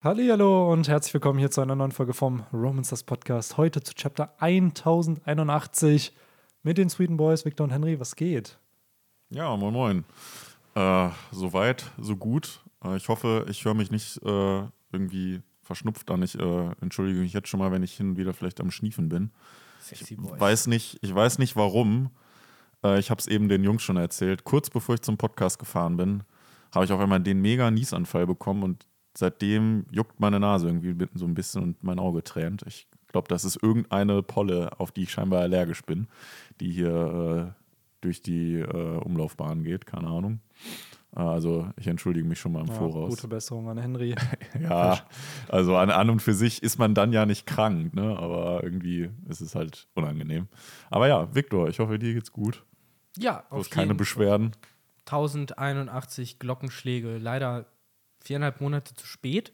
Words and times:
Hallo 0.00 0.72
und 0.72 0.86
herzlich 0.86 1.12
willkommen 1.12 1.40
hier 1.40 1.50
zu 1.50 1.60
einer 1.60 1.74
neuen 1.74 1.90
Folge 1.90 2.14
vom 2.14 2.44
Romancers 2.52 3.02
Podcast. 3.02 3.56
Heute 3.56 3.82
zu 3.82 3.94
Chapter 3.94 4.32
1081 4.40 6.14
mit 6.62 6.78
den 6.78 6.88
Sweden 6.88 7.16
Boys, 7.16 7.44
Victor 7.44 7.64
und 7.64 7.70
Henry. 7.70 7.98
Was 7.98 8.14
geht? 8.14 8.60
Ja, 9.30 9.56
moin 9.56 9.72
moin. 9.72 10.04
Äh, 10.76 11.08
Soweit, 11.32 11.90
so 11.98 12.16
gut. 12.16 12.60
Äh, 12.84 12.96
ich 12.96 13.08
hoffe, 13.08 13.46
ich 13.48 13.64
höre 13.64 13.74
mich 13.74 13.90
nicht 13.90 14.18
äh, 14.24 14.62
irgendwie 14.92 15.42
verschnupft 15.62 16.08
an. 16.12 16.22
Ich 16.22 16.38
äh, 16.38 16.70
entschuldige 16.80 17.18
mich 17.18 17.32
jetzt 17.32 17.48
schon 17.48 17.58
mal, 17.58 17.72
wenn 17.72 17.82
ich 17.82 17.96
hin 17.96 18.10
und 18.10 18.16
wieder 18.18 18.34
vielleicht 18.34 18.60
am 18.60 18.70
Schniefen 18.70 19.08
bin. 19.08 19.32
Sexy 19.80 20.14
Ich 20.14 20.20
Boy. 20.20 20.38
weiß 20.38 20.68
nicht, 20.68 20.98
ich 21.02 21.12
weiß 21.12 21.38
nicht 21.38 21.56
warum. 21.56 22.10
Äh, 22.84 23.00
ich 23.00 23.10
habe 23.10 23.18
es 23.20 23.26
eben 23.26 23.48
den 23.48 23.64
Jungs 23.64 23.82
schon 23.82 23.96
erzählt. 23.96 24.44
Kurz 24.44 24.70
bevor 24.70 24.94
ich 24.94 25.02
zum 25.02 25.16
Podcast 25.16 25.58
gefahren 25.58 25.96
bin, 25.96 26.22
habe 26.72 26.84
ich 26.84 26.92
auf 26.92 27.00
einmal 27.00 27.20
den 27.20 27.40
mega 27.40 27.70
Niesanfall 27.72 28.28
bekommen 28.28 28.62
und 28.62 28.86
seitdem 29.18 29.84
juckt 29.90 30.20
meine 30.20 30.38
Nase 30.40 30.68
irgendwie 30.68 30.94
so 31.14 31.26
ein 31.26 31.34
bisschen 31.34 31.62
und 31.62 31.82
mein 31.84 31.98
Auge 31.98 32.22
tränt. 32.22 32.62
Ich 32.66 32.86
glaube, 33.08 33.28
das 33.28 33.44
ist 33.44 33.62
irgendeine 33.62 34.22
Polle, 34.22 34.78
auf 34.78 34.92
die 34.92 35.02
ich 35.02 35.10
scheinbar 35.12 35.40
allergisch 35.40 35.82
bin, 35.82 36.06
die 36.60 36.70
hier 36.70 37.52
äh, 37.54 37.62
durch 38.00 38.22
die 38.22 38.54
äh, 38.60 38.98
Umlaufbahn 38.98 39.64
geht. 39.64 39.86
Keine 39.86 40.06
Ahnung. 40.08 40.40
Äh, 41.16 41.20
also 41.20 41.68
ich 41.76 41.86
entschuldige 41.88 42.26
mich 42.26 42.38
schon 42.38 42.52
mal 42.52 42.60
im 42.60 42.68
Ja, 42.68 42.74
Voraus. 42.74 43.10
gute 43.10 43.28
Besserung 43.28 43.68
an 43.68 43.78
Henry. 43.78 44.14
Ja, 44.60 45.00
also 45.48 45.76
an, 45.76 45.90
an 45.90 46.10
und 46.10 46.20
für 46.22 46.34
sich 46.34 46.62
ist 46.62 46.78
man 46.78 46.94
dann 46.94 47.12
ja 47.12 47.26
nicht 47.26 47.46
krank, 47.46 47.94
ne? 47.94 48.16
aber 48.18 48.62
irgendwie 48.62 49.10
ist 49.28 49.40
es 49.40 49.54
halt 49.54 49.88
unangenehm. 49.94 50.48
Aber 50.90 51.08
ja, 51.08 51.34
Viktor, 51.34 51.68
ich 51.68 51.78
hoffe, 51.80 51.98
dir 51.98 52.14
geht's 52.14 52.32
gut. 52.32 52.64
Ja, 53.16 53.44
Du 53.50 53.56
auf 53.56 53.60
hast 53.64 53.70
keine 53.70 53.94
Beschwerden. 53.94 54.52
1081 55.06 56.38
Glockenschläge. 56.38 57.18
Leider 57.18 57.66
viereinhalb 58.20 58.60
Monate 58.60 58.94
zu 58.94 59.06
spät. 59.06 59.52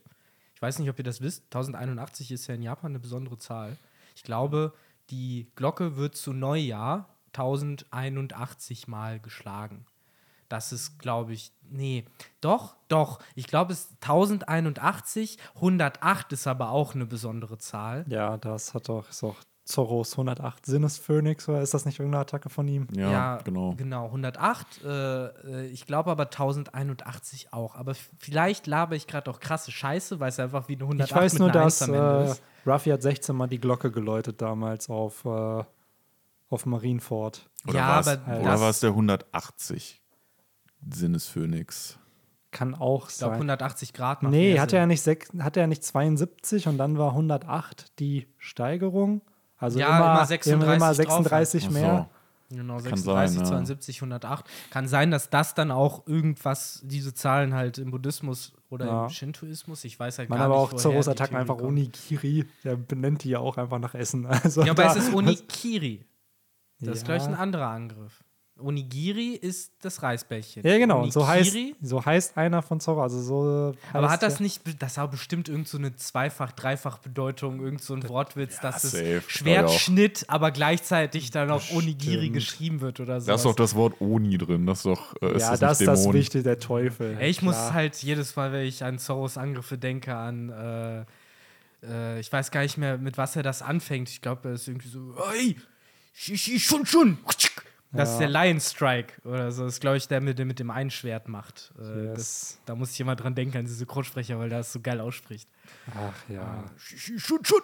Ich 0.55 0.63
weiß 0.63 0.79
nicht, 0.79 0.89
ob 0.91 0.99
ihr 0.99 1.05
das 1.05 1.21
wisst. 1.21 1.45
1081 1.45 2.31
ist 2.33 2.47
ja 2.47 2.55
in 2.55 2.63
Japan 2.63 2.93
eine 2.93 3.01
besondere 3.01 3.39
Zahl. 3.39 3.77
Ich 4.15 4.23
glaube, 4.23 4.73
die 5.11 5.51
Glocke 5.57 5.97
wird 5.97 6.17
zu 6.17 6.33
Neujahr 6.33 7.09
1081 7.35 8.89
Mal 8.89 9.21
geschlagen. 9.21 9.87
Das 10.49 10.73
ist, 10.73 10.99
glaube 10.99 11.33
ich, 11.33 11.53
nee, 11.63 12.05
doch, 12.41 12.77
doch. 12.89 13.19
Ich 13.35 13.47
glaube, 13.47 13.73
es 13.73 13.87
ist 13.87 13.93
1081. 14.03 15.39
108 15.57 16.33
ist 16.33 16.47
aber 16.47 16.71
auch 16.71 16.95
eine 16.95 17.07
besondere 17.07 17.59
Zahl. 17.59 18.05
Ja, 18.09 18.37
das 18.37 18.75
hat 18.75 18.89
doch, 18.89 19.09
ist 19.09 19.25
auch 19.25 19.37
Zorros 19.65 20.13
108 20.13 20.67
Sinnesphönix, 20.67 21.49
oder 21.49 21.63
ist 21.63 21.73
das 21.73 21.87
nicht 21.87 21.99
irgendeine 21.99 22.21
Attacke 22.23 22.51
von 22.51 22.69
ihm? 22.69 22.87
Ja, 22.95 23.39
genau. 23.45 23.75
Genau, 23.77 24.07
108. 24.07 24.85
Äh, 24.85 24.89
äh, 25.27 25.67
ich 25.69 25.87
glaube 25.87 26.11
aber 26.11 26.25
1081 26.25 27.53
auch. 27.55 27.75
Aber 27.75 27.95
vielleicht 28.19 28.67
laber 28.67 28.95
ich 28.95 29.07
gerade 29.07 29.31
auch 29.31 29.41
krasse 29.41 29.73
Scheiße, 29.73 30.21
weil 30.21 30.29
es 30.29 30.39
einfach 30.39 30.69
wie 30.69 30.75
eine 30.75 30.85
108 30.85 31.11
Ich 31.11 31.17
weiß 31.17 31.33
mit 31.35 31.41
nur, 31.41 31.51
einer 31.51 31.65
dass 31.65 31.81
Eins 31.83 31.89
am 31.89 31.95
Ende 31.95 32.21
äh, 32.27 32.31
ist. 32.33 32.43
Ruffy 32.67 32.91
hat 32.91 33.03
16 33.03 33.35
Mal 33.35 33.47
die 33.47 33.59
Glocke 33.59 33.91
geläutet 33.91 34.43
damals 34.43 34.91
auf, 34.91 35.25
äh, 35.25 35.65
auf 36.51 36.67
Marineford. 36.67 37.49
Oder 37.67 37.79
Ja, 37.79 37.89
war 37.89 38.01
es, 38.01 38.09
aber 38.09 38.37
oder 38.41 38.51
das- 38.51 38.61
war 38.61 38.71
es 38.71 38.81
der 38.81 38.91
180 38.91 40.03
Sinnesphönix? 40.93 41.99
Kann 42.51 42.75
auch 42.75 43.09
Ich 43.11 43.17
glaube, 43.19 43.33
sein. 43.33 43.39
180 43.49 43.93
Grad 43.95 44.23
macht 44.23 44.31
Nee, 44.33 44.61
hatte 44.61 44.77
er, 44.77 44.87
nicht 44.87 45.03
sech, 45.03 45.27
hatte 45.41 45.59
er 45.61 45.67
nicht 45.67 45.83
72 45.83 46.69
und 46.69 46.79
dann 46.79 46.99
war 46.99 47.13
108 47.13 47.99
die 47.99 48.29
Steigerung? 48.39 49.23
Also 49.65 49.79
Ja, 49.79 49.97
immer, 49.99 50.15
immer 50.15 50.25
36 50.27 50.55
immer 50.65 50.87
drauf. 50.87 50.97
36 50.97 51.67
Ach 51.67 51.71
mehr. 51.73 52.09
Genau, 52.51 52.75
Kann 52.75 52.83
36, 52.97 53.35
sein, 53.39 53.45
ja. 53.45 53.51
72, 53.51 53.97
108. 54.03 54.45
Kann 54.71 54.87
sein, 54.87 55.11
dass 55.11 55.31
das 55.31 55.55
dann 55.55 55.71
auch 55.71 56.07
irgendwas, 56.07 56.81
diese 56.85 57.13
Zahlen 57.15 57.55
halt 57.55 57.79
im 57.79 57.91
Buddhismus 57.91 58.53
oder 58.71 58.87
Ja. 58.87 59.03
im 59.05 59.11
Shintoismus, 59.11 59.83
ich 59.85 59.99
weiß 59.99 60.19
halt 60.19 60.29
Man 60.29 60.39
gar 60.39 60.47
aber 60.47 60.55
nicht, 60.57 60.63
auch 60.65 60.73
woher 60.73 60.79
Zoros 60.83 61.09
Attacken 61.09 61.37
einfach 61.37 61.57
kommt. 61.57 61.69
Onigiri. 61.69 62.47
Der 62.63 62.77
benennt 62.77 63.25
die 63.25 63.31
ja 63.31 63.39
auch 63.41 63.57
einfach 63.57 63.79
nach 63.79 63.95
Essen. 63.95 64.27
Also 64.45 64.63
Ja, 64.63 64.73
aber 64.73 64.85
da- 64.85 64.91
es 64.93 64.97
ist 65.09 65.15
Onikiri. 65.15 66.05
Das 66.81 66.99
ist, 66.99 67.05
glaube 67.07 67.17
ich, 67.19 67.23
Ja. 67.25 67.31
ein 67.31 67.35
anderer 67.35 67.69
Angriff. 67.69 68.23
Onigiri 68.61 69.31
ist 69.35 69.73
das 69.83 70.03
Reisbällchen. 70.03 70.63
Ja, 70.65 70.79
genau. 70.79 71.03
Und 71.03 71.13
so 71.13 71.27
heißt, 71.27 71.57
so 71.83 72.05
heißt 72.05 72.37
einer 72.37 72.63
von 72.63 72.79
Zorro. 72.79 73.03
Also 73.03 73.21
so 73.21 73.75
Aber 73.93 74.11
hat 74.11 74.23
das 74.23 74.35
der- 74.37 74.43
nicht, 74.43 74.63
das 74.81 74.97
war 74.97 75.09
bestimmt 75.09 75.49
irgend 75.49 75.67
so 75.67 75.77
eine 75.77 75.97
Zweifach-, 75.97 76.53
Dreifach-Bedeutung, 76.53 77.61
irgend 77.61 77.83
so 77.83 77.95
ein 77.95 78.09
Wortwitz, 78.09 78.61
dass 78.61 78.83
safe, 78.83 79.17
es 79.27 79.31
Schwertschnitt, 79.31 80.25
aber 80.29 80.53
gleichzeitig 80.53 81.33
dann 81.33 81.51
auch 81.51 81.59
Bestimmt. 81.59 81.83
Onigiri 81.83 82.31
geschrieben 82.31 82.81
wird 82.81 83.01
oder 83.01 83.21
so. 83.21 83.27
Da 83.27 83.35
ist 83.35 83.45
doch 83.45 83.57
das 83.57 83.75
Wort 83.75 84.01
Oni 84.01 84.39
drin. 84.39 84.67
Das 84.67 84.79
ist 84.79 84.87
doch. 84.87 85.15
Äh, 85.21 85.35
ist 85.35 85.41
Ja, 85.43 85.51
das, 85.51 85.61
das 85.61 85.81
ist 85.81 85.87
das? 85.89 86.13
Wichtige, 86.13 86.45
der 86.45 86.59
Teufel. 86.61 87.17
Ey, 87.19 87.31
ich 87.31 87.43
muss 87.43 87.57
Klar. 87.57 87.75
halt 87.75 87.97
jedes 88.05 88.37
Mal, 88.37 88.53
wenn 88.53 88.67
ich 88.67 88.85
an 88.85 89.01
Zorros 89.01 89.37
Angriffe 89.37 89.79
denke, 89.79 90.15
an, 90.15 90.51
äh, 90.51 91.05
äh, 91.87 92.21
ich 92.21 92.33
weiß 92.33 92.53
gar 92.53 92.61
nicht 92.63 92.79
mehr, 92.79 92.99
mit 92.99 93.19
was 93.19 93.35
er 93.35 93.43
das 93.43 93.63
anfängt. 93.63 94.09
Ich 94.11 94.23
glaube, 94.23 94.49
er 94.51 94.55
ist 94.55 94.69
irgendwie 94.69 94.89
so, 94.89 95.13
ey, 95.35 95.57
shi, 96.13 96.39
shi, 96.39 96.61
Das 97.95 98.13
ist 98.13 98.19
der 98.19 98.29
Lion 98.29 98.61
Strike 98.61 99.15
oder 99.25 99.53
so. 99.53 99.65
Das 99.65 99.75
ist, 99.75 99.81
glaube 99.81 99.97
ich, 99.97 100.09
der 100.09 100.21
mit, 100.21 100.39
dem- 100.39 100.49
mit 100.49 100.59
dem 100.59 100.71
Einschwert 100.71 101.29
macht. 101.29 101.73
Äh, 101.79 102.07
Yes. 102.07 102.15
das, 102.15 102.59
da 102.67 102.75
muss 102.75 102.93
ich 102.93 103.01
immer 103.01 103.17
dran 103.17 103.35
denken, 103.35 103.57
an 103.59 103.65
diese 103.65 103.77
Synchronsprecher, 103.77 104.39
weil 104.39 104.49
der 104.49 104.59
das 104.59 104.73
so 104.73 104.81
geil 104.81 105.01
ausspricht. 105.01 105.49
Ach 105.95 106.29
ja. 106.29 106.65
Shun, 106.77 107.19
shun. 107.45 107.61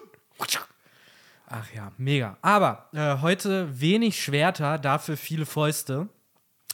Ach 1.46 1.66
ja, 1.74 1.90
mega. 1.98 2.36
Aber 2.42 2.88
äh, 2.92 3.18
heute 3.20 3.80
wenig 3.80 4.22
Schwerter, 4.22 4.78
dafür 4.78 5.16
viele 5.16 5.46
Fäuste, 5.46 6.08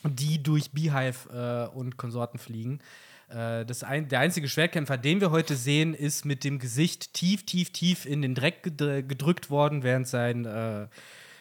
die 0.04 0.42
durch 0.42 0.72
Beehive 0.72 1.70
äh, 1.72 1.74
und 1.74 1.96
Konsorten 1.96 2.38
fliegen. 2.38 2.80
Äh, 3.28 3.64
das 3.64 3.82
ein, 3.82 4.08
der 4.08 4.20
einzige 4.20 4.48
Schwertkämpfer, 4.48 4.98
den 4.98 5.20
wir 5.22 5.30
heute 5.30 5.56
sehen, 5.56 5.94
ist 5.94 6.26
mit 6.26 6.44
dem 6.44 6.58
Gesicht 6.58 7.14
tief, 7.14 7.46
tief, 7.46 7.70
tief 7.70 8.04
in 8.04 8.20
den 8.20 8.34
Dreck 8.34 8.62
gedr- 8.64 9.02
gedrückt 9.02 9.48
worden, 9.48 9.82
während 9.82 10.06
sein, 10.06 10.44
äh, 10.44 10.88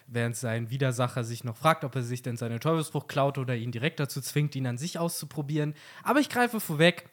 während 0.08 0.36
sein 0.36 0.70
Widersacher 0.70 1.24
sich 1.24 1.44
noch 1.44 1.58
fragt, 1.58 1.84
ob 1.84 1.96
er 1.96 2.04
sich 2.04 2.22
denn 2.22 2.38
seine 2.38 2.60
Teufelsfrucht 2.60 3.08
klaut 3.08 3.38
oder 3.38 3.56
ihn 3.56 3.72
direkt 3.72 4.00
dazu 4.00 4.22
zwingt, 4.22 4.56
ihn 4.56 4.68
an 4.68 4.78
sich 4.78 5.00
auszuprobieren. 5.00 5.74
Aber 6.04 6.20
ich 6.20 6.30
greife 6.30 6.60
vorweg. 6.60 7.10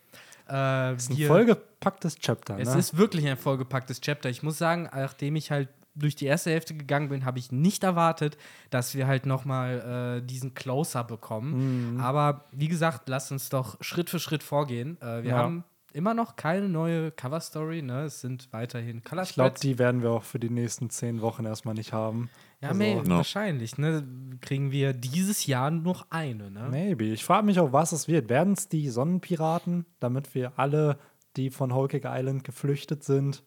Äh, 0.47 0.53
Das 0.53 1.04
ist 1.04 1.10
ein 1.10 1.26
vollgepacktes 1.26 2.16
Chapter. 2.16 2.58
es 2.58 2.72
ne? 2.72 2.78
ist 2.78 2.97
wirklich 2.97 3.26
ein 3.26 3.36
vollgepacktes 3.36 4.00
Chapter. 4.00 4.28
Ich 4.28 4.42
muss 4.42 4.58
sagen, 4.58 4.88
nachdem 4.92 5.36
ich 5.36 5.50
halt 5.50 5.69
durch 5.94 6.16
die 6.16 6.25
erste 6.26 6.50
Hälfte 6.50 6.75
gegangen 6.75 7.10
bin, 7.10 7.25
habe 7.25 7.38
ich 7.38 7.52
nicht 7.52 7.84
erwartet, 7.84 8.38
dass 8.70 8.94
wir 8.94 9.06
halt 9.06 9.26
noch 9.26 9.44
mal 9.44 10.19
äh, 10.22 10.26
diesen 10.26 10.54
Closer 10.54 11.04
bekommen. 11.04 11.94
Mhm. 11.97 12.00
Aber 12.00 12.47
wie 12.50 12.69
gesagt, 12.69 13.08
lasst 13.08 13.31
uns 13.31 13.50
doch 13.50 13.76
Schritt 13.82 14.08
für 14.10 14.19
Schritt 14.19 14.42
vorgehen. 14.42 14.98
Äh, 15.02 15.22
wir 15.22 15.31
Ja. 15.31 15.36
haben 15.38 15.64
immer 15.92 16.14
noch 16.14 16.36
keine 16.36 16.69
neue 16.70 17.10
Cover-Story. 17.10 17.82
Ne? 17.82 18.04
Es 18.04 18.22
sind 18.22 18.48
weiterhin 18.52 19.04
color 19.04 19.22
ich 19.25 19.34
glaube, 19.34 19.58
die 19.62 19.78
werden 19.78 20.02
wir 20.02 20.10
auch 20.10 20.22
für 20.25 20.38
die 20.38 20.48
nächsten 20.48 20.88
zehn 20.88 21.20
Wochen 21.20 21.44
erstmal 21.44 21.75
nicht 21.75 21.92
haben. 21.92 22.31
Ja, 22.62 22.68
also- 22.68 22.78
may- 22.78 22.94
No. 22.94 23.16
wahrscheinlich. 23.16 23.76
Ne? 23.76 24.06
Kriegen 24.40 24.70
wir 24.70 24.92
dieses 24.92 25.46
Jahr 25.46 25.70
noch 25.70 26.06
eine. 26.10 26.50
Ne? 26.50 26.68
Maybe. 26.70 27.04
Ich 27.06 27.24
frage 27.24 27.44
mich 27.44 27.58
auch, 27.60 27.72
was 27.72 27.92
es 27.92 28.08
wird. 28.08 28.28
Werden 28.28 28.54
es 28.54 28.68
die 28.68 28.88
Sonnenpiraten, 28.88 29.84
damit 30.00 30.34
wir 30.34 30.52
alle, 30.58 30.98
die 31.36 31.50
von 31.50 31.70
Cake 31.88 32.08
Island 32.10 32.44
geflüchtet 32.44 33.02
sind, 33.04 33.42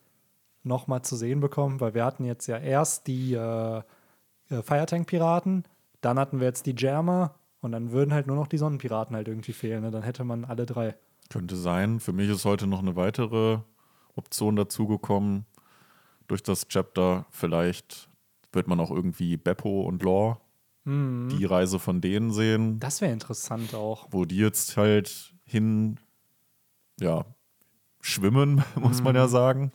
nochmal 0.64 1.02
zu 1.04 1.16
sehen 1.16 1.40
bekommen? 1.40 1.80
Weil 1.80 1.94
wir 1.94 2.04
hatten 2.06 2.26
jetzt 2.26 2.48
ja 2.48 2.58
erst 2.58 3.08
die 3.08 3.34
äh, 3.34 3.78
äh, 4.50 4.62
Firetank-Piraten, 4.62 5.64
dann 6.02 6.20
hatten 6.20 6.40
wir 6.40 6.48
jetzt 6.48 6.66
die 6.66 6.76
Jammer 6.78 7.36
und 7.62 7.72
dann 7.72 7.92
würden 7.92 8.14
halt 8.14 8.28
nur 8.28 8.36
noch 8.36 8.48
die 8.48 8.58
Sonnenpiraten 8.58 9.16
halt 9.16 9.28
irgendwie 9.28 9.54
fehlen. 9.54 9.82
Ne? 9.82 9.92
Dann 9.92 10.04
hätte 10.04 10.24
man 10.24 10.46
alle 10.46 10.66
drei. 10.66 10.96
Könnte 11.30 11.56
sein. 11.56 12.00
Für 12.00 12.14
mich 12.14 12.30
ist 12.30 12.46
heute 12.46 12.68
noch 12.68 12.80
eine 12.80 12.96
weitere 12.96 13.60
Option 14.16 14.56
dazugekommen. 14.56 15.46
Durch 16.28 16.44
das 16.44 16.68
Chapter 16.68 17.26
vielleicht 17.32 18.10
wird 18.56 18.68
man 18.68 18.80
auch 18.80 18.92
irgendwie 18.92 19.38
Beppo 19.38 19.82
und 19.84 20.02
Law 20.04 20.38
die 20.88 21.46
Reise 21.46 21.80
von 21.80 22.00
denen 22.00 22.32
sehen, 22.32 22.80
Das 22.80 23.02
wäre 23.02 23.12
interessant 23.12 23.74
auch. 23.74 24.08
wo 24.12 24.26
die 24.26 24.38
jetzt 24.38 24.78
halt 24.78 25.34
hin, 25.44 26.00
ja, 27.00 27.26
schwimmen, 28.02 28.64
muss 28.80 29.02
man 29.02 29.16
ja 29.16 29.28
sagen. 29.28 29.72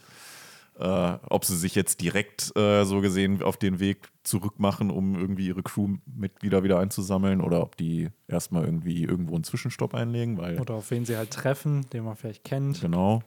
Äh, 0.78 1.18
ob 1.28 1.44
sie 1.44 1.56
sich 1.56 1.74
jetzt 1.74 2.00
direkt 2.00 2.56
äh, 2.56 2.84
so 2.84 3.00
gesehen 3.00 3.42
auf 3.42 3.56
den 3.56 3.80
Weg 3.80 4.08
zurück 4.22 4.60
machen, 4.60 4.90
um 4.92 5.16
irgendwie 5.16 5.48
ihre 5.48 5.64
Crewmitglieder 5.64 6.62
wieder 6.62 6.78
einzusammeln 6.78 7.40
oder 7.40 7.60
ob 7.60 7.76
die 7.76 8.08
erstmal 8.28 8.64
irgendwie 8.64 9.02
irgendwo 9.02 9.34
einen 9.34 9.42
Zwischenstopp 9.42 9.94
einlegen, 9.94 10.38
weil 10.38 10.60
Oder 10.60 10.74
auf 10.74 10.92
wen 10.92 11.04
sie 11.04 11.16
halt 11.16 11.32
treffen, 11.32 11.90
den 11.90 12.04
man 12.04 12.14
vielleicht 12.14 12.44
kennt. 12.44 12.80
genau, 12.80 13.22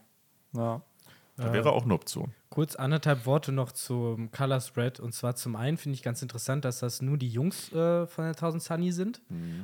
Ja. 0.53 0.81
Da 1.35 1.51
wäre 1.51 1.71
auch 1.71 1.83
eine 1.83 1.93
Option. 1.93 2.33
Kurz 2.49 2.75
anderthalb 2.75 3.25
Worte 3.25 3.51
noch 3.51 3.71
zum 3.71 4.31
Color 4.31 4.61
Spread. 4.61 4.99
Und 4.99 5.13
zwar 5.13 5.35
zum 5.35 5.55
einen 5.55 5.77
finde 5.77 5.95
ich 5.95 6.03
ganz 6.03 6.21
interessant, 6.21 6.63
dass 6.63 6.79
das 6.79 7.01
nur 7.01 7.17
die 7.17 7.29
Jungs 7.29 7.71
äh, 7.71 8.05
von 8.05 8.25
der 8.25 8.33
1000 8.33 8.61
Sunny 8.61 8.91
sind. 8.91 9.21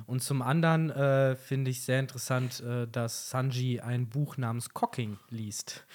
Und 0.07 0.23
zum 0.23 0.41
anderen 0.41 0.89
äh, 0.89 1.35
finde 1.35 1.69
ich 1.69 1.83
sehr 1.83 1.99
interessant, 1.99 2.61
äh, 2.61 2.87
dass 2.87 3.29
Sanji 3.29 3.79
ein 3.81 4.07
Buch 4.09 4.37
namens 4.37 4.73
Cocking 4.73 5.17
liest. 5.29 5.85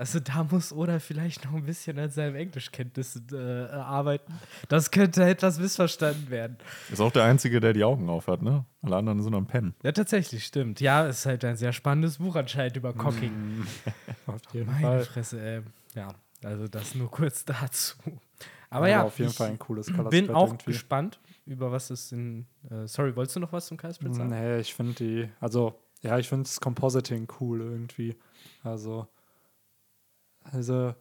Also 0.00 0.18
da 0.18 0.44
muss 0.44 0.72
Oda 0.72 0.98
vielleicht 0.98 1.44
noch 1.44 1.52
ein 1.52 1.66
bisschen 1.66 1.98
an 1.98 2.08
seinen 2.08 2.34
Englischkenntnissen 2.34 3.26
äh, 3.34 3.66
arbeiten. 3.70 4.32
Das 4.70 4.90
könnte 4.90 5.22
etwas 5.24 5.60
missverstanden 5.60 6.30
werden. 6.30 6.56
Ist 6.90 7.02
auch 7.02 7.12
der 7.12 7.24
Einzige, 7.24 7.60
der 7.60 7.74
die 7.74 7.84
Augen 7.84 8.08
auf 8.08 8.26
hat, 8.26 8.40
ne? 8.40 8.64
Alle 8.80 8.96
anderen 8.96 9.22
sind 9.22 9.34
am 9.34 9.46
Pennen. 9.46 9.74
Ja, 9.82 9.92
tatsächlich, 9.92 10.46
stimmt. 10.46 10.80
Ja, 10.80 11.06
es 11.06 11.18
ist 11.18 11.26
halt 11.26 11.44
ein 11.44 11.56
sehr 11.58 11.74
spannendes 11.74 12.16
Buch 12.16 12.34
anscheinend 12.34 12.78
über 12.78 12.94
Cocking. 12.94 13.66
Auf 14.26 14.40
jeden 14.54 14.70
Meine 14.70 14.80
Fall. 14.80 15.04
Fresse, 15.04 15.38
ey. 15.38 15.60
Ja, 15.94 16.08
also 16.42 16.66
das 16.66 16.94
nur 16.94 17.10
kurz 17.10 17.44
dazu. 17.44 17.98
Aber 18.06 18.16
Aber 18.70 18.88
ja, 18.88 19.02
auf 19.02 19.18
jeden 19.18 19.32
ich 19.32 19.36
Fall 19.36 19.50
ein 19.50 19.58
cooles 19.58 19.92
Color 19.92 20.08
bin 20.08 20.30
auch 20.30 20.46
irgendwie. 20.46 20.64
gespannt, 20.64 21.20
über 21.44 21.72
was 21.72 21.90
es 21.90 22.10
in. 22.10 22.46
Äh, 22.70 22.86
sorry, 22.86 23.14
wolltest 23.16 23.36
du 23.36 23.40
noch 23.40 23.52
was 23.52 23.66
zum 23.66 23.76
Kaisersplit 23.76 24.14
sagen? 24.14 24.30
Nee, 24.30 24.60
ich 24.60 24.72
finde 24.72 24.94
die, 24.94 25.28
also, 25.40 25.74
ja, 26.00 26.18
ich 26.18 26.26
finde 26.26 26.44
das 26.44 26.58
Compositing 26.58 27.28
cool 27.38 27.60
irgendwie. 27.60 28.16
Also, 28.62 29.06
also, 30.52 30.94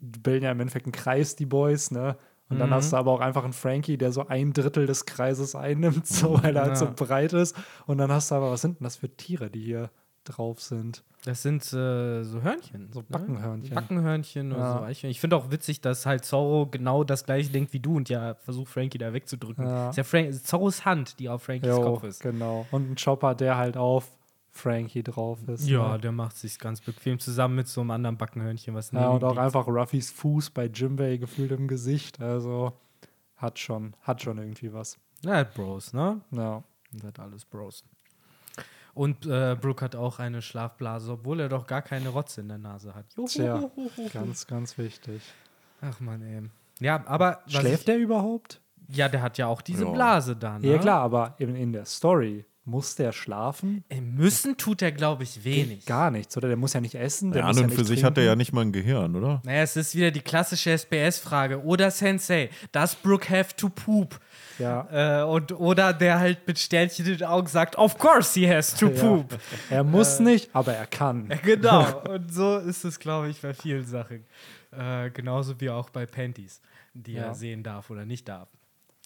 die 0.00 0.18
bilden 0.18 0.44
ja 0.44 0.52
im 0.52 0.60
Endeffekt 0.60 0.86
einen 0.86 0.92
Kreis, 0.92 1.36
die 1.36 1.46
Boys, 1.46 1.90
ne? 1.90 2.16
Und 2.48 2.58
dann 2.60 2.70
Mhm. 2.70 2.74
hast 2.74 2.92
du 2.92 2.96
aber 2.96 3.10
auch 3.10 3.20
einfach 3.20 3.42
einen 3.44 3.52
Frankie, 3.52 3.98
der 3.98 4.12
so 4.12 4.26
ein 4.28 4.52
Drittel 4.52 4.86
des 4.86 5.04
Kreises 5.04 5.54
einnimmt, 5.56 6.06
so, 6.06 6.42
weil 6.42 6.54
er 6.56 6.62
halt 6.62 6.76
so 6.76 6.84
Ja. 6.86 6.92
breit 6.94 7.32
ist. 7.32 7.56
Und 7.86 7.98
dann 7.98 8.12
hast 8.12 8.30
du 8.30 8.36
aber, 8.36 8.50
was 8.52 8.60
sind 8.60 8.78
denn 8.78 8.84
das 8.84 8.96
für 8.96 9.08
Tiere, 9.08 9.50
die 9.50 9.62
hier 9.62 9.90
drauf 10.24 10.60
sind? 10.60 11.02
Das 11.24 11.42
sind 11.42 11.62
äh, 11.72 12.22
so 12.22 12.42
Hörnchen. 12.42 12.88
So 12.92 13.00
ne? 13.00 13.06
Backenhörnchen. 13.08 13.74
Backenhörnchen 13.74 14.52
oder 14.52 14.60
Ja. 14.62 14.78
so. 14.80 14.86
Ich, 14.86 15.02
ich 15.02 15.18
finde 15.20 15.36
auch 15.36 15.50
witzig, 15.50 15.80
dass 15.80 16.06
halt 16.06 16.24
Zorro 16.24 16.66
genau 16.66 17.02
das 17.02 17.24
gleiche 17.24 17.50
denkt 17.50 17.72
wie 17.72 17.80
du 17.80 17.96
und 17.96 18.08
ja 18.08 18.34
versucht, 18.34 18.68
Frankie 18.72 18.98
da 18.98 19.12
wegzudrücken. 19.12 19.66
Ja. 19.66 19.90
Ist 19.90 19.96
ja 19.96 20.04
Frank 20.04 20.32
Zorros 20.44 20.84
Hand, 20.84 21.18
die 21.18 21.28
auf 21.28 21.42
Frankies 21.42 21.70
Jo, 21.70 21.80
Kopf 21.80 22.04
ist. 22.04 22.20
genau. 22.22 22.68
Und 22.70 22.90
ein 22.92 22.94
Chopper, 22.96 23.34
der 23.34 23.56
halt 23.56 23.76
auf 23.76 24.08
Frankie 24.56 25.02
drauf 25.02 25.38
ist. 25.48 25.68
Ja, 25.68 25.92
ne? 25.92 25.98
der 26.00 26.12
macht 26.12 26.36
sich 26.36 26.58
ganz 26.58 26.80
bequem 26.80 27.18
zusammen 27.18 27.56
mit 27.56 27.68
so 27.68 27.80
einem 27.82 27.90
anderen 27.92 28.16
Backenhörnchen, 28.16 28.74
was 28.74 28.90
Ja, 28.90 29.08
und 29.08 29.22
auch 29.24 29.30
liegt. 29.30 29.40
einfach 29.42 29.66
Ruffys 29.66 30.10
Fuß 30.10 30.50
bei 30.50 30.66
Jimbei 30.66 31.16
gefühlt 31.18 31.52
im 31.52 31.68
Gesicht. 31.68 32.20
Also 32.20 32.72
hat 33.36 33.58
schon, 33.58 33.94
hat 34.02 34.22
schon 34.22 34.38
irgendwie 34.38 34.72
was. 34.72 34.98
Ja, 35.22 35.44
Bros, 35.44 35.92
ne? 35.92 36.20
Ja. 36.30 36.62
Das 36.92 37.02
hat 37.04 37.20
alles 37.20 37.44
Bros. 37.44 37.84
Und 38.94 39.26
äh, 39.26 39.56
Brooke 39.60 39.84
hat 39.84 39.94
auch 39.94 40.18
eine 40.20 40.40
Schlafblase, 40.40 41.12
obwohl 41.12 41.40
er 41.40 41.50
doch 41.50 41.66
gar 41.66 41.82
keine 41.82 42.08
Rotze 42.08 42.40
in 42.40 42.48
der 42.48 42.56
Nase 42.58 42.94
hat. 42.94 43.04
Juhu. 43.14 43.26
Tja, 43.26 43.70
ganz, 44.12 44.46
ganz 44.46 44.78
wichtig. 44.78 45.20
Ach 45.82 46.00
man, 46.00 46.22
ey. 46.22 46.42
Ja, 46.80 47.06
aber. 47.06 47.40
Schläft 47.46 47.80
ich, 47.80 47.84
der 47.84 47.98
überhaupt? 47.98 48.62
Ja, 48.88 49.08
der 49.08 49.20
hat 49.20 49.36
ja 49.36 49.48
auch 49.48 49.60
diese 49.60 49.84
Ja. 49.84 49.90
Blase 49.90 50.34
da, 50.36 50.58
ne? 50.58 50.66
Ja, 50.66 50.78
klar, 50.78 51.02
aber 51.02 51.34
in, 51.38 51.54
in 51.56 51.72
der 51.72 51.84
Story 51.84 52.46
muss 52.66 52.96
der 52.96 53.12
schlafen? 53.12 53.84
Ey, 53.88 54.00
müssen 54.00 54.56
tut 54.56 54.82
er, 54.82 54.92
glaube 54.92 55.22
ich, 55.22 55.44
wenig. 55.44 55.86
Gar 55.86 56.10
nichts, 56.10 56.36
oder? 56.36 56.48
Der 56.48 56.56
muss 56.56 56.72
ja 56.72 56.80
nicht 56.80 56.94
essen. 56.96 57.30
Der 57.32 57.42
Ja, 57.42 57.46
muss 57.48 57.56
an 57.56 57.60
ja 57.62 57.64
und 57.64 57.70
nicht 57.70 57.78
für 57.78 57.84
sich 57.86 58.00
trinken. 58.00 58.06
hat 58.06 58.18
er 58.18 58.24
ja 58.24 58.36
nicht 58.36 58.52
mal 58.52 58.62
ein 58.62 58.72
Gehirn, 58.72 59.14
oder? 59.16 59.40
Naja, 59.44 59.62
es 59.62 59.76
ist 59.76 59.94
wieder 59.94 60.10
die 60.10 60.20
klassische 60.20 60.70
SBS-Frage. 60.76 61.62
Oder 61.64 61.90
Sensei, 61.90 62.50
does 62.72 62.94
Brooke 62.96 63.30
have 63.30 63.54
to 63.56 63.68
poop? 63.68 64.18
Ja. 64.58 65.20
Äh, 65.22 65.24
und, 65.24 65.52
oder 65.52 65.92
der 65.92 66.18
halt 66.18 66.46
mit 66.46 66.58
Sternchen 66.58 67.06
in 67.06 67.18
den 67.18 67.26
Augen 67.28 67.46
sagt, 67.46 67.76
of 67.78 67.96
course 67.98 68.38
he 68.38 68.48
has 68.52 68.74
to 68.74 68.88
poop. 69.00 69.38
Er 69.70 69.84
muss 69.84 70.18
nicht, 70.18 70.50
aber 70.54 70.72
er 70.74 70.86
kann. 70.86 71.28
Genau. 71.42 72.00
Und 72.08 72.32
so 72.34 72.58
ist 72.58 72.84
es, 72.84 72.98
glaube 72.98 73.28
ich, 73.28 73.40
bei 73.40 73.54
vielen 73.54 73.86
Sachen. 73.86 74.24
Äh, 74.72 75.10
genauso 75.10 75.60
wie 75.60 75.70
auch 75.70 75.90
bei 75.90 76.04
Panties, 76.06 76.60
die 76.94 77.12
Ja. 77.12 77.26
er 77.26 77.34
sehen 77.34 77.62
darf 77.62 77.90
oder 77.90 78.04
nicht 78.04 78.28
darf. 78.28 78.48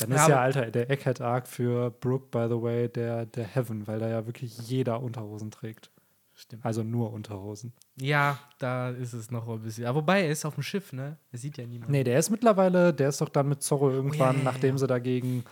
Dann 0.00 0.10
Ja, 0.10 0.16
ist 0.22 0.28
ja, 0.28 0.34
aber- 0.36 0.42
Alter, 0.42 0.70
der 0.70 0.90
Egghead-Arc 0.90 1.46
für 1.46 1.90
Brooke, 1.90 2.26
by 2.30 2.46
the 2.54 2.60
way, 2.60 2.88
der, 2.88 3.26
der 3.26 3.44
Heaven, 3.46 3.86
weil 3.86 3.98
da 3.98 4.08
ja 4.08 4.26
wirklich 4.26 4.58
jeder 4.68 5.00
Unterhosen 5.02 5.50
trägt. 5.50 5.90
Stimmt. 6.34 6.64
Also 6.64 6.82
nur 6.82 7.12
Unterhosen. 7.12 7.72
Ja, 8.00 8.38
da 8.58 8.88
ist 8.90 9.12
es 9.12 9.30
noch 9.30 9.46
ein 9.48 9.60
bisschen. 9.60 9.84
Aber 9.84 9.98
wobei, 9.98 10.22
er 10.24 10.30
ist 10.30 10.44
auf 10.46 10.54
dem 10.54 10.62
Schiff, 10.62 10.92
ne? 10.94 11.18
Er 11.32 11.38
sieht 11.38 11.58
ja 11.58 11.66
niemanden. 11.66 11.92
Nee, 11.92 12.02
der 12.02 12.18
ist 12.18 12.30
mittlerweile, 12.30 12.94
der 12.94 13.10
ist 13.10 13.20
doch 13.20 13.28
dann 13.28 13.48
mit 13.48 13.62
Zorro 13.62 13.90
irgendwann, 13.90 14.36
ja, 14.36 14.38
ja, 14.38 14.44
nachdem 14.44 14.76
ja. 14.76 14.78
sie 14.78 14.86
dagegen 14.86 15.44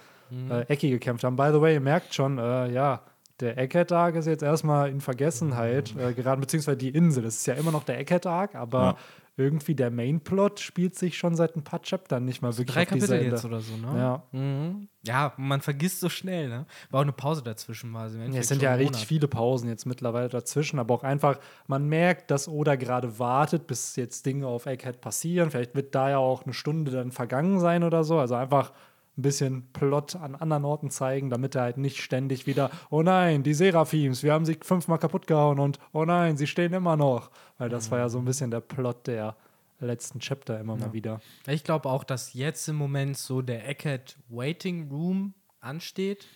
äh, 0.51 0.63
Ecki 0.63 0.89
gekämpft 0.91 1.25
haben. 1.25 1.37
By 1.37 1.51
the 1.53 1.61
way, 1.61 1.75
ihr 1.75 1.81
merkt 1.81 2.15
schon, 2.15 2.39
äh, 2.39 2.71
ja, 2.73 3.03
der 3.41 3.59
Egghead-Arc 3.59 4.15
ist 4.17 4.27
jetzt 4.27 4.43
erstmal 4.43 4.89
in 4.89 5.01
Vergessenheit 5.03 5.95
äh, 5.97 6.13
geraten, 6.15 6.41
beziehungsweise 6.41 6.79
die 6.79 6.89
Insel. 6.89 7.23
Das 7.23 7.37
ist 7.37 7.47
ja 7.47 7.55
immer 7.55 7.71
noch 7.71 7.85
der 7.85 7.99
Egghead-Arc, 8.01 8.55
aber 8.55 8.81
Ja. 8.83 8.97
Irgendwie 9.39 9.77
der 9.77 9.91
Main-Plot 9.91 10.59
spielt 10.59 10.97
sich 10.97 11.17
schon 11.17 11.37
seit 11.37 11.57
ein 11.57 11.63
paar 11.63 11.81
Chaptern 11.81 12.25
nicht 12.25 12.43
mal 12.43 12.59
wirklich 12.59 12.75
Drei 12.75 12.83
auf 12.83 12.89
Kapitel 12.89 13.23
jetzt 13.23 13.45
oder 13.45 13.61
so, 13.61 13.77
ne? 13.77 13.97
Ja. 13.97 14.23
Mhm. 14.33 14.89
Ja, 15.07 15.33
man 15.37 15.61
vergisst 15.61 16.01
so 16.01 16.09
schnell, 16.09 16.49
ne? 16.49 16.67
War 16.91 16.99
auch 16.99 17.05
eine 17.05 17.13
Pause 17.13 17.43
dazwischen 17.43 17.95
war. 17.95 18.09
Im 18.09 18.33
Ja, 18.33 18.41
es 18.41 18.49
sind 18.49 18.61
ja 18.61 18.75
richtig 18.75 19.07
viele 19.07 19.29
Pausen 19.29 19.69
jetzt 19.69 19.87
mittlerweile 19.87 20.29
dazwischen, 20.29 20.81
aber 20.81 20.93
auch 20.93 21.05
einfach, 21.05 21.39
man 21.69 21.89
merkt, 21.89 22.33
dass 22.33 22.49
Oda 22.49 22.75
gerade 22.75 23.21
wartet, 23.21 23.69
bis 23.69 23.95
jetzt 23.95 24.27
Dinge 24.27 24.49
auf 24.49 24.67
Egghead 24.67 25.01
passieren. 25.01 25.51
Vielleicht 25.53 25.77
wird 25.77 25.95
da 25.95 26.11
ja 26.11 26.19
auch 26.19 26.43
eine 26.43 26.53
Stunde 26.53 26.91
dann 26.91 27.13
vergangen 27.13 27.61
sein 27.61 27.85
oder 27.85 28.03
so. 28.03 28.19
Also 28.19 28.35
einfach 28.35 28.73
ein 29.19 29.23
bisschen 29.23 29.73
Plot 29.73 30.17
an 30.17 30.35
anderen 30.35 30.65
Orten 30.65 30.91
zeigen, 30.91 31.29
damit 31.29 31.55
er 31.55 31.63
halt 31.63 31.77
nicht 31.77 32.01
ständig 32.01 32.47
wieder, 32.47 32.71
oh 32.91 33.03
nein, 33.03 33.43
die 33.43 33.55
Seraphims, 33.55 34.23
wir 34.23 34.33
haben 34.33 34.45
sie 34.45 34.59
fünfmal 34.63 34.99
kaputt 34.99 35.27
gehauen 35.27 35.59
und 35.59 35.79
oh 35.93 36.05
nein, 36.05 36.37
sie 36.37 36.47
stehen 36.47 36.73
immer 36.73 36.97
noch. 36.97 37.31
Weil 37.59 37.69
das 37.69 37.91
war 37.91 37.99
ja 37.99 38.09
so 38.09 38.19
ein 38.19 38.25
bisschen 38.25 38.51
der 38.51 38.61
Plot 38.61 39.07
der 39.09 39.37
letzten 39.81 40.21
Chapter 40.21 40.59
immer 40.59 40.77
mal 40.77 40.93
wieder. 40.93 41.21
Ich 41.47 41.65
glaube 41.65 41.89
auch, 41.89 42.05
dass 42.05 42.35
jetzt 42.35 42.69
im 42.69 42.77
Moment 42.77 43.17
so 43.17 43.43
der 43.43 43.69
Eckhead 43.69 44.17
Waiting 44.29 44.89
Room 44.91 45.35
ansteht. 45.61 46.27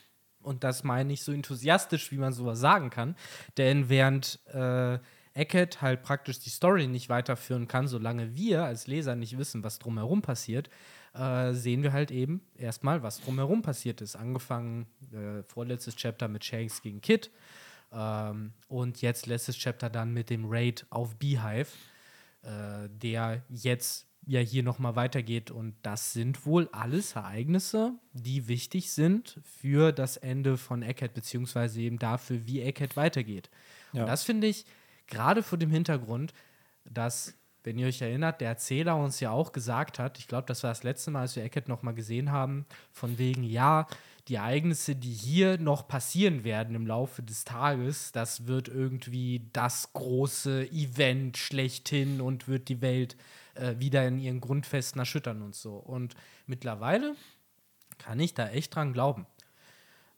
Und 0.43 0.65
das 0.65 0.83
meine 0.83 1.13
ich 1.13 1.23
so 1.23 1.33
enthusiastisch, 1.33 2.11
wie 2.11 2.19
man 2.19 2.33
sowas 2.33 2.59
sagen 2.59 2.91
kann. 2.91 3.15
Denn 3.59 3.89
während 3.89 4.41
äh, 4.53 4.99
Eckhead 5.35 5.81
halt 5.81 6.03
praktisch 6.03 6.41
die 6.41 6.51
Story 6.51 6.89
nicht 6.89 7.09
weiterführen 7.09 7.69
kann, 7.69 7.87
solange 7.87 8.35
wir 8.35 8.65
als 8.65 8.87
Leser 8.87 9.15
nicht 9.15 9.39
wissen, 9.39 9.65
was 9.65 9.79
drumherum 9.79 10.23
passiert, 10.23 10.69
äh, 11.15 11.53
sehen 11.53 11.83
wir 11.83 11.93
halt 11.93 12.11
eben 12.11 12.43
erstmal, 12.57 13.03
was 13.03 13.21
drumherum 13.21 13.63
passiert 13.63 14.01
ist. 14.01 14.17
Angefangen 14.17 14.87
äh, 15.13 15.43
vorletztes 15.43 15.97
Chapter 15.97 16.29
mit 16.29 16.45
Shanks 16.45 16.83
gegen 16.83 17.01
Kid. 17.01 17.31
Ähm, 17.93 18.53
und 18.69 19.03
jetzt 19.03 19.27
letztes 19.27 19.57
Chapter 19.57 19.91
dann 19.91 20.13
mit 20.13 20.31
dem 20.31 20.45
Raid 20.47 20.87
auf 20.91 21.17
Beehive 21.17 21.69
äh, 22.43 22.89
der 22.91 23.43
jetzt 23.49 24.09
ja 24.27 24.41
hier 24.41 24.63
nochmal 24.63 24.97
weitergeht. 24.97 25.51
Und 25.51 25.75
das 25.83 26.13
sind 26.13 26.45
wohl 26.45 26.69
alles 26.73 27.15
Ereignisse, 27.15 27.95
die 28.13 28.49
wichtig 28.49 28.93
sind 28.93 29.41
für 29.45 29.93
das 29.93 30.17
Ende 30.17 30.57
von 30.57 30.83
Eckhead, 30.83 31.15
beziehungsweise 31.15 31.81
eben 31.81 31.99
dafür, 31.99 32.47
wie 32.47 32.61
Eckhead 32.61 32.97
weitergeht. 32.97 33.49
Ja. 33.93 34.03
Und 34.03 34.09
das 34.09 34.25
finde 34.25 34.49
ich 34.49 34.65
gerade 35.07 35.43
vor 35.43 35.59
dem 35.59 35.71
Hintergrund, 35.71 36.33
dass, 36.85 37.35
wenn 37.65 37.79
ihr 37.79 37.87
euch 37.87 38.03
erinnert, 38.03 38.41
der 38.41 38.49
Erzähler 38.49 38.97
uns 38.97 39.21
ja 39.21 39.31
auch 39.31 39.53
gesagt 39.53 39.99
hat, 39.99 40.19
ich 40.19 40.29
glaube, 40.29 40.47
das 40.47 40.63
war 40.63 40.71
das 40.71 40.83
letzte 40.83 41.11
Mal, 41.11 41.21
als 41.21 41.37
wir 41.37 41.45
Eckhead 41.45 41.69
nochmal 41.69 41.95
gesehen 41.95 42.33
haben, 42.33 42.67
von 42.93 43.19
wegen, 43.19 43.45
ja, 43.45 43.87
die 44.29 44.37
Ereignisse, 44.37 44.95
die 44.95 45.13
hier 45.13 45.59
noch 45.59 45.89
passieren 45.89 46.45
werden 46.45 46.77
im 46.77 46.87
Laufe 46.87 47.23
des 47.23 47.45
Tages, 47.45 48.13
das 48.13 48.47
wird 48.47 48.69
irgendwie 48.69 49.49
das 49.53 49.93
große 49.93 50.71
Event 50.71 51.37
schlechthin 51.37 52.21
und 52.21 52.47
wird 52.47 52.69
die 52.69 52.81
Welt 52.81 53.17
äh, 53.55 53.75
wieder 53.79 54.07
in 54.07 54.19
ihren 54.19 54.41
Grundfesten 54.41 55.01
erschüttern 55.01 55.43
und 55.43 55.55
so. 55.55 55.75
Und 55.75 56.15
mittlerweile 56.47 57.17
kann 57.99 58.21
ich 58.21 58.35
da 58.35 58.49
echt 58.49 58.75
dran 58.75 58.93
glauben. 58.93 59.27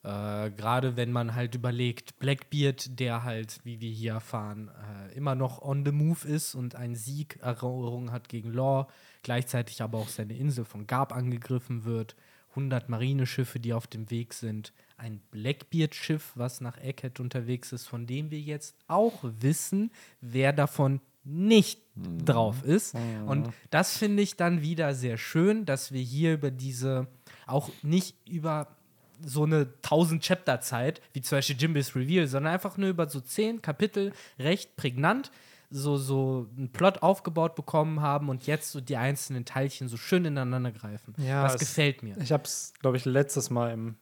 Äh, 0.04 0.50
Gerade 0.50 0.96
wenn 0.96 1.12
man 1.12 1.34
halt 1.34 1.54
überlegt, 1.54 2.18
Blackbeard, 2.18 3.00
der 3.00 3.24
halt, 3.24 3.60
wie 3.64 3.80
wir 3.80 3.90
hier 3.90 4.12
erfahren, 4.12 4.70
äh, 5.08 5.14
immer 5.14 5.34
noch 5.34 5.62
on 5.62 5.84
the 5.84 5.92
move 5.92 6.28
ist 6.28 6.54
und 6.54 6.74
einen 6.74 6.94
Sieg 6.94 7.38
errungen 7.40 8.12
hat 8.12 8.28
gegen 8.28 8.52
Law, 8.52 8.86
gleichzeitig 9.22 9.80
aber 9.80 9.98
auch 9.98 10.08
seine 10.08 10.36
Insel 10.36 10.66
von 10.66 10.86
Garb 10.86 11.12
angegriffen 11.14 11.84
wird, 11.84 12.16
100 12.50 12.88
Marineschiffe, 12.90 13.58
die 13.58 13.72
auf 13.72 13.86
dem 13.86 14.10
Weg 14.10 14.34
sind, 14.34 14.72
ein 14.96 15.20
Blackbeard-Schiff, 15.30 16.32
was 16.34 16.60
nach 16.60 16.76
Eckhead 16.76 17.18
unterwegs 17.18 17.72
ist, 17.72 17.86
von 17.86 18.06
dem 18.06 18.30
wir 18.30 18.40
jetzt 18.40 18.76
auch 18.86 19.18
wissen, 19.22 19.90
wer 20.20 20.52
davon 20.52 21.00
nicht 21.24 21.80
drauf 22.24 22.62
ist. 22.62 22.94
Und 23.26 23.48
das 23.70 23.96
finde 23.96 24.22
ich 24.22 24.36
dann 24.36 24.60
wieder 24.60 24.94
sehr 24.94 25.16
schön, 25.16 25.64
dass 25.64 25.90
wir 25.90 26.02
hier 26.02 26.34
über 26.34 26.50
diese, 26.50 27.08
auch 27.46 27.70
nicht 27.82 28.28
über 28.28 28.76
so 29.20 29.44
eine 29.44 29.68
1000 29.82 30.22
Chapter 30.22 30.60
Zeit, 30.60 31.00
wie 31.12 31.22
zum 31.22 31.38
Beispiel 31.38 31.56
Jimbys 31.58 31.94
Reveal, 31.94 32.26
sondern 32.26 32.52
einfach 32.52 32.76
nur 32.76 32.88
über 32.88 33.08
so 33.08 33.20
10 33.20 33.62
Kapitel 33.62 34.12
recht 34.38 34.76
prägnant 34.76 35.30
so, 35.70 35.96
so 35.96 36.46
einen 36.56 36.70
Plot 36.70 37.02
aufgebaut 37.02 37.56
bekommen 37.56 38.00
haben 38.00 38.28
und 38.28 38.46
jetzt 38.46 38.70
so 38.70 38.80
die 38.80 38.96
einzelnen 38.96 39.44
Teilchen 39.44 39.88
so 39.88 39.96
schön 39.96 40.24
ineinander 40.24 40.70
greifen. 40.70 41.14
Ja, 41.18 41.42
das 41.42 41.58
gefällt 41.58 42.02
mir. 42.02 42.16
Ich 42.18 42.32
habe 42.32 42.44
es, 42.44 42.72
glaube 42.80 42.96
ich, 42.96 43.04
letztes 43.04 43.50
Mal 43.50 43.72
im 43.72 43.96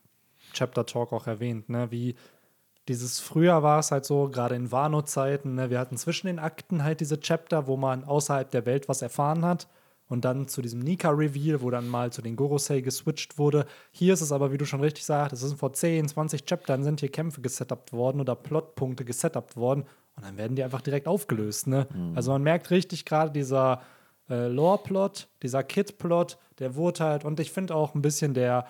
Chapter 0.52 0.85
Talk 0.85 1.12
auch 1.12 1.26
erwähnt, 1.26 1.71
ne, 1.71 1.90
wie 1.90 2.14
dieses 2.88 3.21
früher 3.21 3.62
war 3.62 3.78
es 3.78 3.90
halt 3.90 4.04
so, 4.04 4.28
gerade 4.28 4.54
in 4.54 4.71
Wano-Zeiten, 4.71 5.54
ne, 5.54 5.71
wir 5.71 5.78
hatten 5.78 5.97
zwischen 5.97 6.26
den 6.26 6.38
Akten 6.38 6.85
halt 6.85 7.00
diese 7.00 7.21
Chapter, 7.21 7.66
wo 7.66 7.76
man 7.76 8.04
außerhalb 8.04 8.50
der 8.50 8.66
Welt 8.66 8.88
was 8.88 9.00
erfahren 9.00 9.45
hat. 9.45 9.69
Und 10.12 10.26
dann 10.26 10.47
zu 10.47 10.61
diesem 10.61 10.81
Nika-Reveal, 10.81 11.62
wo 11.62 11.71
dann 11.71 11.88
mal 11.88 12.12
zu 12.12 12.21
den 12.21 12.37
Gorosei 12.37 12.83
geswitcht 12.83 13.38
wurde. 13.38 13.64
Hier 13.92 14.12
ist 14.12 14.21
es 14.21 14.31
aber, 14.31 14.52
wie 14.52 14.59
du 14.59 14.66
schon 14.66 14.83
richtig 14.83 15.07
sagst, 15.07 15.33
es 15.33 15.40
sind 15.40 15.59
vor 15.59 15.73
10, 15.73 16.07
20 16.07 16.45
Chaptern 16.45 16.85
sind 16.85 17.00
hier 17.00 17.11
Kämpfe 17.11 17.40
gesetupt 17.40 17.95
worden 17.95 18.21
oder 18.21 18.35
Plotpunkte 18.35 19.07
gesetupt 19.07 19.57
worden. 19.57 19.85
und 20.16 20.26
dann 20.26 20.37
werden 20.37 20.54
die 20.54 20.62
einfach 20.62 20.83
direkt 20.83 21.09
aufgelöst. 21.09 21.66
Ne? 21.66 21.87
Mhm. 21.95 22.12
Also 22.14 22.31
man 22.31 22.42
merkt 22.42 22.71
richtig 22.71 23.07
gerade 23.07 23.31
dieser 23.31 23.81
äh, 24.28 24.49
Lore-Plot, 24.49 25.28
dieser 25.42 25.62
Kid-Plot, 25.62 26.37
der 26.59 26.75
wurde 26.75 27.04
halt, 27.04 27.25
und 27.25 27.40
ich 27.40 27.50
finde 27.50 27.75
auch 27.75 27.95
ein 27.95 28.02
bisschen 28.02 28.35
der, 28.35 28.66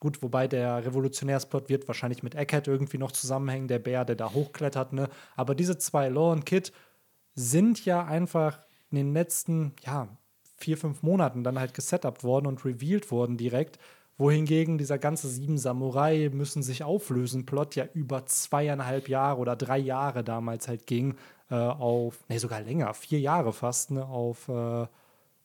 gut, 0.00 0.22
wobei 0.22 0.48
der 0.48 0.86
Revolutionärsplot 0.86 1.68
wird 1.68 1.86
wahrscheinlich 1.86 2.22
mit 2.22 2.34
Eckhead 2.34 2.66
irgendwie 2.66 2.96
noch 2.96 3.12
zusammenhängen, 3.12 3.68
der 3.68 3.78
Bär, 3.78 4.06
der 4.06 4.16
da 4.16 4.32
hochklettert, 4.32 4.94
ne? 4.94 5.10
Aber 5.36 5.54
diese 5.54 5.76
zwei, 5.76 6.08
Lore 6.08 6.32
und 6.32 6.46
Kid, 6.46 6.72
sind 7.34 7.84
ja 7.84 8.06
einfach 8.06 8.58
in 8.90 8.96
den 8.96 9.12
letzten, 9.12 9.74
ja, 9.84 10.08
vier, 10.58 10.76
fünf 10.76 11.02
Monaten 11.02 11.44
dann 11.44 11.58
halt 11.58 11.74
gesetupt 11.74 12.24
worden 12.24 12.46
und 12.46 12.64
revealed 12.64 13.10
worden 13.10 13.36
direkt. 13.36 13.78
Wohingegen 14.16 14.78
dieser 14.78 14.98
ganze 14.98 15.28
Sieben 15.28 15.58
Samurai 15.58 16.28
müssen 16.32 16.62
sich 16.64 16.82
auflösen, 16.82 17.46
Plot 17.46 17.76
ja 17.76 17.84
über 17.94 18.26
zweieinhalb 18.26 19.08
Jahre 19.08 19.38
oder 19.38 19.54
drei 19.54 19.78
Jahre 19.78 20.24
damals 20.24 20.66
halt 20.66 20.86
ging, 20.88 21.14
äh, 21.50 21.54
auf, 21.54 22.24
nee, 22.28 22.38
sogar 22.38 22.60
länger, 22.60 22.92
vier 22.94 23.20
Jahre 23.20 23.52
fast, 23.52 23.92
ne, 23.92 24.04
auf 24.04 24.48
äh, 24.48 24.86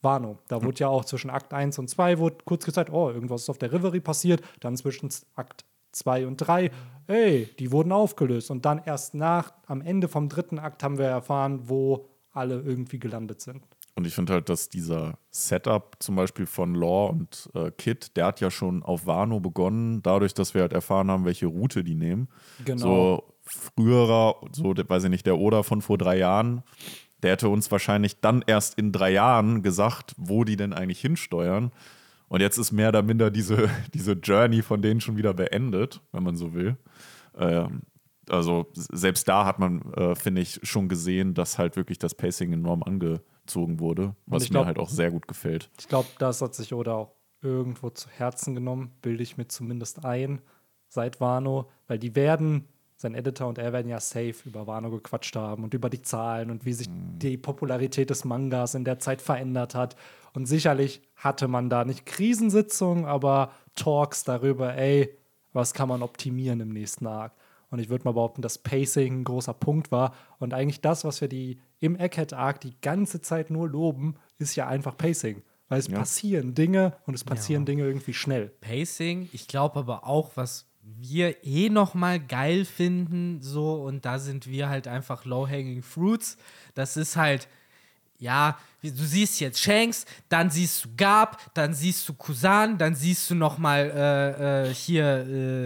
Wano. 0.02 0.38
Da 0.48 0.62
wurde 0.62 0.80
ja 0.80 0.88
auch 0.88 1.04
zwischen 1.04 1.30
Akt 1.30 1.54
1 1.54 1.78
und 1.78 1.88
2 1.88 2.18
wurde 2.18 2.38
kurz 2.44 2.64
gezeigt, 2.64 2.90
oh, 2.92 3.10
irgendwas 3.10 3.42
ist 3.42 3.50
auf 3.50 3.58
der 3.58 3.72
Reverie 3.72 4.00
passiert, 4.00 4.42
dann 4.60 4.76
zwischen 4.76 5.08
Akt 5.36 5.64
2 5.92 6.26
und 6.26 6.36
3, 6.38 6.70
ey, 7.06 7.46
die 7.58 7.72
wurden 7.72 7.92
aufgelöst. 7.92 8.50
Und 8.50 8.64
dann 8.64 8.82
erst 8.84 9.14
nach, 9.14 9.52
am 9.66 9.80
Ende 9.80 10.08
vom 10.08 10.28
dritten 10.28 10.58
Akt 10.58 10.82
haben 10.82 10.98
wir 10.98 11.06
erfahren, 11.06 11.68
wo 11.68 12.08
alle 12.32 12.60
irgendwie 12.60 12.98
gelandet 12.98 13.40
sind. 13.40 13.62
Und 13.96 14.06
ich 14.06 14.14
finde 14.14 14.32
halt, 14.32 14.48
dass 14.48 14.68
dieser 14.68 15.18
Setup 15.30 15.96
zum 16.00 16.16
Beispiel 16.16 16.46
von 16.46 16.74
Law 16.74 17.10
und 17.10 17.48
äh, 17.54 17.70
Kid, 17.70 18.16
der 18.16 18.26
hat 18.26 18.40
ja 18.40 18.50
schon 18.50 18.82
auf 18.82 19.06
Wano 19.06 19.38
begonnen, 19.38 20.02
dadurch, 20.02 20.34
dass 20.34 20.52
wir 20.52 20.62
halt 20.62 20.72
erfahren 20.72 21.10
haben, 21.10 21.24
welche 21.24 21.46
Route 21.46 21.84
die 21.84 21.94
nehmen. 21.94 22.28
Genau. 22.64 22.78
So 22.78 23.34
früherer, 23.42 24.36
so, 24.52 24.74
weiß 24.76 25.04
ich 25.04 25.10
nicht, 25.10 25.26
der 25.26 25.38
Oder 25.38 25.62
von 25.62 25.80
vor 25.80 25.98
drei 25.98 26.18
Jahren, 26.18 26.64
der 27.22 27.32
hätte 27.32 27.48
uns 27.48 27.70
wahrscheinlich 27.70 28.20
dann 28.20 28.42
erst 28.46 28.78
in 28.78 28.90
drei 28.90 29.12
Jahren 29.12 29.62
gesagt, 29.62 30.14
wo 30.16 30.44
die 30.44 30.56
denn 30.56 30.72
eigentlich 30.72 31.00
hinsteuern. 31.00 31.70
Und 32.28 32.40
jetzt 32.40 32.58
ist 32.58 32.72
mehr 32.72 32.88
oder 32.88 33.02
minder 33.02 33.30
diese, 33.30 33.70
diese 33.94 34.12
Journey 34.12 34.62
von 34.62 34.82
denen 34.82 35.00
schon 35.00 35.16
wieder 35.16 35.34
beendet, 35.34 36.00
wenn 36.10 36.24
man 36.24 36.36
so 36.36 36.52
will. 36.52 36.76
Ähm, 37.38 37.82
also 38.28 38.70
selbst 38.74 39.28
da 39.28 39.44
hat 39.44 39.58
man, 39.58 39.82
äh, 39.92 40.14
finde 40.14 40.40
ich, 40.40 40.58
schon 40.62 40.88
gesehen, 40.88 41.34
dass 41.34 41.58
halt 41.58 41.76
wirklich 41.76 41.98
das 41.98 42.14
Pacing 42.14 42.52
enorm 42.52 42.82
angezogen 43.44 43.80
wurde, 43.80 44.14
was 44.26 44.44
ich 44.44 44.50
mir 44.50 44.54
glaub- 44.54 44.66
halt 44.66 44.78
auch 44.78 44.88
sehr 44.88 45.10
gut 45.10 45.28
gefällt. 45.28 45.70
Ich 45.78 45.88
glaube, 45.88 46.08
das 46.18 46.40
hat 46.40 46.54
sich 46.54 46.72
Oda 46.72 46.94
auch 46.94 47.12
irgendwo 47.42 47.90
zu 47.90 48.08
Herzen 48.08 48.54
genommen, 48.54 48.92
bilde 49.02 49.22
ich 49.22 49.36
mir 49.36 49.48
zumindest 49.48 50.04
ein, 50.04 50.40
seit 50.88 51.20
Wano, 51.20 51.70
weil 51.86 51.98
die 51.98 52.14
werden, 52.14 52.66
sein 52.96 53.14
Editor 53.14 53.48
und 53.48 53.58
er 53.58 53.72
werden 53.72 53.88
ja 53.88 54.00
safe 54.00 54.34
über 54.46 54.66
Wano 54.66 54.90
gequatscht 54.90 55.36
haben 55.36 55.64
und 55.64 55.74
über 55.74 55.90
die 55.90 56.00
Zahlen 56.00 56.50
und 56.50 56.64
wie 56.64 56.72
sich 56.72 56.88
die 56.90 57.36
Popularität 57.36 58.08
des 58.08 58.24
Mangas 58.24 58.74
in 58.74 58.84
der 58.84 58.98
Zeit 58.98 59.20
verändert 59.20 59.74
hat. 59.74 59.96
Und 60.32 60.46
sicherlich 60.46 61.02
hatte 61.16 61.48
man 61.48 61.68
da 61.68 61.84
nicht 61.84 62.06
Krisensitzungen, 62.06 63.04
aber 63.04 63.50
Talks 63.76 64.24
darüber, 64.24 64.74
ey, 64.74 65.14
was 65.52 65.74
kann 65.74 65.88
man 65.88 66.02
optimieren 66.02 66.60
im 66.60 66.70
nächsten 66.70 67.06
Arc. 67.06 67.32
Und 67.70 67.80
ich 67.80 67.88
würde 67.88 68.04
mal 68.04 68.12
behaupten, 68.12 68.40
dass 68.40 68.58
Pacing 68.58 69.20
ein 69.20 69.24
großer 69.24 69.52
Punkt 69.52 69.90
war. 69.90 70.14
Und 70.38 70.54
eigentlich 70.54 70.80
das, 70.80 71.04
was 71.04 71.20
wir 71.20 71.28
die 71.28 71.58
im 71.84 71.96
Egghead-Arc 71.96 72.60
die 72.60 72.74
ganze 72.80 73.20
Zeit 73.20 73.50
nur 73.50 73.68
loben, 73.68 74.16
ist 74.38 74.56
ja 74.56 74.66
einfach 74.66 74.96
Pacing. 74.96 75.42
Weil 75.68 75.78
es 75.80 75.88
Ja. 75.88 75.98
passieren 75.98 76.54
Dinge 76.54 76.94
und 77.06 77.14
es 77.14 77.24
passieren 77.24 77.62
Ja. 77.62 77.66
Dinge 77.66 77.84
irgendwie 77.84 78.14
schnell. 78.14 78.48
Pacing. 78.60 79.28
Ich 79.32 79.48
glaube 79.48 79.78
aber 79.80 80.06
auch, 80.06 80.32
was 80.36 80.66
wir 80.82 81.44
eh 81.44 81.70
noch 81.70 81.94
mal 81.94 82.20
geil 82.20 82.64
finden, 82.64 83.40
so 83.40 83.74
und 83.82 84.04
da 84.04 84.18
sind 84.18 84.46
wir 84.46 84.68
halt 84.68 84.86
einfach 84.88 85.24
low-hanging 85.24 85.82
fruits. 85.82 86.36
Das 86.74 86.96
ist 86.96 87.16
halt 87.16 87.48
ja, 88.18 88.58
wie- 88.80 88.92
du 88.92 89.02
siehst 89.02 89.40
jetzt 89.40 89.60
Shanks, 89.60 90.06
dann 90.28 90.48
siehst 90.50 90.84
du 90.84 90.88
Gab, 90.96 91.52
dann 91.54 91.74
siehst 91.74 92.08
du 92.08 92.14
Kusan, 92.14 92.78
dann 92.78 92.94
siehst 92.94 93.28
du 93.28 93.34
noch 93.34 93.58
mal 93.58 93.90
äh, 93.90 94.70
äh, 94.70 94.74
hier 94.74 95.04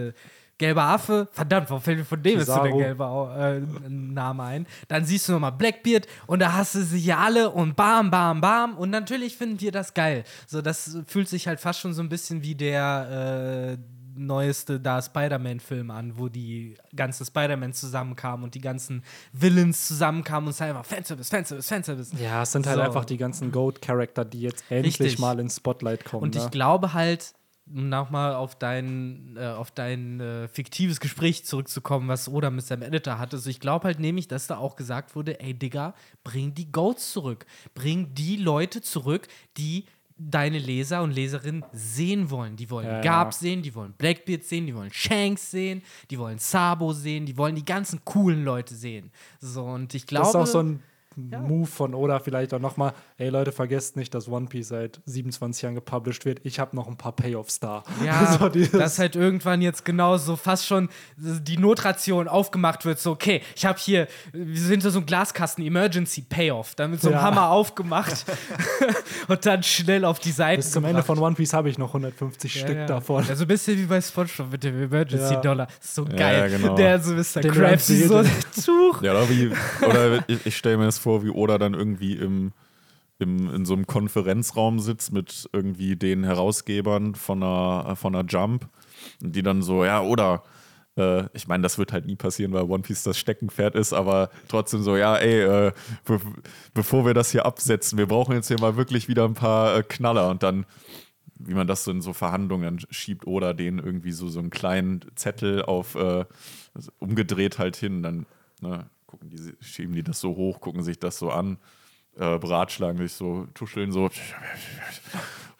äh, 0.09 0.13
gelber 0.59 0.83
Affe. 0.83 1.27
Verdammt, 1.31 1.69
warum 1.71 1.81
fällt 1.81 1.97
mir 1.97 2.05
von 2.05 2.21
dem 2.21 2.37
jetzt 2.37 2.47
so 2.47 2.61
der 2.61 2.71
gelbe 2.71 3.03
äh, 3.35 3.89
Name 3.89 4.43
ein? 4.43 4.67
Dann 4.87 5.05
siehst 5.05 5.27
du 5.27 5.31
noch 5.33 5.39
mal 5.39 5.49
Blackbeard 5.49 6.05
und 6.27 6.39
da 6.39 6.53
hast 6.53 6.75
du 6.75 6.83
sie 6.83 6.99
hier 6.99 7.17
alle 7.17 7.49
und 7.49 7.75
bam, 7.75 8.11
bam, 8.11 8.39
bam 8.41 8.77
und 8.77 8.91
natürlich 8.91 9.35
finden 9.35 9.59
wir 9.59 9.71
das 9.71 9.95
geil. 9.95 10.23
So, 10.45 10.61
das 10.61 10.99
fühlt 11.07 11.27
sich 11.27 11.47
halt 11.47 11.59
fast 11.59 11.79
schon 11.79 11.93
so 11.93 12.03
ein 12.03 12.09
bisschen 12.09 12.43
wie 12.43 12.53
der 12.53 13.77
äh, 13.77 13.99
neueste 14.19 14.79
da 14.79 15.01
Spider-Man-Film 15.01 15.91
an, 15.91 16.17
wo 16.17 16.27
die 16.27 16.75
ganze 16.95 17.25
Spider-Man 17.25 17.73
zusammenkamen 17.73 18.43
und 18.43 18.53
die 18.53 18.61
ganzen 18.61 19.03
Villains 19.31 19.87
zusammenkamen 19.87 20.47
und 20.47 20.51
es 20.51 20.61
einfach 20.61 20.85
Fanservice, 20.85 21.29
Fanservice, 21.29 21.67
Fanservice. 21.67 22.11
Ja, 22.21 22.43
es 22.43 22.51
sind 22.51 22.67
halt 22.67 22.77
So. 22.77 22.81
einfach 22.81 23.05
die 23.05 23.17
ganzen 23.17 23.51
Goat-Charakter, 23.51 24.25
die 24.25 24.41
jetzt 24.41 24.65
endlich 24.69 24.99
Richtig. 24.99 25.19
mal 25.19 25.39
ins 25.39 25.55
Spotlight 25.55 26.03
kommen. 26.05 26.23
Und 26.23 26.35
ne? 26.35 26.41
ich 26.43 26.51
glaube 26.51 26.93
halt, 26.93 27.33
um 27.73 27.89
nochmal 27.89 28.33
auf 28.33 28.57
dein, 28.57 29.37
äh, 29.37 29.47
auf 29.47 29.71
dein 29.71 30.19
äh, 30.19 30.47
fiktives 30.47 30.99
Gespräch 30.99 31.45
zurückzukommen, 31.45 32.07
was 32.07 32.27
Oda 32.27 32.49
mit 32.49 32.65
seinem 32.65 32.83
Editor 32.83 33.19
hatte. 33.19 33.37
Also 33.37 33.49
ich 33.49 33.59
glaube 33.59 33.85
halt 33.85 33.99
nämlich, 33.99 34.27
dass 34.27 34.47
da 34.47 34.57
auch 34.57 34.75
gesagt 34.75 35.15
wurde, 35.15 35.39
ey 35.39 35.53
Digga, 35.53 35.93
bring 36.23 36.53
die 36.53 36.71
Goats 36.71 37.11
zurück. 37.11 37.45
Bring 37.73 38.13
die 38.13 38.37
Leute 38.37 38.81
zurück, 38.81 39.27
die 39.57 39.85
deine 40.19 40.59
Leser 40.59 41.01
und 41.01 41.11
Leserinnen 41.11 41.63
sehen 41.71 42.29
wollen. 42.29 42.57
Die 42.57 42.69
wollen 42.69 42.87
Ja, 42.87 43.01
Garb 43.01 43.33
sehen, 43.33 43.61
die 43.61 43.73
wollen 43.73 43.93
Blackbeard 43.93 44.43
sehen, 44.43 44.65
die 44.67 44.75
wollen 44.75 44.91
Shanks 44.91 45.49
sehen, 45.49 45.81
die 46.11 46.19
wollen 46.19 46.39
Sabo 46.39 46.91
sehen, 46.91 47.25
die 47.25 47.37
wollen 47.37 47.55
die 47.55 47.65
ganzen 47.65 48.03
coolen 48.03 48.43
Leute 48.43 48.75
sehen. 48.75 49.11
So, 49.39 49.63
und 49.63 49.93
ich 49.95 50.05
glaube. 50.05 50.25
das 50.25 50.35
ist 50.35 50.35
auch 50.35 50.45
so 50.45 50.63
ein 50.63 50.83
Move 51.29 51.67
von 51.67 51.93
Oda 51.93 52.19
vielleicht 52.19 52.53
auch 52.53 52.59
nochmal, 52.59 52.93
ey 53.17 53.29
Leute, 53.29 53.51
vergesst 53.51 53.95
nicht, 53.97 54.13
dass 54.13 54.27
One 54.27 54.47
Piece 54.47 54.69
seit 54.69 55.01
27 55.05 55.61
Jahren 55.63 55.75
gepublished 55.75 56.25
wird. 56.25 56.39
Ich 56.43 56.59
habe 56.59 56.75
noch 56.75 56.87
ein 56.87 56.97
paar 56.97 57.11
Payoffs 57.11 57.59
da. 57.59 57.83
Ja, 58.05 58.37
so 58.39 58.49
dass 58.49 58.99
halt 58.99 59.15
irgendwann 59.15 59.61
jetzt 59.61 59.85
genau 59.85 60.17
so 60.17 60.35
fast 60.35 60.65
schon 60.67 60.89
die 61.17 61.57
Notration 61.57 62.27
aufgemacht 62.27 62.85
wird. 62.85 62.99
So, 62.99 63.11
okay, 63.11 63.41
ich 63.55 63.65
habe 63.65 63.79
hier, 63.79 64.07
wir 64.33 64.59
sind 64.61 64.81
so 64.83 64.97
ein 64.99 65.05
Glaskasten, 65.05 65.65
Emergency 65.65 66.21
Payoff, 66.21 66.75
dann 66.75 66.91
mit 66.91 67.01
so 67.01 67.09
einem 67.09 67.17
Ja. 67.17 67.23
Hammer 67.23 67.49
aufgemacht 67.49 68.25
und 69.27 69.45
dann 69.45 69.63
schnell 69.63 70.05
auf 70.05 70.19
die 70.19 70.31
Seite. 70.31 70.57
Bis 70.57 70.71
zum 70.71 70.83
Ende 70.83 71.01
gebracht. 71.01 71.17
von 71.17 71.19
One 71.19 71.35
Piece 71.35 71.53
habe 71.53 71.69
ich 71.69 71.77
noch 71.77 71.89
150 71.89 72.55
Ja, 72.55 72.61
Stück 72.61 72.77
ja. 72.77 72.85
davon. 72.85 73.25
Ja, 73.27 73.35
so 73.35 73.43
ein 73.45 73.47
bisschen 73.47 73.77
wie 73.77 73.85
bei 73.85 73.99
Spongebob 74.01 74.51
mit 74.51 74.63
dem 74.63 74.81
Emergency 74.83 75.33
Ja. 75.33 75.41
Dollar. 75.41 75.67
So 75.81 76.03
Ja, 76.05 76.15
geil. 76.15 76.51
ja, 76.51 76.57
genau. 76.57 76.75
Der 76.75 76.99
so 76.99 77.13
Mr. 77.13 77.41
Krabs 77.41 77.87
so 77.87 78.23
Tuch. 78.65 79.01
Ja, 79.01 79.11
oder 79.11 79.29
wie, 79.29 79.51
oder 79.85 80.23
ich, 80.27 80.45
ich 80.45 80.55
stelle 80.57 80.77
mir 80.77 80.85
das 80.85 80.97
vor, 80.97 81.08
wie 81.23 81.29
Oda 81.29 81.57
dann 81.57 81.73
irgendwie 81.73 82.13
im, 82.13 82.53
im, 83.19 83.53
in 83.53 83.65
so 83.65 83.73
einem 83.73 83.87
Konferenzraum 83.87 84.79
sitzt 84.79 85.11
mit 85.11 85.49
irgendwie 85.53 85.95
den 85.95 86.23
Herausgebern 86.23 87.15
von 87.15 87.43
einer, 87.43 87.95
von 87.95 88.15
einer 88.15 88.27
Jump 88.27 88.69
die 89.19 89.43
dann 89.43 89.61
so, 89.61 89.85
ja, 89.85 90.01
oder 90.01 90.43
äh, 90.97 91.25
ich 91.33 91.47
meine, 91.47 91.63
das 91.63 91.77
wird 91.77 91.93
halt 91.93 92.05
nie 92.05 92.15
passieren, 92.15 92.53
weil 92.53 92.63
One 92.63 92.83
Piece 92.83 93.03
das 93.03 93.17
Steckenpferd 93.17 93.75
ist, 93.75 93.93
aber 93.93 94.29
trotzdem 94.47 94.81
so, 94.81 94.97
ja, 94.97 95.15
ey, 95.17 95.41
äh, 95.41 95.71
be 96.05 96.19
bevor 96.73 97.05
wir 97.05 97.13
das 97.13 97.31
hier 97.31 97.45
absetzen, 97.45 97.97
wir 97.97 98.07
brauchen 98.07 98.35
jetzt 98.35 98.47
hier 98.47 98.59
mal 98.59 98.75
wirklich 98.75 99.07
wieder 99.07 99.25
ein 99.25 99.33
paar 99.33 99.77
äh, 99.77 99.83
Knaller 99.83 100.29
und 100.29 100.43
dann 100.43 100.65
wie 101.41 101.53
man 101.53 101.67
das 101.67 101.85
so 101.85 101.91
in 101.91 102.01
so 102.01 102.11
Verhandlungen 102.11 102.81
schiebt 102.89 103.25
oder 103.25 103.53
den 103.53 103.79
irgendwie 103.79 104.11
so, 104.11 104.27
so 104.27 104.39
einen 104.39 104.49
kleinen 104.49 104.99
Zettel 105.15 105.61
auf 105.61 105.95
äh, 105.95 106.25
umgedreht 106.99 107.59
halt 107.59 107.77
hin. 107.77 108.03
Dann 108.03 108.25
ne, 108.59 108.89
gucken 109.09 109.29
die, 109.29 109.55
schieben 109.59 109.95
die 109.95 110.03
das 110.03 110.19
so 110.19 110.35
hoch, 110.35 110.61
gucken 110.61 110.83
sich 110.83 110.99
das 110.99 111.17
so 111.17 111.31
an, 111.31 111.57
äh, 112.15 112.37
beratschlagen 112.37 112.99
sich 112.99 113.13
so, 113.13 113.47
tuscheln 113.55 113.91
so. 113.91 114.11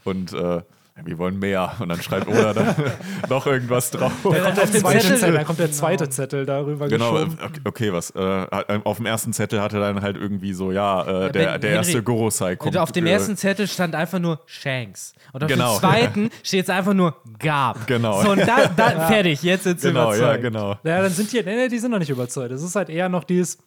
Und 0.03 0.34
äh, 0.34 0.62
wir 1.06 1.18
wollen 1.18 1.39
mehr. 1.39 1.74
Und 1.79 1.89
dann 1.89 2.01
schreibt 2.01 2.27
Oda 2.27 2.53
dann 2.53 2.75
noch 3.29 3.46
irgendwas 3.48 3.91
drauf. 3.91 4.12
Da 4.24 4.29
kommt 4.29 4.58
der 4.58 4.65
zweite 4.72 5.00
Zettel- 5.00 5.18
Zettel, 5.18 5.34
dann 5.34 5.46
kommt 5.46 5.60
der 5.60 5.72
zweite 5.72 6.03
Genau. 6.06 6.15
Zettel 6.15 6.46
darüber 6.46 6.88
Genau, 6.88 7.13
geschoben. 7.13 7.38
äh, 7.39 7.68
okay, 7.68 7.94
was? 7.94 8.12
Äh, 8.12 8.20
hat- 8.20 8.86
auf 8.86 8.98
dem 8.98 9.06
ersten 9.06 9.34
Zettel 9.34 9.62
hatte 9.62 9.79
dann 9.79 10.01
halt 10.01 10.18
irgendwie 10.18 10.53
so, 10.53 10.72
ja, 10.72 11.01
äh, 11.03 11.06
der, 11.06 11.51
Ben- 11.51 11.62
der 11.62 11.70
Henry, 11.72 11.75
erste 11.75 12.03
Gorosei 12.03 12.56
kommt. 12.56 12.77
auf 12.77 12.91
dem 12.91 13.06
äh, 13.06 13.12
ersten 13.12 13.38
Zettel 13.38 13.68
stand 13.68 13.96
einfach 13.96 14.20
nur 14.20 14.39
Shanks. 14.46 15.13
Und 15.34 15.44
auf 15.44 15.50
Genau. 15.50 15.74
dem 15.75 15.79
zweiten 15.79 16.29
steht 16.44 16.60
jetzt 16.60 16.70
einfach 16.70 16.94
nur 16.94 17.15
Gab. 17.39 17.88
Genau. 17.88 18.22
So, 18.22 18.32
und 18.32 18.39
da, 18.39 18.68
da, 18.68 19.00
fertig, 19.08 19.41
jetzt 19.44 19.63
sind 19.63 19.79
sie 19.82 19.89
Genau, 19.89 20.12
ja, 20.13 20.18
überzeugt. 20.18 20.41
genau. 20.44 20.70
Ja, 20.84 21.01
dann 21.01 21.12
sind 21.12 21.32
die, 21.32 21.38
nee, 21.44 21.56
nee, 21.56 21.68
die 21.68 21.79
sind 21.79 21.91
noch 21.91 22.00
nicht 22.00 22.10
überzeugt. 22.10 22.51
Es 22.51 22.62
ist 22.63 22.75
halt 22.75 22.89
eher 22.89 23.10
noch 23.10 23.24
dieses, 23.24 23.58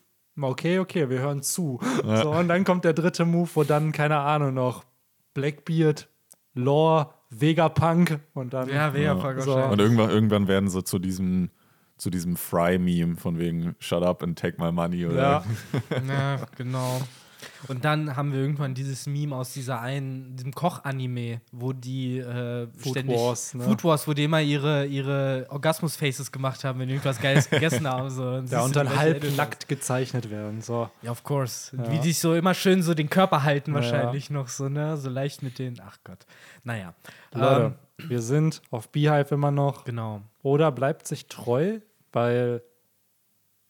okay, 0.40 0.78
okay, 0.78 1.08
wir 1.10 1.18
hören 1.20 1.42
zu. 1.42 1.80
So, 2.04 2.30
und 2.30 2.48
dann 2.48 2.64
kommt 2.64 2.84
der 2.84 2.92
dritte 2.92 3.24
Move, 3.24 3.48
wo 3.54 3.64
dann, 3.64 3.92
keine 3.92 4.18
Ahnung, 4.18 4.54
noch 4.54 4.84
Blackbeard, 5.34 6.08
Lore, 6.54 7.14
Vegapunk 7.32 8.20
und 8.34 8.52
dann. 8.52 8.68
Ja, 8.68 8.92
Vegapunk 8.92 9.40
so. 9.40 9.54
wahrscheinlich. 9.54 9.72
Und 9.72 9.80
irgendwann, 9.80 10.10
irgendwann 10.10 10.48
werden 10.48 10.68
sie 10.68 10.84
zu 10.84 10.98
diesem, 10.98 11.50
zu 11.96 12.10
diesem 12.10 12.36
Fry-Meme 12.36 13.16
von 13.16 13.38
wegen 13.38 13.74
Shut 13.78 14.02
up 14.02 14.22
and 14.22 14.38
take 14.38 14.60
my 14.62 14.70
money 14.70 15.06
oder 15.06 15.16
Ja, 15.16 15.44
Ja, 16.08 16.46
genau. 16.56 17.00
Und 17.68 17.84
dann 17.84 18.16
haben 18.16 18.32
wir 18.32 18.40
irgendwann 18.40 18.74
dieses 18.74 19.06
Meme 19.06 19.34
aus 19.36 19.52
dieser 19.52 19.80
einen, 19.80 20.36
diesem 20.36 20.52
Koch-Anime, 20.52 21.40
wo 21.52 21.72
die 21.72 22.18
äh, 22.18 22.66
Food 22.76 22.92
ständig 22.92 23.18
Wars, 23.18 23.54
ne? 23.54 23.64
Food 23.64 23.84
Wars, 23.84 24.06
wo 24.08 24.12
die 24.12 24.24
immer 24.24 24.40
ihre, 24.40 24.86
ihre 24.86 25.46
Orgasmus-Faces 25.50 26.32
gemacht 26.32 26.64
haben, 26.64 26.78
wenn 26.80 26.88
die 26.88 26.94
irgendwas 26.94 27.20
Geiles 27.20 27.48
gegessen 27.50 27.86
haben. 27.88 28.10
So. 28.10 28.24
Ja, 28.24 28.40
siehst 28.46 28.62
und 28.62 28.76
dann 28.76 28.96
halb 28.96 29.24
nackt 29.36 29.68
gezeichnet 29.68 30.30
werden. 30.30 30.60
So. 30.60 30.90
Ja, 31.02 31.10
of 31.10 31.22
course. 31.24 31.76
Ja. 31.76 31.90
Wie 31.90 31.98
die 31.98 32.12
so 32.12 32.34
immer 32.34 32.54
schön 32.54 32.82
so 32.82 32.94
den 32.94 33.10
Körper 33.10 33.42
halten, 33.42 33.70
Ja, 33.70 33.76
wahrscheinlich 33.76 34.30
noch 34.30 34.48
so, 34.48 34.68
ne? 34.68 34.96
So 34.96 35.08
leicht 35.10 35.42
mit 35.42 35.58
den. 35.58 35.80
Ach 35.84 35.98
Gott. 36.04 36.26
Naja. 36.64 36.94
Leute, 37.32 37.74
Ähm, 37.98 38.08
wir 38.08 38.20
sind 38.22 38.62
auf 38.70 38.88
Beehive 38.88 39.34
immer 39.34 39.50
noch. 39.50 39.84
genau. 39.84 40.22
Oder 40.42 40.72
bleibt 40.72 41.06
sich 41.06 41.26
treu, 41.26 41.78
weil 42.12 42.62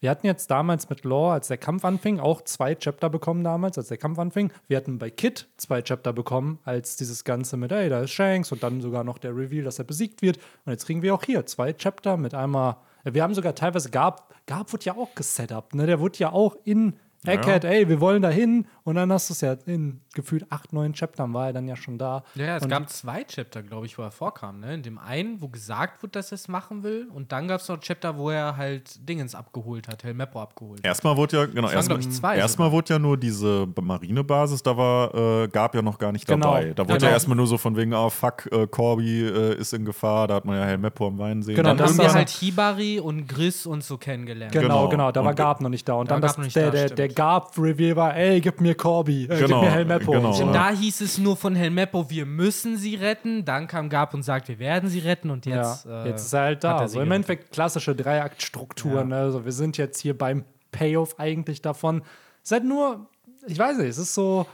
wir 0.02 0.10
hatten 0.10 0.26
jetzt 0.26 0.50
damals 0.50 0.90
mit 0.90 1.04
Law, 1.04 1.32
als 1.32 1.46
der 1.46 1.58
Kampf 1.58 1.84
anfing, 1.84 2.18
auch 2.18 2.42
zwei 2.42 2.74
Chapter 2.74 3.08
bekommen 3.08 3.44
damals, 3.44 3.78
als 3.78 3.86
der 3.86 3.98
Kampf 3.98 4.18
anfing. 4.18 4.52
Wir 4.66 4.76
hatten 4.76 4.98
bei 4.98 5.10
Kid 5.10 5.48
zwei 5.58 5.80
Chapter 5.80 6.12
bekommen, 6.12 6.58
als 6.64 6.96
dieses 6.96 7.22
Ganze 7.22 7.56
mit, 7.56 7.70
ey, 7.70 7.88
da 7.88 8.00
ist 8.00 8.10
Shanks 8.10 8.50
und 8.50 8.64
dann 8.64 8.80
sogar 8.80 9.04
noch 9.04 9.18
der 9.18 9.36
Reveal, 9.36 9.62
dass 9.62 9.78
er 9.78 9.84
besiegt 9.84 10.20
wird. 10.20 10.38
Und 10.64 10.72
jetzt 10.72 10.86
kriegen 10.86 11.02
wir 11.02 11.14
auch 11.14 11.22
hier 11.22 11.46
zwei 11.46 11.72
Chapter 11.72 12.16
mit 12.16 12.34
einmal. 12.34 12.78
Wir 13.04 13.22
haben 13.22 13.32
sogar 13.32 13.54
teilweise 13.54 13.90
Gab, 13.90 14.34
Gab 14.46 14.72
wurde 14.72 14.86
ja 14.86 14.96
auch 14.96 15.14
gesetupt, 15.14 15.76
ne? 15.76 15.86
Der 15.86 16.00
wurde 16.00 16.18
ja 16.18 16.32
auch 16.32 16.56
in 16.64 16.94
Eckhead, 17.26 17.64
ey, 17.64 17.88
wir 17.88 18.00
wollen 18.00 18.20
da 18.22 18.28
hin. 18.30 18.66
Und 18.84 18.96
dann 18.96 19.12
hast 19.12 19.30
du 19.30 19.34
es 19.34 19.40
ja 19.42 19.54
in 19.66 20.00
gefühlt 20.14 20.50
acht, 20.50 20.72
neun 20.72 20.92
Chaptern 20.92 21.32
war 21.32 21.46
er 21.46 21.52
dann 21.52 21.68
ja 21.68 21.76
schon 21.76 21.96
da. 21.96 22.24
Ja, 22.34 22.44
ja, 22.46 22.56
es 22.56 22.64
und 22.64 22.68
gab 22.68 22.88
zwei 22.90 23.22
Chapter, 23.24 23.62
glaube 23.62 23.86
ich, 23.86 23.96
wo 23.96 24.02
er 24.02 24.10
vorkam. 24.10 24.58
Ne? 24.60 24.74
In 24.74 24.82
dem 24.82 24.98
einen, 24.98 25.40
wo 25.40 25.48
gesagt 25.48 26.02
wird, 26.02 26.16
dass 26.16 26.32
er 26.32 26.36
es 26.36 26.48
machen 26.48 26.82
will. 26.82 27.08
Und 27.14 27.30
dann 27.32 27.46
gab 27.48 27.60
es 27.60 27.68
noch 27.68 27.78
Chapter, 27.78 28.16
wo 28.18 28.30
er 28.30 28.56
halt 28.56 29.08
Dingens 29.08 29.34
abgeholt 29.36 29.86
hat, 29.88 30.02
Helmeppo 30.02 30.40
abgeholt 30.42 30.80
hat. 30.80 30.84
Erstmal 30.86 31.16
wurde 31.16 31.36
ja, 31.36 31.46
genau, 31.46 31.70
erstmal, 31.70 31.98
glaub 31.98 32.10
ich, 32.10 32.16
zwei 32.16 32.36
erstmal 32.36 32.72
wurde 32.72 32.94
ja 32.94 32.98
nur 32.98 33.16
diese 33.16 33.68
Marinebasis, 33.80 34.62
da 34.62 34.76
war, 34.76 35.14
äh, 35.44 35.48
gab 35.48 35.74
ja 35.74 35.82
noch 35.82 35.98
gar 35.98 36.10
nicht 36.12 36.26
Genau, 36.26 36.46
dabei. 36.54 36.72
Da 36.74 36.82
wurde 36.84 36.94
genau. 36.98 37.06
ja 37.06 37.12
erstmal 37.12 37.36
nur 37.36 37.46
so 37.46 37.56
von 37.56 37.76
wegen, 37.76 37.94
ah, 37.94 38.10
fuck, 38.10 38.48
äh, 38.50 38.66
Corby 38.66 39.22
äh, 39.22 39.54
ist 39.56 39.72
in 39.72 39.84
Gefahr, 39.84 40.26
da 40.28 40.34
hat 40.34 40.44
man 40.44 40.56
ja 40.56 40.64
Helmeppo 40.64 41.06
am 41.06 41.18
Weinen 41.18 41.42
sehen. 41.42 41.54
Genau, 41.56 41.68
Dann 41.70 41.78
das 41.78 41.90
haben 41.92 41.98
wir 41.98 42.12
halt 42.12 42.30
Hibari 42.30 42.98
und 43.00 43.28
Gris 43.28 43.64
und 43.66 43.84
so 43.84 43.96
kennengelernt. 43.96 44.52
Genau, 44.52 44.62
Genau. 44.62 44.88
genau, 44.88 45.12
da 45.12 45.22
war 45.22 45.30
Und- 45.30 45.36
Garb 45.36 45.60
noch 45.60 45.68
nicht 45.70 45.88
da. 45.88 45.94
Und 45.94 46.10
Da 46.10 46.14
dann 46.14 46.22
das, 46.22 46.32
Garb 46.32 46.38
noch 46.38 46.44
nicht 46.44 46.56
der, 46.56 46.70
da, 46.70 46.70
der, 46.72 46.88
der 46.90 47.08
Garb-Reveal 47.14 47.96
war, 47.96 48.16
ey, 48.16 48.40
gib 48.40 48.60
mir 48.60 48.74
Corby, 48.74 49.24
äh, 49.24 49.28
gib 49.28 49.38
Genau, 49.46 49.62
mir 49.62 49.70
Helmeppo. 49.70 50.12
genau. 50.12 50.30
Und 50.30 50.46
Ja. 50.46 50.52
da 50.52 50.70
hieß 50.70 51.00
es 51.00 51.18
nur 51.18 51.36
von 51.36 51.54
Helmeppo, 51.54 52.08
wir 52.10 52.26
müssen 52.26 52.76
sie 52.76 52.94
retten. 52.96 53.44
Dann 53.44 53.66
kam 53.66 53.88
Gab 53.88 54.14
und 54.14 54.22
sagt, 54.22 54.48
wir 54.48 54.58
werden 54.58 54.88
sie 54.88 54.98
retten. 55.00 55.30
Und 55.30 55.46
jetzt, 55.46 55.84
ja, 55.86 56.04
äh, 56.04 56.08
jetzt 56.08 56.26
ist 56.26 56.32
er 56.32 56.40
halt 56.42 56.64
da. 56.64 56.80
er 56.80 56.88
sie 56.88 56.94
So 56.94 57.00
im. 57.00 57.10
Endeffekt 57.12 57.52
klassische 57.52 57.94
Dreiaktstruktur. 57.94 58.94
Ja. 58.96 59.04
Ne? 59.04 59.16
Also 59.16 59.44
wir 59.44 59.52
sind 59.52 59.76
jetzt 59.78 59.98
hier 60.00 60.16
beim 60.16 60.44
Payoff 60.70 61.18
eigentlich 61.18 61.62
davon. 61.62 62.02
Es 62.42 62.50
ist 62.50 62.52
halt 62.52 62.64
nur, 62.64 63.06
ich 63.46 63.58
weiß 63.58 63.76
nicht, 63.78 63.88
es 63.88 63.98
ist 63.98 64.14
so, 64.14 64.46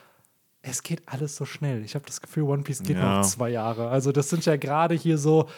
es 0.63 0.83
geht 0.83 1.03
alles 1.07 1.37
so 1.37 1.45
schnell. 1.45 1.85
Ich 1.85 1.95
habe 1.95 2.05
das 2.07 2.21
Gefühl, 2.21 2.43
One 2.45 2.63
Piece 2.63 2.83
geht 2.83 2.97
Ja. 2.97 3.19
noch 3.21 3.27
zwei 3.27 3.51
Jahre. 3.51 3.89
Also 3.89 4.13
das 4.13 4.29
sind 4.29 4.45
ja 4.45 4.57
gerade 4.57 4.95
hier 4.95 5.17
so, 5.19 5.49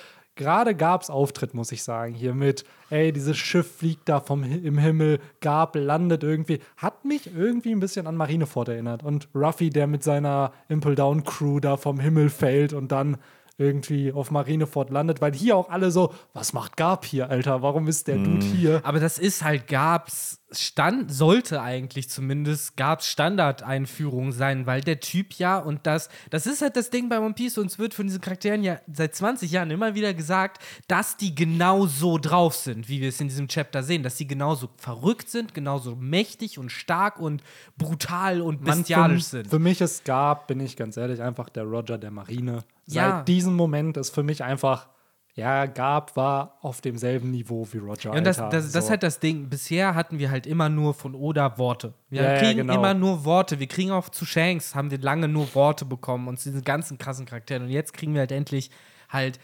gerade 0.40 0.74
Gabs 0.74 1.10
Auftritt, 1.10 1.52
muss 1.52 1.70
ich 1.70 1.82
sagen, 1.82 2.14
hier 2.14 2.32
mit, 2.32 2.64
ey, 2.88 3.12
dieses 3.12 3.36
Schiff 3.36 3.76
fliegt 3.76 4.08
da 4.08 4.20
vom 4.20 4.42
im 4.42 4.78
Himmel, 4.78 5.20
Gab 5.42 5.76
landet 5.76 6.22
irgendwie, 6.22 6.60
hat 6.78 7.04
mich 7.04 7.30
irgendwie 7.36 7.72
ein 7.72 7.80
bisschen 7.80 8.06
an 8.06 8.16
Marineford 8.16 8.70
erinnert. 8.70 9.02
Und 9.02 9.28
Ruffy, 9.34 9.68
der 9.68 9.86
mit 9.86 10.02
seiner 10.02 10.52
Impel 10.68 10.94
Down 10.94 11.24
Crew 11.24 11.60
da 11.60 11.76
vom 11.76 12.00
Himmel 12.00 12.30
fällt 12.30 12.72
und 12.72 12.90
dann 12.90 13.18
irgendwie 13.60 14.12
auf 14.12 14.30
Marineford 14.30 14.90
landet, 14.90 15.20
weil 15.20 15.34
hier 15.34 15.56
auch 15.56 15.68
alle 15.68 15.90
so, 15.90 16.14
was 16.32 16.52
macht 16.52 16.76
Gab 16.76 17.04
hier, 17.04 17.28
Alter? 17.28 17.62
Warum 17.62 17.88
ist 17.88 18.08
der 18.08 18.16
Dude 18.16 18.44
hier? 18.44 18.80
Aber 18.84 18.98
das 18.98 19.18
ist 19.18 19.44
halt 19.44 19.68
Gabs 19.68 20.40
Stand, 20.52 21.12
sollte 21.12 21.62
eigentlich 21.62 22.10
zumindest 22.10 22.76
Gabs 22.76 23.06
Standardeinführung 23.06 24.32
sein, 24.32 24.66
weil 24.66 24.80
der 24.80 24.98
Typ 24.98 25.34
ja 25.34 25.58
und 25.58 25.86
das, 25.86 26.08
das 26.30 26.46
ist 26.46 26.60
halt 26.60 26.76
das 26.76 26.90
Ding 26.90 27.08
bei 27.08 27.20
One 27.20 27.34
Piece, 27.34 27.58
uns 27.58 27.78
wird 27.78 27.94
von 27.94 28.06
diesen 28.06 28.20
Charakteren 28.20 28.64
ja 28.64 28.80
seit 28.92 29.14
20 29.14 29.50
Jahren 29.50 29.70
immer 29.70 29.94
wieder 29.94 30.12
gesagt, 30.12 30.60
dass 30.88 31.16
die 31.16 31.36
genau 31.36 31.86
so 31.86 32.18
drauf 32.18 32.56
sind, 32.56 32.88
wie 32.88 33.00
wir 33.00 33.10
es 33.10 33.20
in 33.20 33.28
diesem 33.28 33.46
Chapter 33.46 33.84
sehen, 33.84 34.02
dass 34.02 34.16
sie 34.16 34.26
genauso 34.26 34.70
verrückt 34.76 35.30
sind, 35.30 35.54
genauso 35.54 35.94
mächtig 35.94 36.58
und 36.58 36.72
stark 36.72 37.20
und 37.20 37.44
brutal 37.78 38.40
und 38.40 38.62
Mann, 38.62 38.78
bestialisch 38.78 39.24
für, 39.24 39.30
sind. 39.30 39.48
Für 39.48 39.60
mich 39.60 39.80
ist 39.80 40.04
Gab, 40.04 40.48
bin 40.48 40.58
ich 40.58 40.76
ganz 40.76 40.96
ehrlich, 40.96 41.22
einfach 41.22 41.48
der 41.48 41.64
Roger 41.64 41.96
der 41.96 42.10
Marine. 42.10 42.64
Ja. 42.92 43.18
Seit 43.18 43.28
diesem 43.28 43.54
Moment 43.54 43.96
ist 43.96 44.10
für 44.14 44.22
mich 44.22 44.42
einfach, 44.44 44.88
ja, 45.34 45.66
Gab 45.66 46.16
war 46.16 46.58
auf 46.60 46.80
demselben 46.80 47.30
Niveau 47.30 47.66
wie 47.72 47.78
Roger. 47.78 48.10
Ja, 48.12 48.18
und 48.18 48.24
das, 48.24 48.38
Alter. 48.38 48.56
das, 48.56 48.72
das 48.72 48.74
ist 48.82 48.86
So. 48.86 48.90
halt 48.90 49.02
das 49.02 49.20
Ding. 49.20 49.48
Bisher 49.48 49.94
hatten 49.94 50.18
wir 50.18 50.30
halt 50.30 50.46
immer 50.46 50.68
nur 50.68 50.92
von 50.92 51.14
Oda 51.14 51.56
Worte. 51.56 51.94
Wir 52.08 52.22
Ja, 52.22 52.32
ja, 52.34 52.38
kriegen 52.40 52.58
genau. 52.58 52.74
immer 52.74 52.94
nur 52.94 53.24
Worte. 53.24 53.58
Wir 53.60 53.68
kriegen 53.68 53.90
auch 53.92 54.08
zu 54.08 54.26
Shanks, 54.26 54.74
haben 54.74 54.90
wir 54.90 54.98
lange 54.98 55.28
nur 55.28 55.54
Worte 55.54 55.84
bekommen 55.84 56.28
und 56.28 56.38
zu 56.38 56.50
diesen 56.50 56.64
ganzen 56.64 56.98
krassen 56.98 57.26
Charakteren. 57.26 57.64
Und 57.64 57.70
jetzt 57.70 57.92
kriegen 57.94 58.12
wir 58.14 58.20
halt 58.20 58.32
endlich 58.32 58.70
halt 59.08 59.38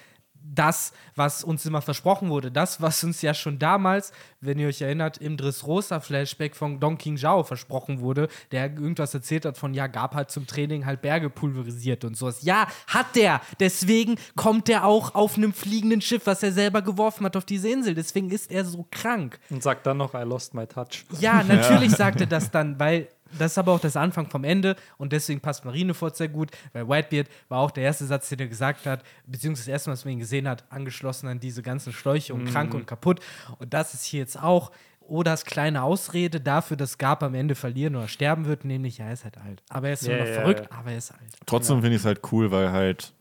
das, 0.55 0.93
was 1.15 1.45
uns 1.45 1.65
immer 1.67 1.83
versprochen 1.83 2.29
wurde. 2.29 2.51
Das, 2.51 2.81
was 2.81 3.03
uns 3.05 3.23
ja 3.23 3.35
schon 3.35 3.59
damals, 3.59 4.13
wenn 4.41 4.59
ihr 4.59 4.69
euch 4.69 4.81
erinnert, 4.81 5.19
im 5.19 5.37
Dressrosa-Flashback 5.37 6.55
von 6.55 6.81
Don 6.81 6.99
King 6.99 7.17
Zhao 7.17 7.43
versprochen 7.43 8.01
wurde, 8.01 8.29
der 8.53 8.73
irgendwas 8.73 9.15
erzählt 9.15 9.45
hat 9.45 9.59
von, 9.59 9.75
ja, 9.75 9.87
gab 9.87 10.15
halt 10.15 10.31
zum 10.31 10.47
Training 10.47 10.87
halt 10.87 11.03
Berge 11.03 11.31
pulverisiert 11.31 12.05
und 12.05 12.17
sowas. 12.17 12.43
Ja, 12.43 12.69
hat 12.87 13.17
der. 13.17 13.41
Deswegen 13.61 14.17
kommt 14.35 14.69
er 14.69 14.85
auch 14.85 15.15
auf 15.15 15.37
einem 15.37 15.53
fliegenden 15.53 16.01
Schiff, 16.01 16.27
was 16.27 16.43
er 16.43 16.53
selber 16.53 16.83
geworfen 16.83 17.25
hat 17.27 17.37
auf 17.37 17.45
diese 17.45 17.69
Insel. 17.69 17.95
Deswegen 17.95 18.31
ist 18.31 18.51
er 18.51 18.65
so 18.65 18.87
krank. 18.91 19.39
Und 19.51 19.63
sagt 19.63 19.87
dann 19.87 19.99
noch, 19.99 20.15
I 20.15 20.23
lost 20.23 20.55
my 20.55 20.67
touch. 20.67 21.05
Ja, 21.21 21.43
natürlich 21.49 21.93
sagt 21.93 22.21
er 22.21 22.27
das 22.27 22.51
dann, 22.51 22.79
weil 22.79 23.09
das 23.39 23.53
ist 23.53 23.59
aber 23.59 23.73
auch 23.73 23.81
das 23.81 23.97
Anfang 23.97 24.29
vom 24.29 24.45
Ende 24.45 24.77
und 24.99 25.13
deswegen 25.13 25.41
passt 25.41 25.65
Marineford 25.65 26.17
sehr 26.17 26.29
gut, 26.29 26.51
weil 26.73 26.89
Whitebeard 26.89 27.29
war 27.49 27.59
auch 27.61 27.71
der 27.71 27.85
erste 27.85 28.07
Satz, 28.07 28.29
den 28.29 28.41
er 28.41 28.49
gesagt 28.49 28.87
hat, 28.87 29.03
beziehungsweise 29.27 29.67
das 29.67 29.73
erste 29.73 29.91
Mal, 29.91 29.95
was 29.95 30.05
man 30.05 30.13
ihn 30.15 30.21
gesehen 30.21 30.49
hat, 30.49 30.65
angeschlossen 30.71 31.29
an 31.29 31.41
diese 31.41 31.63
ganzen 31.63 31.93
Schläuche 31.93 32.35
und 32.35 32.47
krank 32.47 32.75
und 32.75 32.87
kaputt. 32.87 33.21
Und 33.59 33.75
das 33.75 33.95
ist 33.95 34.05
hier 34.05 34.21
jetzt 34.21 34.41
auch 34.43 34.71
Odas 35.09 35.45
kleine 35.45 35.83
Ausrede 35.83 36.41
dafür, 36.41 36.77
dass 36.77 36.99
Gab 36.99 37.23
am 37.23 37.35
Ende 37.35 37.55
verlieren 37.55 37.95
oder 37.97 38.09
sterben 38.09 38.47
wird, 38.47 38.65
nämlich, 38.65 38.99
ja, 38.99 39.07
er 39.07 39.13
ist 39.13 39.25
halt 39.25 39.39
alt. 39.39 39.63
Aber 39.69 39.87
er 39.89 39.95
ist 39.95 40.03
zwar 40.03 40.15
Ja, 40.17 40.21
noch 40.21 40.29
ja, 40.29 40.35
verrückt, 40.35 40.69
ja. 40.71 40.79
aber 40.79 40.91
er 40.91 40.99
ist 40.99 41.13
alt. 41.13 41.21
Trotzdem 41.47 41.81
finde 41.81 41.95
ich 41.97 42.03
es 42.03 42.07
halt 42.07 42.21
cool, 42.33 42.51
weil 42.51 42.73
halt 42.73 43.13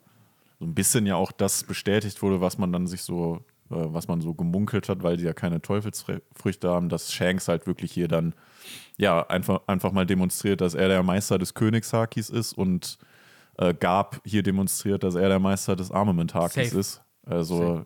so 0.60 0.66
ein 0.66 0.74
bisschen 0.74 1.06
ja 1.06 1.16
auch 1.16 1.32
das 1.32 1.64
bestätigt 1.64 2.22
wurde, 2.22 2.42
was 2.42 2.58
man 2.58 2.72
dann 2.72 2.88
sich 2.88 3.04
so, 3.04 3.44
was 3.70 4.08
man 4.08 4.22
so 4.22 4.34
gemunkelt 4.34 4.90
hat, 4.90 5.04
weil 5.04 5.18
sie 5.18 5.26
ja 5.26 5.34
keine 5.34 5.62
Teufelsfrüchte 5.62 6.70
haben, 6.70 6.90
dass 6.90 7.12
Shanks 7.12 7.48
halt 7.48 7.68
wirklich 7.68 7.92
hier 7.92 8.08
dann 8.08 8.34
ja 8.98 9.26
einfach, 9.28 9.62
einfach 9.68 9.92
mal 9.92 10.06
demonstriert, 10.06 10.62
dass 10.62 10.74
er 10.74 10.88
der 10.88 11.04
Meister 11.04 11.38
des 11.38 11.54
Königshakis 11.54 12.30
ist 12.30 12.54
und 12.54 12.98
äh, 13.58 13.74
Gab 13.74 14.22
hier 14.26 14.44
demonstriert, 14.44 15.04
dass 15.04 15.16
er 15.16 15.30
der 15.30 15.40
Meister 15.40 15.76
des 15.76 15.92
Armament-Hakis 15.92 16.70
Safe. 16.70 16.80
ist. 16.80 17.02
Also 17.26 17.86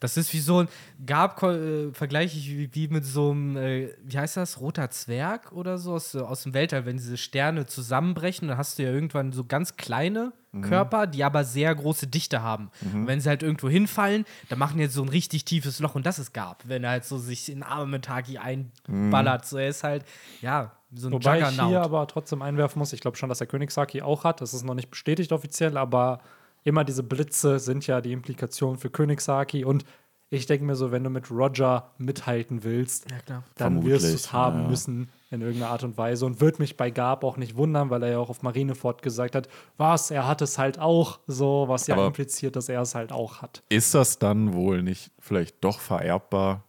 Das 0.00 0.16
ist 0.16 0.32
wie 0.32 0.40
so 0.40 0.60
ein, 0.60 0.68
Gab 1.06 1.42
äh, 1.42 1.92
vergleiche 1.92 2.38
ich 2.38 2.50
wie, 2.50 2.74
wie 2.74 2.88
mit 2.88 3.04
so 3.04 3.30
einem, 3.30 3.56
äh, 3.56 3.88
wie 4.02 4.18
heißt 4.18 4.36
das, 4.36 4.60
roter 4.60 4.90
Zwerg 4.90 5.52
oder 5.52 5.78
so 5.78 5.94
aus, 5.94 6.14
aus 6.14 6.42
dem 6.42 6.54
Weltall, 6.54 6.86
wenn 6.86 6.96
diese 6.96 7.16
Sterne 7.16 7.66
zusammenbrechen, 7.66 8.48
dann 8.48 8.58
hast 8.58 8.78
du 8.78 8.82
ja 8.82 8.90
irgendwann 8.90 9.32
so 9.32 9.44
ganz 9.44 9.76
kleine 9.76 10.32
Körper, 10.62 11.08
die 11.08 11.24
aber 11.24 11.42
sehr 11.42 11.74
große 11.74 12.06
Dichte 12.06 12.40
haben. 12.42 12.70
Und 12.92 13.08
wenn 13.08 13.20
sie 13.20 13.28
halt 13.28 13.42
irgendwo 13.42 13.68
hinfallen, 13.68 14.24
dann 14.48 14.60
machen 14.60 14.76
die 14.76 14.84
jetzt 14.84 14.94
so 14.94 15.02
ein 15.02 15.08
richtig 15.08 15.44
tiefes 15.44 15.80
Loch 15.80 15.96
und 15.96 16.06
das 16.06 16.20
ist 16.20 16.32
Gab, 16.32 16.62
wenn 16.68 16.84
er 16.84 16.90
halt 16.90 17.04
so 17.04 17.18
sich 17.18 17.50
in 17.50 17.64
Armamentaki 17.64 18.38
einballert. 18.38 19.46
So, 19.46 19.56
er 19.56 19.68
ist 19.68 19.82
halt, 19.82 20.04
ja, 20.42 20.70
so 20.94 21.08
ein 21.08 21.12
Wobei 21.12 21.38
ich 21.38 21.44
Juggernaut. 21.44 21.68
hier 21.68 21.82
aber 21.82 22.06
trotzdem 22.06 22.40
einwerfen 22.40 22.78
muss, 22.78 22.92
ich 22.92 23.00
glaube 23.00 23.16
schon, 23.16 23.28
dass 23.28 23.38
der 23.38 23.48
Königssaki 23.48 24.02
auch 24.02 24.22
hat. 24.22 24.40
Das 24.40 24.54
ist 24.54 24.64
noch 24.64 24.74
nicht 24.74 24.90
bestätigt 24.90 25.32
offiziell, 25.32 25.76
aber 25.76 26.20
immer 26.64 26.84
diese 26.84 27.02
Blitze 27.02 27.58
sind 27.58 27.86
ja 27.86 28.00
die 28.00 28.12
Implikation 28.12 28.78
für 28.78 28.90
Königssaki. 28.90 29.64
Und 29.64 29.84
ich 30.30 30.46
denke 30.46 30.64
mir 30.64 30.74
so, 30.74 30.90
wenn 30.90 31.04
du 31.04 31.10
mit 31.10 31.30
Roger 31.30 31.90
mithalten 31.98 32.64
willst, 32.64 33.10
Ja, 33.10 33.18
klar. 33.18 33.42
dann 33.56 33.74
Vermutlich, 33.74 33.92
wirst 33.92 34.04
du 34.10 34.14
es 34.14 34.32
haben 34.32 34.62
ja. 34.62 34.68
müssen 34.68 35.08
in 35.30 35.42
irgendeiner 35.42 35.70
Art 35.72 35.84
und 35.84 35.96
Weise. 35.98 36.26
Und 36.26 36.40
wird 36.40 36.58
mich 36.58 36.76
bei 36.76 36.90
Gab 36.90 37.22
auch 37.24 37.36
nicht 37.36 37.56
wundern, 37.56 37.90
weil 37.90 38.02
er 38.02 38.10
ja 38.12 38.18
auch 38.18 38.30
auf 38.30 38.42
Marineford 38.42 39.02
gesagt 39.02 39.34
hat, 39.34 39.48
was, 39.76 40.10
er 40.10 40.26
hat 40.26 40.42
es 40.42 40.58
halt 40.58 40.78
auch 40.78 41.20
so, 41.26 41.66
was 41.68 41.86
ja 41.86 41.94
Aber- 41.96 42.06
impliziert, 42.06 42.56
dass 42.56 42.68
er 42.68 42.80
es 42.82 42.94
halt 42.94 43.12
auch 43.12 43.42
hat. 43.42 43.62
ist 43.68 43.94
das 43.94 44.18
dann 44.18 44.54
wohl 44.54 44.82
nicht 44.82 45.10
vielleicht 45.20 45.62
doch 45.62 45.78
vererbbar? 45.80 46.64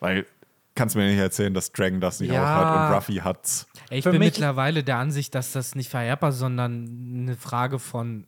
Weil 0.00 0.26
kannst 0.74 0.94
du 0.94 0.98
mir 0.98 1.08
nicht 1.10 1.18
erzählen, 1.18 1.52
dass 1.54 1.72
Dragon 1.72 2.00
das 2.00 2.20
nicht 2.20 2.32
Ja. 2.32 2.42
auch 2.42 2.64
hat 2.64 2.88
und 2.90 2.94
Ruffy 2.96 3.14
hat's. 3.16 3.66
Ey, 3.90 3.98
Ich 3.98 4.04
Für 4.04 4.10
bin 4.12 4.20
mittlerweile 4.20 4.82
der 4.84 4.96
Ansicht, 4.98 5.34
dass 5.34 5.52
das 5.52 5.74
nicht 5.74 5.88
vererbbar, 5.90 6.32
sondern 6.32 6.86
eine 7.22 7.36
Frage 7.36 7.78
von 7.78 8.26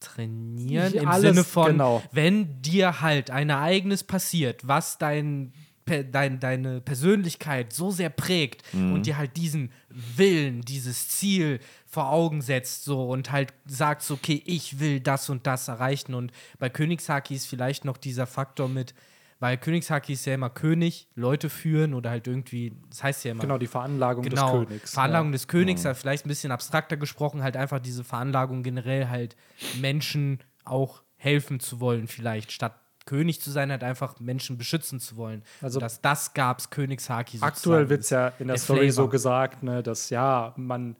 antrainieren. 0.00 0.94
Ja, 0.94 1.02
Im 1.02 1.08
alles, 1.08 1.30
Sinne 1.30 1.44
von, 1.44 1.72
genau. 1.72 2.02
wenn 2.12 2.62
dir 2.62 3.00
halt 3.00 3.30
ein 3.30 3.50
Ereignis 3.50 4.04
passiert, 4.04 4.66
was 4.66 4.98
dein, 4.98 5.52
dein, 5.84 6.40
deine 6.40 6.80
Persönlichkeit 6.80 7.72
so 7.72 7.90
sehr 7.90 8.10
prägt 8.10 8.62
und 8.72 9.06
dir 9.06 9.16
halt 9.16 9.36
diesen 9.36 9.72
Willen, 9.88 10.62
dieses 10.62 11.08
Ziel 11.08 11.60
vor 11.86 12.10
Augen 12.10 12.40
setzt 12.40 12.84
so 12.84 13.08
und 13.08 13.32
halt 13.32 13.52
sagst, 13.66 14.10
okay, 14.10 14.42
ich 14.46 14.78
will 14.78 15.00
das 15.00 15.28
und 15.28 15.46
das 15.46 15.68
erreichen. 15.68 16.14
Und 16.14 16.32
bei 16.58 16.68
Königshaki 16.68 17.34
ist 17.34 17.46
vielleicht 17.46 17.84
noch 17.84 17.96
dieser 17.96 18.26
Faktor 18.26 18.68
mit, 18.68 18.94
weil 19.40 19.56
Königshaki 19.56 20.12
ist 20.12 20.24
ja 20.26 20.34
immer 20.34 20.50
König, 20.50 21.08
Leute 21.16 21.50
führen 21.50 21.94
oder 21.94 22.10
halt 22.10 22.26
irgendwie, 22.28 22.76
das 22.90 23.02
heißt 23.02 23.24
ja 23.24 23.32
immer. 23.32 23.40
Genau, 23.40 23.58
die 23.58 23.66
Veranlagung 23.66 24.22
Genau, 24.22 24.58
des 24.60 24.68
Königs. 24.68 24.90
Veranlagung 24.92 25.32
des 25.32 25.48
Königs, 25.48 25.84
halt 25.84 25.96
vielleicht 25.96 26.26
ein 26.26 26.28
bisschen 26.28 26.52
abstrakter 26.52 26.96
gesprochen, 26.96 27.42
halt 27.42 27.56
einfach 27.56 27.80
diese 27.80 28.04
Veranlagung 28.04 28.62
generell 28.62 29.08
halt 29.08 29.34
Menschen 29.80 30.38
auch 30.64 31.02
helfen 31.16 31.58
zu 31.60 31.80
wollen, 31.80 32.06
vielleicht 32.06 32.52
statt 32.52 32.74
König 33.06 33.40
zu 33.40 33.50
sein, 33.50 33.70
halt 33.70 33.82
einfach 33.82 34.20
Menschen 34.20 34.56
beschützen 34.58 35.00
zu 35.00 35.16
wollen. 35.16 35.42
Also- 35.62 35.80
Also 35.80 35.98
das, 36.02 36.32
gab's 36.34 36.70
Königshaki. 36.70 37.38
Aktuell 37.40 37.88
wird 37.88 38.02
es 38.02 38.10
ja 38.10 38.28
in 38.38 38.46
der 38.48 38.54
Der 38.54 38.62
Story 38.62 38.90
so 38.90 39.02
Flavor. 39.02 39.10
gesagt, 39.10 39.62
ne, 39.62 39.82
dass 39.82 40.10
ja, 40.10 40.52
man, 40.56 40.96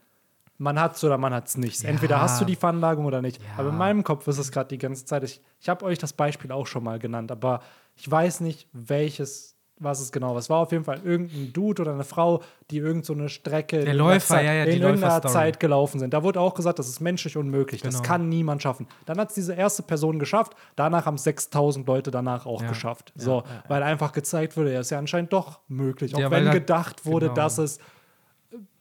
man 0.59 0.81
hat 0.81 0.96
es 0.96 1.05
oder 1.05 1.18
man 1.18 1.33
hat 1.35 1.46
es 1.48 1.57
nicht. 1.57 1.83
Ja. 1.83 1.90
Entweder 1.90 2.20
hast 2.20 2.40
du 2.40 2.44
die 2.46 2.57
Veranlagung 2.57 3.05
oder 3.05 3.22
nicht. 3.22 3.40
Ja. 3.40 3.48
Aber 3.59 3.68
in 3.68 3.76
meinem 3.76 4.03
Kopf 4.03 4.26
ist 4.26 4.38
es 4.38 4.50
gerade 4.50 4.68
die 4.70 4.79
ganze 4.79 5.05
Zeit. 5.05 5.22
Ich, 5.24 5.40
ich 5.61 5.68
habe 5.68 5.85
euch 5.85 5.98
das 5.98 6.12
Beispiel 6.14 6.50
auch 6.53 6.66
schon 6.66 6.83
mal 6.83 6.98
genannt, 6.98 7.31
aber 7.31 7.62
ich 8.01 8.11
weiß 8.11 8.41
nicht, 8.41 8.67
welches, 8.73 9.57
was 9.79 10.01
es 10.01 10.11
genau 10.13 10.31
war. 10.33 10.37
Es 10.39 10.49
war 10.51 10.59
auf 10.59 10.73
jeden 10.73 10.85
Fall 10.85 11.01
irgendein 11.05 11.53
Dude 11.53 11.83
oder 11.83 11.93
eine 11.93 12.05
Frau, 12.05 12.43
die 12.71 12.79
irgend 12.79 13.05
so 13.07 13.13
eine 13.13 13.29
Strecke 13.29 13.79
in 13.81 13.85
Der 13.85 13.95
Läufer, 13.95 14.35
Zeit, 14.37 14.45
ja, 14.47 14.53
ja, 14.55 14.65
die 14.67 14.73
in 14.73 14.83
irgendeiner. 14.83 15.23
Zeit 15.23 15.61
gelaufen 15.61 15.99
sind. 15.99 16.13
Da 16.15 16.23
wurde 16.23 16.41
auch 16.41 16.55
gesagt, 16.55 16.79
das 16.79 16.89
ist 16.89 17.01
menschlich 17.01 17.37
unmöglich. 17.37 17.83
Das 17.83 17.97
Genau. 17.97 18.07
kann 18.09 18.29
niemand 18.29 18.63
schaffen. 18.63 18.87
Dann 19.07 19.19
hat 19.19 19.29
es 19.31 19.35
diese 19.35 19.55
erste 19.55 19.83
Person 19.83 20.19
geschafft. 20.19 20.53
Danach 20.77 21.05
haben 21.07 21.15
es 21.17 21.25
6000 21.25 21.87
Leute 21.87 22.11
danach 22.11 22.47
auch 22.47 22.63
Ja. 22.63 22.69
geschafft. 22.69 23.13
Ja, 23.17 23.23
So, 23.25 23.37
ja, 23.39 23.65
weil 23.69 23.83
einfach 23.83 24.13
gezeigt 24.13 24.57
wurde, 24.57 24.73
ja, 24.73 24.81
ist 24.81 24.91
ja 24.91 24.99
anscheinend 24.99 25.33
doch 25.33 25.61
möglich. 25.69 26.15
Auch 26.15 26.31
wenn 26.31 26.47
da- 26.47 26.53
gedacht 26.53 27.05
wurde, 27.07 27.27
genau. 27.27 27.37
dass 27.37 27.59
es 27.59 27.79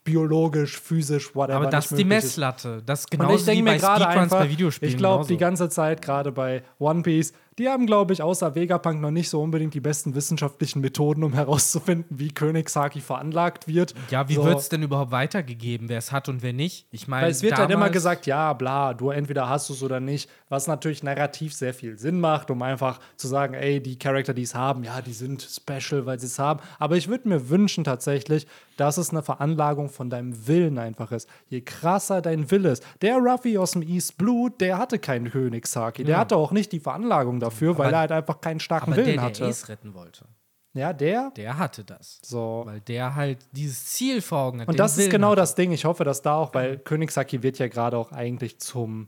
biologisch, 0.04 0.80
physisch, 0.80 1.36
whatever. 1.36 1.58
Aber 1.58 1.68
das 1.68 1.92
ist 1.92 1.98
die 2.00 2.06
Messlatte. 2.06 2.82
Das 2.86 3.02
ist 3.02 3.10
denke 3.12 3.50
wie 3.50 3.62
bei 3.62 3.78
Speedruns 3.78 4.02
einfach, 4.06 4.40
bei 4.40 4.50
Videospielen. 4.50 4.92
ich 4.92 4.98
glaube, 4.98 5.26
die 5.28 5.38
ganze 5.38 5.70
Zeit 5.70 6.02
gerade 6.02 6.32
bei 6.32 6.64
One 6.80 7.04
Piece, 7.04 7.34
die 7.60 7.67
haben, 7.67 7.86
glaube 7.86 8.13
ich, 8.13 8.24
außer 8.24 8.56
Vegapunk 8.56 9.02
noch 9.02 9.12
nicht 9.12 9.30
so 9.30 9.41
unbedingt 9.41 9.74
die 9.74 9.82
besten 9.82 10.15
wissenschaftlichen 10.15 10.80
Methoden, 10.80 11.24
um 11.24 11.34
herauszufinden, 11.39 12.17
wie 12.17 12.30
Königshaki 12.30 13.02
veranlagt 13.02 13.67
wird. 13.67 13.93
Ja, 14.10 14.30
wie 14.30 14.36
so. 14.36 14.45
wird 14.45 14.60
es 14.60 14.69
denn 14.69 14.82
überhaupt 14.82 15.12
weitergegeben, 15.12 15.89
wer 15.89 15.98
es 15.98 16.12
hat 16.12 16.30
und 16.30 16.41
wer 16.41 16.54
nicht? 16.54 16.88
Ich 16.91 17.08
meine, 17.08 17.28
es 17.28 17.43
wird 17.43 17.58
halt 17.58 17.69
immer 17.69 17.89
gesagt, 17.89 18.26
ja, 18.26 18.54
bla, 18.54 18.93
du 18.93 19.10
entweder 19.10 19.50
hast 19.50 19.69
du 19.69 19.74
es 19.74 19.84
oder 19.84 20.00
nicht, 20.00 20.30
was 20.48 20.67
natürlich 20.67 21.04
narrativ 21.04 21.54
sehr 21.54 21.74
viel 21.74 21.98
Sinn 21.98 22.19
macht, 22.19 22.50
um 22.50 22.62
einfach 22.62 23.00
zu 23.17 23.28
sagen, 23.28 23.54
ey, 23.54 23.82
die 23.82 24.00
Charakter, 24.00 24.34
die 24.34 24.43
es 24.43 24.56
haben, 24.56 24.84
ja, 24.84 25.02
die 25.02 25.13
sind 25.13 25.41
special, 25.41 26.06
weil 26.06 26.19
sie 26.19 26.28
es 26.28 26.39
haben. 26.39 26.62
Aber 26.80 26.95
ich 26.95 27.10
würde 27.10 27.28
mir 27.28 27.50
wünschen 27.50 27.84
tatsächlich, 27.84 28.48
dass 28.78 28.98
es 28.98 29.10
eine 29.10 29.22
Veranlagung 29.22 29.89
von 29.89 30.10
deinem 30.10 30.48
Willen 30.48 30.78
einfach 30.78 31.12
ist. 31.12 31.28
Je 31.50 31.62
krasser 31.62 32.22
dein 32.22 32.50
Wille 32.50 32.72
ist. 32.72 32.84
Der 33.02 33.17
Ruffy 33.17 33.58
aus 33.58 33.72
dem 33.72 33.82
East 33.82 34.17
Blue, 34.17 34.50
der 34.50 34.78
hatte 34.78 35.00
keinen 35.00 35.30
Königshaki. 35.30 36.06
Der 36.06 36.17
hatte 36.17 36.38
auch 36.38 36.52
nicht 36.52 36.72
die 36.72 36.80
Veranlagung 36.80 37.41
dafür, 37.41 37.49
weil 37.78 37.88
Aber- 37.88 37.96
er 37.96 38.00
halt 38.00 38.12
einfach 38.12 38.42
keinen 38.42 38.60
starken 38.60 38.96
Willen 38.96 39.14
der, 39.14 39.22
hatte. 39.22 39.40
der 39.42 39.50
Ace 39.50 39.70
retten 39.70 39.94
wollte, 39.94 40.26
ja, 40.74 40.94
der. 40.94 41.32
der 41.36 41.58
hatte 41.58 41.84
das. 41.84 42.20
So. 42.24 42.64
Weil 42.66 42.80
der 42.82 43.16
halt 43.16 43.40
dieses 43.52 43.86
Ziel 43.86 44.22
vor 44.22 44.40
Augen 44.40 44.62
hat. 44.62 44.68
Und 44.68 44.80
das 44.80 44.94
ist 44.94 44.98
Willen 45.00 45.10
genau 45.12 45.30
hatte. 45.32 45.38
das 45.42 45.56
Ding. 45.56 45.72
Ich 45.72 45.86
hoffe, 45.86 46.04
dass 46.04 46.22
da 46.22 46.36
auch, 46.36 46.54
weil 46.54 46.78
Königshaki 46.78 47.42
wird 47.44 47.58
ja 47.60 47.68
gerade 47.68 47.98
auch 47.98 48.12
eigentlich 48.12 48.60
zum 48.60 49.08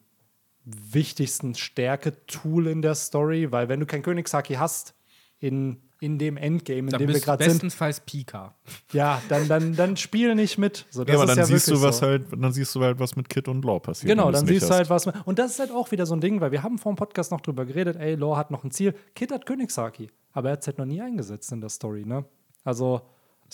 wichtigsten 0.63 1.55
Stärke-Tool 1.55 2.67
in 2.67 2.81
der 2.81 2.95
Story, 2.95 3.51
weil 3.51 3.67
wenn 3.69 3.79
du 3.79 3.85
kein 3.85 4.03
Königshaki 4.03 4.55
hast 4.55 4.93
in, 5.39 5.81
in 6.01 6.17
dem 6.17 6.35
Endgame, 6.35 6.79
in 6.79 6.87
Dann 6.87 6.97
dem 6.99 7.07
wir 7.09 7.13
bist 7.13 7.25
du 7.25 7.29
gerade 7.29 7.43
sind, 7.43 7.53
bestenfalls 7.53 7.99
Pika. 8.01 8.55
ja, 8.91 9.21
dann, 9.29 9.47
dann, 9.47 9.75
dann 9.75 9.95
spiel 9.95 10.33
nicht 10.35 10.57
mit. 10.57 10.85
So, 10.89 11.03
das 11.03 11.13
Ja, 11.13 11.21
aber 11.21 11.31
ist 11.31 11.37
dann 11.37 11.37
ja 11.37 11.45
siehst 11.45 11.69
du, 11.69 11.81
was 11.81 11.99
so. 11.99 12.07
halt, 12.07 12.25
dann 12.35 12.51
siehst 12.51 12.73
du 12.75 12.81
halt, 12.81 12.99
was 12.99 13.15
mit 13.15 13.29
Kid 13.29 13.47
und 13.47 13.63
Law 13.63 13.79
passiert. 13.79 14.09
Genau, 14.09 14.31
dann 14.31 14.45
siehst 14.47 14.67
du 14.67 14.73
halt 14.73 14.89
was. 14.89 15.05
mit- 15.05 15.15
Und 15.25 15.37
das 15.37 15.51
ist 15.51 15.59
halt 15.59 15.71
auch 15.71 15.91
wieder 15.91 16.05
so 16.07 16.15
ein 16.15 16.19
Ding, 16.19 16.41
weil 16.41 16.51
wir 16.51 16.63
haben 16.63 16.79
vor 16.79 16.91
dem 16.91 16.95
Podcast 16.97 17.31
noch 17.31 17.39
drüber 17.41 17.65
geredet, 17.65 17.97
ey, 17.97 18.15
Law 18.15 18.35
hat 18.35 18.49
noch 18.49 18.63
ein 18.63 18.71
Ziel. 18.71 18.95
Kid 19.15 19.31
hat 19.31 19.45
Königshaki, 19.45 20.09
aber 20.33 20.49
er 20.49 20.53
hat 20.53 20.61
es 20.61 20.67
halt 20.67 20.79
noch 20.79 20.85
nie 20.85 21.01
eingesetzt 21.01 21.51
in 21.51 21.61
der 21.61 21.69
Story, 21.69 22.03
ne? 22.03 22.25
Also 22.63 23.01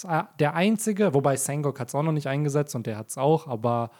a- 0.06 0.30
der 0.40 0.56
einzige, 0.56 1.14
wobei 1.14 1.36
Sengok 1.36 1.80
hat 1.82 1.90
es 1.90 1.96
auch 1.96 2.04
noch 2.04 2.14
nicht 2.14 2.28
eingesetzt 2.28 2.76
und 2.76 2.88
der 2.88 2.98
hat 2.98 3.10
es 3.10 3.18
auch, 3.18 3.48
aber 3.48 3.92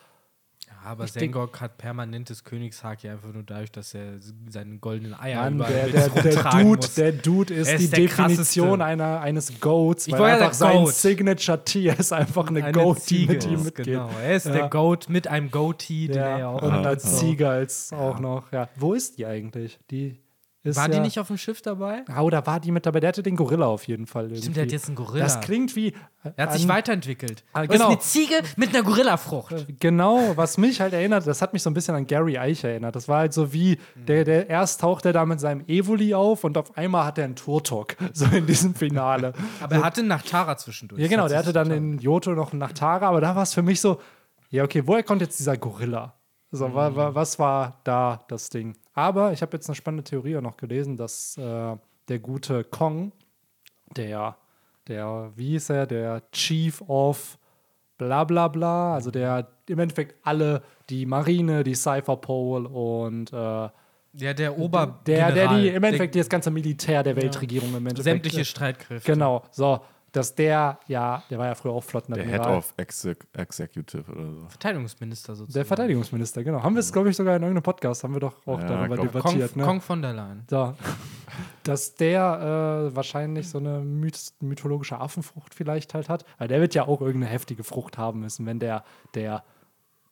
Ja, 0.84 0.92
aber 0.92 1.04
Ich 1.06 1.12
denk- 1.12 1.34
Sengok 1.34 1.60
hat 1.60 1.78
permanentes 1.78 2.44
Königshaki 2.44 3.10
einfach 3.10 3.34
nur 3.34 3.44
dadurch, 3.44 3.72
dass 3.72 3.94
er 3.94 4.14
seine 4.50 4.78
goldenen 4.78 5.14
Eier 5.20 5.42
Mann, 5.44 5.56
überall 5.56 5.92
der, 5.92 6.10
der, 6.10 6.24
der, 6.24 6.44
Dude, 6.52 6.64
muss. 6.66 6.94
der 6.96 7.12
Dude 7.12 7.54
ist, 7.54 7.72
ist 7.72 7.80
die 7.82 7.90
Definition 7.90 8.80
krasseste. 8.80 8.86
einer, 8.86 9.20
eines 9.22 9.60
Goats, 9.60 10.08
Ich 10.08 10.14
weil 10.14 10.20
wollte 10.22 10.36
einfach 10.36 10.54
sein 10.54 10.78
Goat. 10.78 10.94
Signature-Tier 10.94 12.00
ist 12.00 12.14
einfach 12.14 12.48
eine, 12.50 12.64
Eine 12.64 12.72
Goat, 12.72 12.98
die 12.98 13.02
Ziege 13.02 13.34
mit 13.34 13.46
ihm 13.46 13.64
mitgeht. 13.64 13.86
Genau, 13.86 14.10
er 14.24 14.36
ist 14.36 14.46
Ja. 14.46 14.52
der 14.54 14.70
Goat 14.70 15.10
mit 15.10 15.28
einem 15.28 15.52
Goatee, 15.52 16.08
den 16.08 16.18
er 16.18 16.40
ja 16.40 16.48
auch 16.50 16.62
und 16.62 16.72
hat. 16.72 16.86
als 16.86 17.04
So. 17.04 17.18
Ziege 17.18 17.50
als 17.50 17.92
auch 17.94 18.20
noch. 18.20 18.52
Ja. 18.52 18.70
Wo 18.76 18.94
ist 18.94 19.18
die 19.18 19.26
eigentlich? 19.26 19.80
Die 19.92 20.20
ist 20.68 20.76
War 20.78 20.88
ja, 20.90 20.96
die 20.96 21.00
nicht 21.00 21.20
auf 21.20 21.28
dem 21.28 21.38
Schiff 21.38 21.62
dabei? 21.62 22.04
Ah, 22.08 22.22
oder 22.22 22.46
war 22.46 22.60
die 22.60 22.72
mit 22.72 22.86
dabei? 22.86 23.00
Der 23.00 23.10
hatte 23.10 23.24
den 23.24 23.36
Gorilla 23.36 23.66
auf 23.66 23.88
jeden 23.88 24.06
Fall. 24.08 24.26
Irgendwie. 24.26 24.42
Stimmt, 24.42 24.56
der 24.58 24.64
hat 24.66 24.72
jetzt 24.72 24.88
einen 24.88 24.96
Gorilla. 24.96 25.24
Das 25.24 25.40
klingt 25.42 25.76
wie. 25.76 25.94
Er 26.36 26.46
hat 26.48 26.54
sich 26.54 26.64
an- 26.64 26.70
weiterentwickelt. 26.70 27.44
Das 27.54 27.68
genau. 27.68 27.86
ist 27.86 27.90
eine 27.90 28.00
Ziege 28.00 28.36
mit 28.58 28.70
einer 28.76 28.84
Gorillafrucht. 28.84 29.66
Genau, 29.80 30.34
was 30.36 30.58
mich 30.58 30.82
halt 30.82 30.94
erinnert, 30.94 31.26
das 31.26 31.42
hat 31.42 31.54
mich 31.54 31.64
so 31.64 31.70
ein 31.70 31.74
bisschen 31.74 31.96
an 31.96 32.06
Gary 32.06 32.38
Eich 32.38 32.64
erinnert. 32.64 32.96
Das 32.96 33.08
war 33.08 33.20
halt 33.20 33.34
so 33.34 33.54
wie, 33.54 33.80
der, 33.96 34.24
der 34.24 34.50
erst 34.50 34.82
taucht 34.82 35.06
er 35.06 35.14
da 35.14 35.26
mit 35.26 35.40
seinem 35.40 35.64
Evoli 35.68 36.14
auf 36.14 36.44
und 36.44 36.58
auf 36.58 36.78
einmal 36.78 37.06
hat 37.06 37.18
er 37.18 37.26
einen 37.26 37.36
Turtok, 37.36 37.96
so 38.14 38.26
in 38.26 38.46
diesem 38.46 38.76
Finale. 38.76 39.34
Aber 39.62 39.76
er 39.76 39.84
hatte 39.84 40.04
nach 40.04 40.22
Tara 40.24 40.58
zwischendurch. 40.58 41.02
Ja, 41.02 41.08
genau, 41.08 41.24
Das 41.24 41.32
der 41.32 41.40
hat 41.40 41.46
hatte 41.48 41.60
sich 41.60 41.70
dann 41.70 41.94
in 41.94 42.00
Johto 42.00 42.32
noch 42.32 42.52
einen 42.52 42.60
Nachtara, 42.60 43.08
aber 43.08 43.22
da 43.22 43.36
war 43.36 43.44
es 43.44 43.54
für 43.54 43.62
mich 43.62 43.80
so, 43.80 44.00
ja, 44.50 44.64
okay, 44.64 44.84
woher 44.86 45.04
kommt 45.04 45.22
jetzt 45.22 45.40
dieser 45.40 45.58
Gorilla? 45.58 46.14
So, 46.52 46.74
wa, 46.74 47.14
was 47.14 47.40
war 47.40 47.82
da 47.84 48.24
das 48.30 48.50
Ding? 48.50 48.78
Aber 48.98 49.32
ich 49.32 49.44
habe 49.44 49.56
jetzt 49.56 49.70
eine 49.70 49.76
spannende 49.76 50.04
Theorie 50.04 50.38
auch 50.38 50.42
noch 50.42 50.58
gelesen, 50.58 50.98
dass 50.98 51.38
äh, 51.38 51.76
der 52.10 52.20
gute 52.20 52.64
Kong, 52.64 53.12
der, 53.96 54.36
der, 54.88 55.32
wie 55.36 55.50
hieß 55.52 55.70
er, 55.70 55.86
der 55.86 56.24
Chief 56.32 56.82
of 56.88 57.38
bla 58.00 58.24
bla 58.24 58.48
bla, 58.48 58.96
also 58.96 59.12
der 59.12 59.48
im 59.68 59.78
Endeffekt 59.78 60.16
alle, 60.24 60.64
die 60.90 61.06
Marine, 61.06 61.64
die 61.64 61.76
Cypher 61.76 62.16
Pole 62.18 62.68
und 62.68 63.32
äh, 63.32 63.36
Ja, 63.36 64.34
der 64.34 64.58
Ober. 64.58 65.00
der, 65.06 65.32
der 65.32 65.48
die 65.50 65.68
im 65.68 65.82
der- 65.82 65.90
Endeffekt 65.90 66.16
das 66.16 66.28
ganze 66.28 66.50
Militär 66.50 67.04
der 67.04 67.16
Weltregierung 67.16 67.70
im 67.70 67.76
Endeffekt. 67.86 68.04
sämtliche 68.04 68.46
Streitkräfte. 68.46 69.12
Genau, 69.12 69.44
so, 69.52 69.80
dass 70.18 70.36
der, 70.36 70.80
ja, 70.88 71.24
der 71.30 71.38
war 71.38 71.46
ja 71.48 71.56
früher 71.56 71.72
auch 71.72 71.82
Der 71.82 71.90
Flottenadmiral. 71.90 72.40
Head 72.50 72.58
of 72.58 72.74
Exec 72.78 73.26
Executive 73.34 74.12
oder 74.12 74.34
so. 74.34 74.46
Verteidigungsminister 74.50 75.36
sozusagen. 75.36 75.54
Der 75.54 75.66
Verteidigungsminister, 75.66 76.44
genau. 76.44 76.62
Haben 76.64 76.76
wir 76.76 76.80
es, 76.82 76.92
glaube 76.92 77.10
ich, 77.10 77.16
sogar 77.16 77.36
in 77.38 77.44
irgendeinem 77.44 77.64
Podcast, 77.64 78.04
haben 78.04 78.14
wir 78.14 78.20
doch 78.20 78.36
auch 78.46 78.60
Ja, 78.60 78.68
darüber 78.68 78.96
glaub- 78.96 79.12
Kong, 79.12 79.22
debattiert. 79.34 79.56
ne? 79.56 79.64
Kong 79.64 79.82
von 79.82 80.02
der 80.02 80.14
Leyen. 80.14 80.44
So. 80.50 80.74
Dass 81.64 81.96
der 81.96 82.90
äh, 82.92 82.96
wahrscheinlich 82.96 83.50
so 83.50 83.58
eine 83.58 83.80
myth 83.80 84.34
mythologische 84.40 85.00
Affenfrucht 85.00 85.54
vielleicht 85.54 85.94
halt 85.94 86.10
hat. 86.10 86.26
Weil 86.38 86.48
der 86.48 86.62
wird 86.62 86.74
ja 86.76 86.88
auch 86.88 87.02
irgendeine 87.02 87.32
heftige 87.32 87.64
Frucht 87.64 87.98
haben 87.98 88.22
müssen, 88.22 88.46
wenn 88.46 88.60
der, 88.60 88.84
der, 89.14 89.44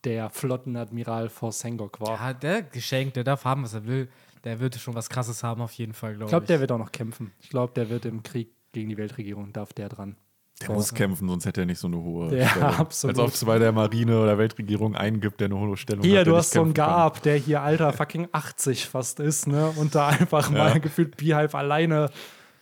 der 0.04 0.30
Flottenadmiral 0.30 1.30
vor 1.30 1.52
Sengok 1.52 2.00
war. 2.02 2.20
Ja, 2.20 2.34
der 2.34 2.62
Geschenk, 2.64 3.14
der 3.14 3.24
darf 3.24 3.46
haben, 3.46 3.64
was 3.64 3.74
er 3.74 3.86
will. 3.86 4.10
Der 4.44 4.60
wird 4.60 4.76
schon 4.76 4.94
was 4.94 5.10
Krasses 5.10 5.44
haben, 5.44 5.62
auf 5.62 5.72
jeden 5.74 5.94
Fall, 5.94 6.12
glaube 6.12 6.26
ich 6.26 6.28
ich. 6.28 6.32
glaube, 6.32 6.46
der 6.46 6.60
wird 6.60 6.72
auch 6.72 6.78
noch 6.78 6.92
kämpfen. 6.92 7.32
Ich 7.40 7.50
glaube, 7.50 7.74
der 7.74 7.90
wird 7.90 8.06
im 8.06 8.22
Krieg 8.22 8.52
gegen 8.76 8.90
die 8.90 8.98
Weltregierung, 8.98 9.52
darf 9.54 9.74
der 9.74 9.90
dran. 9.90 10.18
Der 10.62 10.72
muss 10.72 10.94
kämpfen, 10.94 11.28
sonst 11.28 11.46
hätte 11.46 11.62
er 11.62 11.66
nicht 11.66 11.80
so 11.80 11.88
eine 11.88 11.98
hohe 11.98 12.38
Ja, 12.38 12.48
Stellung. 12.48 12.70
absolut. 12.78 13.18
Als 13.18 13.28
ob 13.28 13.34
es 13.34 13.44
bei 13.44 13.60
der 13.60 13.72
Marine 13.74 14.22
oder 14.22 14.38
Weltregierung 14.38 14.96
einen 14.96 15.20
gibt, 15.20 15.42
der 15.42 15.46
eine 15.46 15.58
hohe 15.60 15.76
Stellung 15.76 16.04
Hier, 16.06 16.20
hat. 16.20 16.26
der 16.28 16.32
du 16.34 16.38
hast 16.38 16.52
so 16.52 16.62
einen. 16.62 16.74
Gab, 16.74 17.22
der 17.24 17.36
hier 17.38 17.62
alter 17.62 17.92
fucking 17.92 18.30
80 18.32 18.86
fast 18.88 19.20
ist, 19.20 19.48
ne? 19.48 19.74
Und 19.76 19.96
da 19.96 20.08
einfach 20.10 20.50
mal 20.52 20.80
gefühlt 20.80 21.18
Beehive 21.18 21.58
alleine 21.58 22.10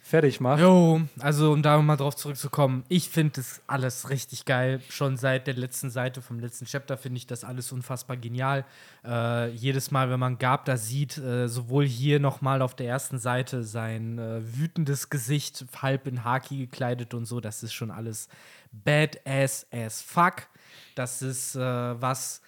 fertig 0.04 0.42
macht. 0.42 0.60
Jo, 0.60 1.02
also 1.20 1.54
um 1.54 1.64
da 1.64 1.82
mal 1.82 1.96
drauf 1.96 2.16
zurückzukommen, 2.16 2.84
ich 2.90 3.10
finde 3.10 3.34
das 3.38 3.62
alles 3.68 4.10
richtig 4.10 4.44
geil. 4.44 4.82
Schon 4.90 5.16
seit 5.16 5.48
der 5.48 5.54
letzten 5.54 5.90
Seite 5.90 6.22
vom 6.22 6.40
letzten 6.40 6.66
Chapter 6.66 6.98
finde 6.98 7.18
ich 7.18 7.26
das 7.26 7.46
alles 7.46 7.72
unfassbar 7.72 8.18
genial. 8.18 8.66
Äh, 9.06 9.50
jedes 9.52 9.92
Mal, 9.92 10.10
wenn 10.10 10.20
man 10.20 10.38
Gab 10.38 10.66
da 10.66 10.76
sieht, 10.76 11.18
äh, 11.18 11.48
sowohl 11.48 11.86
hier 11.86 12.20
nochmal 12.20 12.62
auf 12.62 12.76
der 12.76 12.88
ersten 12.88 13.18
Seite 13.18 13.64
sein 13.64 14.20
äh, 14.20 14.42
wütendes 14.58 15.10
Gesicht, 15.10 15.66
halb 15.82 16.06
in 16.06 16.26
Haki 16.26 16.58
gekleidet 16.58 17.14
und 17.14 17.26
so, 17.26 17.40
das 17.40 17.64
ist 17.64 17.74
schon 17.74 17.90
alles 17.90 18.28
badass 18.72 19.66
as 19.72 20.02
fuck. 20.02 20.48
Das 20.96 21.22
ist 21.22 21.56
äh, 21.56 21.60
was 21.60 22.43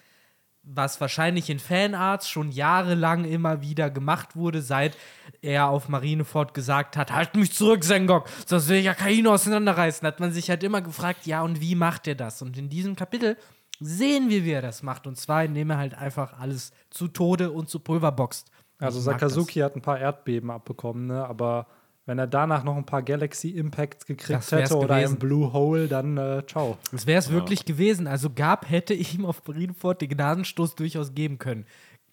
was 0.66 1.00
wahrscheinlich 1.00 1.48
in 1.48 1.60
Fanarts 1.60 2.28
schon 2.28 2.50
jahrelang 2.50 3.24
immer 3.24 3.62
wieder 3.62 3.88
gemacht 3.88 4.34
wurde, 4.34 4.60
seit 4.60 4.96
er 5.40 5.68
auf 5.68 5.88
Marineford 5.88 6.54
gesagt 6.54 6.96
hat, 6.96 7.12
halt 7.12 7.36
mich 7.36 7.52
zurück, 7.52 7.84
Sengok, 7.84 8.28
sonst 8.46 8.68
will 8.68 8.78
ich 8.78 8.84
ja 8.84 8.94
Kaino 8.94 9.32
auseinanderreißen, 9.32 10.06
hat 10.06 10.18
man 10.18 10.32
sich 10.32 10.50
halt 10.50 10.64
immer 10.64 10.82
gefragt, 10.82 11.24
ja, 11.24 11.42
und 11.42 11.60
wie 11.60 11.76
macht 11.76 12.08
er 12.08 12.16
das? 12.16 12.42
Und 12.42 12.58
in 12.58 12.68
diesem 12.68 12.96
Kapitel 12.96 13.36
sehen 13.78 14.28
wir, 14.28 14.44
wie 14.44 14.52
er 14.52 14.62
das 14.62 14.82
macht. 14.82 15.06
Und 15.06 15.16
zwar, 15.16 15.44
indem 15.44 15.70
er 15.70 15.78
halt 15.78 15.94
einfach 15.94 16.38
alles 16.38 16.72
zu 16.90 17.08
Tode 17.08 17.52
und 17.52 17.68
zu 17.68 17.78
Pulver 17.78 18.12
boxt. 18.12 18.50
Also. 18.78 19.00
Sakazuki 19.00 19.60
hat 19.60 19.76
ein 19.76 19.82
paar 19.82 19.98
Erdbeben 19.98 20.50
abbekommen, 20.50 21.06
ne? 21.06 21.24
Aber 21.24 21.66
wenn 22.06 22.18
er 22.18 22.26
danach 22.26 22.62
noch 22.64 22.76
ein 22.76 22.86
paar 22.86 23.02
Galaxy 23.02 23.50
Impacts 23.50 24.06
gekriegt 24.06 24.50
hätte 24.52 24.76
oder 24.76 24.96
gewesen. 24.96 25.14
ein 25.14 25.18
Blue 25.18 25.52
Hole, 25.52 25.88
dann 25.88 26.16
äh, 26.16 26.42
ciao. 26.46 26.78
Das 26.92 27.06
wäre 27.06 27.18
es 27.18 27.30
wirklich 27.30 27.64
gewesen. 27.64 28.06
Also 28.06 28.30
Gab 28.30 28.70
hätte 28.70 28.94
ihm 28.94 29.26
auf 29.26 29.42
Marineford 29.46 30.00
den 30.00 30.10
Gnadenstoß 30.10 30.76
durchaus 30.76 31.14
geben 31.14 31.38
können. 31.38 31.66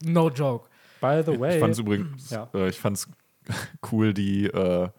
No 0.03 0.29
joke. 0.29 0.67
By 0.99 1.21
the 1.25 1.39
way. 1.39 1.55
Ich 1.55 1.59
fand 1.59 1.73
es 1.73 1.79
übrigens, 1.79 2.29
Ja. 2.31 2.49
äh, 2.53 2.69
ich 2.69 2.79
fand's 2.79 3.07
cool, 3.91 4.13
die, 4.13 4.45
äh, 4.47 4.89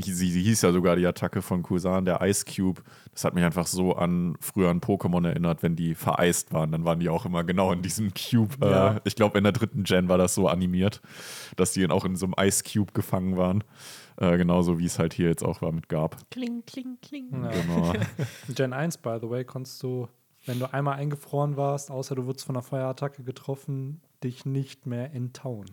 sie, 0.00 0.30
sie 0.30 0.42
hieß 0.42 0.62
ja 0.62 0.72
sogar 0.72 0.96
die 0.96 1.06
Attacke 1.06 1.42
von 1.42 1.62
Kusan, 1.62 2.04
der 2.04 2.20
Ice 2.22 2.44
Cube. 2.44 2.82
Das 3.12 3.24
hat 3.24 3.34
mich 3.34 3.44
einfach 3.44 3.66
so 3.66 3.94
an 3.94 4.36
früher 4.40 4.70
an 4.70 4.80
Pokémon 4.80 5.26
erinnert, 5.26 5.62
wenn 5.62 5.76
die 5.76 5.94
vereist 5.94 6.52
waren, 6.52 6.72
dann 6.72 6.84
waren 6.84 7.00
die 7.00 7.08
auch 7.08 7.26
immer 7.26 7.44
genau 7.44 7.72
in 7.72 7.82
diesem 7.82 8.12
Cube. 8.14 8.54
Ja. 8.62 8.96
Äh, 8.96 9.00
ich 9.04 9.16
glaube, 9.16 9.38
in 9.38 9.44
der 9.44 9.52
dritten 9.52 9.84
Gen 9.84 10.08
war 10.08 10.18
das 10.18 10.34
so 10.34 10.48
animiert, 10.48 11.00
dass 11.56 11.72
die 11.72 11.88
auch 11.88 12.04
in 12.04 12.16
so 12.16 12.26
einem 12.26 12.34
Ice 12.48 12.62
Cube 12.64 12.92
gefangen 12.92 13.36
waren. 13.36 13.64
Äh, 14.16 14.36
genauso 14.36 14.78
wie 14.78 14.86
es 14.86 14.98
halt 14.98 15.14
hier 15.14 15.28
jetzt 15.28 15.44
auch 15.44 15.62
war 15.62 15.72
mit 15.72 15.88
Gab. 15.88 16.16
Kling, 16.30 16.64
kling, 16.66 16.98
kling. 17.00 17.28
Ja. 17.32 17.50
Genau. 17.50 17.92
Gen 18.54 18.72
1, 18.72 18.98
by 18.98 19.18
the 19.20 19.30
way, 19.30 19.44
konntest 19.44 19.82
du, 19.82 20.08
wenn 20.46 20.58
du 20.58 20.72
einmal 20.72 20.94
eingefroren 20.94 21.56
warst, 21.56 21.90
außer 21.90 22.16
du 22.16 22.26
wurdest 22.26 22.46
von 22.46 22.56
einer 22.56 22.62
Feuerattacke 22.62 23.22
getroffen, 23.22 24.00
dich 24.24 24.44
nicht 24.44 24.86
mehr 24.86 25.12
enttauen. 25.12 25.66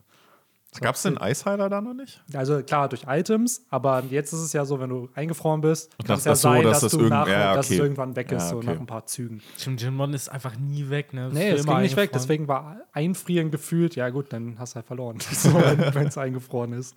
Gab 0.82 0.96
es 0.96 1.04
den 1.04 1.18
Eisheiler 1.18 1.70
da 1.70 1.82
noch 1.82 1.94
nicht? 1.94 2.22
Also 2.34 2.62
klar, 2.64 2.90
durch 2.90 3.04
Items, 3.08 3.66
aber 3.70 4.04
jetzt 4.10 4.34
ist 4.34 4.40
es 4.42 4.54
ja 4.54 4.66
so, 4.66 4.80
wenn 4.80 4.90
du 4.90 5.10
eingefroren 5.16 5.62
bist, 5.62 5.92
kann 6.00 6.08
das- 6.08 6.20
es 6.20 6.26
ja 6.26 6.32
das 6.32 6.42
so, 6.42 6.50
sein, 6.50 6.64
dass 6.64 6.72
dass, 6.82 6.92
das 6.92 7.00
du 7.00 7.08
nach, 7.08 7.28
ja, 7.28 7.54
dass 7.56 7.66
es 7.68 7.72
okay. 7.74 7.82
irgendwann 7.82 8.16
weg 8.16 8.32
ist, 8.32 8.44
Ja, 8.44 8.50
so 8.50 8.58
okay. 8.58 8.66
nach 8.68 8.80
ein 8.80 8.86
paar 8.86 9.06
Zügen. 9.06 9.42
Stimmt, 9.58 9.82
Jinmon 9.82 10.14
ist 10.14 10.30
einfach 10.30 10.58
nie 10.58 10.90
weg, 10.90 11.14
ne? 11.14 11.30
Nee, 11.32 11.52
Ist 11.54 11.62
es 11.62 11.66
ging 11.66 11.80
nicht 11.82 11.96
weg, 11.96 12.12
deswegen 12.14 12.48
war 12.48 12.78
Einfrieren 12.94 13.52
gefühlt, 13.52 13.96
ja 13.96 14.10
gut, 14.10 14.32
dann 14.34 14.58
hast 14.60 14.74
du 14.74 14.76
halt 14.78 14.86
verloren, 14.88 15.18
so, 15.32 15.54
wenn 15.54 16.08
es 16.08 16.18
eingefroren 16.18 16.74
ist. 16.74 16.96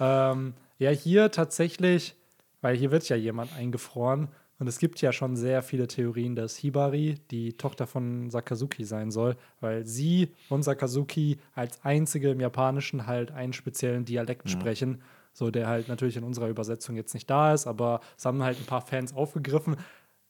Ähm, 0.00 0.54
ja, 0.78 0.90
hier 0.90 1.30
tatsächlich, 1.30 2.14
weil 2.62 2.76
hier 2.76 2.90
wird 2.90 3.08
ja 3.08 3.16
jemand 3.16 3.54
eingefroren 3.56 4.28
und 4.58 4.66
es 4.68 4.78
gibt 4.78 5.00
ja 5.00 5.12
schon 5.12 5.36
sehr 5.36 5.62
viele 5.62 5.86
Theorien, 5.88 6.36
dass 6.36 6.56
Hibari 6.56 7.16
die 7.30 7.54
Tochter 7.54 7.86
von 7.86 8.30
Sakazuki 8.30 8.84
sein 8.84 9.10
soll, 9.10 9.36
weil 9.60 9.84
sie 9.86 10.28
und 10.48 10.62
Sakazuki 10.62 11.38
als 11.54 11.84
einzige 11.84 12.30
im 12.30 12.40
Japanischen 12.40 13.06
halt 13.06 13.32
einen 13.32 13.52
speziellen 13.52 14.04
Dialekt 14.04 14.48
sprechen, 14.48 15.02
so 15.32 15.50
der 15.50 15.66
halt 15.66 15.88
natürlich 15.88 16.16
in 16.16 16.24
unserer 16.24 16.48
Übersetzung 16.48 16.94
jetzt 16.96 17.14
nicht 17.14 17.28
da 17.28 17.52
ist, 17.52 17.66
aber 17.66 18.00
es 18.16 18.24
haben 18.24 18.42
halt 18.42 18.58
ein 18.58 18.66
paar 18.66 18.82
Fans 18.82 19.12
aufgegriffen. 19.14 19.76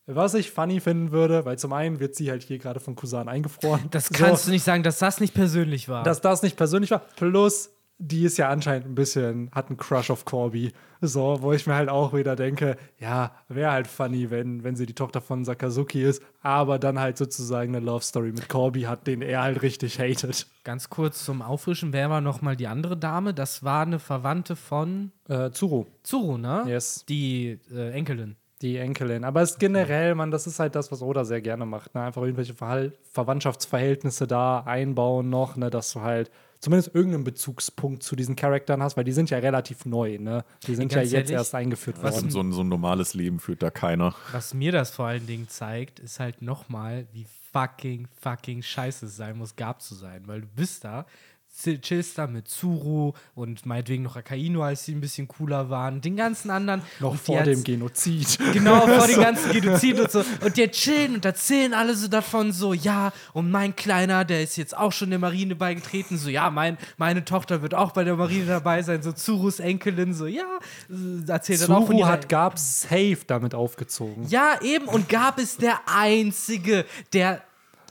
Was 0.06 0.34
ich 0.34 0.50
funny 0.50 0.80
finden 0.80 1.12
würde, 1.12 1.46
weil 1.46 1.58
zum 1.58 1.72
einen 1.72 1.98
wird 1.98 2.14
sie 2.14 2.30
halt 2.30 2.42
hier 2.42 2.58
gerade 2.58 2.78
von 2.78 2.94
Kusan 2.94 3.26
eingefroren. 3.26 3.88
Das 3.90 4.06
So, 4.06 4.14
kannst 4.14 4.46
du 4.46 4.50
nicht 4.50 4.62
sagen, 4.62 4.82
dass 4.82 4.98
das 4.98 5.18
nicht 5.18 5.32
persönlich 5.32 5.88
war. 5.88 6.02
dass 6.02 6.20
das 6.20 6.42
nicht 6.42 6.56
persönlich 6.56 6.90
war. 6.90 7.00
Plus, 7.16 7.73
die 7.98 8.24
ist 8.24 8.36
ja 8.38 8.48
anscheinend 8.48 8.86
ein 8.86 8.94
bisschen, 8.94 9.50
hat 9.52 9.68
einen 9.68 9.76
Crush 9.76 10.10
auf 10.10 10.24
Corby. 10.24 10.72
So, 11.00 11.38
wo 11.42 11.52
ich 11.52 11.66
mir 11.66 11.74
halt 11.74 11.88
auch 11.90 12.14
wieder 12.14 12.34
denke, 12.34 12.76
ja, 12.98 13.32
wäre 13.48 13.72
halt 13.72 13.86
funny, 13.86 14.30
wenn, 14.30 14.64
wenn 14.64 14.74
sie 14.74 14.86
die 14.86 14.94
Tochter 14.94 15.20
von 15.20 15.44
Sakazuki 15.44 16.02
ist, 16.02 16.22
aber 16.40 16.78
dann 16.78 16.98
halt 16.98 17.18
sozusagen 17.18 17.74
eine 17.74 17.84
Love 17.84 18.02
Story 18.02 18.32
mit 18.32 18.48
Corby 18.48 18.82
hat, 18.82 19.06
den 19.06 19.20
er 19.20 19.42
halt 19.42 19.62
richtig 19.62 19.98
hatet. 19.98 20.46
Ganz 20.64 20.88
kurz 20.88 21.24
zum 21.24 21.42
Auffrischen, 21.42 21.92
wer 21.92 22.08
war 22.08 22.20
nochmal 22.20 22.56
die 22.56 22.68
andere 22.68 22.96
Dame? 22.96 23.34
Das 23.34 23.62
war 23.62 23.82
eine 23.82 23.98
Verwandte 23.98 24.56
von 24.56 25.12
Äh, 25.28 25.50
Zuru, 25.50 25.86
Zuru, 26.02 26.38
ne? 26.38 26.64
Yes. 26.66 27.04
Die 27.08 27.58
äh, 27.70 27.90
Enkelin. 27.90 28.36
Die 28.62 28.76
Enkelin. 28.76 29.24
Aber 29.24 29.42
es 29.42 29.52
ist 29.52 29.60
generell, 29.60 30.14
man, 30.14 30.30
das 30.30 30.46
ist 30.46 30.58
halt 30.58 30.74
das, 30.74 30.90
was 30.92 31.02
Oda 31.02 31.24
sehr 31.24 31.40
gerne 31.40 31.66
macht. 31.66 31.94
Ne? 31.94 32.02
Einfach 32.02 32.22
irgendwelche 32.22 32.54
Verhal 32.54 32.92
Verwandtschaftsverhältnisse 33.12 34.26
da 34.26 34.60
einbauen 34.60 35.28
noch, 35.28 35.56
ne? 35.56 35.70
dass 35.70 35.92
du 35.92 36.00
halt 36.00 36.30
zumindest 36.60 36.94
irgendeinen 36.94 37.24
Bezugspunkt 37.24 38.02
zu 38.02 38.16
diesen 38.16 38.36
Charakteren 38.36 38.82
hast, 38.82 38.96
weil 38.96 39.04
die 39.04 39.12
sind 39.12 39.28
ja 39.28 39.38
relativ 39.38 39.84
neu, 39.84 40.18
ne? 40.18 40.44
Die 40.66 40.74
sind 40.74 40.94
ja 40.94 41.02
jetzt 41.02 41.12
ehrlich, 41.12 41.30
erst 41.32 41.54
eingeführt 41.54 41.98
was 42.00 42.14
worden. 42.14 42.30
So 42.30 42.40
ein, 42.40 42.52
so 42.52 42.62
ein 42.62 42.68
normales 42.68 43.12
Leben 43.12 43.38
führt 43.38 43.62
da 43.62 43.70
keiner. 43.70 44.14
Was 44.32 44.54
mir 44.54 44.72
das 44.72 44.90
vor 44.90 45.04
allen 45.06 45.26
Dingen 45.26 45.46
zeigt, 45.48 46.00
ist 46.00 46.20
halt 46.20 46.40
nochmal, 46.40 47.06
wie 47.12 47.26
fucking, 47.52 48.08
fucking 48.20 48.62
scheiße 48.62 49.06
es 49.06 49.16
sein 49.16 49.36
muss, 49.36 49.56
Gab 49.56 49.82
zu 49.82 49.94
sein. 49.94 50.22
Weil 50.26 50.40
du 50.40 50.46
bist 50.56 50.84
da, 50.84 51.04
chillst 51.54 52.18
da 52.18 52.26
mit 52.26 52.48
Zuru 52.48 53.12
und 53.34 53.64
meinetwegen 53.64 54.02
noch 54.02 54.16
Akainu, 54.16 54.62
als 54.62 54.84
die 54.84 54.92
ein 54.92 55.00
bisschen 55.00 55.28
cooler 55.28 55.70
waren, 55.70 56.00
den 56.00 56.16
ganzen 56.16 56.50
anderen. 56.50 56.82
Noch 57.00 57.14
vor 57.16 57.42
dem 57.42 57.62
Genozid. 57.62 58.38
Genau, 58.52 58.80
vor 58.86 59.06
den 59.06 59.20
ganzen 59.20 59.52
Genozid 59.52 60.00
und 60.00 60.10
so. 60.10 60.24
Und 60.40 60.56
die 60.56 60.68
chillen 60.68 61.14
und 61.14 61.24
erzählen 61.24 61.72
alle 61.72 61.94
so 61.94 62.08
davon, 62.08 62.52
so, 62.52 62.72
ja, 62.72 63.12
und 63.32 63.50
mein 63.50 63.76
Kleiner, 63.76 64.24
der 64.24 64.42
ist 64.42 64.56
jetzt 64.56 64.76
auch 64.76 64.92
schon 64.92 65.10
der 65.10 65.18
Marine 65.18 65.54
beigetreten, 65.54 66.18
so, 66.18 66.28
ja, 66.28 66.50
mein, 66.50 66.76
meine 66.96 67.24
Tochter 67.24 67.62
wird 67.62 67.74
auch 67.74 67.92
bei 67.92 68.04
der 68.04 68.16
Marine 68.16 68.46
dabei 68.46 68.82
sein, 68.82 69.02
so 69.02 69.12
Zurus 69.12 69.60
Enkelin, 69.60 70.12
so, 70.12 70.26
ja, 70.26 70.58
äh, 70.90 71.30
erzählt 71.30 71.62
dann 71.62 71.72
auch 71.72 71.86
von 71.86 71.96
Zuru 71.96 72.00
ihrer 72.00 72.08
hat 72.08 72.28
Gab 72.28 72.58
safe 72.58 73.18
damit 73.26 73.54
aufgezogen. 73.54 74.26
Ja, 74.28 74.58
eben, 74.60 74.86
und 74.86 75.08
Gab 75.08 75.38
ist 75.38 75.62
der 75.62 75.80
Einzige, 75.86 76.84
der 77.12 77.42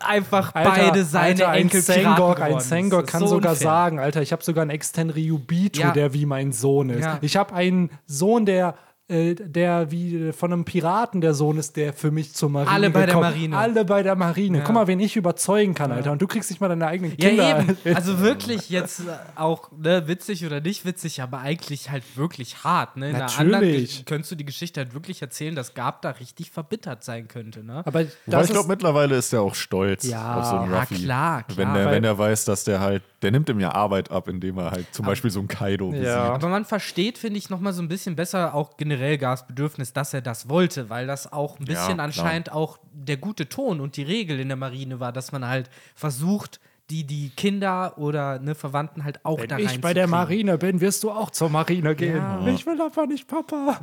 einfach 0.03 0.53
Alter, 0.55 0.69
beide 0.71 1.03
seine 1.03 1.27
Alter, 1.27 1.49
ein 1.49 1.61
Enkel 1.63 1.81
Sengok, 1.81 2.41
ein. 2.41 2.59
Sengok 2.59 3.07
kann 3.07 3.21
so 3.21 3.27
sogar 3.27 3.51
unfair. 3.53 3.67
sagen, 3.67 3.99
Alter, 3.99 4.21
ich 4.21 4.31
habe 4.31 4.43
sogar 4.43 4.61
einen 4.63 4.71
Extenryubito, 4.71 5.81
Ja. 5.81 5.91
der 5.91 6.13
wie 6.13 6.25
mein 6.25 6.51
Sohn 6.51 6.89
ist. 6.89 7.03
Ja. 7.03 7.17
Ich 7.21 7.35
habe 7.37 7.53
einen 7.53 7.89
Sohn, 8.05 8.45
der 8.45 8.75
äh, 9.09 9.35
der 9.35 9.91
wie 9.91 10.31
von 10.31 10.53
einem 10.53 10.63
Piraten 10.63 11.19
der 11.19 11.33
Sohn 11.33 11.57
ist, 11.57 11.75
der 11.75 11.91
für 11.93 12.09
mich 12.09 12.33
zur 12.33 12.49
Marine 12.49 12.71
Alle 12.71 12.89
bei 12.89 12.99
der 13.01 13.07
gekommen- 13.07 13.23
Marine. 13.29 13.57
Alle 13.57 13.83
bei 13.85 14.01
der 14.01 14.15
Marine. 14.15 14.59
Ja. 14.59 14.63
Guck 14.63 14.73
mal, 14.75 14.87
wen 14.87 14.99
ich 15.01 15.15
überzeugen 15.17 15.73
kann, 15.73 15.91
Alter. 15.91 16.13
Und 16.13 16.21
du 16.21 16.27
kriegst 16.27 16.49
nicht 16.49 16.61
mal 16.61 16.69
deine 16.69 16.87
eigenen 16.87 17.13
Ja, 17.17 17.29
Kinder. 17.29 17.59
eben. 17.59 17.77
Also 17.95 18.19
wirklich 18.21 18.69
jetzt 18.69 19.01
äh, 19.01 19.03
auch 19.35 19.71
ne, 19.77 20.07
witzig 20.07 20.45
oder 20.45 20.61
nicht 20.61 20.85
witzig, 20.85 21.21
aber 21.21 21.39
eigentlich 21.39 21.89
halt 21.91 22.03
wirklich 22.15 22.63
hart. 22.63 22.95
Ne? 22.95 23.09
In 23.09 23.15
einer 23.17 23.25
anderen 23.37 23.65
Natürlich. 23.65 24.05
Könntest 24.05 24.31
du 24.31 24.35
die 24.35 24.45
Geschichte 24.45 24.79
halt 24.79 24.93
wirklich 24.93 25.21
erzählen, 25.21 25.53
dass 25.55 25.73
Gab 25.73 26.01
da 26.01 26.11
richtig 26.11 26.51
verbittert 26.51 27.03
sein 27.03 27.27
könnte. 27.27 27.63
Ne? 27.63 27.83
Aber 27.85 28.01
ich 28.01 28.09
glaube, 28.25 28.67
mittlerweile 28.69 29.15
ist 29.17 29.33
er 29.33 29.41
auch 29.41 29.55
stolz 29.55 30.05
Ja, 30.05 30.35
auf 30.37 30.45
so 30.45 30.55
einen 30.57 30.71
ja, 30.71 30.79
Ruffy. 30.79 30.95
klar, 30.95 31.43
klar. 31.43 31.57
Wenn, 31.57 31.73
der, 31.73 31.85
Weil- 31.87 31.91
wenn 31.95 32.03
er 32.05 32.17
weiß, 32.17 32.45
dass 32.45 32.63
der 32.63 32.79
halt, 32.79 33.03
der 33.23 33.31
nimmt 33.31 33.49
ihm 33.49 33.59
ja 33.59 33.71
Arbeit 33.73 34.11
ab, 34.11 34.27
indem 34.27 34.57
er 34.57 34.71
halt 34.71 34.93
zum 34.93 35.05
Beispiel 35.05 35.31
so 35.31 35.39
einen 35.39 35.47
Kaido 35.47 35.89
besiegt. 35.89 36.07
Ja. 36.07 36.33
Aber 36.33 36.49
man 36.49 36.65
versteht, 36.65 37.17
finde 37.17 37.37
ich, 37.39 37.49
noch 37.49 37.59
mal 37.59 37.73
so 37.73 37.81
ein 37.81 37.87
bisschen 37.87 38.15
besser 38.15 38.53
auch 38.53 38.77
generell 38.77 39.17
Gabs 39.17 39.47
Bedürfnis, 39.47 39.93
dass 39.93 40.13
er 40.13 40.21
das 40.21 40.49
wollte, 40.49 40.89
weil 40.89 41.07
das 41.07 41.31
auch 41.31 41.59
ein 41.59 41.65
Ja, 41.65 41.73
bisschen 41.73 41.95
klar. 41.95 42.05
anscheinend 42.05 42.51
auch 42.51 42.77
der 42.91 43.17
gute 43.17 43.49
Ton 43.49 43.79
und 43.81 43.97
die 43.97 44.03
Regel 44.03 44.39
in 44.39 44.49
der 44.49 44.57
Marine 44.57 44.99
war, 44.99 45.11
dass 45.11 45.31
man 45.31 45.47
halt 45.47 45.69
versucht, 45.95 46.59
die, 46.89 47.05
die 47.05 47.29
Kinder 47.29 47.97
oder 47.97 48.39
ne, 48.39 48.55
Verwandten 48.55 49.05
halt 49.05 49.23
auch 49.23 49.37
da 49.37 49.57
wenn 49.57 49.65
rein 49.67 49.75
ich 49.75 49.81
bei 49.81 49.93
der 49.93 50.07
Marine 50.07 50.57
bin, 50.57 50.81
wirst 50.81 51.03
du 51.03 51.11
auch 51.11 51.31
zur 51.31 51.49
Marine 51.49 51.95
gehen. 51.95 52.21
Ich 52.47 52.65
will 52.65 52.79
aber 52.81 53.07
nicht 53.07 53.25
Papa. 53.27 53.79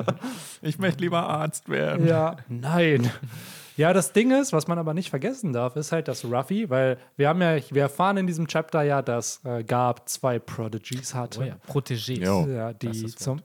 Ich 0.61 0.79
möchte 0.79 1.01
lieber 1.01 1.23
Arzt 1.27 1.71
werden. 1.71 2.07
Ja, 2.07 2.37
nein. 2.49 3.11
Ja, 3.81 3.95
das 3.95 4.13
Ding 4.13 4.31
ist, 4.31 4.53
was 4.53 4.69
man 4.69 4.79
aber 4.79 4.93
nicht 4.93 5.09
vergessen 5.09 5.55
darf, 5.55 5.75
ist 5.75 5.91
halt, 5.91 6.07
dass 6.07 6.23
Ruffy, 6.27 6.69
weil 6.69 6.99
wir 7.17 7.31
haben 7.31 7.41
ja, 7.41 7.57
wir 7.71 7.81
erfahren 7.81 8.19
in 8.19 8.27
diesem 8.27 8.47
Chapter 8.47 8.83
ja, 8.83 9.01
dass 9.01 9.43
äh, 9.45 9.65
Garb 9.65 10.07
zwei 10.07 10.39
Prodigies 10.39 11.15
hatte. 11.15 11.41
Oh 11.41 11.45
ja, 11.45 11.57
Protégés. 11.67 12.23
Jo. 12.23 12.47
Ja, 12.47 12.75
Das 12.75 12.79
die 12.79 13.05
ist 13.07 13.15
das 13.17 13.25
zum. 13.25 13.41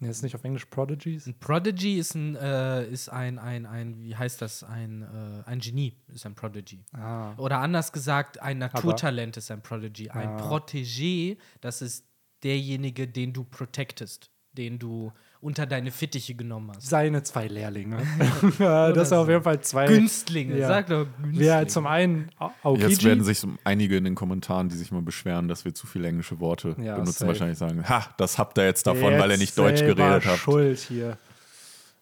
Nee, 0.00 0.08
ist 0.08 0.22
nicht 0.22 0.34
auf 0.34 0.42
Englisch 0.44 0.64
Prodigies? 0.64 1.26
Ein 1.26 1.38
Prodigy 1.38 1.98
ist 1.98 2.14
ein, 2.14 2.34
äh, 2.36 2.86
ist 2.86 3.10
ein, 3.10 3.38
ein, 3.38 3.66
ein, 3.66 4.00
wie 4.00 4.16
heißt 4.16 4.40
das, 4.40 4.62
ein, 4.64 5.02
äh, 5.02 5.42
ein 5.46 5.58
Genie 5.58 5.96
ist 6.14 6.24
ein 6.24 6.34
Prodigy. 6.34 6.86
Ah. 6.94 7.34
Oder 7.36 7.58
anders 7.58 7.92
gesagt, 7.92 8.40
ein 8.40 8.56
Naturtalent 8.56 9.36
ist 9.36 9.50
ein 9.50 9.60
Prodigy. 9.60 10.08
Ein 10.08 10.28
Ah. 10.28 10.48
Protégé, 10.48 11.36
das 11.60 11.82
ist 11.82 12.06
derjenige, 12.42 13.06
den 13.06 13.34
du 13.34 13.44
protectest, 13.44 14.30
den 14.52 14.78
du 14.78 15.12
unter 15.40 15.66
deine 15.66 15.90
Fittiche 15.92 16.34
genommen 16.34 16.72
hast. 16.74 16.88
Seine 16.88 17.22
zwei 17.22 17.46
Lehrlinge. 17.46 17.98
Ja, 18.58 18.90
das 18.92 19.10
sind 19.10 19.18
auf 19.18 19.28
jeden 19.28 19.42
Fall 19.42 19.60
zwei. 19.60 19.86
Günstlinge, 19.86 20.58
Ja. 20.58 20.66
sag 20.68 20.86
doch 20.88 21.06
Günstlinge. 21.22 21.44
Ja, 21.46 21.66
zum 21.66 21.86
einen 21.86 22.30
Au- 22.38 22.74
Jetzt 22.76 23.04
werden 23.04 23.20
Aokiji. 23.20 23.34
sich 23.34 23.50
einige 23.64 23.96
in 23.96 24.04
den 24.04 24.14
Kommentaren, 24.16 24.68
die 24.68 24.76
sich 24.76 24.90
mal 24.90 25.02
beschweren, 25.02 25.46
dass 25.48 25.64
wir 25.64 25.74
zu 25.74 25.86
viele 25.86 26.08
englische 26.08 26.40
Worte 26.40 26.74
Ja, 26.80 26.94
benutzen, 26.94 27.12
safe. 27.12 27.28
wahrscheinlich 27.28 27.58
sagen, 27.58 27.88
ha, 27.88 28.06
das 28.16 28.36
habt 28.38 28.58
ihr 28.58 28.64
jetzt 28.64 28.86
davon, 28.86 29.12
weil 29.14 29.22
ihr 29.22 29.28
Jetzt 29.30 29.40
nicht 29.40 29.58
Deutsch 29.58 29.80
geredet 29.80 30.26
habt. 30.26 30.38
Schuld 30.38 30.78
hier. 30.78 31.18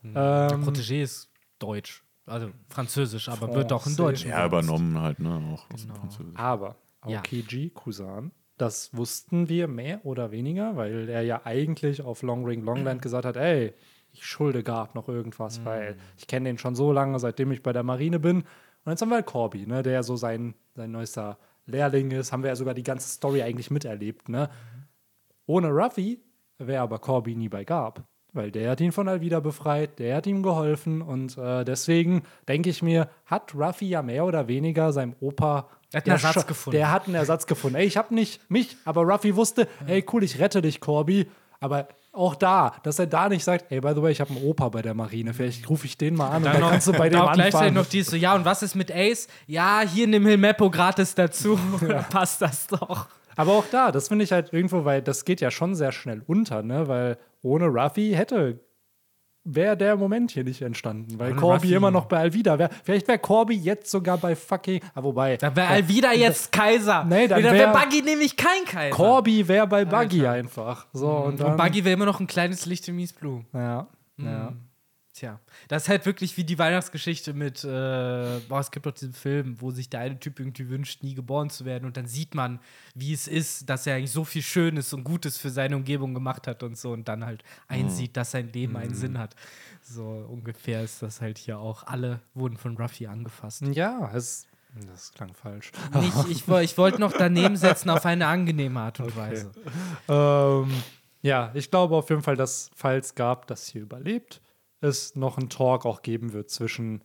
Ähm, 0.03 0.15
Protégé 0.15 1.03
ist 1.03 1.29
Deutsch, 1.59 2.03
also 2.27 2.51
Französisch, 2.69 3.29
aber 3.29 3.53
wird 3.55 3.73
auch 3.73 3.87
in 3.87 3.97
Deutsch. 3.97 4.25
Ja, 4.25 4.47
übernommen 4.47 5.01
halt, 5.01 5.19
ne, 5.19 5.31
auch 5.55 5.71
aus 5.73 5.81
dem 5.81 5.89
Genau. 5.89 6.01
Französischen. 6.01 6.37
Aber 6.37 6.77
Ja. 7.07 7.19
Aokiji 7.19 7.71
Kusan, 7.71 8.31
das 8.57 8.97
wussten 8.97 9.49
wir 9.49 9.69
mehr 9.69 10.05
oder 10.05 10.31
weniger, 10.31 10.77
weil 10.77 11.09
er 11.09 11.23
ja 11.23 11.43
eigentlich 11.45 12.03
auf 12.03 12.23
Long 12.23 12.45
Ring 12.45 12.63
Longland 12.65 13.03
gesagt 13.03 13.25
hat, 13.25 13.37
ey, 13.37 13.75
ich 14.13 14.25
schulde 14.25 14.63
Garb 14.63 14.95
noch 14.95 15.09
irgendwas, 15.09 15.65
weil 15.65 15.97
ich 16.17 16.27
kenne 16.27 16.49
den 16.49 16.59
schon 16.59 16.75
so 16.75 16.91
lange, 16.93 17.19
seitdem 17.19 17.53
ich 17.53 17.63
bei 17.63 17.73
der 17.73 17.83
Marine 17.83 18.19
bin. 18.19 18.39
Und 18.85 18.93
jetzt 18.93 19.03
haben 19.03 19.11
wir 19.11 19.17
halt 19.17 19.27
Corby, 19.27 19.67
ne, 19.67 19.83
der 19.83 19.93
ja 19.93 20.03
so 20.03 20.17
sein, 20.17 20.55
sein 20.75 20.91
neuester 20.91 21.39
Lehrling 21.67 22.11
ist, 22.13 22.33
haben 22.33 22.43
wir 22.43 22.49
ja 22.49 22.57
sogar 22.57 22.75
die 22.75 22.83
ganze 22.83 23.09
Story 23.09 23.43
eigentlich 23.43 23.71
miterlebt, 23.71 24.29
ne? 24.29 24.49
Ohne 25.47 25.69
Ruffy 25.69 26.23
wäre 26.59 26.83
aber 26.83 26.99
Corby 26.99 27.37
nie 27.37 27.49
bei 27.49 27.65
Garb. 27.65 28.05
Weil 28.37 28.51
der 28.51 28.71
hat 28.71 28.81
ihn 28.81 28.93
von 28.93 29.09
Alvida 29.09 29.41
befreit, 29.41 29.99
der 29.99 30.17
hat 30.17 30.27
ihm 30.27 30.43
geholfen 30.43 31.03
und 31.03 31.37
äh, 31.39 31.65
deswegen 31.65 32.23
denke 32.49 32.71
ich 32.71 32.83
mir, 32.83 33.09
hat 33.25 33.55
Ruffy 33.55 33.87
ja 33.89 34.03
mehr 34.03 34.25
oder 34.25 34.47
weniger 34.47 34.93
seinem 34.93 35.15
Opa. 35.21 35.69
Er 35.93 35.99
hat 36.01 36.07
einen 36.07 36.13
Ersatz 36.13 36.47
gefunden. 36.47 36.77
Der 36.77 36.93
hat 36.93 37.07
einen 37.07 37.15
Ersatz 37.15 37.47
gefunden. 37.47 37.77
Ey, 37.77 37.87
ich 37.87 37.97
habe 37.97 38.15
nicht 38.15 38.49
mich, 38.51 38.77
aber 38.85 39.03
Ruffy 39.03 39.35
wusste, 39.37 39.67
ey, 39.87 40.05
cool, 40.13 40.23
ich 40.23 40.39
rette 40.39 40.61
dich, 40.63 40.81
Corby. 40.81 41.27
Aber 41.61 41.89
auch 42.13 42.35
da, 42.35 42.75
dass 42.83 42.99
er 42.99 43.07
da 43.07 43.29
nicht 43.31 43.45
sagt, 43.45 43.67
ey, 43.73 43.81
by 43.81 43.93
the 43.95 44.03
way, 44.03 44.13
ich 44.13 44.21
habe 44.21 44.31
einen 44.35 44.45
Opa 44.45 44.69
bei 44.69 44.83
der 44.83 44.95
Marine, 44.95 45.33
vielleicht 45.33 45.69
rufe 45.71 45.87
ich 45.87 45.97
den 45.97 46.15
mal 46.15 46.29
an 46.29 46.37
und 46.39 46.45
dann 46.45 46.61
noch- 46.61 46.71
kannst 46.71 46.87
du 46.89 46.93
bei 46.93 47.09
dem 47.09 47.21
auch 47.21 47.33
gleichzeitig 47.33 47.55
anfangen. 47.69 47.75
noch 47.75 47.87
die 47.87 48.03
so, 48.03 48.17
ja, 48.17 48.35
und 48.35 48.45
was 48.45 48.63
ist 48.63 48.75
mit 48.75 48.91
Ace? 48.95 49.29
Ja, 49.47 49.81
hier 49.81 50.07
nimm 50.07 50.27
Hilmeppo 50.27 50.71
gratis 50.71 51.15
dazu. 51.15 51.59
Passt 52.11 52.43
das 52.43 52.67
doch. 52.67 53.09
Aber 53.39 53.53
auch 53.53 53.65
da, 53.71 53.93
das 53.93 54.09
finde 54.09 54.25
ich 54.25 54.33
halt 54.33 54.53
irgendwo, 54.53 54.85
weil 54.87 55.03
das 55.03 55.25
geht 55.27 55.41
ja 55.43 55.51
schon 55.51 55.75
sehr 55.75 55.93
schnell 55.93 56.23
unter, 56.27 56.63
ne? 56.63 56.89
Weil 56.89 57.19
ohne 57.47 57.67
Ruffy 57.67 58.13
hätte 58.15 58.61
wäre 59.49 59.77
der 59.77 59.97
Moment 59.97 60.33
hier 60.33 60.43
nicht 60.43 60.61
entstanden, 60.61 61.21
weil 61.21 61.31
Ohne 61.31 61.41
Corby 61.41 61.67
Ruffy. 61.69 61.75
immer 61.77 61.93
noch 61.93 62.07
bei 62.07 62.19
Alvida 62.19 62.59
wäre. 62.59 62.69
Vielleicht 62.83 63.07
wäre 63.07 63.21
Corby 63.21 63.55
jetzt 63.55 63.89
sogar 63.91 64.19
bei 64.19 64.35
fucking, 64.35 64.81
ah, 64.95 65.03
wobei 65.05 65.37
Da 65.37 65.55
wäre 65.55 65.69
Alvida 65.69 66.13
jetzt 66.13 66.51
Kaiser. 66.51 67.05
Nee, 67.05 67.29
dann 67.29 67.41
da 67.45 67.53
wär- 67.53 67.59
wäre 67.61 67.73
Buggy 67.73 68.03
nämlich 68.03 68.37
kein 68.37 68.65
Kaiser. 68.65 68.97
Corby 68.97 69.47
wäre 69.47 69.69
bei 69.69 69.85
Buggy 69.85 70.27
einfach. 70.27 70.89
So 70.93 71.09
und 71.09 71.39
dann, 71.39 71.53
Und 71.53 71.57
Buggy 71.59 71.85
wäre 71.85 71.95
immer 71.95 72.07
noch 72.07 72.19
ein 72.19 72.27
kleines 72.27 72.67
Licht 72.67 72.89
im 72.89 72.97
Mies 72.97 73.13
Blue. 73.13 73.45
ja, 73.55 73.87
ja. 74.19 74.53
Tja, 75.17 75.41
das 75.69 75.85
ist 75.85 75.89
halt 75.89 76.05
wirklich 76.05 76.37
wie 76.37 76.45
die 76.45 76.59
Weihnachtsgeschichte 76.59 77.33
mit, 77.33 77.65
äh, 77.65 78.39
boah, 78.49 78.61
es 78.61 78.71
gibt 78.71 78.85
doch 78.85 78.93
diesen 78.93 79.15
Film, 79.15 79.59
wo 79.63 79.71
sich 79.71 79.89
der 79.89 80.01
eine 80.01 80.21
Typ 80.21 80.39
irgendwie 80.39 80.69
wünscht, 80.69 81.03
nie 81.03 81.15
geboren 81.15 81.49
zu 81.49 81.65
werden 81.65 81.87
und 81.87 81.97
dann 81.97 82.07
sieht 82.07 82.35
man, 82.35 82.61
wie 82.95 83.15
es 83.15 83.27
ist, 83.27 83.71
dass 83.71 83.87
er 83.87 83.95
eigentlich 83.95 84.11
so 84.11 84.27
viel 84.27 84.43
Schönes 84.43 84.93
und 84.93 85.05
Gutes 85.05 85.39
für 85.39 85.49
seine 85.49 85.75
Umgebung 85.77 86.13
gemacht 86.13 86.47
hat 86.47 86.63
und 86.63 86.77
so 86.77 86.93
und 86.93 87.09
dann 87.09 87.25
halt 87.25 87.43
einsieht, 87.67 88.15
dass 88.15 88.33
sein 88.33 88.53
Leben 88.53 88.77
einen 88.77 88.95
Sinn 88.95 89.17
hat. 89.17 89.35
So 89.81 90.05
ungefähr 90.05 90.83
ist 90.83 91.01
das 91.03 91.23
halt 91.23 91.39
hier 91.39 91.61
auch. 91.61 91.85
Alle 91.85 92.21
wurden 92.35 92.59
von 92.59 92.77
Ruffy 92.77 93.07
angefasst. 93.07 93.63
Ja, 93.63 94.11
es, 94.15 94.47
das 94.87 95.13
klang 95.13 95.33
falsch. 95.33 95.73
Nicht, 95.95 96.29
ich 96.29 96.47
ich 96.47 96.77
wollte 96.77 97.01
noch 97.01 97.15
daneben 97.15 97.57
setzen 97.57 97.89
auf 97.89 98.05
eine 98.05 98.27
angenehme 98.27 98.81
Art 98.81 99.01
und 99.01 99.17
Weise. 99.17 99.51
ähm, 100.09 100.71
ja, 101.23 101.53
ich 101.55 101.71
glaube 101.71 101.97
auf 101.97 102.11
jeden 102.11 102.23
Fall, 102.23 102.37
dass, 102.37 102.71
falls 102.75 103.15
Gab 103.15 103.47
das 103.47 103.67
hier 103.67 103.81
überlebt, 103.81 104.43
es 104.81 105.17
noch 105.17 105.39
einen 105.39 105.49
Talk 105.49 105.87
auch 105.87 106.03
geben 106.03 106.33
wird 106.33 106.51
zwischen. 106.51 107.03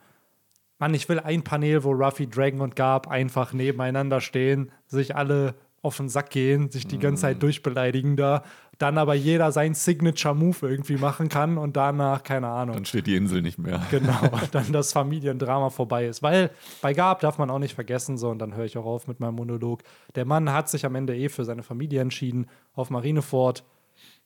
Mann, 0.80 0.94
ich 0.94 1.08
will 1.10 1.20
ein 1.20 1.44
Panel, 1.44 1.84
wo 1.84 1.92
Ruffy, 1.92 2.28
Dragon 2.28 2.62
und 2.62 2.76
Gab 2.76 3.08
einfach 3.08 3.54
nebeneinander 3.54 4.20
stehen, 4.20 4.72
sich 4.88 5.16
alle 5.16 5.56
auf 5.84 5.98
den 5.98 6.10
Sack 6.10 6.30
gehen, 6.30 6.70
sich 6.70 6.88
die 6.88 7.00
ganze 7.00 7.24
Zeit 7.24 7.42
durchbeleidigen 7.42 8.16
da, 8.16 8.44
dann 8.78 8.98
aber 8.98 9.16
jeder 9.16 9.52
seinen 9.52 9.74
Signature-Move 9.74 10.68
irgendwie 10.68 10.98
machen 10.98 11.28
kann 11.28 11.58
und 11.58 11.76
danach, 11.76 12.24
keine 12.24 12.48
Ahnung. 12.48 12.76
Dann 12.76 12.86
steht 12.86 13.08
die 13.08 13.16
Insel 13.16 13.42
nicht 13.42 13.58
mehr. 13.58 13.82
Genau, 13.92 14.30
dann 14.52 14.72
das 14.72 14.94
Familiendrama 14.94 15.70
vorbei 15.70 16.06
ist. 16.06 16.22
Weil 16.22 16.52
bei 16.82 16.94
Gab 16.94 17.20
darf 17.20 17.38
man 17.38 17.50
auch 17.50 17.60
nicht 17.60 17.74
vergessen, 17.76 18.18
so, 18.18 18.30
und 18.30 18.40
dann 18.40 18.56
höre 18.56 18.66
ich 18.66 18.78
auch 18.78 18.86
auf 18.86 19.08
mit 19.08 19.20
meinem 19.20 19.36
Monolog. 19.36 19.82
Der 20.16 20.26
Mann 20.26 20.52
hat 20.52 20.70
sich 20.70 20.86
am 20.86 20.96
Ende 20.96 21.16
eh 21.16 21.30
für 21.30 21.46
seine 21.46 21.64
Familie 21.64 22.02
entschieden. 22.02 22.48
Auf 22.74 22.90
Marineford 22.90 23.64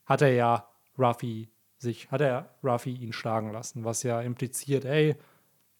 hat 0.04 0.22
er 0.22 0.32
ja 0.32 0.68
Ruffy 0.98 1.48
sich, 1.78 2.10
hat 2.10 2.20
er 2.20 2.50
Ruffy 2.62 2.94
ihn 2.94 3.12
schlagen 3.12 3.52
lassen, 3.52 3.84
was 3.84 4.02
ja 4.02 4.20
impliziert, 4.20 4.84
ey, 4.84 5.16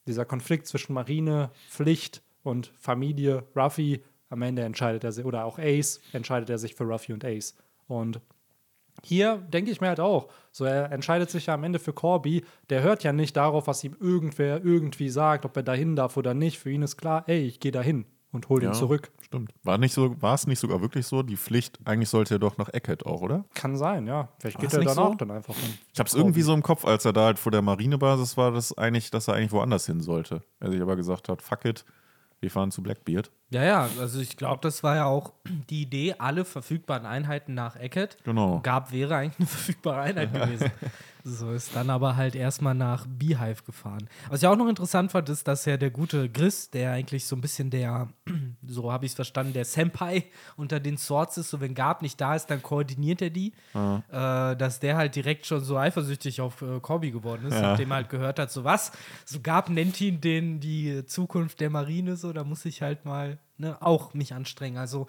dieser 0.07 0.25
Konflikt 0.25 0.67
zwischen 0.67 0.93
Marine, 0.93 1.51
Pflicht 1.69 2.23
und 2.43 2.73
Familie, 2.79 3.45
Ruffy, 3.57 4.03
am 4.29 4.43
Ende 4.43 4.63
entscheidet 4.63 5.05
er 5.05 5.13
sich, 5.13 5.25
oder 5.25 5.45
auch 5.45 5.59
Ace, 5.59 6.01
entscheidet 6.13 6.51
er 6.51 6.59
sich 6.59 6.75
für 6.75 6.85
Ruffy 6.85 7.13
und 7.13 7.25
Ace. 7.25 7.57
Und 7.89 8.21
hier 9.03 9.37
denke 9.37 9.71
ich 9.71 9.81
mir 9.81 9.89
halt 9.89 10.01
auch, 10.01 10.29
so 10.51 10.65
er 10.65 10.91
entscheidet 10.91 11.31
sich 11.31 11.47
ja 11.47 11.55
am 11.55 11.65
Ende 11.65 11.79
für 11.79 11.93
Corby, 11.93 12.45
der 12.71 12.83
hört 12.83 13.05
ja 13.05 13.13
nicht 13.13 13.37
darauf, 13.37 13.67
was 13.67 13.85
ihm 13.85 13.97
irgendwer 14.01 14.65
irgendwie 14.65 15.09
sagt, 15.09 15.45
ob 15.45 15.57
er 15.57 15.63
dahin 15.63 15.97
darf 15.97 16.17
oder 16.17 16.35
nicht. 16.35 16.59
Für 16.59 16.71
ihn 16.71 16.83
ist 16.83 16.97
klar, 16.97 17.25
ey, 17.27 17.43
ich 17.43 17.61
gehe 17.61 17.73
dahin 17.73 18.07
und 18.37 18.49
hol 18.49 18.63
ihn 18.63 18.69
Ja, 18.69 18.73
zurück. 18.73 19.11
Stimmt. 19.21 19.53
War, 19.65 19.79
nicht 19.79 19.93
so, 19.93 20.21
war 20.23 20.35
es 20.35 20.47
nicht 20.47 20.61
sogar 20.61 20.81
wirklich 20.81 21.07
so? 21.07 21.23
Die 21.25 21.37
Pflicht, 21.37 21.81
eigentlich 21.85 22.09
sollte 22.09 22.37
er 22.37 22.39
doch 22.39 22.57
nach 22.59 22.69
Eckhead 22.69 23.05
auch, 23.05 23.23
oder? 23.23 23.45
Kann 23.55 23.77
sein, 23.77 24.07
ja. 24.07 24.29
Vielleicht 24.39 24.61
geht 24.61 24.73
er 24.73 24.85
dann 24.85 24.95
so? 24.95 25.03
auch 25.03 25.15
dann 25.17 25.33
einfach 25.33 25.55
hin. 25.57 25.75
Ich 25.93 25.99
habe 25.99 26.07
es 26.07 26.15
irgendwie 26.15 26.43
so 26.43 26.55
im 26.55 26.63
Kopf, 26.63 26.85
als 26.85 27.05
er 27.05 27.13
da 27.13 27.25
halt 27.25 27.39
vor 27.41 27.51
der 27.51 27.63
Marinebasis 27.63 28.37
war, 28.37 28.53
dass, 28.53 28.77
eigentlich, 28.79 29.11
dass 29.11 29.27
er 29.27 29.35
eigentlich 29.35 29.53
woanders 29.53 29.87
hin 29.87 30.01
sollte. 30.01 30.43
Er 30.61 30.71
sich 30.71 30.81
aber 30.81 30.95
gesagt 30.95 31.29
hat, 31.29 31.43
fuck 31.43 31.65
it, 31.65 31.85
wir 32.41 32.51
fahren 32.51 32.71
zu 32.71 32.83
Blackbeard. 32.83 33.33
Ja, 33.51 33.63
ja, 33.63 33.89
also 34.01 34.19
ich 34.21 34.37
glaube, 34.37 34.59
das 34.63 34.83
war 34.83 34.97
ja 34.97 35.05
auch 35.07 35.33
die 35.71 35.83
Idee, 35.83 36.17
alle 36.19 36.45
verfügbaren 36.45 37.07
Einheiten 37.07 37.55
nach 37.55 37.77
Eckert. 37.77 38.17
Genau. 38.25 38.61
Gab 38.63 38.91
wäre 38.93 39.17
eigentlich 39.17 39.39
eine 39.39 39.47
verfügbare 39.47 40.01
Einheit 40.01 40.33
gewesen. 40.33 40.71
So 41.29 41.51
ist 41.51 41.75
dann 41.75 41.91
aber 41.91 42.15
halt 42.15 42.37
erstmal 42.37 42.77
nach 42.77 43.05
Beehive 43.09 43.65
gefahren. 43.65 44.09
Was 44.29 44.43
ich 44.43 44.47
auch 44.47 44.55
noch 44.55 44.69
interessant 44.69 45.11
fand, 45.11 45.29
ist, 45.29 45.49
dass 45.49 45.65
ja 45.65 45.77
der 45.77 45.91
gute 45.91 46.29
Gris, 46.31 46.71
der 46.71 46.93
eigentlich 46.93 47.27
so 47.27 47.35
ein 47.35 47.41
bisschen 47.41 47.69
der, 47.69 48.07
so 48.65 48.93
habe 48.93 49.07
ich 49.07 49.11
es 49.11 49.17
verstanden, 49.17 49.53
der 49.53 49.65
Senpai 49.65 50.27
unter 50.57 50.79
den 50.79 50.97
Swords 50.97 51.37
ist, 51.37 51.51
so 51.51 51.61
wenn 51.61 51.75
Gab 51.75 52.01
nicht 52.01 52.21
da 52.21 52.37
ist, 52.37 52.47
dann 52.47 52.63
koordiniert 52.63 53.23
er 53.23 53.31
die, 53.31 53.55
äh, 53.75 54.55
dass 54.55 54.79
der 54.79 54.97
halt 54.97 55.17
direkt 55.17 55.47
schon 55.47 55.65
so 55.65 55.77
eifersüchtig 55.77 56.41
auf 56.41 56.63
äh, 56.63 56.79
Corby 56.79 57.11
geworden 57.11 57.47
ist, 57.49 57.55
Ja. 57.55 57.71
nachdem 57.73 57.91
er 57.91 57.97
halt 57.97 58.09
gehört 58.09 58.39
hat, 58.39 58.53
so 58.53 58.63
was, 58.63 58.93
so 59.25 59.41
Gab 59.41 59.69
nennt 59.69 60.01
ihn 60.01 60.21
den 60.21 60.61
die 60.61 61.07
Zukunft 61.07 61.59
der 61.59 61.71
Marine, 61.71 62.15
so, 62.15 62.33
da 62.33 62.45
muss 62.45 62.65
ich 62.67 62.83
halt 62.83 63.05
mal 63.05 63.36
ne, 63.59 63.81
auch 63.83 64.15
mich 64.15 64.35
anstrengen. 64.35 64.79
Also 64.79 65.07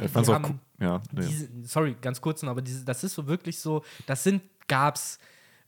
Ich 0.00 0.10
fand's 0.10 0.28
auch 0.28 0.40
cool. 0.42 0.58
Ja, 0.80 1.00
nee. 1.12 1.26
diese, 1.26 1.48
sorry, 1.62 1.96
ganz 2.00 2.20
kurz 2.20 2.42
noch, 2.42 2.50
aber 2.50 2.62
diese, 2.62 2.84
das 2.84 3.04
ist 3.04 3.14
so 3.14 3.26
wirklich 3.26 3.58
so, 3.60 3.82
das 4.06 4.24
sind 4.24 4.42
Gabs 4.68 5.18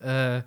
äh, 0.00 0.42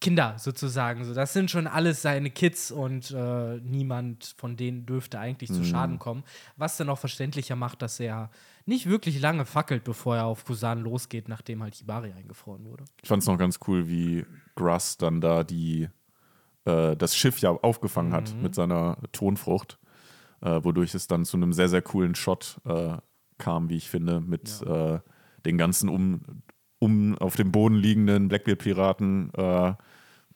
Kinder 0.00 0.34
sozusagen. 0.38 1.04
So, 1.04 1.14
das 1.14 1.32
sind 1.32 1.50
schon 1.50 1.66
alles 1.66 2.02
seine 2.02 2.30
Kids 2.30 2.70
und 2.70 3.10
äh, 3.10 3.56
niemand 3.60 4.34
von 4.36 4.54
denen 4.56 4.84
dürfte 4.84 5.18
eigentlich 5.18 5.48
Mhm. 5.50 5.54
zu 5.54 5.64
Schaden 5.64 5.98
kommen. 5.98 6.24
Was 6.56 6.76
dann 6.76 6.90
auch 6.90 6.98
verständlicher 6.98 7.56
macht, 7.56 7.80
dass 7.80 7.98
er 8.00 8.30
nicht 8.66 8.86
wirklich 8.86 9.20
lange 9.20 9.46
fackelt, 9.46 9.82
bevor 9.84 10.16
er 10.16 10.24
auf 10.26 10.44
Kusan 10.44 10.80
losgeht, 10.80 11.28
nachdem 11.28 11.62
halt 11.62 11.74
Hibari 11.76 12.12
eingefroren 12.12 12.64
wurde. 12.66 12.84
Ich 13.02 13.08
fand 13.08 13.22
es 13.22 13.26
noch 13.28 13.38
ganz 13.38 13.58
cool, 13.66 13.88
wie 13.88 14.26
Gruss 14.56 14.96
dann 14.98 15.20
da 15.22 15.42
die, 15.42 15.88
äh, 16.66 16.96
das 16.96 17.16
Schiff 17.16 17.38
ja 17.38 17.50
aufgefangen 17.50 18.10
Mhm. 18.10 18.14
hat 18.14 18.34
mit 18.42 18.54
seiner 18.54 18.98
Tonfrucht, 19.12 19.78
äh, 20.44 20.62
wodurch 20.62 20.94
es 20.94 21.08
dann 21.08 21.24
zu 21.24 21.36
einem 21.36 21.52
sehr, 21.52 21.68
sehr 21.68 21.82
coolen 21.82 22.14
Shot 22.14 22.60
äh, 22.64 22.96
kam, 23.38 23.68
wie 23.70 23.76
ich 23.76 23.90
finde, 23.90 24.20
mit 24.20 24.62
äh, 24.62 25.00
den 25.44 25.58
ganzen 25.58 25.88
um, 25.88 26.20
um 26.78 27.18
auf 27.18 27.34
dem 27.36 27.50
Boden 27.50 27.76
liegenden 27.76 28.28
Blackbeard-Piraten 28.28 29.32
äh, 29.34 29.74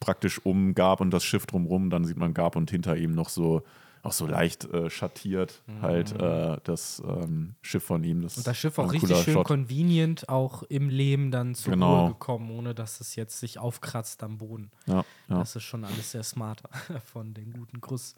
praktisch 0.01 0.44
um 0.44 0.75
Gab 0.75 1.01
und 1.01 1.11
das 1.11 1.25
Schiff 1.25 1.47
drumrum. 1.47 1.90
Dann 1.90 2.05
sieht 2.05 2.16
man 2.16 2.35
Gab 2.35 2.57
und 2.57 2.71
hinter 2.71 2.97
ihm 2.97 3.12
noch 3.12 3.29
so 3.29 3.62
auch 4.05 4.12
so 4.12 4.27
leicht 4.27 4.64
äh, 4.73 4.88
schattiert 4.90 5.62
halt 5.83 6.12
äh, 6.21 6.59
das 6.62 7.03
ähm, 7.05 7.57
Schiff 7.62 7.83
von 7.83 8.05
ihm. 8.05 8.23
Das 8.23 8.37
Mhm. 8.37 8.40
Und 8.40 8.47
das 8.47 8.57
Schiff 8.57 8.79
auch 8.79 8.92
richtig 8.92 9.16
schön 9.18 9.35
Shot. 9.35 9.47
convenient, 9.47 10.29
auch 10.29 10.62
im 10.62 10.88
Leben 10.88 11.31
dann 11.33 11.55
zur 11.57 11.73
Genau. 11.75 12.03
Ruhe 12.03 12.09
gekommen, 12.12 12.51
ohne 12.51 12.75
dass 12.75 13.01
es 13.01 13.16
jetzt 13.16 13.40
sich 13.40 13.59
aufkratzt 13.59 14.23
am 14.23 14.38
Boden. 14.38 14.71
Ja, 14.87 15.05
ja. 15.29 15.38
Das 15.40 15.57
ist 15.57 15.64
schon 15.64 15.85
alles 15.85 16.12
sehr 16.12 16.23
smart 16.23 16.62
von 17.12 17.35
den 17.35 17.53
guten 17.53 17.81
Gruß. 17.81 18.14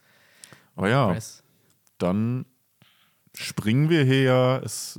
Aber 0.76 0.88
ja, 0.90 1.08
Press. 1.08 1.42
Dann 2.02 2.46
springen 3.36 3.88
wir 3.88 4.04
hier 4.04 4.22
ja. 4.22 4.58
Es 4.58 4.98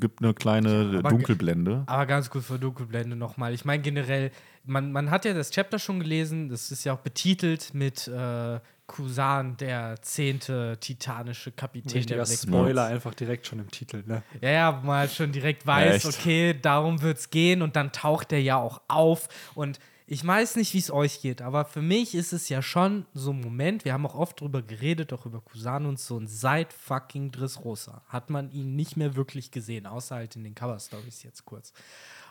gibt 0.00 0.22
eine 0.22 0.34
kleine 0.34 0.96
aber- 0.98 1.10
Dunkelblende. 1.10 1.84
Aber 1.86 2.06
ganz 2.06 2.30
gut 2.30 2.44
für 2.44 2.58
Dunkelblende 2.58 3.16
nochmal. 3.16 3.52
Ich 3.54 3.64
meine 3.64 3.82
generell, 3.82 4.30
man, 4.64 4.92
man 4.92 5.10
hat 5.10 5.24
ja 5.24 5.34
das 5.34 5.50
Chapter 5.50 5.78
schon 5.78 6.00
gelesen, 6.00 6.48
das 6.48 6.70
ist 6.70 6.84
ja 6.84 6.94
auch 6.94 7.00
betitelt 7.00 7.72
mit 7.74 8.08
äh, 8.08 8.58
Kusan, 8.86 9.56
der 9.56 10.00
zehnte 10.02 10.78
titanische 10.80 11.50
Kapitän 11.52 11.92
Richtiger 11.92 12.18
der 12.18 12.24
Black 12.24 12.38
Spoiler 12.38 12.84
einfach 12.86 13.14
direkt 13.14 13.46
schon 13.46 13.58
im 13.58 13.70
Titel, 13.70 14.02
ne? 14.06 14.22
Ja, 14.40 14.50
ja, 14.50 14.82
wo 14.82 14.86
man 14.86 14.98
halt 14.98 15.12
schon 15.12 15.32
direkt 15.32 15.66
weiß, 15.66 16.04
Echt? 16.04 16.18
okay, 16.18 16.54
darum 16.60 17.02
wird's 17.02 17.30
gehen 17.30 17.62
und 17.62 17.74
dann 17.76 17.90
taucht 17.92 18.32
er 18.32 18.40
ja 18.40 18.56
auch 18.56 18.80
auf 18.88 19.28
und 19.54 19.80
ich 20.08 20.24
weiß 20.24 20.54
nicht, 20.56 20.72
wie 20.72 20.78
es 20.78 20.92
euch 20.92 21.20
geht, 21.20 21.42
aber 21.42 21.64
für 21.64 21.82
mich 21.82 22.14
ist 22.14 22.32
es 22.32 22.48
ja 22.48 22.62
schon 22.62 23.06
so 23.12 23.32
ein 23.32 23.40
Moment, 23.40 23.84
wir 23.84 23.92
haben 23.92 24.06
auch 24.06 24.14
oft 24.14 24.40
drüber 24.40 24.62
geredet, 24.62 25.12
auch 25.12 25.26
über 25.26 25.40
Kusan 25.40 25.84
und 25.84 25.98
so, 25.98 26.14
und 26.16 26.28
seit 26.28 26.72
fucking 26.72 27.32
Dressrosa 27.32 28.02
hat 28.06 28.30
man 28.30 28.50
ihn 28.52 28.76
nicht 28.76 28.96
mehr 28.96 29.16
wirklich 29.16 29.50
gesehen, 29.50 29.86
außer 29.86 30.14
halt 30.14 30.36
in 30.36 30.44
den 30.44 30.54
Cover-Stories 30.54 31.24
jetzt 31.24 31.44
kurz. 31.44 31.72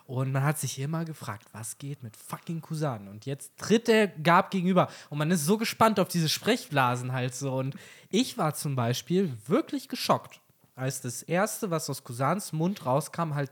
Und 0.05 0.31
man 0.31 0.43
hat 0.43 0.59
sich 0.59 0.79
immer 0.79 1.03
gefragt, 1.03 1.47
was 1.51 1.77
geht 1.77 2.03
mit 2.03 2.15
fucking 2.15 2.61
Kusan? 2.61 3.07
Und 3.07 3.25
jetzt 3.25 3.57
tritt 3.57 3.88
der 3.88 4.07
Gab 4.07 4.51
gegenüber. 4.51 4.88
Und 5.09 5.17
man 5.17 5.31
ist 5.31 5.45
so 5.45 5.57
gespannt 5.57 5.99
auf 5.99 6.07
diese 6.07 6.29
Sprechblasen 6.29 7.11
halt 7.11 7.33
so. 7.33 7.57
Und 7.57 7.75
ich 8.09 8.38
war 8.38 8.53
zum 8.53 8.75
Beispiel 8.75 9.35
wirklich 9.47 9.89
geschockt, 9.89 10.41
als 10.75 11.01
das 11.01 11.23
Erste, 11.23 11.71
was 11.71 11.89
aus 11.89 12.03
Kusans 12.03 12.53
Mund 12.53 12.85
rauskam, 12.85 13.33
halt 13.33 13.49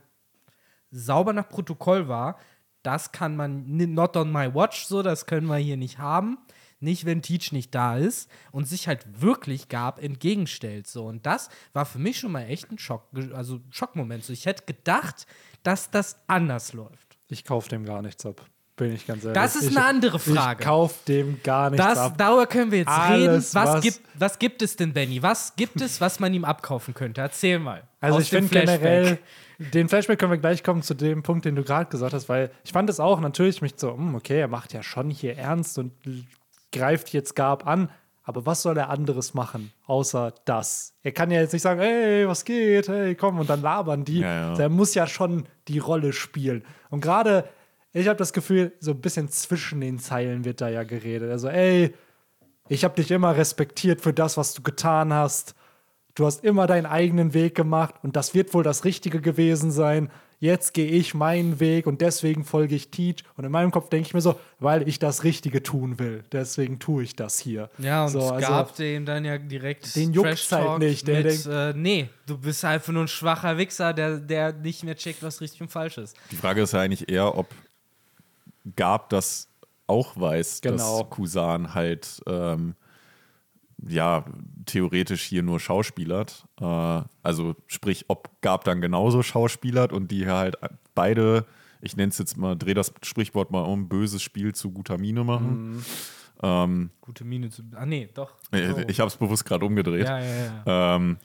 sauber 0.92 1.34
nach 1.34 1.50
Protokoll 1.50 2.08
war. 2.08 2.38
Das 2.84 3.12
kann 3.12 3.36
man 3.36 3.64
not 3.66 4.16
on 4.18 4.32
my 4.32 4.54
watch 4.54 4.86
so, 4.86 5.02
das 5.02 5.26
können 5.26 5.48
wir 5.48 5.58
hier 5.58 5.78
nicht 5.78 5.98
haben. 5.98 6.38
Nicht, 6.80 7.06
wenn 7.06 7.22
Teach 7.22 7.54
nicht 7.54 7.74
da 7.74 7.96
ist 7.98 8.30
und 8.52 8.68
sich 8.68 8.90
halt 8.90 9.22
wirklich 9.22 9.70
gab 9.70 10.04
entgegenstellt. 10.04 10.86
So. 10.86 11.06
Und 11.06 11.26
das 11.26 11.50
war 11.72 11.86
für 11.86 11.98
mich 11.98 12.20
schon 12.20 12.34
mal 12.34 12.42
echt 12.42 12.70
ein 12.72 12.78
Schock, 12.78 13.08
also 13.34 13.62
Schockmoment. 13.70 14.26
So, 14.26 14.34
ich 14.34 14.46
hätte 14.46 14.66
gedacht, 14.66 15.26
dass 15.64 15.92
das 15.92 16.20
anders 16.28 16.74
läuft. 16.74 17.18
Ich 17.30 17.46
kaufe 17.46 17.70
dem 17.70 17.86
gar 17.86 18.02
nichts 18.02 18.26
ab. 18.26 18.46
Bin 18.76 18.92
ich 18.94 19.06
ganz 19.06 19.24
ehrlich. 19.24 19.36
Das 19.36 19.56
ist 19.56 19.70
ich, 19.70 19.78
eine 19.78 19.86
andere 19.86 20.18
Frage. 20.18 20.62
Ich 20.62 20.66
kaufe 20.68 20.96
dem 21.08 21.40
gar 21.44 21.70
nichts 21.70 21.86
Das, 21.86 21.98
ab. 22.00 22.16
darüber 22.18 22.48
können 22.48 22.72
wir 22.72 22.80
jetzt 22.80 22.88
Alles, 22.88 23.20
reden. 23.22 23.36
Was, 23.36 23.54
was- 23.54 23.82
Gibt, 23.84 24.00
was 24.16 24.40
gibt 24.40 24.62
es 24.64 24.76
denn, 24.76 24.94
Benny? 24.94 25.22
Was 25.22 25.56
gibt 25.56 25.80
es, 25.82 26.02
was 26.02 26.20
man 26.20 26.34
ihm 26.34 26.44
abkaufen 26.44 26.94
könnte? 26.96 27.22
Erzähl 27.22 27.60
mal. 27.60 27.84
Also 28.02 28.20
ich 28.20 28.30
finde 28.32 28.50
generell, 28.50 29.20
den 29.60 29.88
Flashback 29.90 30.18
können 30.18 30.32
wir 30.32 30.40
gleich 30.40 30.64
kommen 30.64 30.82
zu 30.82 30.96
dem 30.96 31.22
Punkt, 31.22 31.46
den 31.46 31.56
du 31.56 31.64
gerade 31.64 31.90
gesagt 31.90 32.14
hast, 32.14 32.28
weil 32.30 32.50
ich 32.64 32.72
fand 32.72 32.90
es 32.90 33.00
auch 33.00 33.20
natürlich 33.20 33.62
mich 33.62 33.74
so, 33.78 33.94
hm, 33.96 34.16
okay, 34.16 34.40
er 34.40 34.48
macht 34.48 34.74
ja 34.74 34.82
schon 34.82 35.12
hier 35.12 35.38
ernst 35.38 35.78
und 35.78 35.92
greift 36.72 37.10
jetzt 37.14 37.36
Gab 37.36 37.68
an, 37.68 37.90
aber 38.24 38.46
was 38.48 38.64
soll 38.64 38.76
er 38.78 38.90
anderes 38.90 39.34
machen, 39.36 39.72
außer 39.86 40.34
das? 40.46 40.94
Er 41.04 41.12
kann 41.12 41.30
ja 41.30 41.42
jetzt 41.42 41.54
nicht 41.54 41.62
sagen, 41.62 41.80
hey, 41.80 42.28
was 42.28 42.44
geht, 42.44 42.88
hey, 42.88 43.14
komm, 43.16 43.38
und 43.38 43.50
dann 43.50 43.62
labern 43.62 44.04
die. 44.04 44.20
Ja, 44.22 44.50
ja. 44.50 44.54
Der 44.56 44.70
muss 44.70 44.96
ja 44.96 45.06
schon 45.08 45.46
die 45.68 45.78
Rolle 45.80 46.12
spielen. 46.14 46.64
Und 46.90 47.02
gerade 47.02 47.48
ich 47.94 48.08
habe 48.08 48.18
das 48.18 48.34
Gefühl, 48.34 48.74
so 48.80 48.92
ein 48.92 49.02
bisschen 49.02 49.30
zwischen 49.30 49.82
den 49.82 50.00
Zeilen 50.00 50.46
wird 50.46 50.62
da 50.62 50.70
ja 50.70 50.84
geredet. 50.84 51.32
Also, 51.32 51.48
ey, 51.48 51.94
ich 52.70 52.84
habe 52.84 52.96
dich 52.96 53.12
immer 53.12 53.36
respektiert 53.36 54.02
für 54.02 54.14
das, 54.14 54.38
was 54.38 54.54
du 54.54 54.62
getan 54.64 55.14
hast. 55.14 55.56
Du 56.16 56.26
hast 56.26 56.44
immer 56.44 56.68
deinen 56.68 56.86
eigenen 56.86 57.34
Weg 57.34 57.56
gemacht 57.56 57.96
und 58.04 58.16
das 58.16 58.34
wird 58.34 58.54
wohl 58.54 58.64
das 58.64 58.86
Richtige 58.86 59.20
gewesen 59.20 59.72
sein. 59.72 60.10
Jetzt 60.40 60.74
gehe 60.74 60.88
ich 60.92 61.14
meinen 61.14 61.60
Weg 61.62 61.88
und 61.88 62.02
deswegen 62.02 62.44
folge 62.44 62.76
ich 62.76 62.92
Teach. 62.92 63.24
Und 63.38 63.46
in 63.46 63.52
meinem 63.52 63.72
Kopf 63.72 63.90
denke 63.90 64.08
ich 64.08 64.14
mir 64.14 64.20
so, 64.22 64.38
weil 64.60 64.88
ich 64.90 65.00
das 65.00 65.24
Richtige 65.24 65.64
tun 65.64 66.00
will. 66.00 66.24
Deswegen 66.34 66.80
tue 66.80 67.04
ich 67.04 67.16
das 67.16 67.40
hier. 67.40 67.70
Ja, 67.78 68.04
und 68.06 68.10
so, 68.12 68.20
es 68.20 68.32
also- 68.32 68.48
gab 68.50 68.76
dem 68.76 69.06
dann 69.06 69.24
ja 69.24 69.38
direkt 69.38 69.96
Den 69.96 70.12
juckt's 70.14 70.52
halt 70.52 70.80
nicht, 70.80 71.08
der 71.08 71.24
mit, 71.24 71.26
denkt- 71.32 71.46
äh, 71.48 71.74
nee, 71.76 72.10
du 72.28 72.38
bist 72.38 72.64
einfach 72.66 72.92
nur 72.92 73.04
ein 73.04 73.08
schwacher 73.08 73.58
Wichser, 73.58 73.94
der, 73.94 74.18
der 74.20 74.52
nicht 74.54 74.84
mehr 74.84 74.96
checkt, 74.96 75.24
was 75.24 75.40
richtig 75.42 75.62
und 75.62 75.70
falsch 75.72 75.98
ist. 75.98 76.16
Die 76.32 76.36
Frage 76.36 76.62
ist 76.62 76.74
ja 76.74 76.82
eigentlich 76.82 77.10
eher, 77.10 77.36
ob 77.38 77.48
Gab 78.76 79.10
das 79.10 79.50
auch 79.88 80.20
weiß, 80.20 80.62
Genau. 80.62 81.02
dass 81.02 81.10
Kusan 81.10 81.74
halt 81.74 82.22
ähm, 82.28 82.76
ja 83.86 84.24
theoretisch 84.66 85.24
hier 85.24 85.44
nur 85.44 85.60
schauspielert. 85.60 86.46
Äh, 86.62 87.02
also 87.22 87.56
sprich, 87.68 88.06
ob 88.08 88.30
Gab 88.42 88.64
dann 88.64 88.80
genauso 88.82 89.22
schauspielert 89.24 89.92
und 89.92 90.10
die 90.12 90.28
halt 90.28 90.56
beide, 90.96 91.46
ich 91.82 91.96
nenne 91.98 92.10
es 92.10 92.18
jetzt 92.18 92.38
mal, 92.38 92.56
dreh 92.56 92.74
das 92.74 92.94
Sprichwort 93.04 93.52
mal 93.52 93.62
um, 93.64 93.90
böses 93.90 94.22
Spiel 94.22 94.54
zu 94.56 94.72
guter 94.72 94.98
Miene 94.98 95.24
machen. 95.24 95.84
Ähm, 96.42 96.90
Gute 97.02 97.24
Miene 97.26 97.50
zu. 97.50 97.64
Ah, 97.76 97.86
nee, 97.86 98.10
doch. 98.14 98.34
So. 98.52 98.58
Ich 98.88 99.00
habe 99.00 99.08
es 99.08 99.18
bewusst 99.18 99.46
gerade 99.46 99.66
umgedreht. 99.66 100.08
ja, 100.08 100.20
ja, 100.20 100.46
ja. 100.66 100.96
Ähm, 100.96 101.18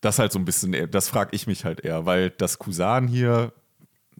das 0.00 0.18
halt 0.18 0.32
so 0.32 0.38
ein 0.38 0.44
bisschen, 0.44 0.90
das 0.90 1.08
frage 1.08 1.30
ich 1.36 1.46
mich 1.46 1.64
halt 1.64 1.80
eher, 1.80 2.06
weil 2.06 2.30
das 2.30 2.58
Kusan 2.58 3.06
hier, 3.06 3.52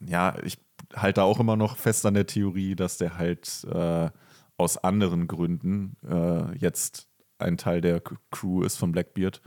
ja, 0.05 0.35
ich 0.45 0.59
halte 0.95 1.23
auch 1.23 1.41
immer 1.41 1.57
noch 1.57 1.77
fest 1.77 2.07
an 2.07 2.15
der 2.15 2.27
Theorie, 2.27 2.75
dass 2.75 2.99
der 2.99 3.19
halt 3.19 3.65
äh, 3.73 4.11
aus 4.57 4.77
anderen 4.79 5.27
Gründen 5.27 5.97
äh, 6.09 6.57
jetzt 6.57 7.09
ein 7.39 7.57
Teil 7.57 7.81
der 7.81 8.03
Crew 8.31 8.63
ist 8.63 8.77
von 8.77 8.93
Blackbeard. 8.93 9.41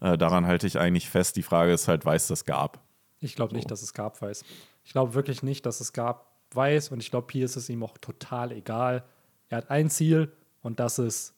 Äh, 0.00 0.16
daran 0.16 0.46
halte 0.46 0.66
ich 0.66 0.78
eigentlich 0.78 1.10
fest. 1.10 1.36
Die 1.36 1.42
Frage 1.42 1.72
ist 1.72 1.88
halt, 1.88 2.04
weiß 2.04 2.28
das 2.28 2.44
gab. 2.44 2.80
Ich 3.18 3.34
glaube 3.34 3.54
nicht, 3.54 3.70
dass 3.70 3.82
es 3.82 3.94
Gab 3.94 4.20
weiß. 4.20 4.44
Ich 4.84 4.92
glaube 4.92 5.14
wirklich 5.14 5.42
nicht, 5.42 5.64
dass 5.66 5.80
es 5.80 5.92
Gab 5.92 6.32
weiß 6.52 6.90
und 6.90 7.00
ich 7.00 7.10
glaube, 7.10 7.28
hier 7.30 7.44
ist 7.44 7.56
es 7.56 7.68
ihm 7.68 7.82
auch 7.82 7.96
total 7.98 8.52
egal. 8.52 9.04
Er 9.48 9.58
hat 9.58 9.70
ein 9.70 9.90
Ziel 9.90 10.32
und 10.60 10.80
das 10.80 10.98
ist, 10.98 11.34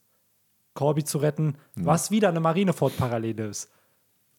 Corby 0.74 1.04
zu 1.04 1.18
retten, 1.18 1.56
was 1.76 2.10
wieder 2.10 2.28
eine 2.28 2.40
Marineford-Parallele 2.40 3.46
ist. 3.46 3.70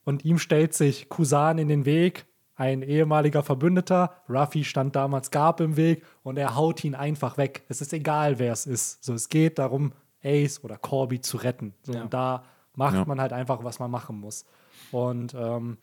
Und 0.04 0.26
ihm 0.26 0.38
stellt 0.38 0.74
sich 0.74 1.08
Kusan 1.08 1.58
in 1.58 1.68
den 1.68 1.86
Weg, 1.86 2.26
ein 2.56 2.82
ehemaliger 2.82 3.44
Verbündeter. 3.44 4.14
Ruffy 4.30 4.64
stand 4.64 4.96
damals 4.96 5.32
Gab 5.32 5.60
im 5.60 5.76
Weg 5.78 6.04
und 6.24 6.38
er 6.38 6.56
haut 6.56 6.84
ihn 6.84 6.96
einfach 6.96 7.38
weg. 7.38 7.64
Es 7.70 7.82
ist 7.82 7.94
egal, 7.94 8.40
wer 8.40 8.54
es 8.54 8.66
ist. 8.66 9.04
So, 9.04 9.14
es 9.14 9.30
geht 9.30 9.60
darum, 9.60 9.92
Ace 10.24 10.64
oder 10.64 10.78
Corby 10.78 11.22
zu 11.22 11.38
retten. 11.38 11.74
So, 11.84 11.94
Ja. 11.94 12.04
Und 12.04 12.14
da 12.14 12.44
macht 12.76 12.96
Ja. 12.96 13.06
man 13.06 13.20
halt 13.22 13.34
einfach, 13.34 13.64
was 13.64 13.80
man 13.80 13.92
machen 13.92 14.20
muss. 14.20 14.46
Und 14.92 15.34
ähm, 15.34 15.78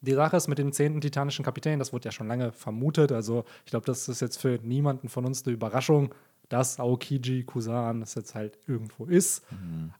die 0.00 0.12
Sache 0.14 0.36
ist 0.36 0.48
mit 0.48 0.58
dem 0.58 0.72
zehnten 0.72 1.00
titanischen 1.00 1.44
Kapitän, 1.44 1.78
das 1.78 1.92
wurde 1.92 2.06
ja 2.06 2.12
schon 2.12 2.28
lange 2.28 2.52
vermutet. 2.52 3.12
Also, 3.12 3.44
ich 3.64 3.70
glaube, 3.70 3.86
das 3.86 4.08
ist 4.08 4.20
jetzt 4.20 4.38
für 4.38 4.58
niemanden 4.62 5.08
von 5.08 5.24
uns 5.24 5.44
eine 5.44 5.54
Überraschung, 5.54 6.14
dass 6.48 6.80
Aokiji 6.80 7.44
Kusan 7.44 8.00
das 8.00 8.14
jetzt 8.14 8.34
halt 8.34 8.58
irgendwo 8.66 9.04
ist. 9.06 9.44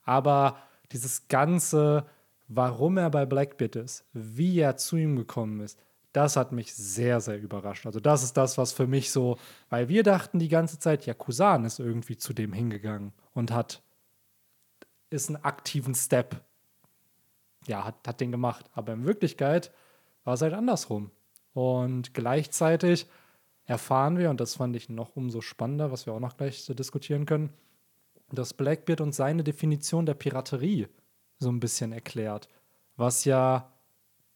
Aber 0.05 0.57
dieses 0.93 1.29
ganze, 1.29 2.05
warum 2.51 2.99
er 2.99 3.11
bei 3.11 3.25
Blackbeard 3.25 3.77
ist, 3.77 4.05
wie 4.13 4.59
er 4.59 4.77
zu 4.77 4.97
ihm 4.97 5.17
gekommen 5.17 5.61
ist, 5.61 5.79
das 6.13 6.37
hat 6.37 6.53
mich 6.53 6.75
sehr, 6.75 7.21
sehr 7.21 7.41
überrascht. 7.41 7.87
Also, 7.87 8.01
das 8.01 8.23
ist 8.23 8.37
das, 8.37 8.59
was 8.59 8.73
für 8.73 8.87
mich 8.87 9.13
so, 9.13 9.39
weil 9.69 9.89
wir 9.89 10.03
dachten 10.03 10.39
die 10.39 10.49
ganze 10.49 10.79
Zeit, 10.79 11.07
ja, 11.07 11.15
Kusan 11.15 11.65
ist 11.65 11.79
irgendwie 11.79 12.17
zu 12.17 12.33
dem 12.33 12.53
hingegangen 12.53 13.13
und 13.33 13.53
hat, 13.53 13.83
ist 15.09 15.29
einen 15.29 15.43
aktiven 15.45 15.95
Step 15.95 16.45
ja, 17.67 17.85
hat, 17.85 17.97
hat 18.07 18.21
den 18.21 18.33
gemacht. 18.33 18.67
Aber 18.73 18.93
in 18.93 19.05
Wirklichkeit 19.05 19.73
war 20.25 20.35
es 20.35 20.43
halt 20.43 20.55
andersrum. 20.55 21.11
Und 21.53 22.15
gleichzeitig 22.15 23.07
erfahren 23.65 24.19
wir, 24.19 24.31
und 24.31 24.41
das 24.41 24.57
fand 24.57 24.77
ich 24.77 24.89
noch 24.89 25.17
umso 25.17 25.41
spannender, 25.41 25.91
was 25.91 26.07
wir 26.07 26.13
auch 26.13 26.21
noch 26.21 26.37
gleich 26.37 26.65
diskutieren 26.67 27.27
können, 27.27 27.53
dass 28.33 28.55
Blackbeard 28.55 29.01
uns 29.01 29.17
seine 29.17 29.43
Definition 29.43 30.07
der 30.07 30.15
Piraterie 30.15 30.89
so 31.41 31.51
ein 31.51 31.59
bisschen 31.59 31.93
erklärt. 31.93 32.49
Was 32.97 33.25
ja 33.25 33.71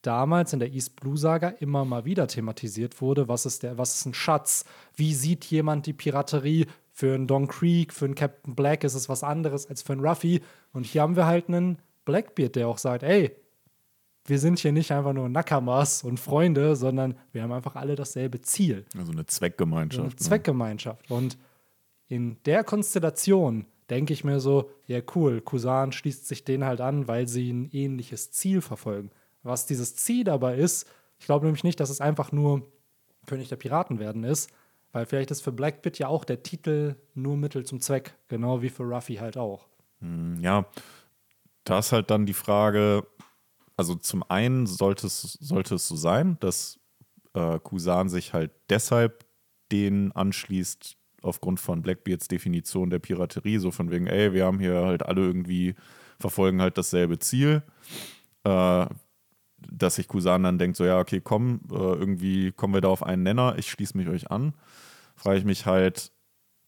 damals 0.07 0.53
in 0.53 0.59
der 0.59 0.73
East 0.73 0.97
Blue 0.97 1.17
Saga 1.17 1.49
immer 1.49 1.85
mal 1.85 2.05
wieder 2.05 2.27
thematisiert 2.27 3.01
wurde. 3.01 3.29
Was 3.29 3.47
ist, 3.47 3.63
der, 3.63 3.79
was 3.79 3.95
ist 3.95 4.07
ein 4.07 4.15
Schatz? 4.15 4.65
Wie 4.95 5.15
sieht 5.15 5.45
jemand 5.47 5.87
die 5.87 5.93
Piraterie? 5.93 6.67
Für 6.97 7.15
einen 7.15 7.27
Don 7.27 7.49
Creek, 7.49 7.93
für 7.93 8.05
einen 8.05 8.15
Captain 8.15 8.55
Black 8.55 8.85
ist 8.85 8.95
es 8.95 9.09
was 9.09 9.25
anderes 9.25 9.67
als 9.67 9.83
für 9.83 9.95
einen 9.95 10.07
Ruffy. 10.07 10.43
Und 10.73 10.87
hier 10.87 11.03
haben 11.03 11.17
wir 11.17 11.27
halt 11.27 11.49
einen 11.49 11.79
Blackbeard, 12.05 12.55
der 12.55 12.69
auch 12.69 12.79
sagt, 12.79 13.03
ey, 13.03 13.35
wir 14.27 14.39
sind 14.39 14.61
hier 14.61 14.71
nicht 14.71 14.93
einfach 14.93 15.13
nur 15.13 15.29
Nakamas 15.29 16.05
und 16.05 16.21
Freunde, 16.21 16.77
sondern 16.77 17.19
wir 17.33 17.43
haben 17.43 17.51
einfach 17.51 17.75
alle 17.75 17.97
dasselbe 17.97 18.41
Ziel. 18.43 18.85
Also 18.97 19.11
eine 19.11 19.27
Zweckgemeinschaft. 19.27 20.01
eine 20.01 20.11
ne? 20.11 20.17
Zweckgemeinschaft. 20.17 21.11
Und 21.11 21.37
in 22.07 22.37
der 22.45 22.63
Konstellation 22.63 23.67
denke 23.91 24.13
ich 24.13 24.25
mir 24.25 24.41
so, 24.41 24.71
ja 24.87 25.01
cool, 25.15 25.41
Kusan 25.41 25.93
schließt 25.93 26.27
sich 26.27 26.45
denen 26.45 26.65
halt 26.65 26.81
an, 26.81 27.09
weil 27.09 27.29
sie 27.29 27.53
ein 27.53 27.71
ähnliches 27.71 28.31
Ziel 28.31 28.61
verfolgen. 28.61 29.11
Was 29.43 29.67
dieses 29.67 29.97
Ziel 29.97 30.25
dabei 30.25 30.57
ist, 30.57 30.89
ich 31.19 31.27
glaube 31.27 31.47
nämlich 31.47 31.65
nicht, 31.65 31.81
dass 31.81 31.91
es 31.91 32.01
einfach 32.01 32.33
nur 32.33 32.67
König 33.27 33.49
der 33.49 33.57
Piraten 33.57 33.99
werden 33.99 34.25
ist, 34.25 34.51
weil 34.93 35.07
vielleicht 35.07 35.31
ist 35.31 35.43
für 35.43 35.53
Blackbeard 35.53 35.99
ja 35.99 36.09
auch 36.09 36.25
der 36.25 36.43
Titel 36.43 36.97
nur 37.15 37.37
Mittel 37.37 37.65
zum 37.65 37.81
Zweck, 37.81 38.15
genau 38.29 38.63
wie 38.63 38.71
für 38.71 38.85
Ruffy 38.85 39.17
halt 39.17 39.37
auch. 39.37 39.67
Ja, 40.41 40.67
da 41.65 41.79
ist 41.79 41.93
halt 41.93 42.11
dann 42.11 42.27
die 42.27 42.35
Frage, 42.35 43.07
also 43.77 43.95
zum 43.95 44.23
einen 44.29 44.67
sollte 44.67 45.07
es, 45.07 45.23
sollte 45.23 45.77
es 45.77 45.89
so 45.89 45.97
sein, 45.97 46.37
dass 46.41 46.79
äh, 47.33 47.59
Kusan 47.59 48.09
sich 48.09 48.33
halt 48.33 48.53
deshalb 48.71 49.25
den 49.73 50.13
anschließt, 50.13 50.97
aufgrund 51.25 51.61
von 51.61 51.83
Blackbeards 51.83 52.29
Definition 52.29 52.91
der 52.91 52.99
Piraterie, 52.99 53.59
so 53.59 53.71
von 53.71 53.91
wegen, 53.91 54.07
ey, 54.07 54.33
wir 54.33 54.45
haben 54.45 54.59
hier 54.59 54.83
halt 54.85 55.05
alle 55.05 55.23
irgendwie, 55.23 55.75
verfolgen 56.19 56.61
halt 56.61 56.79
dasselbe 56.79 57.19
Ziel. 57.19 57.63
Äh, 58.45 58.87
dass 59.73 59.95
sich 59.95 60.09
Kusan 60.09 60.43
dann 60.43 60.59
denkt, 60.59 60.77
so 60.77 60.85
ja, 60.85 60.99
okay, 60.99 61.21
komm, 61.23 61.61
äh, 61.71 61.75
irgendwie 61.75 62.53
kommen 62.53 62.75
wir 62.75 62.83
da 62.83 62.89
auf 62.89 63.03
einen 63.03 63.23
Nenner, 63.23 63.55
ich 63.59 63.71
schließe 63.71 63.97
mich 63.97 64.09
euch 64.09 64.31
an. 64.31 64.53
Frage 65.17 65.39
ich 65.39 65.45
mich 65.45 65.65
halt 65.65 66.13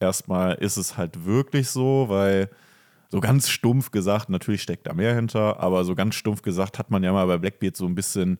erstmal, 0.00 0.54
ist 0.54 0.76
es 0.76 0.96
halt 0.96 1.24
wirklich 1.24 1.68
so, 1.68 2.06
weil 2.08 2.48
so 3.10 3.20
ganz 3.20 3.48
stumpf 3.48 3.90
gesagt, 3.90 4.28
natürlich 4.30 4.62
steckt 4.62 4.86
da 4.86 4.94
mehr 4.94 5.14
hinter, 5.14 5.60
aber 5.60 5.84
so 5.84 5.94
ganz 5.94 6.14
stumpf 6.14 6.42
gesagt 6.42 6.78
hat 6.78 6.90
man 6.90 7.02
ja 7.02 7.12
mal 7.12 7.26
bei 7.26 7.38
Blackbeard 7.38 7.76
so 7.76 7.86
ein 7.86 7.94
bisschen 7.94 8.38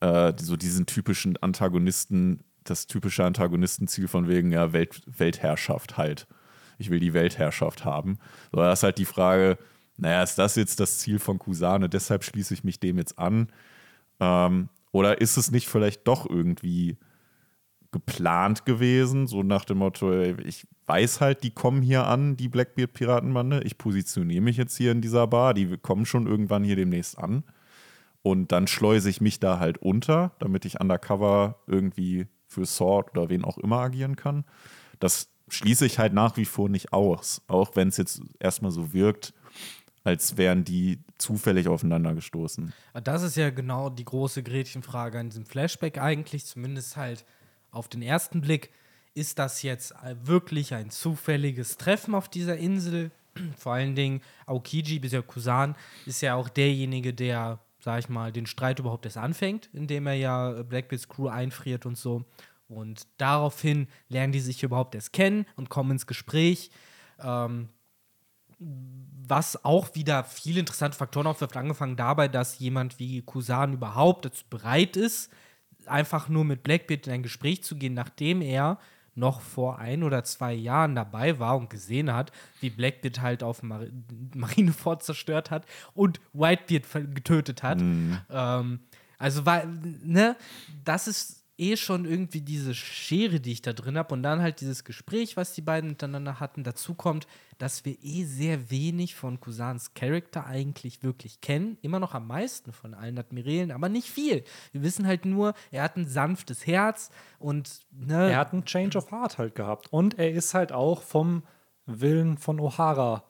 äh, 0.00 0.32
so 0.38 0.56
diesen 0.56 0.86
typischen 0.86 1.36
Antagonisten, 1.38 2.44
das 2.70 2.86
typische 2.86 3.24
Antagonistenziel 3.24 4.08
von 4.08 4.28
wegen 4.28 4.52
ja 4.52 4.72
Welt, 4.72 5.02
Weltherrschaft 5.06 5.96
halt. 5.96 6.26
Ich 6.78 6.90
will 6.90 7.00
die 7.00 7.12
Weltherrschaft 7.12 7.84
haben. 7.84 8.18
So, 8.52 8.58
da 8.58 8.72
ist 8.72 8.82
halt 8.82 8.98
die 8.98 9.04
Frage, 9.04 9.58
naja, 9.96 10.22
ist 10.22 10.38
das 10.38 10.56
jetzt 10.56 10.80
das 10.80 10.98
Ziel 10.98 11.18
von 11.18 11.38
Kusane, 11.38 11.88
deshalb 11.88 12.24
schließe 12.24 12.54
ich 12.54 12.64
mich 12.64 12.80
dem 12.80 12.96
jetzt 12.96 13.18
an? 13.18 13.48
Ähm, 14.18 14.68
oder 14.92 15.20
ist 15.20 15.36
es 15.36 15.50
nicht 15.50 15.68
vielleicht 15.68 16.08
doch 16.08 16.28
irgendwie 16.28 16.96
geplant 17.92 18.64
gewesen, 18.64 19.26
so 19.26 19.42
nach 19.42 19.64
dem 19.64 19.78
Motto, 19.78 20.12
ich 20.22 20.66
weiß 20.86 21.20
halt, 21.20 21.42
die 21.42 21.50
kommen 21.50 21.82
hier 21.82 22.06
an, 22.06 22.36
die 22.36 22.48
Blackbeard-Piratenbande, 22.48 23.62
ich 23.64 23.78
positioniere 23.78 24.42
mich 24.42 24.56
jetzt 24.56 24.76
hier 24.76 24.92
in 24.92 25.00
dieser 25.00 25.26
Bar, 25.26 25.54
die 25.54 25.76
kommen 25.76 26.06
schon 26.06 26.26
irgendwann 26.26 26.64
hier 26.64 26.76
demnächst 26.76 27.18
an 27.18 27.44
und 28.22 28.52
dann 28.52 28.66
schleuse 28.66 29.10
ich 29.10 29.20
mich 29.20 29.40
da 29.40 29.58
halt 29.58 29.78
unter, 29.78 30.32
damit 30.38 30.64
ich 30.64 30.80
undercover 30.80 31.56
irgendwie 31.66 32.26
für 32.50 32.66
Sword 32.66 33.16
oder 33.16 33.28
wen 33.28 33.44
auch 33.44 33.58
immer 33.58 33.78
agieren 33.78 34.16
kann. 34.16 34.44
Das 34.98 35.30
schließe 35.48 35.86
ich 35.86 35.98
halt 35.98 36.12
nach 36.12 36.36
wie 36.36 36.44
vor 36.44 36.68
nicht 36.68 36.92
aus, 36.92 37.42
auch 37.46 37.76
wenn 37.76 37.88
es 37.88 37.96
jetzt 37.96 38.20
erstmal 38.38 38.72
so 38.72 38.92
wirkt, 38.92 39.32
als 40.04 40.36
wären 40.36 40.64
die 40.64 40.98
zufällig 41.18 41.68
aufeinander 41.68 42.14
gestoßen. 42.14 42.72
Das 43.04 43.22
ist 43.22 43.36
ja 43.36 43.50
genau 43.50 43.88
die 43.88 44.04
große 44.04 44.42
Gretchenfrage 44.42 45.18
an 45.18 45.30
diesem 45.30 45.46
Flashback 45.46 45.98
eigentlich, 45.98 46.44
zumindest 46.44 46.96
halt 46.96 47.24
auf 47.70 47.88
den 47.88 48.02
ersten 48.02 48.40
Blick. 48.40 48.70
Ist 49.14 49.38
das 49.38 49.62
jetzt 49.62 49.94
wirklich 50.22 50.74
ein 50.74 50.90
zufälliges 50.90 51.76
Treffen 51.76 52.14
auf 52.14 52.28
dieser 52.28 52.56
Insel? 52.56 53.10
Vor 53.56 53.74
allen 53.74 53.94
Dingen 53.94 54.22
Aokiji, 54.46 54.98
bisher 54.98 55.22
Kusan, 55.22 55.76
ist 56.06 56.20
ja 56.20 56.34
auch 56.34 56.48
derjenige, 56.48 57.12
der, 57.12 57.60
sag 57.80 57.98
ich 58.00 58.08
mal, 58.08 58.32
den 58.32 58.46
Streit 58.46 58.78
überhaupt 58.78 59.04
erst 59.04 59.16
anfängt, 59.16 59.70
indem 59.72 60.06
er 60.06 60.14
ja 60.14 60.62
Blackbeards 60.62 61.08
Crew 61.08 61.28
einfriert 61.28 61.86
und 61.86 61.96
so. 61.96 62.24
Und 62.68 63.08
daraufhin 63.18 63.88
lernen 64.08 64.32
die 64.32 64.40
sich 64.40 64.62
überhaupt 64.62 64.94
erst 64.94 65.12
kennen 65.12 65.46
und 65.56 65.70
kommen 65.70 65.92
ins 65.92 66.06
Gespräch. 66.06 66.70
Ähm, 67.18 67.68
was 68.60 69.64
auch 69.64 69.94
wieder 69.94 70.22
viele 70.24 70.60
interessante 70.60 70.96
Faktoren 70.96 71.26
aufwirft, 71.26 71.56
angefangen 71.56 71.96
dabei, 71.96 72.28
dass 72.28 72.58
jemand 72.58 72.98
wie 72.98 73.22
Kusan 73.22 73.72
überhaupt 73.72 74.26
dazu 74.26 74.44
bereit 74.50 74.96
ist, 74.96 75.30
einfach 75.86 76.28
nur 76.28 76.44
mit 76.44 76.62
Blackbeard 76.62 77.06
in 77.06 77.14
ein 77.14 77.22
Gespräch 77.22 77.64
zu 77.64 77.76
gehen, 77.76 77.94
nachdem 77.94 78.42
er 78.42 78.78
noch 79.14 79.40
vor 79.40 79.78
ein 79.78 80.02
oder 80.02 80.24
zwei 80.24 80.52
Jahren 80.52 80.94
dabei 80.94 81.38
war 81.38 81.56
und 81.56 81.70
gesehen 81.70 82.12
hat, 82.12 82.32
wie 82.60 82.70
Blackbeard 82.70 83.20
halt 83.20 83.42
auf 83.42 83.62
Mar 83.62 83.86
Marineford 84.34 85.02
zerstört 85.02 85.50
hat 85.50 85.66
und 85.94 86.20
Whitebeard 86.32 87.14
getötet 87.14 87.62
hat. 87.62 87.80
Mhm. 87.80 88.18
Ähm, 88.30 88.80
also, 89.18 89.44
war, 89.44 89.64
ne, 89.66 90.36
das 90.84 91.06
ist 91.06 91.39
eh 91.60 91.76
schon 91.76 92.06
irgendwie 92.06 92.40
diese 92.40 92.74
Schere, 92.74 93.38
die 93.38 93.52
ich 93.52 93.62
da 93.62 93.72
drin 93.72 93.98
habe 93.98 94.14
und 94.14 94.22
dann 94.22 94.40
halt 94.40 94.60
dieses 94.60 94.84
Gespräch, 94.84 95.36
was 95.36 95.52
die 95.52 95.60
beiden 95.60 95.90
miteinander 95.90 96.40
hatten. 96.40 96.64
Dazu 96.64 96.94
kommt, 96.94 97.26
dass 97.58 97.84
wir 97.84 97.96
eh 98.02 98.24
sehr 98.24 98.70
wenig 98.70 99.14
von 99.14 99.38
Cousins 99.38 99.92
Charakter 99.94 100.46
eigentlich 100.46 101.02
wirklich 101.02 101.40
kennen. 101.40 101.76
Immer 101.82 102.00
noch 102.00 102.14
am 102.14 102.26
meisten 102.26 102.72
von 102.72 102.94
allen 102.94 103.18
Admirälen, 103.18 103.70
aber 103.70 103.88
nicht 103.88 104.08
viel. 104.08 104.42
Wir 104.72 104.82
wissen 104.82 105.06
halt 105.06 105.26
nur, 105.26 105.54
er 105.70 105.82
hat 105.82 105.96
ein 105.96 106.08
sanftes 106.08 106.66
Herz 106.66 107.10
und 107.38 107.80
ne, 107.90 108.30
Er 108.30 108.38
hat 108.38 108.52
einen 108.52 108.64
Change 108.64 108.96
of 108.96 109.10
Heart 109.10 109.38
halt 109.38 109.54
gehabt. 109.54 109.92
Und 109.92 110.18
er 110.18 110.32
ist 110.32 110.54
halt 110.54 110.72
auch 110.72 111.02
vom 111.02 111.42
Willen 111.84 112.38
von 112.38 112.58
O'Hara 112.58 113.22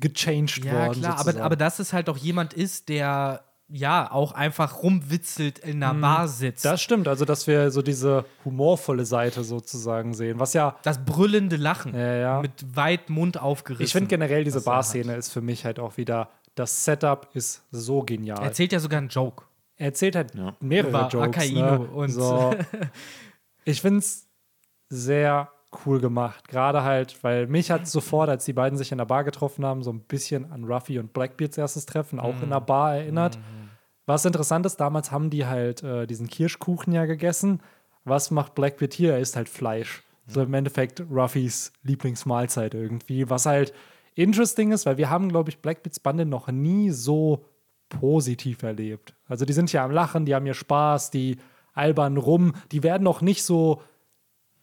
gechanged 0.00 0.64
ja 0.64 0.72
worden. 0.72 1.00
klar, 1.00 1.18
aber, 1.18 1.42
aber 1.42 1.56
dass 1.56 1.80
es 1.80 1.92
halt 1.92 2.08
auch 2.08 2.16
jemand 2.16 2.54
ist, 2.54 2.88
der 2.88 3.47
ja 3.70 4.10
auch 4.10 4.32
einfach 4.32 4.82
rumwitzelt 4.82 5.58
in 5.58 5.82
einer 5.82 5.92
Bar 5.94 6.26
sitzt. 6.28 6.64
das 6.64 6.80
stimmt, 6.80 7.06
also 7.06 7.24
dass 7.24 7.46
wir 7.46 7.70
so 7.70 7.82
diese 7.82 8.24
humorvolle 8.44 9.04
Seite 9.04 9.44
sozusagen 9.44 10.14
sehen, 10.14 10.40
was 10.40 10.54
ja 10.54 10.76
Das 10.82 11.04
brüllende 11.04 11.56
Lachen 11.56 11.94
Ja, 11.94 12.14
ja. 12.14 12.40
mit 12.40 12.52
weit 12.76 13.10
Mund 13.10 13.38
aufgerissen. 13.40 13.84
Ich 13.84 13.92
finde 13.92 14.08
generell 14.08 14.44
diese 14.44 14.58
hat. 14.60 14.64
Barszene 14.64 15.14
ist 15.16 15.30
für 15.32 15.42
mich 15.42 15.64
halt 15.66 15.78
auch 15.78 15.96
wieder, 15.98 16.30
das 16.54 16.84
Setup 16.84 17.28
ist 17.34 17.62
so 17.70 18.02
genial. 18.02 18.38
Er 18.38 18.44
erzählt 18.46 18.72
ja 18.72 18.80
sogar 18.80 18.98
einen 18.98 19.08
Joke. 19.08 19.44
Er 19.76 19.86
erzählt 19.88 20.16
halt 20.16 20.34
Ja. 20.34 20.56
mehrere 20.60 20.88
Über 20.88 21.08
Jokes. 21.08 21.26
Akainu 21.28 21.60
ne? 21.60 21.78
und- 21.90 22.10
so. 22.10 22.54
Ich 23.64 23.82
finde 23.82 23.98
es 23.98 24.26
sehr 24.88 25.50
cool 25.84 26.00
gemacht. 26.00 26.48
Gerade 26.48 26.82
halt, 26.82 27.22
weil 27.22 27.46
mich 27.46 27.70
hat 27.70 27.86
sofort, 27.86 28.30
als 28.30 28.46
die 28.46 28.54
beiden 28.54 28.78
sich 28.78 28.90
in 28.92 28.98
der 28.98 29.04
Bar 29.04 29.24
getroffen 29.24 29.66
haben, 29.66 29.82
so 29.82 29.92
ein 29.92 30.00
bisschen 30.00 30.50
an 30.50 30.64
Ruffy 30.64 30.98
und 30.98 31.12
Blackbeards 31.12 31.58
erstes 31.58 31.84
Treffen 31.84 32.18
auch 32.18 32.40
in 32.42 32.48
der 32.48 32.60
Bar 32.62 32.94
erinnert. 32.96 33.38
Was 34.08 34.24
interessant 34.24 34.64
ist, 34.64 34.78
damals 34.78 35.12
haben 35.12 35.28
die 35.28 35.44
halt 35.44 35.82
äh, 35.82 36.06
diesen 36.06 36.28
Kirschkuchen 36.28 36.94
ja 36.94 37.04
gegessen. 37.04 37.60
Was 38.06 38.30
macht 38.30 38.54
Blackbeard 38.54 38.94
hier? 38.94 39.12
Er 39.12 39.18
isst 39.18 39.36
halt 39.36 39.50
Fleisch. 39.50 40.02
So 40.26 40.40
im 40.40 40.54
Endeffekt 40.54 41.02
Ruffys 41.10 41.74
Lieblingsmahlzeit 41.82 42.72
irgendwie. 42.72 43.28
Was 43.28 43.44
halt 43.44 43.74
interesting 44.14 44.72
ist, 44.72 44.86
weil 44.86 44.96
wir 44.96 45.10
haben, 45.10 45.28
glaube 45.28 45.50
ich, 45.50 45.58
Blackbeards 45.58 46.00
Bande 46.00 46.24
noch 46.24 46.48
nie 46.48 46.88
so 46.88 47.44
positiv 47.90 48.62
erlebt. 48.62 49.14
Also 49.28 49.44
die 49.44 49.52
sind 49.52 49.70
ja 49.74 49.84
am 49.84 49.90
Lachen, 49.90 50.24
die 50.24 50.34
haben 50.34 50.46
ja 50.46 50.54
Spaß, 50.54 51.10
die 51.10 51.36
albern 51.74 52.16
rum, 52.16 52.54
die 52.72 52.82
werden 52.82 53.04
noch 53.04 53.20
nicht 53.20 53.42
so 53.42 53.82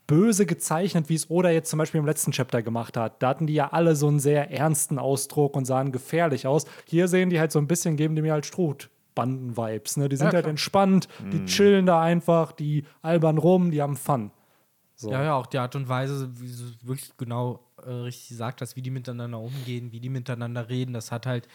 böse 0.08 0.48
gezeichnet, 0.48 1.08
wie 1.08 1.16
es 1.16 1.30
Oda 1.30 1.52
jetzt 1.52 1.70
zum 1.70 1.78
Beispiel 1.78 2.00
im 2.00 2.08
letzten 2.08 2.32
Chapter 2.32 2.64
gemacht 2.64 2.98
hat. 2.98 3.22
Da 3.22 3.30
hatten 3.30 3.46
die 3.46 3.54
ja 3.54 3.72
alle 3.74 3.96
so 3.96 4.08
einen 4.08 4.20
sehr 4.20 4.50
ernsten 4.50 4.98
Ausdruck 4.98 5.56
und 5.56 5.66
sahen 5.66 5.91
gefährlich 5.91 6.48
aus. 6.48 6.66
Hier 6.86 7.08
sehen 7.08 7.30
die 7.30 7.39
halt 7.39 7.52
so 7.52 7.60
ein 7.60 7.68
bisschen, 7.68 7.96
geben 7.96 8.16
die 8.16 8.24
mir 8.24 8.34
halt 8.34 8.48
Strohbanden-Vibes. 9.16 9.97
Ne? 9.97 10.09
Die 10.09 10.16
sind 10.18 10.28
Ja, 10.28 10.34
halt 10.34 10.45
entspannt, 10.47 11.07
die 11.32 11.45
chillen 11.45 11.86
da 11.86 12.01
einfach, 12.01 12.51
die 12.51 12.86
albern 13.01 13.38
rum, 13.38 13.72
die 13.72 13.82
haben 13.82 13.95
Fun. 13.95 14.32
So. 14.95 15.11
Ja, 15.11 15.24
ja, 15.24 15.34
auch 15.36 15.47
die 15.47 15.57
Art 15.57 15.76
und 15.76 15.89
Weise, 15.89 16.30
wie 16.39 16.47
du 16.47 16.88
wirklich 16.88 17.11
genau 17.18 17.59
äh, 17.86 17.89
richtig 17.89 18.30
gesagt 18.30 18.61
hast, 18.61 18.76
wie 18.76 18.82
die 18.82 18.91
miteinander 18.91 19.39
umgehen, 19.39 19.91
wie 19.91 19.99
die 19.99 20.09
miteinander 20.09 20.70
reden, 20.70 20.93
das 20.93 21.11
hat 21.11 21.26
halt 21.26 21.47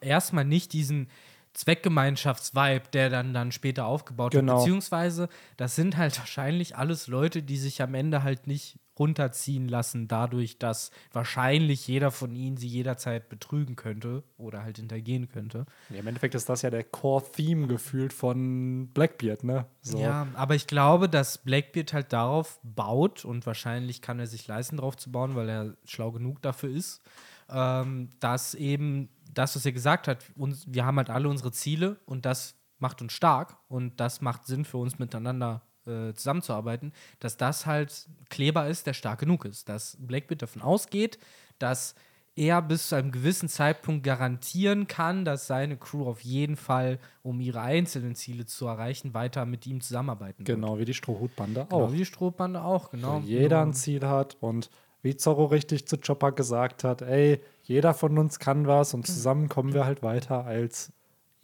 erstmal 0.00 0.44
nicht 0.44 0.72
diesen 0.72 1.08
Zweckgemeinschafts-Vibe, 1.54 2.84
der 2.92 3.10
dann, 3.10 3.34
dann 3.34 3.52
später 3.52 3.86
aufgebaut 3.86 4.32
Genau. 4.32 4.52
wird. 4.54 4.60
Beziehungsweise, 4.64 5.28
das 5.56 5.74
sind 5.76 5.96
halt 5.96 6.18
wahrscheinlich 6.18 6.76
alles 6.76 7.06
Leute, 7.08 7.42
die 7.42 7.56
sich 7.56 7.82
am 7.82 7.94
Ende 7.94 8.22
halt 8.22 8.46
nicht 8.46 8.78
runterziehen 9.02 9.68
lassen, 9.68 10.06
dadurch, 10.06 10.58
dass 10.58 10.92
wahrscheinlich 11.12 11.88
jeder 11.88 12.12
von 12.12 12.36
ihnen 12.36 12.56
sie 12.56 12.68
jederzeit 12.68 13.28
betrügen 13.28 13.74
könnte 13.74 14.22
oder 14.38 14.62
halt 14.62 14.76
hintergehen 14.76 15.28
könnte. 15.28 15.66
Ja, 15.90 15.98
Im 15.98 16.06
Endeffekt 16.06 16.36
ist 16.36 16.48
das 16.48 16.62
ja 16.62 16.70
der 16.70 16.84
Core-Theme 16.84 17.66
gefühlt 17.66 18.12
von 18.12 18.88
Blackbeard, 18.94 19.42
ne? 19.42 19.66
So. 19.80 19.98
Ja, 19.98 20.28
aber 20.34 20.54
ich 20.54 20.68
glaube, 20.68 21.08
dass 21.08 21.38
Blackbeard 21.38 21.92
halt 21.92 22.12
darauf 22.12 22.60
baut 22.62 23.24
und 23.24 23.44
wahrscheinlich 23.44 24.02
kann 24.02 24.20
er 24.20 24.28
sich 24.28 24.46
leisten, 24.46 24.76
darauf 24.76 24.96
zu 24.96 25.10
bauen, 25.10 25.34
weil 25.34 25.48
er 25.48 25.76
schlau 25.84 26.12
genug 26.12 26.40
dafür 26.42 26.70
ist, 26.70 27.02
ähm, 27.50 28.10
dass 28.20 28.54
eben 28.54 29.08
das, 29.34 29.56
was 29.56 29.66
er 29.66 29.72
gesagt 29.72 30.06
hat, 30.06 30.24
uns, 30.36 30.64
wir 30.68 30.86
haben 30.86 30.98
halt 30.98 31.10
alle 31.10 31.28
unsere 31.28 31.50
Ziele 31.50 31.98
und 32.06 32.24
das 32.24 32.54
macht 32.78 33.02
uns 33.02 33.12
stark 33.12 33.56
und 33.68 33.98
das 33.98 34.20
macht 34.20 34.46
Sinn 34.46 34.64
für 34.64 34.76
uns 34.76 34.98
miteinander 34.98 35.62
äh, 35.86 36.12
zusammenzuarbeiten, 36.14 36.92
dass 37.20 37.36
das 37.36 37.66
halt 37.66 38.08
Kleber 38.30 38.68
ist, 38.68 38.86
der 38.86 38.94
stark 38.94 39.20
genug 39.20 39.44
ist. 39.44 39.68
Dass 39.68 39.96
Blackbeard 40.00 40.42
davon 40.42 40.62
ausgeht, 40.62 41.18
dass 41.58 41.94
er 42.34 42.62
bis 42.62 42.88
zu 42.88 42.94
einem 42.94 43.12
gewissen 43.12 43.48
Zeitpunkt 43.48 44.04
garantieren 44.04 44.86
kann, 44.86 45.24
dass 45.24 45.46
seine 45.46 45.76
Crew 45.76 46.06
auf 46.06 46.20
jeden 46.22 46.56
Fall, 46.56 46.98
um 47.22 47.40
ihre 47.40 47.60
einzelnen 47.60 48.14
Ziele 48.14 48.46
zu 48.46 48.66
erreichen, 48.66 49.12
weiter 49.12 49.44
mit 49.44 49.66
ihm 49.66 49.80
zusammenarbeiten 49.82 50.46
wird. 50.46 50.58
Genau 50.58 50.78
wie 50.78 50.86
die 50.86 50.94
Strohhutbande 50.94 51.66
Genau 51.68 51.84
auch. 51.84 51.92
wie 51.92 51.98
die 51.98 52.06
Strohbande 52.06 52.62
auch, 52.62 52.90
genau. 52.90 53.22
Wo 53.22 53.26
jeder 53.26 53.60
ein 53.60 53.74
Ziel 53.74 54.06
hat 54.06 54.38
und 54.40 54.70
wie 55.02 55.16
Zorro 55.16 55.46
richtig 55.46 55.86
zu 55.86 55.98
Chopper 55.98 56.32
gesagt 56.32 56.84
hat, 56.84 57.02
ey, 57.02 57.42
jeder 57.64 57.92
von 57.92 58.16
uns 58.16 58.38
kann 58.38 58.66
was 58.66 58.94
und 58.94 59.06
zusammen 59.06 59.48
kommen 59.48 59.74
wir 59.74 59.84
halt 59.84 60.02
weiter 60.02 60.46
als, 60.46 60.92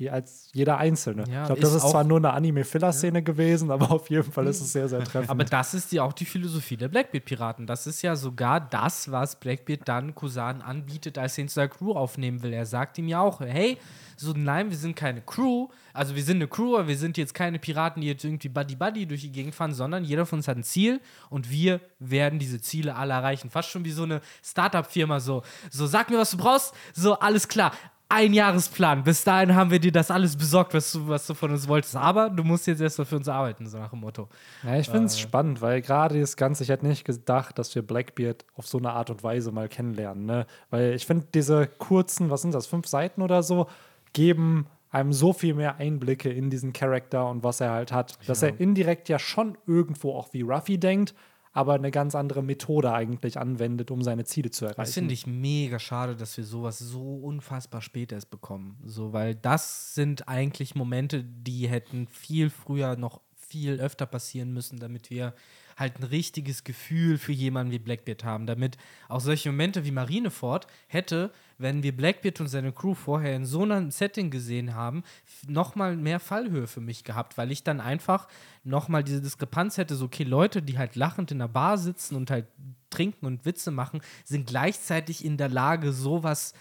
als 0.07 0.51
jeder 0.53 0.79
Einzelne. 0.79 1.25
Ja, 1.29 1.43
ich 1.43 1.47
glaube, 1.47 1.61
das 1.61 1.75
ist 1.75 1.89
zwar 1.89 2.05
nur 2.05 2.19
eine 2.19 2.33
Anime-Filler-Szene 2.33 3.23
gewesen, 3.23 3.73
aber 3.73 3.91
auf 3.91 4.09
jeden 4.11 4.31
Fall 4.31 4.47
ist 4.47 4.61
es 4.61 4.73
sehr, 4.73 4.89
sehr 4.89 5.01
treffend. 5.05 5.29
Aber 5.29 5.45
das 5.45 5.75
ist 5.75 5.91
ja 5.91 6.05
auch 6.05 6.13
die 6.13 6.25
Philosophie 6.25 6.77
der 6.77 6.87
Blackbeard-Piraten. 6.87 7.67
Das 7.67 7.89
ist 7.89 8.03
ja 8.03 8.15
sogar 8.15 8.61
das, 8.61 9.11
was 9.11 9.41
Blackbeard 9.41 9.89
dann 9.89 10.15
Kusan 10.15 10.63
anbietet, 10.63 11.19
als 11.19 11.37
er 11.37 11.43
ihn 11.43 11.49
zu 11.49 11.59
der 11.59 11.69
Crew 11.69 11.93
aufnehmen 11.93 12.43
will. 12.43 12.53
Er 12.53 12.65
sagt 12.65 12.97
ihm 12.99 13.09
ja 13.09 13.21
auch, 13.21 13.41
hey, 13.41 13.77
so 14.17 14.33
nein, 14.33 14.71
wir 14.71 14.77
sind 14.77 14.95
keine 14.95 15.21
Crew, 15.21 15.69
also 15.93 16.15
wir 16.15 16.23
sind 16.23 16.37
eine 16.37 16.49
Crew, 16.49 16.77
aber 16.77 16.89
wir 16.89 16.97
sind 16.97 17.17
jetzt 17.17 17.35
keine 17.35 17.59
Piraten, 17.59 18.01
die 18.01 18.09
jetzt 18.09 18.25
irgendwie 18.25 18.49
Buddy-Buddy 18.49 19.07
durch 19.07 19.23
die 19.23 19.33
Gegend 19.33 19.55
fahren, 19.55 19.75
sondern 19.75 20.05
jeder 20.05 20.27
von 20.27 20.41
uns 20.41 20.49
hat 20.49 20.57
ein 20.57 20.65
Ziel 20.65 21.01
und 21.31 21.51
wir 21.51 21.81
werden 21.99 22.39
diese 22.39 22.61
Ziele 22.61 22.95
alle 22.95 23.15
erreichen. 23.15 23.51
Fast 23.51 23.71
schon 23.71 23.85
wie 23.85 23.91
so 23.91 24.03
eine 24.03 24.21
Startup-Firma 24.45 25.21
so. 25.21 25.43
So, 25.71 25.87
sag 25.87 26.11
mir, 26.11 26.19
was 26.19 26.33
du 26.33 26.37
brauchst, 26.37 26.75
so, 26.93 27.19
alles 27.19 27.49
klar. 27.49 27.73
Ein 28.11 28.33
Jahresplan. 28.33 29.03
Bis 29.05 29.23
dahin 29.23 29.55
haben 29.55 29.71
wir 29.71 29.79
dir 29.79 29.93
das 29.93 30.11
alles 30.11 30.35
besorgt, 30.35 30.73
was 30.73 30.93
du, 30.93 31.09
was 31.09 31.27
du 31.27 31.35
von 31.35 31.51
uns 31.51 31.69
wolltest. 31.69 31.95
Aber 31.95 32.31
du 32.31 32.43
musst 32.43 32.67
jetzt 32.67 32.81
erst 32.81 32.99
mal 32.99 33.05
für 33.05 33.17
uns 33.17 33.29
arbeiten, 33.29 33.67
so 33.67 33.77
nach 33.79 33.91
dem 33.91 34.01
Motto. 34.01 34.29
Ja, 34.65 34.77
ich 34.79 34.87
finde 34.87 35.03
Äh. 35.03 35.07
es 35.07 35.19
spannend, 35.21 35.61
weil 35.61 35.83
gerade 35.83 36.19
das 36.19 36.37
Ganze, 36.39 36.63
ich 36.63 36.71
hätte 36.71 36.87
nicht 36.87 37.05
gedacht, 37.05 37.59
dass 37.59 37.75
wir 37.75 37.83
Blackbeard 37.83 38.47
auf 38.57 38.67
so 38.67 38.79
eine 38.79 38.93
Art 38.93 39.11
und 39.11 39.23
Weise 39.23 39.53
mal 39.53 39.69
kennenlernen. 39.69 40.25
Ne? 40.25 40.47
Weil 40.71 40.95
ich 40.95 41.05
finde, 41.07 41.27
diese 41.35 41.67
kurzen, 41.67 42.31
was 42.31 42.41
sind 42.43 42.55
das, 42.55 42.67
fünf 42.67 42.87
Seiten 42.87 43.21
oder 43.21 43.43
so, 43.43 43.67
geben 44.15 44.67
einem 44.91 45.13
so 45.13 45.35
viel 45.35 45.53
mehr 45.53 45.77
Einblicke 45.77 46.31
in 46.31 46.49
diesen 46.49 46.73
Charakter 46.73 47.29
und 47.29 47.45
was 47.45 47.61
er 47.61 47.73
halt 47.73 47.93
hat. 47.93 48.19
Dass 48.27 48.43
er 48.43 48.59
indirekt 48.59 49.11
ja 49.11 49.19
schon 49.19 49.59
irgendwo 49.67 50.15
auch 50.15 50.33
wie 50.33 50.41
Ruffy 50.41 50.79
denkt, 50.79 51.15
aber 51.59 51.75
eine 51.75 51.91
ganz 51.91 52.15
andere 52.15 52.41
Methode 52.41 52.93
eigentlich 52.93 53.37
anwendet, 53.37 53.91
um 53.91 54.01
seine 54.01 54.25
Ziele 54.25 54.53
zu 54.53 54.65
Das 54.65 54.75
erreichen. 54.75 54.93
finde 54.93 55.15
ich 55.15 55.27
mega 55.27 55.81
schade, 55.81 56.15
dass 56.15 56.37
wir 56.37 56.45
sowas 56.45 56.79
so 56.79 57.17
unfassbar 57.17 57.83
spät 57.83 58.13
erst 58.13 58.31
bekommen. 58.31 58.79
So, 58.85 59.13
weil 59.13 59.35
das 59.35 59.93
sind 59.93 60.29
eigentlich 60.29 60.77
Momente, 60.77 61.25
die 61.25 61.67
hätten 61.69 62.07
viel 62.07 62.49
früher 62.49 62.95
noch 62.95 63.21
viel 63.35 63.81
öfter 63.81 64.07
passieren 64.07 64.53
müssen, 64.53 64.79
damit 64.79 65.11
wir 65.11 65.35
halt 65.79 66.01
ein 66.01 66.05
richtiges 66.05 66.65
Gefühl 66.65 67.19
für 67.19 67.33
jemanden 67.33 67.73
wie 67.73 67.79
Blackbeard 67.79 68.25
haben. 68.25 68.47
Damit 68.47 68.77
auch 69.09 69.21
solche 69.21 69.51
Momente 69.51 69.85
wie 69.85 69.91
Marineford 69.91 70.67
hätte, 70.89 71.31
wenn 71.59 71.83
wir 71.83 71.97
Blackbeard 71.97 72.41
und 72.41 72.49
seine 72.49 72.73
Crew 72.73 72.95
vorher 72.95 73.35
in 73.37 73.45
so 73.45 73.63
einem 73.63 73.91
Setting 73.91 74.31
gesehen 74.31 74.75
haben, 74.75 75.03
nochmal 75.47 75.97
mehr 75.97 76.21
Fallhöhe 76.21 76.67
für 76.67 76.81
mich 76.81 77.05
gehabt, 77.05 77.39
weil 77.39 77.53
ich 77.53 77.65
dann 77.65 77.81
einfach 77.81 78.29
nochmal 78.65 79.05
diese 79.05 79.21
Diskrepanz 79.21 79.77
hätte, 79.77 79.95
so 79.95 80.07
okay, 80.07 80.25
Leute, 80.25 80.63
die 80.63 80.79
halt 80.79 80.97
lachend 80.97 81.31
in 81.31 81.39
der 81.39 81.49
Bar 81.49 81.79
sitzen 81.79 82.17
und 82.17 82.31
halt 82.31 82.47
trinken 82.91 83.27
und 83.27 83.45
Witze 83.45 83.71
machen, 83.71 84.01
sind 84.25 84.47
gleichzeitig 84.47 85.25
in 85.25 85.37
der 85.37 85.49
Lage, 85.49 85.93
sowas 85.93 86.55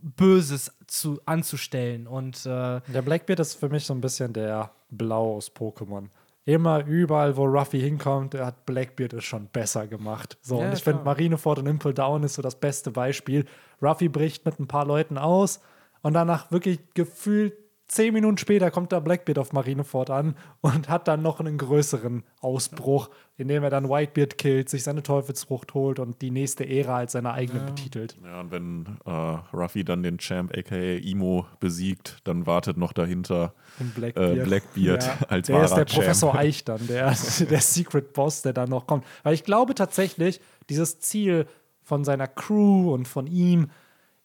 Böses 0.00 0.72
zu, 0.86 1.20
anzustellen. 1.26 2.06
Und 2.06 2.46
äh, 2.46 2.80
Der 2.80 3.02
Blackbeard 3.02 3.40
ist 3.40 3.54
für 3.54 3.68
mich 3.68 3.84
so 3.84 3.94
ein 3.94 4.00
bisschen 4.00 4.32
der 4.32 4.70
Blau 4.90 5.36
aus 5.36 5.50
Pokémon. 5.50 6.08
Immer 6.48 6.86
überall, 6.86 7.36
wo 7.36 7.44
Ruffy 7.44 7.78
hinkommt, 7.78 8.34
hat 8.34 8.64
Blackbeard 8.64 9.12
es 9.12 9.24
schon 9.24 9.48
besser 9.48 9.86
gemacht. 9.86 10.38
So, 10.40 10.58
Ja, 10.58 10.68
und 10.68 10.72
ich 10.72 10.82
finde. 10.82 11.04
Marineford 11.04 11.58
und 11.58 11.66
Impel 11.66 11.92
Down 11.92 12.22
ist 12.22 12.36
so 12.36 12.42
das 12.42 12.58
beste 12.58 12.90
Beispiel. 12.90 13.44
Ruffy 13.82 14.08
bricht 14.08 14.46
mit 14.46 14.58
ein 14.58 14.66
paar 14.66 14.86
Leuten 14.86 15.18
aus 15.18 15.60
und 16.00 16.14
danach 16.14 16.50
wirklich 16.50 16.78
gefühlt 16.94 17.52
Zehn 17.88 18.12
Minuten 18.12 18.36
später 18.36 18.70
kommt 18.70 18.92
da 18.92 19.00
Blackbeard 19.00 19.38
auf 19.38 19.54
Marineford 19.54 20.10
an 20.10 20.36
und 20.60 20.90
hat 20.90 21.08
dann 21.08 21.22
noch 21.22 21.40
einen 21.40 21.56
größeren 21.56 22.22
Ausbruch, 22.40 23.08
indem 23.38 23.64
er 23.64 23.70
dann 23.70 23.88
Whitebeard 23.88 24.36
killt, 24.36 24.68
sich 24.68 24.82
seine 24.82 25.02
Teufelsfrucht 25.02 25.72
holt 25.72 25.98
und 25.98 26.20
die 26.20 26.30
nächste 26.30 26.68
Ära 26.68 26.98
als 26.98 27.12
seine 27.12 27.32
eigene 27.32 27.60
betitelt. 27.60 28.18
Ja, 28.22 28.40
und 28.40 28.50
wenn 28.50 28.98
äh, 29.06 29.10
Ruffy 29.56 29.84
dann 29.84 30.02
den 30.02 30.18
Champ, 30.18 30.54
aka 30.54 30.76
Imo, 30.76 31.46
besiegt, 31.60 32.18
dann 32.24 32.46
wartet 32.46 32.76
noch 32.76 32.92
dahinter 32.92 33.54
Und 33.80 33.96
äh, 33.96 34.44
Blackbeard 34.44 34.76
Ja, 35.04 35.16
als 35.28 35.46
der 35.46 35.64
ist 35.64 35.74
der 35.74 35.84
Professor 35.86 36.32
Champ. 36.32 36.44
Eich 36.44 36.64
dann, 36.64 36.86
der, 36.88 37.06
der 37.50 37.60
Secret 37.60 38.12
Boss, 38.12 38.42
der 38.42 38.52
dann 38.52 38.68
noch 38.68 38.86
kommt. 38.86 39.06
Weil 39.22 39.32
ich 39.32 39.44
glaube 39.44 39.74
tatsächlich, 39.74 40.42
dieses 40.68 41.00
Ziel 41.00 41.46
von 41.82 42.04
seiner 42.04 42.28
Crew 42.28 42.92
und 42.92 43.08
von 43.08 43.26
ihm, 43.26 43.70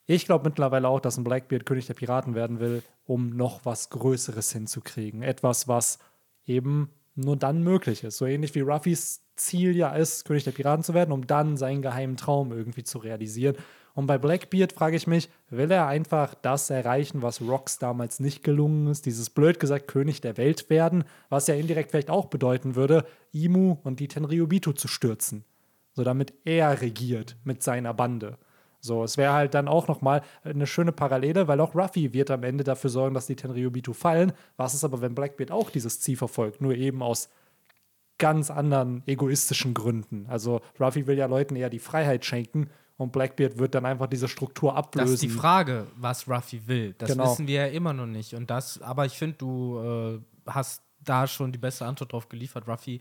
ich 0.06 0.26
glaube 0.26 0.50
mittlerweile 0.50 0.88
auch, 0.88 1.00
dass 1.00 1.18
ein 1.18 1.24
Blackbeard 1.24 1.66
König 1.66 1.88
der 1.88 1.94
Piraten 1.94 2.36
werden 2.36 2.60
will, 2.60 2.84
um 3.06 3.30
noch 3.30 3.66
was 3.66 3.90
Größeres 3.90 4.52
hinzukriegen. 4.52 5.22
Etwas, 5.22 5.68
was 5.68 6.00
eben 6.46 6.90
nur 7.16 7.38
dann 7.38 7.64
möglich 7.64 8.04
ist. 8.04 8.18
So 8.18 8.26
ähnlich 8.26 8.56
wie 8.56 8.62
Ruffys 8.62 9.22
Ziel 9.36 9.76
ja 9.76 9.96
ist, 9.96 10.26
König 10.26 10.44
der 10.44 10.52
Piraten 10.52 10.84
zu 10.84 10.94
werden, 10.94 11.12
um 11.12 11.26
dann 11.26 11.58
seinen 11.58 11.82
geheimen 11.82 12.18
Traum 12.18 12.52
irgendwie 12.52 12.84
zu 12.84 13.00
realisieren. 13.00 13.56
Und 13.96 14.08
bei 14.08 14.18
Blackbeard 14.18 14.74
frage 14.74 14.96
ich 14.96 15.06
mich, 15.06 15.30
will 15.50 15.70
er 15.70 15.88
einfach 15.88 16.34
das 16.34 16.70
erreichen, 16.70 17.22
was 17.22 17.42
Rocks 17.42 17.78
damals 17.78 18.20
nicht 18.20 18.44
gelungen 18.44 18.88
ist, 18.88 19.06
dieses 19.06 19.30
blöd 19.30 19.60
gesagt 19.60 19.88
König 19.88 20.22
der 20.22 20.38
Welt 20.38 20.70
werden, 20.70 21.04
was 21.30 21.48
ja 21.48 21.54
indirekt 21.54 21.92
vielleicht 21.92 22.10
auch 22.10 22.26
bedeuten 22.26 22.76
würde, 22.76 23.06
Imu 23.32 23.78
und 23.84 24.00
die 24.00 24.08
Tenryubitu 24.08 24.74
zu 24.74 24.88
stürzen, 24.88 25.46
so 25.94 26.04
damit 26.04 26.34
er 26.44 26.82
regiert 26.82 27.38
mit 27.44 27.62
seiner 27.62 27.94
Bande. 27.94 28.38
So, 28.86 29.02
es 29.04 29.16
wäre 29.18 29.32
halt 29.32 29.54
dann 29.54 29.70
auch 29.70 29.88
nochmal 29.88 30.22
eine 30.44 30.68
schöne 30.68 30.92
Parallele, 30.92 31.48
weil 31.48 31.62
auch 31.62 31.74
Ruffy 31.74 32.12
wird 32.12 32.30
am 32.30 32.44
Ende 32.44 32.66
dafür 32.66 32.90
sorgen, 32.90 33.14
dass 33.16 33.28
die 33.28 33.36
Tenryubitu 33.38 33.94
fallen. 33.94 34.34
Was 34.58 34.74
ist 34.74 34.84
aber, 34.84 35.00
wenn 35.00 35.16
Blackbeard 35.16 35.52
auch 35.52 35.70
dieses 35.70 36.02
Ziel 36.02 36.18
verfolgt, 36.18 36.60
nur 36.62 36.76
eben 36.76 37.02
aus 37.02 37.30
ganz 38.18 38.52
anderen 38.52 39.02
egoistischen 39.06 39.74
Gründen. 39.74 40.26
Also 40.30 40.60
Ruffy 40.80 41.08
will 41.08 41.18
ja 41.18 41.28
Leuten 41.28 41.56
eher 41.56 41.70
die 41.70 41.80
Freiheit 41.80 42.26
schenken 42.26 42.70
und 42.98 43.14
Blackbeard 43.14 43.58
wird 43.58 43.74
dann 43.74 43.86
einfach 43.86 44.08
diese 44.08 44.28
Struktur 44.28 44.76
ablösen. 44.76 45.06
Das 45.06 45.14
ist 45.14 45.24
die 45.24 45.30
Frage, 45.30 45.88
was 45.96 46.28
Ruffy 46.28 46.68
will. 46.68 46.94
Das 46.98 47.10
Genau. 47.10 47.32
wissen 47.32 47.48
wir 47.48 47.68
ja 47.68 47.68
immer 47.68 47.94
noch 47.94 48.06
nicht. 48.06 48.34
Und 48.36 48.50
das, 48.50 48.82
aber 48.82 49.06
ich 49.06 49.14
finde, 49.18 49.38
du 49.38 49.80
äh, 49.80 50.20
hast 50.52 50.84
da 51.00 51.26
schon 51.26 51.54
die 51.54 51.58
beste 51.58 51.86
Antwort 51.86 52.12
drauf 52.12 52.28
geliefert, 52.28 52.68
Ruffy. 52.68 53.00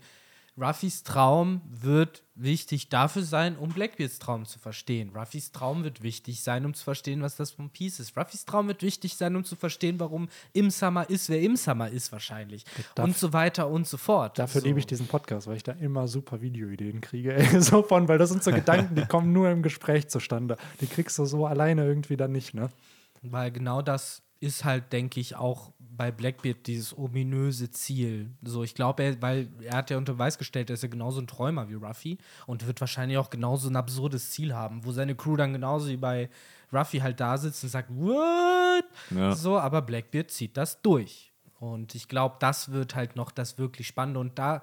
Ruffys 0.55 1.01
Traum 1.01 1.61
wird 1.65 2.23
wichtig 2.35 2.89
dafür 2.89 3.23
sein, 3.23 3.57
um 3.57 3.69
Blackbeards 3.69 4.19
Traum 4.19 4.45
zu 4.45 4.59
verstehen. 4.59 5.11
Ruffys 5.15 5.51
Traum 5.51 5.83
wird 5.83 6.03
wichtig 6.03 6.43
sein, 6.43 6.65
um 6.65 6.75
zu 6.75 6.83
verstehen, 6.83 7.23
was 7.23 7.35
das 7.35 7.57
One 7.57 7.69
Piece 7.69 7.99
ist. 7.99 8.15
Ruffys 8.15 8.45
Traum 8.45 8.67
wird 8.67 8.83
wichtig 8.83 9.15
sein, 9.15 9.35
um 9.35 9.43
zu 9.43 9.55
verstehen, 9.55 9.99
warum 9.99 10.29
Im 10.53 10.69
Summer 10.69 11.09
ist, 11.09 11.29
wer 11.29 11.41
Im 11.41 11.55
Summer 11.55 11.89
ist 11.89 12.11
wahrscheinlich. 12.11 12.65
Darf- 12.93 13.05
und 13.05 13.17
so 13.17 13.33
weiter 13.33 13.67
und 13.67 13.87
so 13.87 13.97
fort. 13.97 14.37
Dafür 14.37 14.61
so. 14.61 14.67
liebe 14.67 14.77
ich 14.77 14.85
diesen 14.85 15.07
Podcast, 15.07 15.47
weil 15.47 15.57
ich 15.57 15.63
da 15.63 15.71
immer 15.71 16.07
super 16.07 16.41
Videoideen 16.41 17.01
kriege. 17.01 17.33
Ey, 17.33 17.59
so 17.61 17.81
von, 17.81 18.07
weil 18.07 18.19
das 18.19 18.29
sind 18.29 18.43
so 18.43 18.51
Gedanken, 18.53 18.93
die 18.93 19.05
kommen 19.05 19.33
nur 19.33 19.49
im 19.49 19.63
Gespräch 19.63 20.07
zustande. 20.09 20.57
Die 20.81 20.87
kriegst 20.87 21.17
du 21.17 21.25
so 21.25 21.47
alleine 21.47 21.83
irgendwie 21.83 22.17
dann 22.17 22.31
nicht, 22.31 22.53
ne? 22.53 22.69
Weil 23.23 23.51
genau 23.51 23.81
das 23.81 24.21
ist 24.39 24.65
halt, 24.65 24.93
denke 24.93 25.19
ich, 25.19 25.35
auch 25.35 25.71
bei 25.95 26.11
Blackbeard 26.11 26.65
dieses 26.67 26.97
ominöse 26.97 27.69
Ziel. 27.71 28.31
So, 28.41 28.63
ich 28.63 28.75
glaube, 28.75 29.03
er, 29.03 29.21
weil 29.21 29.47
er 29.61 29.77
hat 29.77 29.89
ja 29.89 29.97
unter 29.97 30.13
Beweis 30.13 30.37
gestellt, 30.37 30.69
er 30.69 30.75
ist 30.75 30.83
ja 30.83 30.89
genauso 30.89 31.21
ein 31.21 31.27
Träumer 31.27 31.69
wie 31.69 31.75
Ruffy 31.75 32.17
und 32.47 32.65
wird 32.65 32.81
wahrscheinlich 32.81 33.17
auch 33.17 33.29
genauso 33.29 33.69
ein 33.69 33.75
absurdes 33.75 34.31
Ziel 34.31 34.53
haben, 34.53 34.83
wo 34.85 34.91
seine 34.91 35.15
Crew 35.15 35.35
dann 35.35 35.53
genauso 35.53 35.87
wie 35.87 35.97
bei 35.97 36.29
Ruffy 36.71 36.99
halt 36.99 37.19
da 37.19 37.37
sitzt 37.37 37.63
und 37.63 37.69
sagt, 37.69 37.89
what? 37.89 38.85
Ja. 39.11 39.35
So, 39.35 39.59
aber 39.59 39.81
Blackbeard 39.81 40.31
zieht 40.31 40.57
das 40.57 40.81
durch. 40.81 41.31
Und 41.59 41.95
ich 41.95 42.07
glaube, 42.07 42.35
das 42.39 42.71
wird 42.71 42.95
halt 42.95 43.15
noch 43.15 43.31
das 43.31 43.57
wirklich 43.57 43.87
Spannende. 43.87 44.19
Und 44.19 44.37
da 44.37 44.61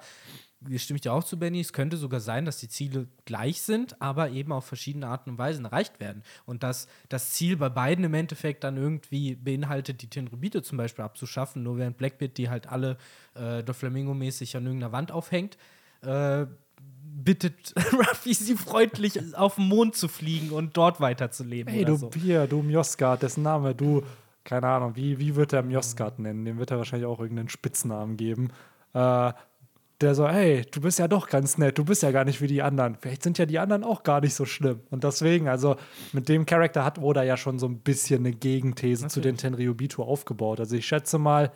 stimme 0.77 0.95
ich 0.95 1.01
dir 1.01 1.13
auch 1.13 1.23
zu, 1.23 1.39
Benny. 1.39 1.59
Es 1.59 1.73
könnte 1.73 1.97
sogar 1.97 2.19
sein, 2.19 2.45
dass 2.45 2.57
die 2.57 2.69
Ziele 2.69 3.07
gleich 3.25 3.61
sind, 3.61 4.01
aber 4.01 4.29
eben 4.29 4.51
auf 4.51 4.65
verschiedene 4.65 5.07
Arten 5.07 5.31
und 5.31 5.37
Weisen 5.37 5.65
erreicht 5.65 5.99
werden. 5.99 6.23
Und 6.45 6.63
dass 6.63 6.87
das 7.09 7.31
Ziel 7.31 7.57
bei 7.57 7.69
beiden 7.69 8.05
im 8.05 8.13
Endeffekt 8.13 8.63
dann 8.63 8.77
irgendwie 8.77 9.35
beinhaltet, 9.35 10.01
die 10.01 10.07
Tenrubite 10.07 10.61
zum 10.61 10.77
Beispiel 10.77 11.03
abzuschaffen, 11.03 11.63
nur 11.63 11.77
während 11.77 11.97
Blackbeard 11.97 12.37
die 12.37 12.49
halt 12.49 12.67
alle 12.67 12.97
äh, 13.33 13.63
Doflamingo-mäßig 13.63 14.55
an 14.57 14.65
irgendeiner 14.65 14.91
Wand 14.91 15.11
aufhängt, 15.11 15.57
äh, 16.01 16.45
bittet 17.23 17.73
Ruffy 17.93 18.33
sie 18.33 18.55
freundlich 18.55 19.35
auf 19.35 19.55
den 19.55 19.67
Mond 19.67 19.95
zu 19.95 20.07
fliegen 20.07 20.51
und 20.51 20.77
dort 20.77 21.01
weiterzuleben. 21.01 21.73
Ey, 21.73 21.81
oder 21.81 21.91
du 21.91 21.97
so. 21.97 22.09
Bier, 22.09 22.47
du 22.47 22.61
Mjosgard, 22.61 23.21
dessen 23.23 23.43
Name 23.43 23.75
du, 23.75 24.03
keine 24.43 24.67
Ahnung, 24.67 24.95
wie, 24.95 25.19
wie 25.19 25.35
wird 25.35 25.53
er 25.53 25.63
Mjosgard 25.63 26.19
nennen? 26.19 26.45
Dem 26.45 26.57
wird 26.57 26.71
er 26.71 26.77
wahrscheinlich 26.77 27.07
auch 27.07 27.19
irgendeinen 27.19 27.49
Spitznamen 27.49 28.17
geben. 28.17 28.49
Äh, 28.93 29.33
der 30.01 30.15
so, 30.15 30.27
hey, 30.27 30.65
du 30.71 30.81
bist 30.81 30.99
ja 30.99 31.07
doch 31.07 31.27
ganz 31.27 31.57
nett, 31.57 31.77
du 31.77 31.85
bist 31.85 32.03
ja 32.03 32.11
gar 32.11 32.25
nicht 32.25 32.41
wie 32.41 32.47
die 32.47 32.61
anderen. 32.61 32.95
Vielleicht 32.99 33.23
sind 33.23 33.37
ja 33.37 33.45
die 33.45 33.59
anderen 33.59 33.83
auch 33.83 34.03
gar 34.03 34.21
nicht 34.21 34.33
so 34.33 34.45
schlimm. 34.45 34.81
Und 34.89 35.03
deswegen, 35.03 35.47
also 35.47 35.75
mit 36.13 36.29
dem 36.29 36.45
Charakter 36.45 36.83
hat 36.83 36.99
Oda 36.99 37.23
ja 37.23 37.37
schon 37.37 37.59
so 37.59 37.67
ein 37.67 37.79
bisschen 37.79 38.25
eine 38.25 38.35
Gegenthese 38.35 39.07
zu 39.07 39.21
den 39.21 39.37
Tenryubitu 39.37 40.03
aufgebaut. 40.03 40.59
Also 40.59 40.75
ich 40.75 40.85
schätze 40.85 41.17
mal, 41.17 41.51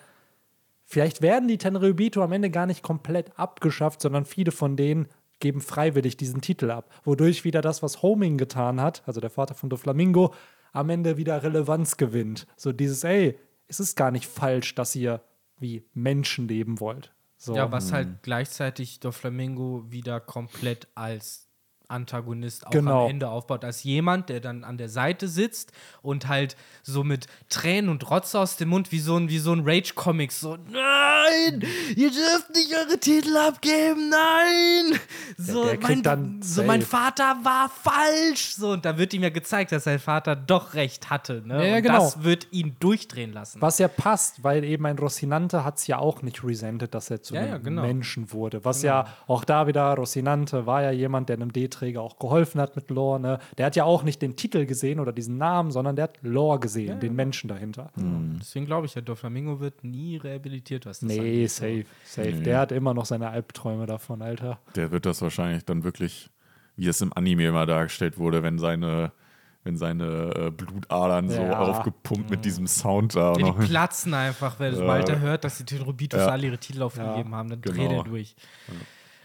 vielleicht 0.84 1.22
werden 1.22 1.48
die 1.48 1.58
Tenryubitu 1.58 2.22
am 2.22 2.32
Ende 2.32 2.50
gar 2.50 2.66
nicht 2.66 2.84
komplett 2.84 3.38
abgeschafft, 3.38 4.02
sondern 4.02 4.26
viele 4.26 4.52
von 4.52 4.76
denen 4.76 5.08
geben 5.40 5.62
freiwillig 5.62 6.18
diesen 6.18 6.42
Titel 6.42 6.72
ab. 6.72 6.90
Wodurch 7.04 7.44
wieder 7.44 7.62
das, 7.62 7.84
was 7.84 8.02
Homing 8.02 8.38
getan 8.38 8.82
hat, 8.82 9.04
also 9.06 9.20
der 9.20 9.30
Vater 9.30 9.56
von 9.56 9.70
Doflamingo, 9.70 10.34
am 10.72 10.90
Ende 10.90 11.18
wieder 11.18 11.42
Relevanz 11.44 11.98
gewinnt. 11.98 12.48
So 12.56 12.72
dieses, 12.72 13.04
ey, 13.04 13.38
es 13.68 13.80
ist 13.80 13.96
gar 13.96 14.12
nicht 14.12 14.28
falsch, 14.28 14.76
dass 14.76 14.96
ihr 14.96 15.22
wie 15.58 15.86
Menschen 15.94 16.48
leben 16.48 16.80
wollt. 16.80 17.15
So. 17.46 17.56
Ja, 17.56 17.72
was 17.72 17.92
halt 17.92 18.24
gleichzeitig 18.24 19.00
Doflamingo 19.00 19.86
wieder 19.92 20.20
komplett 20.20 20.88
als 20.96 21.45
Antagonist 21.88 22.66
auch 22.68 22.72
Genau. 22.72 23.06
am 23.06 23.10
Ende 23.12 23.30
aufbaut, 23.30 23.64
als 23.64 23.84
jemand, 23.84 24.30
der 24.30 24.40
dann 24.40 24.64
an 24.64 24.78
der 24.78 24.90
Seite 24.90 25.28
sitzt 25.28 25.72
und 26.02 26.28
halt 26.28 26.56
so 26.84 27.04
mit 27.04 27.28
Tränen 27.50 27.90
und 27.90 28.10
Rotze 28.10 28.40
aus 28.40 28.58
dem 28.58 28.70
Mund 28.70 28.92
wie 28.92 29.00
so 29.00 29.16
ein, 29.18 29.30
wie 29.30 29.40
so 29.40 29.52
ein 29.54 29.62
Rage-Comic 29.66 30.32
so, 30.32 30.58
nein, 30.70 31.64
ihr 31.96 32.10
dürft 32.12 32.50
nicht 32.54 32.74
eure 32.76 33.00
Titel 33.00 33.36
abgeben, 33.38 34.10
nein! 34.10 35.00
So, 35.38 35.66
der 35.66 35.80
mein, 35.82 36.04
dann 36.04 36.42
so 36.42 36.64
mein. 36.64 36.82
Vater 36.82 37.38
war 37.44 37.70
falsch! 37.70 38.56
So, 38.56 38.72
und 38.72 38.86
da 38.86 38.98
wird 38.98 39.14
ihm 39.14 39.24
ja 39.24 39.30
gezeigt, 39.30 39.72
dass 39.72 39.84
sein 39.86 40.00
Vater 40.00 40.36
doch 40.36 40.74
recht 40.74 41.10
hatte, 41.10 41.42
ne? 41.46 41.68
Ja, 41.70 41.76
und 41.78 41.84
genau. 41.84 42.00
das 42.00 42.24
wird 42.24 42.48
ihn 42.52 42.76
durchdrehen 42.80 43.34
lassen. 43.34 43.62
Was 43.62 43.80
ja 43.80 43.88
passt, 43.88 44.44
weil 44.44 44.64
eben 44.64 44.86
ein 44.86 44.98
Rocinante 44.98 45.64
hat 45.64 45.78
es 45.78 45.88
ja 45.88 45.98
auch 46.00 46.22
nicht 46.22 46.44
resented, 46.44 46.94
dass 46.94 47.10
er 47.10 47.22
zu 47.22 47.34
Ja, 47.36 47.42
einem 47.42 47.50
ja, 47.52 47.58
genau. 47.58 47.82
Menschen 47.82 48.32
wurde. 48.32 48.64
Was 48.64 48.82
ja 48.84 49.08
auch 49.28 49.44
da 49.44 49.68
wieder, 49.68 49.94
Rocinante 49.96 50.66
war 50.66 50.82
ja 50.84 50.92
jemand, 50.92 51.30
der 51.30 51.38
einem 51.38 51.52
D-Träger 51.76 52.02
auch 52.02 52.18
geholfen 52.20 52.60
hat 52.62 52.76
mit 52.76 52.90
Lore. 52.90 53.20
Ne? 53.20 53.40
Der 53.58 53.66
hat 53.68 53.76
ja 53.76 53.84
auch 53.84 54.04
nicht 54.04 54.22
den 54.22 54.36
Titel 54.36 54.66
gesehen 54.66 55.00
oder 55.00 55.12
diesen 55.12 55.38
Namen, 55.38 55.72
sondern 55.72 55.96
der 55.96 56.04
hat 56.04 56.20
Lore 56.22 56.60
gesehen, 56.60 57.00
den 57.00 57.16
Menschen 57.16 57.48
dahinter. 57.48 57.92
Deswegen 58.40 58.66
glaube 58.66 58.86
ich, 58.88 58.94
der 58.94 59.02
Doflamingo 59.02 59.60
wird 59.60 59.84
nie 59.84 60.18
rehabilitiert, 60.18 60.86
was 60.86 61.00
das 61.00 61.10
Nee, 61.10 61.20
angeht. 61.20 61.52
safe, 61.52 61.86
safe. 62.06 62.32
Nee. 62.32 62.44
Der 62.44 62.60
hat 62.60 62.72
immer 62.72 62.94
noch 62.94 63.06
seine 63.06 63.30
Albträume 63.30 63.86
davon, 63.86 64.22
Alter. 64.22 64.60
Der 64.76 64.92
wird 64.92 65.06
das 65.06 65.22
wahrscheinlich 65.22 65.66
dann 65.66 65.84
wirklich, 65.84 66.30
wie 66.76 66.88
es 66.88 67.02
im 67.02 67.12
Anime 67.14 67.46
immer 67.48 67.66
dargestellt 67.66 68.18
wurde, 68.18 68.44
wenn 68.44 68.58
seine, 68.60 69.12
wenn 69.64 69.78
seine 69.78 70.32
äh, 70.36 70.52
Blutadern 70.52 71.30
so 71.30 71.42
Ja. 71.42 71.60
aufgepumpt 71.60 72.30
mit 72.30 72.46
diesem 72.46 72.68
Sound 72.68 73.16
da 73.16 73.34
Ja, 73.34 73.40
noch. 73.48 73.60
die 73.60 73.66
platzen 73.68 74.14
einfach, 74.14 74.60
weil 74.60 74.76
sobald 74.76 75.10
er 75.10 75.20
hört, 75.20 75.44
dass 75.44 75.58
die 75.58 75.66
Tenrobitos 75.66 76.20
Ja. 76.20 76.28
alle 76.28 76.48
ihre 76.48 76.58
Titel 76.58 76.84
aufgegeben 76.84 77.34
haben, 77.34 77.50
dann 77.50 77.62
dreht 77.62 77.76
genau. 77.76 77.98
er 78.00 78.04
durch. 78.04 78.36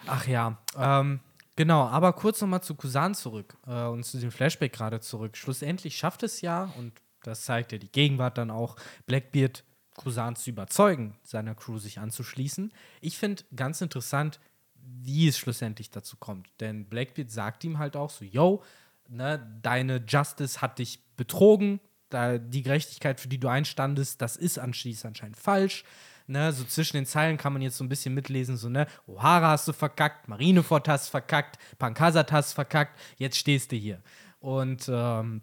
Ach 0.06 0.26
ja, 0.26 0.56
ähm, 0.78 1.20
genau, 1.60 1.86
aber 1.88 2.14
kurz 2.14 2.40
nochmal 2.40 2.62
zu 2.62 2.74
Kusan 2.74 3.14
zurück 3.14 3.54
äh, 3.66 3.84
und 3.84 4.02
zu 4.02 4.18
dem 4.18 4.30
Flashback 4.30 4.72
gerade 4.72 5.00
zurück. 5.00 5.36
Schlussendlich 5.36 5.98
schafft 5.98 6.22
es 6.22 6.40
ja, 6.40 6.72
und 6.78 6.94
das 7.22 7.44
zeigt 7.44 7.72
ja 7.72 7.76
die 7.78 7.92
Gegenwart 7.92 8.38
dann 8.38 8.50
auch, 8.50 8.76
Blackbeard 9.04 9.62
Kusan 9.94 10.36
zu 10.36 10.48
überzeugen, 10.48 11.18
seiner 11.22 11.54
Crew 11.54 11.76
sich 11.76 11.98
anzuschließen. 11.98 12.72
Ich 13.02 13.18
finde 13.18 13.44
ganz 13.54 13.82
interessant, 13.82 14.40
wie 14.74 15.28
es 15.28 15.36
schlussendlich 15.36 15.90
dazu 15.90 16.16
kommt. 16.16 16.48
Denn 16.60 16.86
Blackbeard 16.86 17.30
sagt 17.30 17.62
ihm 17.64 17.78
halt 17.78 17.94
auch 17.94 18.08
so, 18.08 18.24
yo, 18.24 18.62
ne, 19.06 19.46
deine 19.60 20.02
Justice 20.08 20.62
hat 20.62 20.78
dich 20.78 21.04
betrogen, 21.16 21.78
da 22.08 22.38
die 22.38 22.62
Gerechtigkeit, 22.62 23.20
für 23.20 23.28
die 23.28 23.38
du 23.38 23.48
einstandest, 23.48 24.22
das 24.22 24.36
ist 24.36 24.58
anschließend 24.58 25.10
anscheinend 25.10 25.36
falsch. 25.36 25.84
Ne, 26.30 26.52
so 26.52 26.62
zwischen 26.62 26.96
den 26.96 27.06
Zeilen 27.06 27.36
kann 27.36 27.52
man 27.52 27.60
jetzt 27.60 27.76
so 27.76 27.82
ein 27.82 27.88
bisschen 27.88 28.14
mitlesen, 28.14 28.56
so, 28.56 28.68
ne, 28.68 28.86
O'Hara 29.08 29.48
hast 29.48 29.66
du 29.66 29.72
verkackt, 29.72 30.28
Marineford 30.28 30.86
hast 30.86 31.08
verkackt, 31.08 31.58
Pankasat 31.76 32.30
hast 32.30 32.52
verkackt, 32.52 32.96
jetzt 33.16 33.36
stehst 33.36 33.72
du 33.72 33.76
hier. 33.76 34.00
Und 34.38 34.88
ähm, 34.88 35.42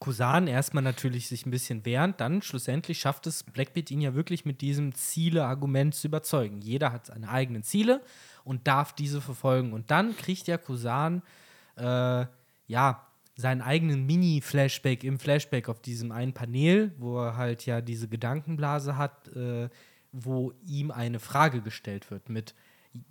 Kusan 0.00 0.48
erstmal 0.48 0.82
natürlich 0.82 1.28
sich 1.28 1.46
ein 1.46 1.52
bisschen 1.52 1.84
wehrend, 1.84 2.20
dann 2.20 2.42
schlussendlich 2.42 2.98
schafft 2.98 3.28
es 3.28 3.44
Blackbeard 3.44 3.92
ihn 3.92 4.00
ja 4.00 4.12
wirklich 4.12 4.44
mit 4.44 4.62
diesem 4.62 4.96
Ziele-Argument 4.96 5.94
zu 5.94 6.08
überzeugen. 6.08 6.60
Jeder 6.60 6.90
hat 6.90 7.06
seine 7.06 7.28
eigenen 7.28 7.62
Ziele 7.62 8.02
und 8.42 8.66
darf 8.66 8.92
diese 8.92 9.20
verfolgen. 9.20 9.72
Und 9.72 9.92
dann 9.92 10.16
kriegt 10.16 10.48
ja 10.48 10.58
Kusan, 10.58 11.22
äh, 11.76 12.26
ja, 12.66 13.06
seinen 13.36 13.62
eigenen 13.62 14.06
Mini-Flashback 14.06 15.04
im 15.04 15.20
Flashback 15.20 15.68
auf 15.68 15.80
diesem 15.80 16.10
einen 16.10 16.32
Panel, 16.32 16.92
wo 16.98 17.20
er 17.22 17.36
halt 17.36 17.64
ja 17.64 17.80
diese 17.80 18.08
Gedankenblase 18.08 18.96
hat, 18.96 19.28
äh, 19.36 19.68
wo 20.12 20.52
ihm 20.66 20.90
eine 20.90 21.20
Frage 21.20 21.60
gestellt 21.60 22.10
wird 22.10 22.28
mit, 22.28 22.54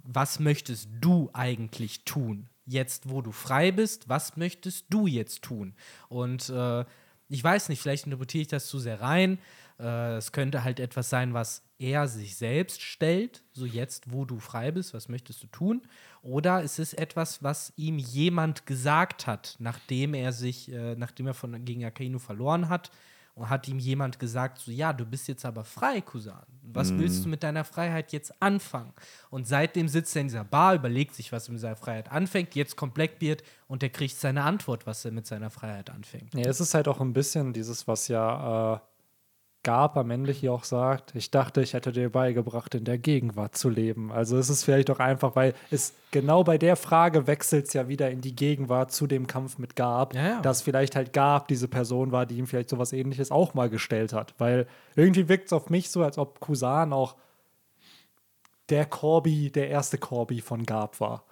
was 0.03 0.39
möchtest 0.39 0.89
du 0.99 1.29
eigentlich 1.33 2.03
tun? 2.03 2.49
Jetzt, 2.65 3.09
wo 3.09 3.21
du 3.21 3.31
frei 3.31 3.71
bist, 3.71 4.09
was 4.09 4.37
möchtest 4.37 4.85
du 4.89 5.07
jetzt 5.07 5.41
tun? 5.41 5.73
Und 6.09 6.49
äh, 6.49 6.85
ich 7.29 7.43
weiß 7.43 7.69
nicht, 7.69 7.81
vielleicht 7.81 8.05
interpretiere 8.05 8.41
ich 8.41 8.47
das 8.47 8.67
zu 8.67 8.79
sehr 8.79 9.01
rein. 9.01 9.39
Äh, 9.79 10.17
es 10.17 10.31
könnte 10.31 10.63
halt 10.63 10.79
etwas 10.79 11.09
sein, 11.09 11.33
was 11.33 11.63
er 11.79 12.07
sich 12.07 12.35
selbst 12.35 12.81
stellt, 12.81 13.43
so 13.53 13.65
jetzt, 13.65 14.11
wo 14.11 14.25
du 14.25 14.39
frei 14.39 14.71
bist, 14.71 14.93
was 14.93 15.07
möchtest 15.07 15.41
du 15.41 15.47
tun? 15.47 15.81
Oder 16.21 16.61
ist 16.61 16.77
es 16.77 16.93
etwas, 16.93 17.41
was 17.41 17.71
ihm 17.77 17.97
jemand 17.97 18.65
gesagt 18.65 19.27
hat, 19.27 19.55
nachdem 19.59 20.13
er 20.13 20.33
sich, 20.33 20.71
äh, 20.71 20.95
nachdem 20.95 21.27
er 21.27 21.33
von 21.33 21.63
gegen 21.63 21.85
Akainu 21.85 22.19
verloren 22.19 22.67
hat, 22.67 22.91
und 23.39 23.49
hat 23.49 23.67
ihm 23.69 23.79
jemand 23.79 24.19
gesagt, 24.19 24.59
so 24.59 24.69
ja, 24.69 24.91
du 24.91 25.05
bist 25.05 25.29
jetzt 25.29 25.45
aber 25.45 25.63
frei, 25.63 26.01
Cousin. 26.01 26.33
Was 26.61 26.95
willst 26.95 27.25
du 27.25 27.29
mit 27.29 27.41
deiner 27.41 27.63
Freiheit 27.63 28.11
jetzt 28.11 28.41
anfangen? 28.41 28.93
Und 29.31 29.47
seitdem 29.47 29.87
sitzt 29.87 30.15
er 30.15 30.21
in 30.21 30.27
dieser 30.27 30.43
Bar, 30.43 30.75
überlegt 30.75 31.15
sich, 31.15 31.31
was 31.31 31.47
er 31.47 31.53
mit 31.53 31.61
seiner 31.61 31.77
Freiheit 31.77 32.11
anfängt. 32.11 32.53
Jetzt 32.53 32.75
kommt 32.75 32.93
Blackbeard 32.93 33.43
und 33.67 33.81
er 33.81 33.89
kriegt 33.89 34.15
seine 34.17 34.43
Antwort, 34.43 34.85
was 34.85 35.03
er 35.05 35.11
mit 35.11 35.25
seiner 35.25 35.49
Freiheit 35.49 35.89
anfängt. 35.89 36.35
Ja, 36.35 36.47
es 36.49 36.59
ist 36.59 36.73
halt 36.73 36.87
auch 36.87 36.99
ein 36.99 37.13
bisschen 37.13 37.53
dieses, 37.53 37.87
was 37.87 38.07
ja 38.09 38.75
äh, 38.75 38.79
Gab 39.61 39.97
am 39.97 40.09
Ende 40.09 40.31
hier 40.31 40.53
auch 40.53 40.63
sagt, 40.63 41.13
ich 41.15 41.31
dachte, 41.31 41.61
ich 41.61 41.73
hätte 41.73 41.91
dir 41.91 42.09
beigebracht, 42.09 42.75
in 42.75 42.85
der 42.85 42.97
Gegenwart 42.97 43.57
zu 43.57 43.69
leben. 43.69 44.09
Also 44.09 44.37
es 44.37 44.49
ist 44.49 44.63
vielleicht 44.63 44.89
auch 44.89 44.99
einfach, 44.99 45.35
weil 45.35 45.53
es 45.69 45.93
genau 46.11 46.45
bei 46.45 46.57
der 46.57 46.77
Frage 46.77 47.27
wechselt 47.27 47.67
es 47.67 47.73
ja 47.73 47.89
wieder 47.89 48.09
in 48.09 48.21
die 48.21 48.35
Gegenwart 48.35 48.91
zu 48.93 49.05
dem 49.05 49.27
Kampf 49.27 49.57
mit 49.57 49.75
Gab, 49.75 50.13
Ja, 50.13 50.21
ja. 50.29 50.41
dass 50.41 50.61
vielleicht 50.61 50.95
halt 50.95 51.11
Gab 51.11 51.49
diese 51.49 51.67
Person 51.67 52.13
war, 52.13 52.25
die 52.25 52.37
ihm 52.37 52.47
vielleicht 52.47 52.69
sowas 52.69 52.93
ähnliches 52.93 53.31
auch 53.31 53.53
mal 53.53 53.69
gestellt 53.69 54.13
hat. 54.13 54.33
Weil 54.37 54.65
irgendwie 54.95 55.27
wirkt 55.27 55.47
es 55.47 55.53
auf 55.53 55.69
mich 55.69 55.89
so, 55.91 56.03
als 56.03 56.17
ob 56.17 56.39
Kusan 56.39 56.93
auch 56.93 57.17
der 58.69 58.85
Corby, 58.85 59.51
der 59.51 59.69
erste 59.69 59.97
Corby 59.97 60.41
von 60.41 60.65
Gab 60.65 60.99
war. 61.01 61.25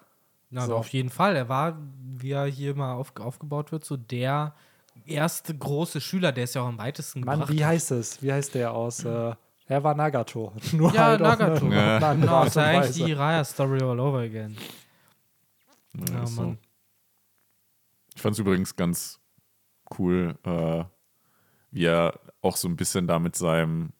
Na, 0.50 0.66
So. 0.66 0.76
auf 0.76 0.88
jeden 0.90 1.10
Fall. 1.10 1.34
Er 1.36 1.48
war, 1.48 1.78
wie 2.02 2.32
er 2.32 2.44
hier 2.46 2.74
mal 2.74 2.94
auf, 2.94 3.12
aufgebaut 3.20 3.72
wird, 3.72 3.84
so 3.84 3.96
der 3.96 4.54
erste 5.08 5.56
große 5.56 6.00
Schüler, 6.00 6.32
der 6.32 6.44
ist 6.44 6.54
ja 6.54 6.62
auch 6.62 6.68
am 6.68 6.78
weitesten 6.78 7.20
Mann, 7.20 7.40
gebracht 7.40 7.52
wie 7.52 7.64
heißt 7.64 7.90
es? 7.92 8.22
Wie 8.22 8.32
heißt 8.32 8.54
der 8.54 8.72
aus? 8.72 9.04
Äh, 9.04 9.34
er 9.66 9.84
war 9.84 9.94
Nagato. 9.94 10.52
Nur 10.72 10.92
Ja, 10.94 11.06
halt 11.06 11.20
Nagato. 11.20 11.66
Ja. 11.70 11.96
auf 11.98 12.02
eine 12.02 12.06
andere 12.06 12.20
Genau, 12.20 12.34
Art 12.36 12.46
ist 12.48 12.54
ja 12.56 12.62
eigentlich 12.64 13.04
die 13.04 13.12
Raya-Story 13.12 13.82
all 13.82 14.00
over 14.00 14.20
again. 14.20 14.56
Ja, 15.94 16.14
Ja, 16.14 16.22
ist 16.24 16.34
so. 16.36 16.42
Mann. 16.42 16.58
Ich 18.14 18.22
fand 18.22 18.32
es 18.34 18.38
übrigens 18.40 18.74
ganz 18.76 19.20
cool, 19.98 20.34
äh, 20.44 20.84
wie 21.70 21.84
er 21.84 22.18
auch 22.40 22.56
so 22.56 22.68
ein 22.68 22.76
bisschen 22.76 23.06
da 23.06 23.18
mit 23.18 23.36
seinem 23.36 23.92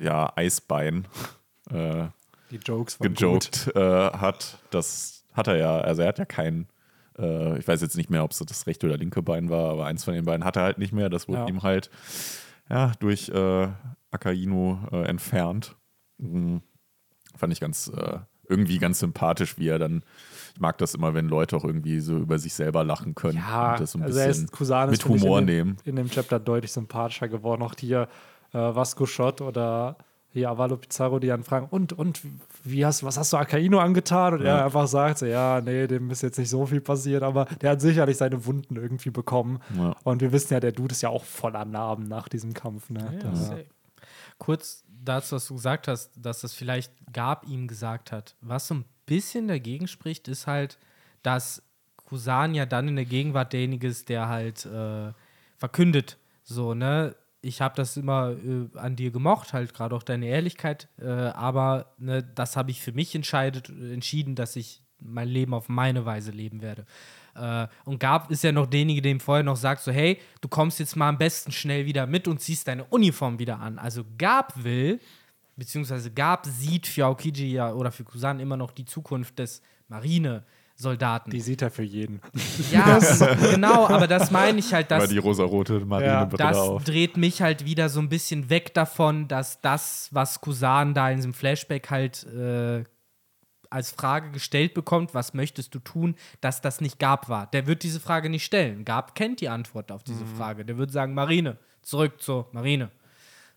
ja, 0.00 0.32
Eisbein 0.36 1.06
äh, 1.70 2.06
Die 2.50 2.56
Jokes 2.56 2.98
waren 3.00 3.08
gut. 3.10 3.16
gejoked 3.18 3.76
äh, 3.76 4.10
hat. 4.18 4.58
Das 4.70 5.24
hat 5.32 5.46
er 5.48 5.56
ja, 5.56 5.78
also 5.78 6.02
er 6.02 6.08
hat 6.08 6.18
ja 6.18 6.24
keinen, 6.24 6.68
äh, 7.18 7.58
ich 7.58 7.66
weiß 7.68 7.80
jetzt 7.80 7.96
nicht 7.96 8.10
mehr, 8.10 8.24
ob 8.24 8.30
es 8.32 8.38
das 8.38 8.66
rechte 8.66 8.86
oder 8.86 8.96
linke 8.96 9.22
Bein 9.22 9.50
war, 9.50 9.70
aber 9.72 9.86
eins 9.86 10.04
von 10.04 10.14
den 10.14 10.24
beiden 10.24 10.44
hat 10.44 10.56
er 10.56 10.62
halt 10.62 10.78
nicht 10.78 10.92
mehr. 10.92 11.08
Das 11.10 11.28
wurde 11.28 11.40
Ja. 11.40 11.48
ihm 11.48 11.62
halt 11.62 11.90
ja, 12.70 12.92
durch 13.00 13.28
äh, 13.28 13.68
Akainu 14.10 14.78
äh, 14.92 15.04
entfernt. 15.04 15.76
Mhm. 16.18 16.62
Fand 17.36 17.52
ich 17.52 17.60
ganz, 17.60 17.88
äh, 17.94 18.18
irgendwie 18.48 18.78
ganz 18.78 19.00
sympathisch, 19.00 19.58
wie 19.58 19.68
er 19.68 19.78
dann, 19.78 20.02
ich 20.54 20.60
mag 20.60 20.78
das 20.78 20.94
immer, 20.94 21.14
wenn 21.14 21.28
Leute 21.28 21.56
auch 21.56 21.64
irgendwie 21.64 22.00
so 22.00 22.16
über 22.18 22.38
sich 22.38 22.54
selber 22.54 22.84
lachen 22.84 23.14
können 23.14 23.38
Ja, 23.38 23.72
und 23.72 23.80
das 23.80 23.92
so 23.92 23.98
ein 23.98 24.02
also 24.04 24.18
er 24.18 24.28
bisschen 24.28 24.44
ist 24.44 24.52
Kusan 24.52 24.90
mit 24.90 25.04
Humor 25.06 25.40
nehmen. 25.40 25.76
In 25.84 25.96
dem 25.96 26.08
Chapter 26.10 26.38
deutlich 26.38 26.72
sympathischer 26.72 27.28
geworden. 27.28 27.62
Auch 27.62 27.74
hier 27.78 28.08
äh, 28.52 28.58
Vasco 28.58 29.06
Schott 29.06 29.40
oder 29.40 29.96
Avalo 30.42 30.76
Pizarro, 30.76 31.18
die 31.18 31.28
dann 31.28 31.44
fragen, 31.44 31.68
und, 31.70 31.92
und, 31.92 32.20
wie 32.64 32.84
hast, 32.84 33.04
was 33.04 33.16
hast 33.18 33.32
du 33.32 33.36
Akaino 33.36 33.78
angetan? 33.78 34.34
Und 34.34 34.42
Ja. 34.42 34.58
er 34.58 34.64
einfach 34.64 34.86
sagt, 34.88 35.18
so, 35.18 35.26
ja, 35.26 35.60
nee, 35.60 35.86
dem 35.86 36.10
ist 36.10 36.22
jetzt 36.22 36.38
nicht 36.38 36.48
so 36.50 36.66
viel 36.66 36.80
passiert, 36.80 37.22
aber 37.22 37.44
der 37.60 37.70
hat 37.72 37.80
sicherlich 37.80 38.16
seine 38.16 38.44
Wunden 38.46 38.76
irgendwie 38.76 39.10
bekommen. 39.10 39.60
Ja. 39.76 39.94
Und 40.02 40.20
wir 40.20 40.32
wissen 40.32 40.52
ja, 40.54 40.60
der 40.60 40.72
Dude 40.72 40.92
ist 40.92 41.02
ja 41.02 41.08
auch 41.10 41.24
voller 41.24 41.64
Narben 41.64 42.04
nach 42.08 42.28
diesem 42.28 42.52
Kampf. 42.54 42.90
Ne? 42.90 43.18
Ja. 43.22 43.56
Kurz 44.38 44.82
dazu, 44.88 45.36
was 45.36 45.46
du 45.46 45.54
gesagt 45.54 45.88
hast, 45.88 46.10
dass 46.16 46.40
das 46.40 46.52
vielleicht 46.54 46.92
Gab 47.12 47.46
ihm 47.46 47.68
gesagt 47.68 48.10
hat. 48.10 48.34
Was 48.40 48.66
so 48.66 48.74
ein 48.74 48.84
bisschen 49.06 49.48
dagegen 49.48 49.86
spricht, 49.86 50.26
ist 50.28 50.46
halt, 50.46 50.78
dass 51.22 51.62
Kusan 51.96 52.54
ja 52.54 52.66
dann 52.66 52.88
in 52.88 52.96
der 52.96 53.04
Gegenwart 53.04 53.52
derjenige 53.52 53.86
ist, 53.86 54.08
der 54.08 54.28
halt 54.28 54.66
äh, 54.66 55.12
verkündet, 55.58 56.18
so, 56.42 56.74
ne, 56.74 57.14
ich 57.44 57.60
habe 57.60 57.74
das 57.76 57.96
immer 57.96 58.32
äh, 58.32 58.78
an 58.78 58.96
dir 58.96 59.10
gemocht, 59.10 59.52
halt 59.52 59.74
gerade 59.74 59.94
auch 59.94 60.02
deine 60.02 60.26
Ehrlichkeit, 60.26 60.88
äh, 60.98 61.06
aber 61.06 61.94
ne, 61.98 62.22
das 62.22 62.56
habe 62.56 62.70
ich 62.70 62.80
für 62.80 62.92
mich 62.92 63.14
entscheidet, 63.14 63.68
entschieden, 63.68 64.34
dass 64.34 64.56
ich 64.56 64.82
mein 64.98 65.28
Leben 65.28 65.52
auf 65.52 65.68
meine 65.68 66.06
Weise 66.06 66.30
leben 66.30 66.62
werde. 66.62 66.86
Äh, 67.34 67.66
und 67.84 68.00
Gab 68.00 68.30
ist 68.30 68.44
ja 68.44 68.52
noch 68.52 68.66
derjenige, 68.66 69.02
dem 69.02 69.20
vorher 69.20 69.44
noch 69.44 69.56
sagt, 69.56 69.82
so, 69.82 69.92
hey, 69.92 70.18
du 70.40 70.48
kommst 70.48 70.80
jetzt 70.80 70.96
mal 70.96 71.08
am 71.08 71.18
besten 71.18 71.52
schnell 71.52 71.84
wieder 71.86 72.06
mit 72.06 72.26
und 72.26 72.40
ziehst 72.40 72.66
deine 72.66 72.84
Uniform 72.84 73.38
wieder 73.38 73.60
an. 73.60 73.78
Also 73.78 74.04
Gab 74.16 74.64
will, 74.64 75.00
beziehungsweise 75.56 76.10
Gab 76.10 76.46
sieht 76.46 76.86
für 76.86 77.04
Aokiji 77.04 77.52
ja 77.52 77.72
oder 77.72 77.92
für 77.92 78.04
Kusan 78.04 78.40
immer 78.40 78.56
noch 78.56 78.70
die 78.70 78.86
Zukunft 78.86 79.38
des 79.38 79.60
Marine-Soldaten. 80.74 81.30
Die 81.30 81.40
sieht 81.40 81.62
er 81.62 81.70
für 81.70 81.82
jeden. 81.82 82.20
Ja, 82.70 82.98
genau, 83.50 83.86
aber 83.88 84.06
das 84.06 84.30
meine 84.30 84.58
ich 84.58 84.72
halt, 84.72 84.90
dass 84.90 85.08
die 85.08 85.18
rosarote 85.18 85.80
Marinebrille 85.80 86.36
das 86.36 86.56
auf. 86.56 86.84
dreht 86.84 87.16
mich 87.16 87.42
halt 87.42 87.64
wieder 87.64 87.88
so 87.88 88.00
ein 88.00 88.08
bisschen 88.08 88.50
weg 88.50 88.74
davon, 88.74 89.28
dass 89.28 89.60
das, 89.60 90.08
was 90.12 90.40
Kusan 90.40 90.94
da 90.94 91.10
in 91.10 91.16
diesem 91.16 91.34
Flashback 91.34 91.90
halt 91.90 92.24
äh, 92.24 92.84
als 93.70 93.90
Frage 93.90 94.30
gestellt 94.30 94.74
bekommt, 94.74 95.14
was 95.14 95.34
möchtest 95.34 95.74
du 95.74 95.80
tun, 95.80 96.14
dass 96.40 96.60
das 96.60 96.80
nicht 96.80 96.98
Gab 96.98 97.28
war. 97.28 97.48
Der 97.48 97.66
wird 97.66 97.82
diese 97.82 98.00
Frage 98.00 98.30
nicht 98.30 98.44
stellen. 98.44 98.84
Gab 98.84 99.14
kennt 99.14 99.40
die 99.40 99.48
Antwort 99.48 99.90
auf 99.90 100.04
diese 100.04 100.24
Frage. 100.26 100.64
Der 100.64 100.78
wird 100.78 100.92
sagen, 100.92 101.14
Marine, 101.14 101.58
zurück 101.82 102.22
zur 102.22 102.48
Marine. 102.52 102.90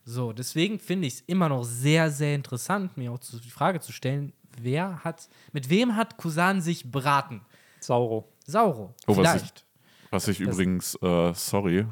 So, 0.09 0.31
deswegen 0.31 0.79
finde 0.79 1.07
ich 1.07 1.15
es 1.15 1.21
immer 1.21 1.49
noch 1.49 1.63
sehr, 1.63 2.09
sehr 2.09 2.33
interessant, 2.33 2.95
mir 2.95 3.11
auch 3.11 3.19
die 3.19 3.49
Frage 3.49 3.81
zu 3.81 3.91
stellen, 3.91 4.31
wer 4.63 5.03
hat, 5.03 5.29
mit 5.53 5.69
wem 5.69 5.95
hat 5.95 6.17
Kusan 6.17 6.61
sich 6.61 6.91
beraten? 6.91 7.41
Sauro. 7.79 8.27
Sauro. 8.45 8.95
Oh, 9.07 9.15
was 9.15 9.17
Vielleicht. 9.17 9.59
ich, 9.59 10.11
was 10.11 10.27
ich 10.27 10.39
übrigens, 10.39 10.95
äh, 11.01 11.33
sorry, 11.33 11.85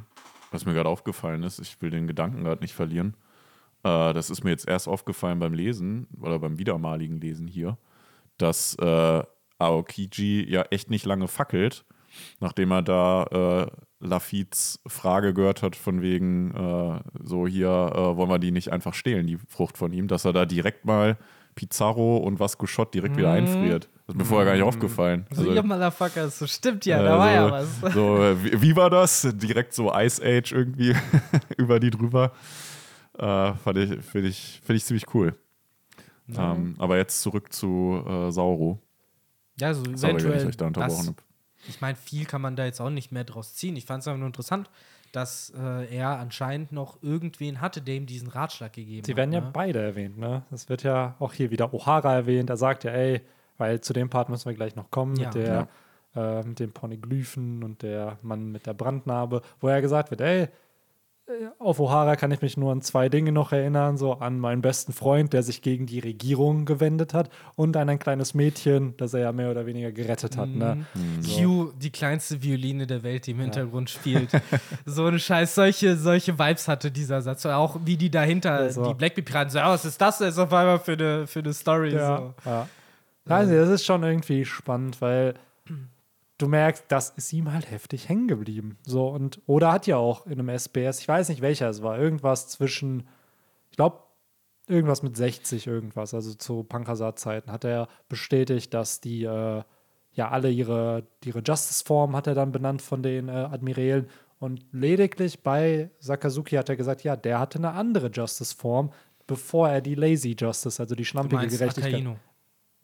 was 0.51 0.65
mir 0.65 0.73
gerade 0.73 0.89
aufgefallen 0.89 1.43
ist, 1.43 1.59
ich 1.59 1.81
will 1.81 1.89
den 1.89 2.07
Gedanken 2.07 2.43
gerade 2.43 2.61
nicht 2.61 2.73
verlieren. 2.73 3.15
Äh, 3.83 4.13
das 4.13 4.29
ist 4.29 4.43
mir 4.43 4.51
jetzt 4.51 4.67
erst 4.67 4.87
aufgefallen 4.87 5.39
beim 5.39 5.53
Lesen 5.53 6.07
oder 6.21 6.39
beim 6.39 6.57
wiedermaligen 6.57 7.19
Lesen 7.19 7.47
hier, 7.47 7.77
dass 8.37 8.75
äh, 8.75 9.23
Aokiji 9.59 10.45
ja 10.49 10.63
echt 10.71 10.89
nicht 10.89 11.05
lange 11.05 11.27
fackelt, 11.27 11.85
nachdem 12.39 12.71
er 12.71 12.81
da 12.81 13.23
äh, 13.23 13.67
Lafittes 13.99 14.81
Frage 14.85 15.33
gehört 15.33 15.61
hat, 15.61 15.75
von 15.75 16.01
wegen, 16.01 16.51
äh, 16.53 16.99
so 17.23 17.47
hier 17.47 17.69
äh, 17.69 18.17
wollen 18.17 18.29
wir 18.29 18.39
die 18.39 18.51
nicht 18.51 18.71
einfach 18.71 18.93
stehlen, 18.93 19.27
die 19.27 19.37
Frucht 19.37 19.77
von 19.77 19.93
ihm, 19.93 20.07
dass 20.07 20.25
er 20.25 20.33
da 20.33 20.45
direkt 20.45 20.85
mal 20.85 21.17
Pizarro 21.55 22.17
und 22.17 22.39
Vasco 22.39 22.67
Schott 22.67 22.93
direkt 22.93 23.17
wieder 23.17 23.31
einfriert. 23.31 23.89
Das 24.05 24.13
ist 24.13 24.19
mir 24.19 24.25
vorher 24.25 24.45
gar 24.45 24.53
nicht 24.53 24.63
aufgefallen. 24.63 25.25
So, 25.31 25.51
ihr 25.51 25.63
Motherfucker, 25.63 26.29
so 26.29 26.45
stimmt 26.45 26.85
ja, 26.85 27.01
da 27.01 27.15
äh, 27.15 27.19
war 27.19 27.31
ja 27.31 27.51
was. 27.51 27.93
So, 27.93 28.35
wie, 28.43 28.61
wie 28.61 28.75
war 28.75 28.89
das? 28.89 29.27
Direkt 29.33 29.73
so 29.73 29.91
Ice 29.93 30.21
Age 30.21 30.51
irgendwie 30.51 30.95
über 31.57 31.79
die 31.79 31.89
drüber. 31.89 32.33
Äh, 33.17 33.53
fand 33.53 33.77
ich, 33.77 34.05
Finde 34.05 34.27
ich, 34.27 34.61
find 34.63 34.77
ich 34.77 34.85
ziemlich 34.85 35.13
cool. 35.13 35.35
Ähm, 36.35 36.75
aber 36.77 36.97
jetzt 36.97 37.21
zurück 37.21 37.53
zu 37.53 38.03
äh, 38.05 38.31
Sauro. 38.31 38.79
Ja, 39.59 39.73
so 39.73 39.83
Sorry, 39.83 39.95
wenn 40.01 40.09
eventuell. 40.09 40.41
ich 40.41 40.47
euch 40.47 40.57
da 40.57 40.67
unterbrochen 40.67 40.97
das, 40.97 41.07
habe. 41.07 41.17
ich 41.67 41.81
meine, 41.81 41.95
viel 41.95 42.25
kann 42.25 42.41
man 42.41 42.55
da 42.55 42.65
jetzt 42.65 42.81
auch 42.81 42.89
nicht 42.89 43.11
mehr 43.11 43.23
draus 43.23 43.55
ziehen. 43.55 43.75
Ich 43.75 43.85
fand 43.85 44.01
es 44.01 44.07
einfach 44.07 44.19
nur 44.19 44.27
interessant, 44.27 44.69
dass 45.15 45.53
äh, 45.57 45.95
er 45.95 46.19
anscheinend 46.19 46.71
noch 46.71 47.01
irgendwen 47.01 47.61
hatte, 47.61 47.81
der 47.81 47.95
ihm 47.95 48.05
diesen 48.05 48.27
Ratschlag 48.27 48.73
gegeben 48.73 49.03
Sie 49.05 49.11
hat. 49.13 49.17
werden 49.17 49.31
ja 49.33 49.41
ne? 49.41 49.49
beide 49.53 49.81
erwähnt, 49.81 50.17
ne? 50.17 50.43
Es 50.51 50.67
wird 50.69 50.83
ja 50.83 51.15
auch 51.19 51.33
hier 51.33 51.51
wieder 51.51 51.73
O'Hara 51.73 52.13
erwähnt. 52.13 52.49
Er 52.49 52.57
sagt 52.57 52.83
ja, 52.83 52.91
ey, 52.91 53.21
weil 53.57 53.79
zu 53.81 53.93
dem 53.93 54.09
Part 54.09 54.29
müssen 54.29 54.47
wir 54.49 54.55
gleich 54.55 54.75
noch 54.75 54.91
kommen 54.91 55.15
Ja. 55.17 55.27
mit 55.27 55.35
der 55.35 55.67
äh, 56.15 56.43
mit 56.43 56.59
den 56.59 56.71
Poneglyphen 56.71 57.63
und 57.63 57.81
der 57.81 58.17
Mann 58.21 58.51
mit 58.51 58.65
der 58.65 58.73
Brandnarbe, 58.73 59.41
wo 59.59 59.67
er 59.67 59.81
gesagt 59.81 60.11
wird, 60.11 60.21
ey, 60.21 60.47
auf 61.59 61.79
O'Hara 61.79 62.15
kann 62.15 62.29
ich 62.31 62.41
mich 62.41 62.55
nur 62.55 62.71
an 62.71 62.81
zwei 62.81 63.09
Dinge 63.09 63.31
noch 63.31 63.51
erinnern, 63.51 63.97
so 63.97 64.13
an 64.13 64.39
meinen 64.39 64.61
besten 64.61 64.93
Freund, 64.93 65.33
der 65.33 65.41
sich 65.41 65.61
gegen 65.61 65.87
die 65.87 65.99
Regierung 65.99 66.65
gewendet 66.65 67.13
hat 67.13 67.29
und 67.55 67.75
an 67.77 67.89
ein 67.89 67.97
kleines 67.97 68.33
Mädchen, 68.35 68.95
das 68.97 69.13
er 69.13 69.21
ja 69.21 69.31
mehr 69.31 69.49
oder 69.49 69.65
weniger 69.65 69.91
gerettet 69.91 70.37
hat, 70.37 70.49
ne? 70.49 70.85
Q, 71.23 71.71
die 71.77 71.89
kleinste 71.91 72.43
Violine 72.43 72.85
der 72.85 73.01
Welt, 73.01 73.25
die 73.25 73.31
im 73.31 73.39
Hintergrund 73.39 73.89
spielt. 73.89 74.29
so 74.85 75.05
eine 75.05 75.17
Scheiß, 75.19 75.55
solche, 75.55 75.97
solche 75.97 76.37
Vibes 76.37 76.67
hatte 76.67 76.91
dieser 76.91 77.21
Satz. 77.21 77.45
Auch 77.45 77.79
wie 77.85 77.97
die 77.97 78.11
dahinter, 78.11 78.51
Also. 78.51 78.85
die 78.85 78.93
Blackbeard-Piraten, 78.93 79.49
so, 79.49 79.57
ja, 79.57 79.69
was 79.69 79.85
ist 79.85 79.99
das 79.99 80.19
jetzt 80.19 80.37
auf 80.37 80.53
einmal 80.53 80.79
für 80.79 80.93
eine, 80.93 81.25
für 81.27 81.39
eine 81.39 81.53
Story? 81.53 81.93
Ja, 81.93 82.17
So. 82.17 82.49
ja. 82.49 82.67
Also, 83.27 83.55
das 83.55 83.69
ist 83.69 83.85
schon 83.85 84.03
irgendwie 84.03 84.45
spannend, 84.45 85.01
weil 85.01 85.33
du 86.37 86.47
merkst, 86.47 86.85
das 86.89 87.11
ist 87.11 87.31
ihm 87.33 87.51
halt 87.51 87.69
heftig 87.69 88.09
hängen 88.09 88.27
geblieben. 88.27 88.77
So, 88.85 89.07
und 89.07 89.41
Oda 89.45 89.71
hat 89.71 89.87
ja 89.87 89.97
auch 89.97 90.25
in 90.25 90.39
einem 90.39 90.49
SBS, 90.49 90.99
ich 90.99 91.07
weiß 91.07 91.29
nicht 91.29 91.41
welcher 91.41 91.69
es 91.69 91.81
war, 91.81 91.97
irgendwas 91.97 92.47
zwischen, 92.47 93.07
ich 93.69 93.77
glaube, 93.77 93.99
irgendwas 94.67 95.03
mit 95.03 95.15
60 95.15 95.67
irgendwas, 95.67 96.13
also 96.13 96.33
zu 96.33 96.63
Pankasat-Zeiten, 96.63 97.51
hat 97.51 97.63
er 97.63 97.87
bestätigt, 98.09 98.73
dass 98.73 98.99
die 98.99 99.23
äh, 99.23 99.63
ja 100.13 100.29
alle 100.29 100.49
ihre, 100.49 101.07
ihre 101.23 101.39
Justice-Form 101.39 102.15
hat 102.15 102.27
er 102.27 102.35
dann 102.35 102.51
benannt 102.51 102.81
von 102.81 103.03
den 103.03 103.29
äh, 103.29 103.31
Admirälen. 103.31 104.07
Und 104.39 104.65
lediglich 104.71 105.43
bei 105.43 105.91
Sakazuki 105.99 106.55
hat 106.55 106.69
er 106.69 106.75
gesagt, 106.75 107.03
ja, 107.03 107.15
der 107.15 107.39
hatte 107.39 107.57
eine 107.57 107.71
andere 107.71 108.07
Justice-Form, 108.07 108.91
bevor 109.27 109.69
er 109.69 109.81
die 109.81 109.95
Lazy 109.95 110.35
Justice, 110.37 110.81
also 110.81 110.95
die 110.95 111.05
schlampige 111.05 111.47
Gerechtigkeit. 111.47 111.93
Akainu. 111.93 112.15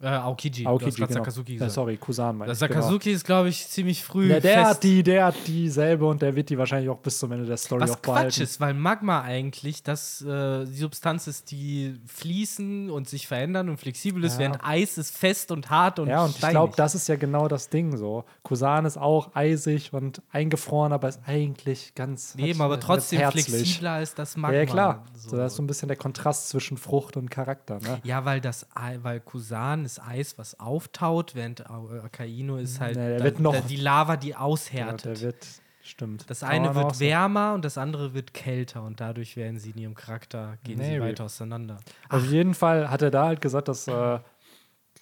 Äh, 0.02 0.08
Aokiji. 0.08 0.66
Aokiji, 0.66 0.95
genau. 1.02 1.14
Sakazuki 1.14 1.52
Äh, 1.52 1.56
gesagt. 1.56 1.72
sorry, 1.74 1.97
Kusan 1.97 2.38
meine 2.38 2.52
ich, 2.52 2.60
genau. 2.60 2.74
Sakazuki 2.74 3.12
ist, 3.12 3.24
glaube 3.26 3.49
ich, 3.49 3.68
ziemlich 3.68 4.04
früh 4.04 4.30
Ja, 4.32 4.39
der 4.39 4.58
fest. 4.60 4.70
hat 4.70 4.84
die, 4.84 5.04
der 5.04 5.26
hat 5.26 5.36
dieselbe 5.47 6.06
und 6.08 6.22
der 6.22 6.36
wird 6.36 6.49
die 6.49 6.58
wahrscheinlich 6.58 6.89
auch 6.89 6.97
bis 6.97 7.20
zum 7.20 7.32
Ende 7.32 7.45
der 7.45 7.58
Story 7.58 7.82
Was 7.82 7.91
auch 7.91 8.02
Quatsch 8.02 8.16
behalten. 8.16 8.41
ist, 8.43 8.60
weil 8.60 8.74
Magma 8.74 9.22
eigentlich 9.22 9.84
das, 9.84 10.22
äh, 10.22 10.66
die 10.66 10.78
Substanz 10.78 11.28
ist, 11.28 11.52
die 11.52 11.99
fließen 12.08 12.89
und 12.89 13.10
sich 13.10 13.28
verändern 13.28 13.70
und 13.70 13.78
flexibel 13.78 14.24
ist, 14.24 14.34
Ja. 14.34 14.39
während 14.39 14.64
Eis 14.64 14.97
ist 14.97 15.16
fest 15.18 15.52
und 15.52 15.70
hart 15.70 15.99
und 15.99 16.08
Ja, 16.08 16.24
und 16.24 16.32
ich 16.32 16.38
steinig. 16.38 16.54
glaube, 16.54 16.74
das 16.78 16.95
ist 16.95 17.08
ja 17.08 17.16
genau 17.16 17.47
das 17.47 17.70
Ding 17.70 17.95
so. 17.97 18.24
Kusan 18.43 18.86
ist 18.86 18.97
auch 18.97 19.36
eisig 19.36 19.93
und 19.93 20.22
eingefroren, 20.32 20.93
aber 20.93 21.10
ist 21.10 21.20
eigentlich 21.26 21.93
ganz 21.95 22.36
hat- 22.39 22.60
aber 22.60 22.80
trotzdem 22.80 23.30
flexibler 23.32 23.91
als 23.91 24.16
das 24.16 24.36
Ja, 24.36 24.39
Magma. 24.41 24.58
ja, 24.58 24.66
klar. 24.66 25.06
So. 25.16 25.30
So. 25.32 25.38
das 25.38 25.52
ist 25.54 25.58
so 25.58 25.64
ein 25.64 25.68
bisschen 25.68 25.88
der 25.88 25.97
Kontrast 25.97 26.49
zwischen 26.49 26.78
Frucht 26.78 27.18
und 27.18 27.30
Charakter. 27.30 27.80
Ne? 27.80 27.99
Ja, 28.04 28.26
weil 28.26 28.41
das 28.41 28.66
Ei- 28.76 28.99
weil 29.02 29.20
Kusan 29.20 29.86
ist 29.86 29.90
Eis, 29.99 30.37
was 30.37 30.59
auftaut, 30.59 31.35
während 31.35 31.69
Akainu 31.69 32.57
ist 32.57 32.79
halt 32.79 32.95
Ja, 32.97 33.17
der 33.17 33.31
da- 33.31 33.39
noch- 33.39 33.53
da 33.53 33.61
die 33.61 33.75
Lava, 33.77 34.17
die 34.17 34.29
Ja, 34.29 34.39
aushärtet. 34.39 35.05
der 35.05 35.21
wird, 35.21 35.47
stimmt. 35.83 36.29
das 36.29 36.43
eine 36.43 36.73
wird 36.75 36.99
wärmer 36.99 37.53
und 37.53 37.65
das 37.65 37.77
andere 37.77 38.13
wird 38.13 38.33
kälter 38.33 38.83
und 38.83 38.99
dadurch 38.99 39.35
werden 39.37 39.59
sie 39.59 39.71
in 39.71 39.77
ihrem 39.79 39.95
Charakter, 39.95 40.57
gehen 40.63 40.77
sie 40.81 40.91
Maybe. 40.91 41.05
weiter 41.05 41.25
auseinander. 41.25 41.77
Auf 42.09 42.25
jeden 42.25 42.53
Fall 42.53 42.89
hat 42.89 43.01
er 43.01 43.11
da 43.11 43.25
halt 43.25 43.41
gesagt, 43.41 43.67
dass 43.67 43.87
äh, 43.87 44.19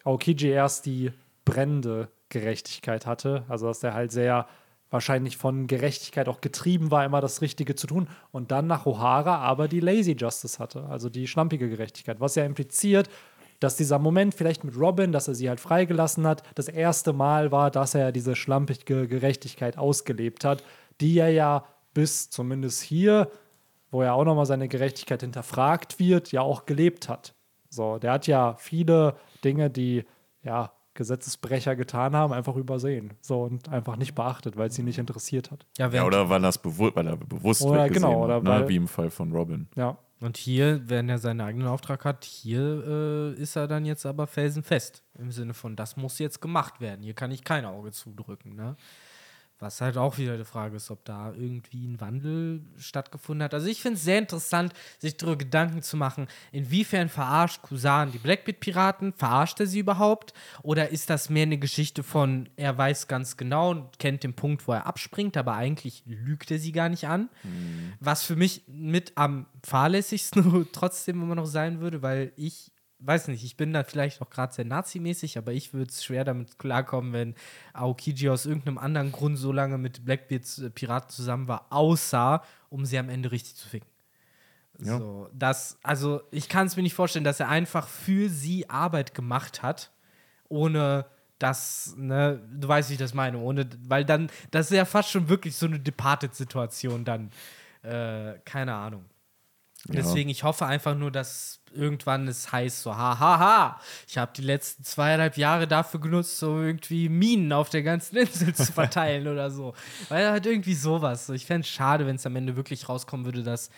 Aokiji 0.04 0.48
erst 0.50 0.86
die 0.86 1.12
brennende 1.46 2.10
Gerechtigkeit 2.30 3.06
hatte. 3.06 3.44
Also, 3.50 3.68
dass 3.68 3.84
er 3.84 3.94
halt 3.94 4.12
sehr 4.12 4.48
wahrscheinlich 4.92 5.38
von 5.38 5.68
Gerechtigkeit 5.68 6.28
auch 6.28 6.42
getrieben 6.42 6.90
war, 6.90 7.06
immer 7.06 7.22
das 7.22 7.42
Richtige 7.42 7.76
zu 7.76 7.86
tun. 7.86 8.08
Und 8.32 8.52
dann 8.52 8.66
nach 8.68 8.86
O'Hara 8.86 9.38
aber 9.38 9.68
die 9.68 9.80
Lazy 9.82 10.14
Justice 10.18 10.58
hatte, 10.58 10.84
also 10.86 11.10
die 11.10 11.28
schlampige 11.28 11.70
Gerechtigkeit. 11.70 12.20
Was 12.20 12.36
ja 12.36 12.44
impliziert, 12.46 13.08
dass 13.60 13.76
dieser 13.76 14.00
Moment 14.00 14.34
vielleicht 14.36 14.64
mit 14.64 14.78
Robin, 14.78 15.12
dass 15.12 15.28
er 15.28 15.36
sie 15.36 15.50
halt 15.50 15.60
freigelassen 15.60 16.26
hat, 16.26 16.44
das 16.56 16.68
erste 16.68 17.14
Mal 17.14 17.52
war, 17.52 17.72
dass 17.72 17.94
er 17.96 18.12
diese 18.12 18.36
schlampige 18.36 19.08
Gerechtigkeit 19.08 19.78
ausgelebt 19.78 20.46
hat, 20.46 20.64
die 21.02 21.18
er 21.18 21.30
ja 21.30 21.66
bis 21.94 22.30
zumindest 22.30 22.82
hier, 22.82 23.30
wo 23.92 24.02
er 24.02 24.14
auch 24.14 24.24
nochmal 24.26 24.46
seine 24.46 24.68
Gerechtigkeit 24.68 25.22
hinterfragt 25.22 26.00
wird, 26.00 26.32
ja 26.32 26.42
auch 26.42 26.66
gelebt 26.66 27.10
hat. 27.10 27.34
So, 27.70 27.98
der 27.98 28.14
hat 28.14 28.28
ja 28.28 28.56
viele 28.58 29.16
Dinge, 29.44 29.70
die 29.70 30.06
ja 30.44 30.72
Gesetzesbrecher 30.94 31.76
getan 31.76 32.16
haben, 32.16 32.34
einfach 32.34 32.56
übersehen. 32.56 33.14
So 33.22 33.44
und 33.44 33.70
einfach 33.70 33.96
nicht 33.96 34.16
beachtet, 34.16 34.58
weil 34.58 34.68
es 34.68 34.76
sie 34.76 34.84
nicht 34.84 34.98
interessiert 34.98 35.50
hat. 35.50 35.66
Ja, 35.78 35.88
Ja, 35.90 36.06
oder 36.06 36.30
weil, 36.30 36.42
das 36.42 36.58
bewusst, 36.58 36.96
weil 36.96 37.08
er 37.08 37.16
bewusst 37.16 37.62
Oder 37.62 37.90
genau, 37.90 38.12
hat, 38.12 38.18
oder 38.18 38.42
ne? 38.42 38.50
weil- 38.50 38.70
wie 38.70 38.76
im 38.76 38.88
Fall 38.88 39.10
von 39.10 39.32
Robin. 39.32 39.68
Ja. 39.76 39.98
Und 40.22 40.38
hier, 40.38 40.82
wenn 40.90 41.08
er 41.08 41.18
seinen 41.18 41.42
eigenen 41.42 41.68
Auftrag 41.68 42.04
hat, 42.04 42.26
hier 42.26 42.84
äh, 42.86 43.42
ist 43.42 43.56
er 43.56 43.68
dann 43.68 43.86
jetzt 43.86 44.06
aber 44.06 44.28
felsenfest. 44.28 45.04
Im 45.18 45.32
Sinne 45.32 45.54
von, 45.54 45.76
das 45.76 45.96
muss 45.96 46.20
jetzt 46.20 46.42
gemacht 46.42 46.82
werden. 46.82 47.04
Hier 47.04 47.14
kann 47.14 47.32
ich 47.32 47.44
kein 47.44 47.66
Auge 47.66 47.92
zudrücken. 47.92 48.56
Ne? 48.56 48.76
Was 49.60 49.82
halt 49.82 49.98
auch 49.98 50.18
wieder 50.18 50.38
die 50.38 50.46
Frage 50.46 50.78
ist, 50.78 50.90
ob 50.90 51.04
da 51.04 51.34
irgendwie 51.34 51.86
ein 51.86 52.00
Wandel 52.00 52.62
stattgefunden 52.78 53.44
hat. 53.44 53.54
Also 53.54 53.68
ich 53.68 53.82
finde 53.82 53.98
es 53.98 54.04
sehr 54.04 54.18
interessant, 54.18 54.74
sich 55.00 55.18
darüber 55.18 55.38
Gedanken 55.38 55.82
zu 55.82 55.98
machen, 55.98 56.28
inwiefern 56.54 57.10
verarscht 57.10 57.62
Kusan 57.62 58.14
die 58.14 58.20
Blackbeard-Piraten? 58.20 59.14
Verarscht 59.14 59.60
er 59.60 59.68
sie 59.68 59.80
überhaupt? 59.80 60.34
Oder 60.64 60.90
ist 60.90 61.10
das 61.10 61.30
mehr 61.30 61.44
eine 61.44 61.58
Geschichte 61.58 62.04
von, 62.04 62.48
er 62.56 62.78
weiß 62.78 63.10
ganz 63.10 63.36
genau 63.36 63.72
und 63.72 64.00
kennt 64.00 64.24
den 64.24 64.34
Punkt, 64.34 64.66
wo 64.66 64.72
er 64.72 64.88
abspringt, 64.88 65.36
aber 65.36 65.56
eigentlich 65.56 66.04
lügt 66.06 66.52
er 66.52 66.60
sie 66.60 66.72
gar 66.72 66.88
nicht 66.88 67.08
an? 67.08 67.28
Was 68.00 68.24
für 68.24 68.38
mich 68.38 68.64
mit 68.68 69.12
am 69.16 69.46
fahrlässigsten 69.66 70.68
trotzdem 70.72 71.22
immer 71.22 71.36
noch 71.36 71.46
sein 71.46 71.82
würde, 71.82 72.02
weil 72.02 72.32
ich 72.38 72.72
weiß 73.00 73.30
nicht, 73.30 73.44
ich 73.44 73.58
bin 73.58 73.74
da 73.74 73.84
vielleicht 73.84 74.22
auch 74.22 74.30
gerade 74.30 74.54
sehr 74.54 74.66
nazimäßig, 74.66 75.38
aber 75.38 75.54
ich 75.54 75.74
würde 75.74 75.90
es 75.90 76.04
schwer 76.04 76.24
damit 76.26 76.60
klarkommen, 76.60 77.14
wenn 77.14 77.36
Aokiji 77.74 78.30
aus 78.30 78.46
irgendeinem 78.46 78.78
anderen 78.78 79.12
Grund 79.12 79.38
so 79.38 79.52
lange 79.52 79.78
mit 79.78 80.06
Blackbeards 80.06 80.60
äh, 80.60 80.70
Piraten 80.70 81.10
zusammen 81.10 81.48
war, 81.48 81.68
außer 81.70 82.44
um 82.70 82.86
sie 82.86 82.98
am 82.98 83.10
Ende 83.10 83.32
richtig 83.32 83.56
zu 83.56 83.68
ficken. 83.68 83.90
Ja. 84.82 84.98
So, 84.98 85.30
das, 85.34 85.78
also 85.84 86.22
ich 86.32 86.48
kann 86.50 86.68
es 86.68 86.76
mir 86.76 86.84
nicht 86.84 86.94
vorstellen, 86.94 87.26
dass 87.26 87.40
er 87.40 87.50
einfach 87.50 87.88
für 87.88 88.30
sie 88.30 88.70
Arbeit 88.70 89.14
gemacht 89.14 89.62
hat, 89.62 89.92
ohne 90.48 91.06
dass, 91.38 91.96
ne, 91.98 92.42
du 92.54 92.68
weißt, 92.68 92.90
wie 92.90 92.94
ich 92.94 93.00
das 93.00 93.14
meine, 93.14 93.38
ohne, 93.40 93.70
weil 93.88 94.04
dann, 94.04 94.30
das 94.52 94.72
ist 94.72 94.78
ja 94.78 94.86
fast 94.86 95.10
schon 95.10 95.30
wirklich 95.30 95.56
so 95.56 95.66
eine 95.66 95.80
Departed-Situation 95.80 97.06
dann. 97.06 97.32
Äh, 97.82 98.40
keine 98.44 98.74
Ahnung. 98.74 99.06
Ja. 99.88 99.96
Deswegen, 99.96 100.30
ich 100.30 100.44
hoffe 100.44 100.66
einfach 100.66 100.96
nur, 100.96 101.12
dass 101.12 101.59
irgendwann 101.74 102.28
es 102.28 102.52
heißt 102.52 102.84
so, 102.84 102.96
hahaha, 102.96 103.20
ha, 103.20 103.40
ha, 103.40 103.82
ich 104.08 104.18
habe 104.18 104.32
die 104.36 104.42
letzten 104.42 104.84
zweieinhalb 104.84 105.38
Jahre 105.38 105.68
dafür 105.68 106.00
genutzt, 106.00 106.38
so 106.38 106.62
irgendwie 106.62 107.10
Minen 107.10 107.52
auf 107.54 107.70
der 107.70 107.84
ganzen 107.84 108.18
Insel 108.18 108.54
zu 108.54 108.72
verteilen 108.72 109.28
oder 109.28 109.52
so. 109.52 109.74
Weil 110.10 110.30
halt 110.30 110.46
irgendwie 110.46 110.74
sowas. 110.74 111.28
So, 111.28 111.34
ich 111.34 111.46
fände 111.46 111.66
es 111.66 111.70
schade, 111.70 112.06
wenn 112.06 112.16
es 112.16 112.26
am 112.26 112.36
Ende 112.36 112.56
wirklich 112.56 112.90
rauskommen 112.90 113.26
würde, 113.26 113.44
dass 113.44 113.70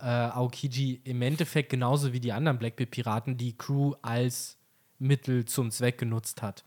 äh, 0.00 0.06
Aokiji 0.06 1.00
im 1.04 1.22
Endeffekt 1.22 1.70
genauso 1.70 2.12
wie 2.12 2.20
die 2.20 2.32
anderen 2.32 2.58
Blackbeard-Piraten 2.58 3.36
die 3.36 3.56
Crew 3.56 3.94
als 4.02 4.58
Mittel 4.98 5.44
zum 5.44 5.70
Zweck 5.70 5.98
genutzt 5.98 6.42
hat. 6.42 6.64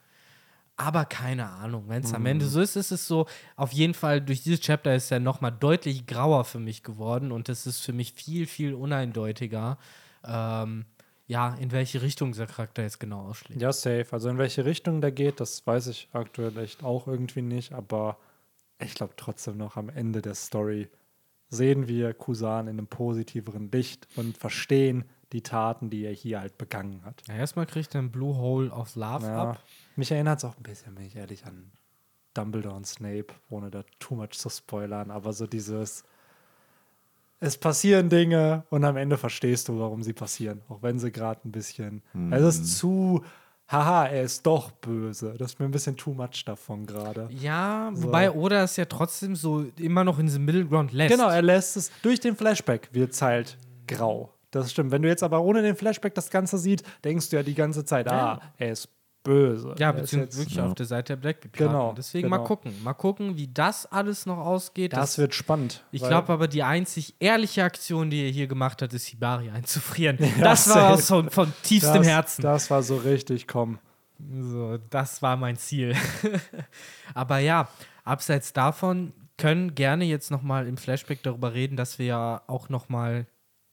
Aber 0.80 1.06
keine 1.06 1.50
Ahnung, 1.50 1.86
wenn 1.88 2.04
es 2.04 2.14
am 2.14 2.28
Ende 2.28 2.46
so 2.46 2.62
ist, 2.62 2.76
ist 2.76 2.92
es 2.92 3.08
so, 3.08 3.26
auf 3.56 3.74
jeden 3.74 3.96
Fall 3.96 4.22
durch 4.22 4.44
dieses 4.44 4.62
Chapter 4.62 4.94
ist 4.94 5.12
er 5.12 5.20
nochmal 5.20 5.52
deutlich 5.52 6.06
grauer 6.06 6.46
für 6.46 6.60
mich 6.60 6.84
geworden 6.84 7.32
und 7.32 7.50
es 7.50 7.66
ist 7.66 7.80
für 7.80 7.94
mich 7.94 8.14
viel, 8.14 8.46
viel 8.46 8.76
uneindeutiger, 8.76 9.80
ähm, 10.28 10.86
ja, 11.28 11.56
in 11.56 11.72
welche 11.72 12.02
Richtung 12.02 12.32
dieser 12.32 12.48
Charakter 12.48 12.84
jetzt 12.84 13.00
genau 13.00 13.28
ausschlägt. 13.28 13.62
Ja, 13.62 13.74
safe. 13.74 14.08
Also 14.12 14.30
in 14.30 14.38
welche 14.38 14.66
Richtung 14.66 15.02
der 15.02 15.12
geht, 15.12 15.40
das 15.40 15.66
weiß 15.66 15.88
ich 15.88 16.08
aktuell 16.14 16.58
echt 16.58 16.84
auch 16.84 17.08
irgendwie 17.08 17.42
nicht, 17.42 17.74
aber 17.74 18.18
ich 18.80 18.94
glaube 18.96 19.14
trotzdem 19.18 19.58
noch 19.58 19.76
am 19.76 19.90
Ende 19.90 20.22
der 20.22 20.36
Story 20.36 20.90
sehen 21.50 21.88
wir 21.88 22.14
Kusan 22.14 22.68
in 22.68 22.78
einem 22.78 22.88
positiveren 22.88 23.72
Licht 23.72 24.08
und 24.16 24.38
verstehen 24.38 25.06
die 25.34 25.42
Taten, 25.42 25.90
die 25.90 26.06
er 26.06 26.14
hier 26.14 26.40
halt 26.40 26.58
begangen 26.58 27.04
hat. 27.04 27.24
Ja, 27.28 27.36
erstmal 27.36 27.66
kriegt 27.66 27.94
er 27.96 28.02
ein 28.02 28.12
Blue 28.12 28.38
Hole 28.38 28.72
of 28.72 28.96
Love 28.96 29.26
Ja. 29.26 29.52
ab. 29.52 29.64
Mich 29.96 30.12
erinnert 30.12 30.38
es 30.38 30.46
auch 30.46 30.56
ein 30.56 30.64
bisschen, 30.64 30.96
bin 30.96 31.06
ich 31.06 31.16
ehrlich, 31.16 31.46
an 31.46 31.72
Dumbledore 32.34 32.76
und 32.76 32.86
Snape, 32.88 33.28
ohne 33.50 33.72
da 33.72 33.84
too 34.00 34.16
much 34.16 34.32
zu 34.32 34.50
spoilern, 34.50 35.12
aber 35.12 35.34
so 35.34 35.48
dieses 35.48 36.04
es 37.40 37.58
passieren 37.58 38.10
Dinge 38.10 38.64
und 38.70 38.84
am 38.84 38.98
Ende 38.98 39.18
verstehst 39.18 39.70
du, 39.70 39.80
warum 39.80 40.02
sie 40.04 40.14
passieren, 40.14 40.62
auch 40.70 40.82
wenn 40.82 41.00
sie 41.00 41.12
gerade 41.12 41.42
ein 41.46 41.52
bisschen 41.52 42.02
es 42.32 42.42
ist 42.44 42.78
zu 42.78 43.24
haha, 43.70 44.06
er 44.08 44.24
ist 44.24 44.46
doch 44.46 44.72
böse. 44.72 45.36
Das 45.38 45.52
ist 45.52 45.60
mir 45.60 45.66
ein 45.66 45.72
bisschen 45.72 45.98
too 45.98 46.14
much 46.14 46.46
davon 46.46 46.86
gerade. 46.86 47.28
Ja, 47.32 47.92
So. 47.94 48.04
wobei 48.04 48.32
Oda 48.32 48.64
es 48.64 48.78
ja 48.78 48.86
trotzdem 48.86 49.36
so 49.36 49.66
immer 49.78 50.04
noch 50.06 50.20
in 50.20 50.26
diesem 50.28 50.46
Middle 50.46 50.66
Ground 50.66 50.94
lässt. 50.94 51.14
Genau, 51.14 51.30
er 51.30 51.42
lässt 51.42 51.76
es 51.78 51.92
durch 52.02 52.20
den 52.22 52.36
Flashback 52.36 52.90
wird 52.94 53.12
es 53.12 53.22
halt 53.22 53.58
grau. 53.86 54.34
Das 54.52 54.72
stimmt. 54.72 54.92
Wenn 54.92 55.02
du 55.02 55.10
jetzt 55.10 55.22
aber 55.22 55.42
ohne 55.42 55.62
den 55.62 55.76
Flashback 55.76 56.16
das 56.16 56.30
Ganze 56.30 56.58
siehst, 56.58 56.86
denkst 57.04 57.30
du 57.30 57.36
ja 57.36 57.44
die 57.44 57.54
ganze 57.56 57.84
Zeit, 57.84 58.10
ah, 58.10 58.40
er 58.58 58.72
ist 58.72 58.88
böse. 59.28 59.76
Ja, 59.78 59.92
beziehungsweise 59.92 60.40
wirklich 60.40 60.56
ja. 60.56 60.66
auf 60.66 60.74
der 60.74 60.86
Seite 60.86 61.14
der 61.14 61.18
Blackbeard 61.18 61.52
Piraten. 61.52 61.74
Genau, 61.74 61.94
Deswegen 61.96 62.30
mal 62.30 62.38
genau. 62.38 62.48
gucken. 62.48 62.74
Mal 62.84 62.94
gucken, 62.94 63.38
wie 63.38 63.48
das 63.48 63.86
alles 63.86 64.26
noch 64.26 64.38
ausgeht. 64.38 64.94
Das 64.94 65.18
wird 65.18 65.36
spannend. 65.36 65.84
Ich 65.92 66.02
glaube 66.02 66.32
aber, 66.32 66.48
die 66.48 66.64
einzig 66.64 67.16
ehrliche 67.20 67.64
Aktion, 67.64 68.10
die 68.10 68.24
er 68.24 68.32
hier 68.32 68.48
gemacht 68.48 68.82
hat, 68.82 68.94
ist 68.94 69.08
Hibari 69.08 69.50
einzufrieren. 69.50 70.18
Ja, 70.38 70.44
das 70.44 70.70
war 70.70 70.94
aus 70.94 71.08
von, 71.08 71.30
von 71.30 71.52
tiefstem 71.64 71.98
das, 72.02 72.08
Herzen. 72.08 72.42
Das 72.42 72.70
war 72.70 72.84
so 72.84 72.98
richtig, 72.98 73.48
komm. 73.48 73.80
So, 74.40 74.78
das 74.90 75.22
war 75.22 75.36
mein 75.36 75.58
Ziel. 75.58 75.96
aber 77.14 77.40
ja, 77.40 77.70
abseits 78.04 78.54
davon 78.54 79.14
können 79.38 79.74
gerne 79.74 80.06
jetzt 80.06 80.32
noch 80.32 80.42
mal 80.42 80.68
im 80.68 80.78
Flashback 80.78 81.24
darüber 81.24 81.54
reden, 81.54 81.76
dass 81.76 81.98
wir 81.98 82.06
ja 82.06 82.42
auch 82.48 82.70
noch 82.70 82.90
mal 82.90 83.26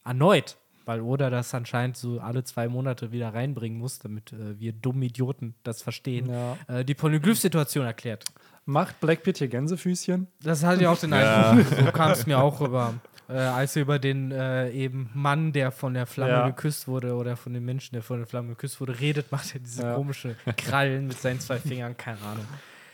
erneut, 0.05 0.57
weil 0.85 1.01
Oda 1.01 1.31
das 1.31 1.55
anscheinend 1.55 1.97
so 1.97 2.21
alle 2.21 2.45
zwei 2.45 2.69
Monate 2.69 3.13
wieder 3.13 3.33
reinbringen 3.35 3.79
muss, 3.79 3.99
damit 3.99 4.33
äh, 4.33 4.59
wir 4.59 4.73
dummen 4.73 5.03
Idioten 5.03 5.55
das 5.63 5.83
verstehen, 5.83 6.29
Ja. 6.31 6.57
äh, 6.69 6.85
die 6.85 6.95
Polyglyph-Situation 6.95 7.87
erklärt. 7.87 8.25
Macht 8.67 8.99
Blackbeard 9.01 9.39
hier 9.39 9.49
Gänsefüßchen? 9.49 10.27
Das 10.43 10.65
hatte 10.65 10.81
ich 10.83 10.87
auch 10.87 10.99
den 10.99 11.13
Eindruck. 11.13 11.67
So 11.85 11.93
kam 11.93 12.13
es 12.13 12.27
mir 12.27 12.39
auch 12.39 12.61
rüber. 12.61 12.95
Äh, 13.29 13.33
als 13.39 13.75
er 13.77 13.83
über 13.83 13.99
den 13.99 14.33
äh, 14.33 14.71
eben 14.71 15.11
Mann, 15.15 15.53
der 15.53 15.71
von 15.73 15.95
der 15.95 16.07
Flamme 16.07 16.33
Ja. 16.33 16.47
geküsst 16.49 16.87
wurde, 16.89 17.15
oder 17.15 17.37
von 17.37 17.55
dem 17.55 17.65
Menschen, 17.65 17.95
der 17.95 18.03
von 18.03 18.19
der 18.19 18.27
Flamme 18.27 18.49
geküsst 18.51 18.81
wurde, 18.81 19.01
redet, 19.01 19.33
macht 19.33 19.55
er 19.55 19.61
diese 19.61 19.83
Ja. 19.83 19.95
komische 19.95 20.37
Krallen 20.59 21.07
mit 21.07 21.19
seinen 21.19 21.41
zwei 21.41 21.59
Fingern, 21.59 21.97
keine 21.97 22.21
Ahnung. 22.21 22.45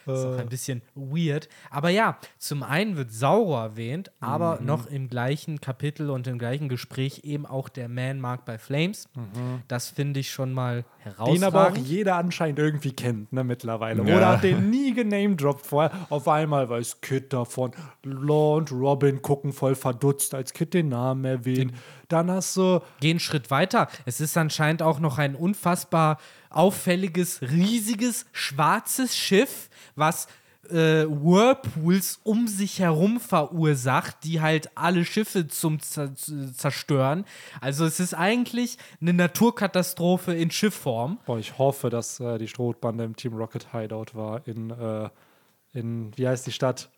Ist 0.07 0.25
auch 0.25 0.39
ein 0.39 0.49
bisschen 0.49 0.83
weird. 0.95 1.49
Aber 1.71 1.91
ja, 1.91 2.19
zum 2.39 2.63
einen 2.63 2.97
wird 2.97 3.13
Sauron 3.13 3.63
erwähnt, 3.71 4.11
aber 4.21 4.59
Mhm. 4.61 4.67
noch 4.67 4.87
im 4.87 5.09
gleichen 5.09 5.61
Kapitel 5.61 6.11
und 6.11 6.27
im 6.27 6.39
gleichen 6.39 6.69
Gespräch 6.69 7.21
eben 7.25 7.47
auch 7.47 7.69
der 7.69 7.89
Man 7.89 8.21
Marked 8.21 8.45
by 8.45 8.59
Flames. 8.59 9.09
Das 9.69 9.89
finde 9.91 10.21
ich 10.21 10.31
schon 10.31 10.53
mal 10.53 10.85
herausragend. 10.99 11.29
Mhm. 11.31 11.35
Den 11.35 11.45
aber 11.45 11.69
auch 11.69 11.77
jeder 11.77 12.17
anscheinend 12.17 12.59
irgendwie 12.59 12.93
kennt, 12.93 13.33
ne, 13.33 13.45
mittlerweile. 13.45 14.03
Ja. 14.09 14.17
Oder 14.17 14.29
hat 14.29 14.43
den 14.45 14.71
nie 14.71 14.93
genamedroppt 14.95 15.67
vorher. 15.67 15.93
Auf 16.09 16.29
einmal 16.29 16.69
weiß 16.69 17.01
Kid 17.01 17.33
davon. 17.33 17.73
Law 18.05 18.57
und 18.57 18.73
Robin 18.73 19.23
gucken 19.23 19.53
voll 19.53 19.75
verdutzt, 19.75 20.35
als 20.35 20.53
Kid 20.53 20.75
den 20.75 20.89
Namen 20.89 21.25
erwähnt. 21.25 21.73
Dann 22.09 22.31
hast 22.31 22.57
du 22.57 22.81
Gehen 23.01 23.11
einen 23.13 23.21
Schritt 23.21 23.51
weiter. 23.51 23.89
Es 24.07 24.21
ist 24.21 24.37
anscheinend 24.37 24.83
auch 24.83 24.99
noch 24.99 25.19
ein 25.19 25.35
unfassbar 25.35 26.19
auffälliges, 26.51 27.41
riesiges, 27.43 28.27
schwarzes 28.33 29.17
Schiff, 29.17 29.71
was 29.95 30.29
äh, 30.71 31.07
Whirlpools 31.09 32.21
um 32.23 32.47
sich 32.47 32.79
herum 32.79 33.21
verursacht, 33.21 34.25
die 34.25 34.41
halt 34.41 34.71
alle 34.77 35.05
Schiffe 35.05 35.49
zum 35.49 35.81
Zer 35.81 36.15
zerstören. 36.15 37.25
Also 37.61 37.85
es 37.85 38.01
ist 38.01 38.15
eigentlich 38.15 38.79
eine 39.01 39.13
Naturkatastrophe 39.13 40.35
in 40.35 40.51
Schiffform. 40.51 41.19
Boah, 41.27 41.39
ich 41.39 41.59
hoffe, 41.59 41.91
dass 41.91 42.21
äh, 42.21 42.39
die 42.39 42.49
Strohbande 42.49 43.05
im 43.05 43.17
Team 43.17 43.35
Rocket 43.35 43.73
Hideout 43.73 44.15
war 44.15 44.47
in, 44.47 44.71
äh, 44.71 45.09
in 45.73 46.17
wie 46.17 46.29
heißt 46.29 46.47
die 46.47 46.53
Stadt? 46.53 46.91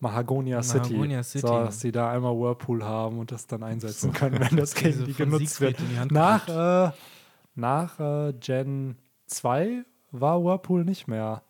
Mahagonia 0.00 0.62
City. 0.62 0.94
Mahagonia 0.94 1.22
City. 1.22 1.46
So, 1.46 1.64
dass 1.64 1.80
sie 1.80 1.92
da 1.92 2.10
einmal 2.10 2.34
Whirlpool 2.34 2.82
haben 2.82 3.18
und 3.18 3.32
das 3.32 3.46
dann 3.46 3.62
einsetzen 3.62 4.12
können, 4.12 4.40
wenn 4.40 4.56
das 4.56 4.74
gegen 4.76 5.04
die 5.04 5.12
genutzt 5.12 5.60
wird. 5.60 5.76
Die 5.78 5.98
Hand 5.98 6.10
Nach, 6.10 6.48
äh, 6.48 6.92
nach 7.60 8.00
äh, 8.00 8.32
Gen 8.32 8.96
2 9.26 9.84
war 10.10 10.42
Whirlpool 10.42 10.84
nicht 10.84 11.06
mehr 11.06 11.42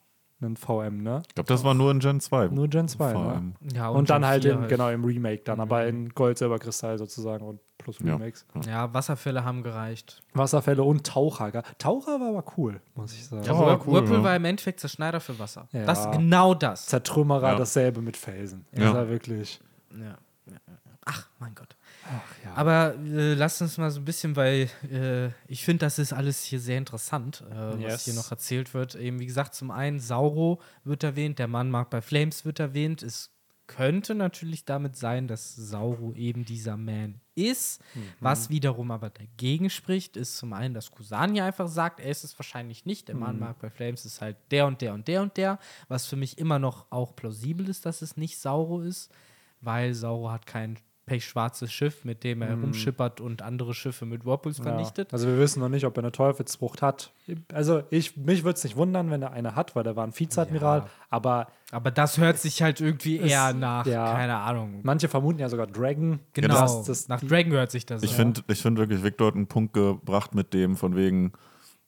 ein 0.43 0.55
VM, 0.57 1.03
ne? 1.03 1.21
Ich 1.27 1.35
glaube, 1.35 1.47
das 1.47 1.63
war 1.63 1.73
nur 1.75 1.91
in 1.91 1.99
Gen 1.99 2.19
2. 2.19 2.47
Nur 2.47 2.67
Gen 2.67 2.87
2, 2.87 3.11
Vor 3.13 3.23
ne? 3.39 3.53
Ja, 3.75 3.89
Und, 3.89 4.09
dann 4.09 4.21
Gen 4.23 4.29
halt, 4.29 4.43
4 4.43 4.53
in, 4.53 4.67
genau 4.67 4.89
im 4.89 5.03
Remake 5.05 5.43
dann, 5.43 5.59
aber 5.59 5.85
in 5.85 6.09
Gold, 6.09 6.39
Silber, 6.39 6.57
Kristall 6.57 6.97
sozusagen 6.97 7.45
und 7.45 7.59
plus 7.77 7.99
Ja. 7.99 8.15
Remakes. 8.15 8.45
Ja, 8.65 8.91
Wasserfälle 8.91 9.43
haben 9.43 9.61
gereicht. 9.61 10.23
Wasserfälle 10.33 10.81
und 10.83 11.05
Taucher. 11.05 11.51
Taucher 11.77 12.19
war 12.19 12.29
aber 12.29 12.43
cool, 12.57 12.81
muss 12.95 13.13
ich 13.13 13.27
sagen. 13.27 13.43
Ja, 13.43 13.53
war 13.57 13.67
Whir- 13.67 13.81
cool, 13.87 13.93
Whirlpool 13.93 14.17
ja. 14.17 14.23
war 14.23 14.35
im 14.35 14.45
Endeffekt 14.45 14.79
Zerschneider 14.79 15.19
für 15.19 15.37
Wasser. 15.37 15.67
Ja. 15.73 15.85
Das 15.85 16.09
genau 16.11 16.55
das. 16.55 16.87
Zertrümmerer 16.87 17.49
Ja. 17.51 17.55
dasselbe 17.55 18.01
mit 18.01 18.17
Felsen. 18.17 18.65
Ja. 18.71 18.85
Das 18.85 18.93
war 18.95 19.09
wirklich. 19.09 19.59
Ja. 19.91 19.97
ja, 19.99 20.07
ja, 20.47 20.57
ja. 20.67 20.91
Ach, 21.05 21.27
mein 21.39 21.53
Gott. 21.53 21.75
Ach 22.05 22.43
ja. 22.43 22.53
Aber 22.55 22.95
äh, 22.95 23.33
lasst 23.35 23.61
uns 23.61 23.77
mal 23.77 23.91
so 23.91 23.99
ein 24.01 24.05
bisschen, 24.05 24.35
weil 24.35 24.69
äh, 24.91 25.29
ich 25.47 25.63
finde, 25.63 25.85
das 25.85 25.99
ist 25.99 26.13
alles 26.13 26.43
hier 26.43 26.59
sehr 26.59 26.77
interessant, 26.77 27.43
äh, 27.51 27.55
was 27.55 27.79
Yes. 27.79 28.05
hier 28.05 28.13
noch 28.15 28.31
erzählt 28.31 28.73
wird. 28.73 28.95
Eben, 28.95 29.19
wie 29.19 29.25
gesagt, 29.27 29.53
zum 29.55 29.71
einen 29.71 29.99
Sauro 29.99 30.59
wird 30.83 31.03
erwähnt, 31.03 31.39
der 31.39 31.47
Mann 31.47 31.69
mag 31.69 31.89
bei 31.89 32.01
Flames 32.01 32.43
wird 32.45 32.59
erwähnt. 32.59 33.03
Es 33.03 33.29
könnte 33.67 34.15
natürlich 34.15 34.65
damit 34.65 34.97
sein, 34.97 35.29
dass 35.29 35.55
Sauro 35.55 36.13
eben 36.15 36.43
dieser 36.43 36.75
Man 36.75 37.21
ist. 37.35 37.81
Was 38.19 38.49
wiederum 38.49 38.91
aber 38.91 39.09
dagegen 39.09 39.69
spricht, 39.69 40.17
ist 40.17 40.35
zum 40.35 40.51
einen, 40.51 40.73
dass 40.73 40.91
Kusani 40.91 41.39
einfach 41.39 41.69
sagt, 41.69 42.01
er 42.01 42.11
ist 42.11 42.25
es 42.25 42.37
wahrscheinlich 42.37 42.85
nicht. 42.85 43.07
Der 43.07 43.15
Mann 43.15 43.39
mag 43.39 43.59
bei 43.59 43.69
Flames 43.69 44.03
ist 44.03 44.19
halt 44.19 44.35
der 44.51 44.67
und 44.67 44.81
der 44.81 44.93
und 44.93 45.07
der 45.07 45.21
und 45.21 45.37
der. 45.37 45.57
Was 45.87 46.05
für 46.05 46.17
mich 46.17 46.37
immer 46.37 46.59
noch 46.59 46.87
auch 46.91 47.15
plausibel 47.15 47.69
ist, 47.69 47.85
dass 47.85 48.01
es 48.01 48.17
nicht 48.17 48.39
Sauro 48.39 48.81
ist, 48.81 49.09
weil 49.61 49.93
Sauro 49.93 50.31
hat 50.31 50.45
kein 50.45 50.77
pechschwarzes 51.11 51.73
Schiff, 51.73 52.05
mit 52.05 52.23
dem 52.23 52.41
er 52.41 52.47
herumschippert 52.49 53.19
und 53.19 53.41
andere 53.41 53.73
Schiffe 53.73 54.05
mit 54.05 54.25
Whirlpools 54.25 54.59
vernichtet. 54.59 55.11
Ja. 55.11 55.13
Also 55.13 55.27
wir 55.27 55.37
wissen 55.37 55.59
noch 55.59 55.67
nicht, 55.67 55.85
ob 55.85 55.97
er 55.97 56.03
eine 56.03 56.11
Teufelsfrucht 56.13 56.81
hat. 56.81 57.11
Also 57.53 57.83
ich, 57.89 58.15
mich 58.15 58.43
würde 58.45 58.55
es 58.57 58.63
nicht 58.63 58.77
wundern, 58.77 59.11
wenn 59.11 59.21
er 59.21 59.31
eine 59.33 59.55
hat, 59.55 59.75
weil 59.75 59.85
er 59.85 59.95
war 59.97 60.05
ein 60.07 60.17
Vizeadmiral. 60.17 60.79
Ja. 60.79 60.85
Aber 61.09 61.47
Aber 61.71 61.91
das 61.91 62.17
hört 62.17 62.37
sich 62.37 62.61
halt 62.61 62.79
irgendwie 62.79 63.17
eher 63.17 63.49
Es- 63.49 63.55
nach, 63.55 63.85
ja. 63.85 64.13
keine 64.13 64.37
Ahnung. 64.37 64.79
manche 64.83 65.09
vermuten 65.09 65.39
ja 65.39 65.49
sogar 65.49 65.67
Dragon. 65.67 66.19
Genau, 66.33 66.53
Das- 66.59 66.83
das- 66.83 67.07
nach 67.09 67.19
Dragon 67.21 67.51
hört 67.51 67.71
sich 67.71 67.85
das 67.85 68.03
Ich 68.03 68.11
an. 68.11 68.15
finde 68.17 68.41
ich 68.47 68.61
find 68.61 68.77
wirklich, 68.77 69.03
Victor 69.03 69.27
hat 69.27 69.35
einen 69.35 69.47
Punkt 69.47 69.73
gebracht 69.73 70.33
mit 70.33 70.53
dem, 70.53 70.77
von 70.77 70.95
wegen, 70.95 71.33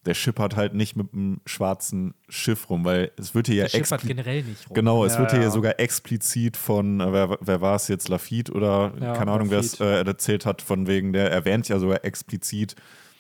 der 0.06 0.14
schippert 0.14 0.56
halt 0.56 0.74
nicht 0.74 0.96
mit 0.98 1.14
einem 1.14 1.40
schwarzen 1.46 2.14
Schiff 2.28 2.70
rum, 2.70 2.84
weil 2.84 3.12
es 3.18 3.34
wird 3.36 3.48
hier 3.48 3.56
ja 3.56 3.64
Der 3.64 3.70
schippert 3.70 4.02
expli- 4.02 4.08
generell 4.08 4.44
nicht 4.44 4.70
rum. 4.70 4.74
Genau, 4.76 5.06
es 5.06 5.14
Ja, 5.14 5.20
wird 5.20 5.32
hier 5.32 5.42
ja. 5.44 5.50
sogar 5.50 5.80
explizit 5.80 6.58
von, 6.58 7.00
äh, 7.00 7.14
wer, 7.14 7.38
wer 7.40 7.62
war 7.62 7.76
es 7.76 7.88
jetzt, 7.88 8.10
Lafitte 8.10 8.52
oder 8.52 8.94
Ja, 9.00 9.14
keine 9.14 9.32
Ahnung, 9.32 9.50
wer 9.50 9.60
es 9.60 9.80
äh, 9.80 10.04
erzählt 10.04 10.46
hat, 10.46 10.62
von 10.62 10.88
wegen, 10.88 11.14
der 11.14 11.32
erwähnt 11.32 11.70
ja 11.70 11.80
sogar 11.80 12.04
explizit, 12.04 12.76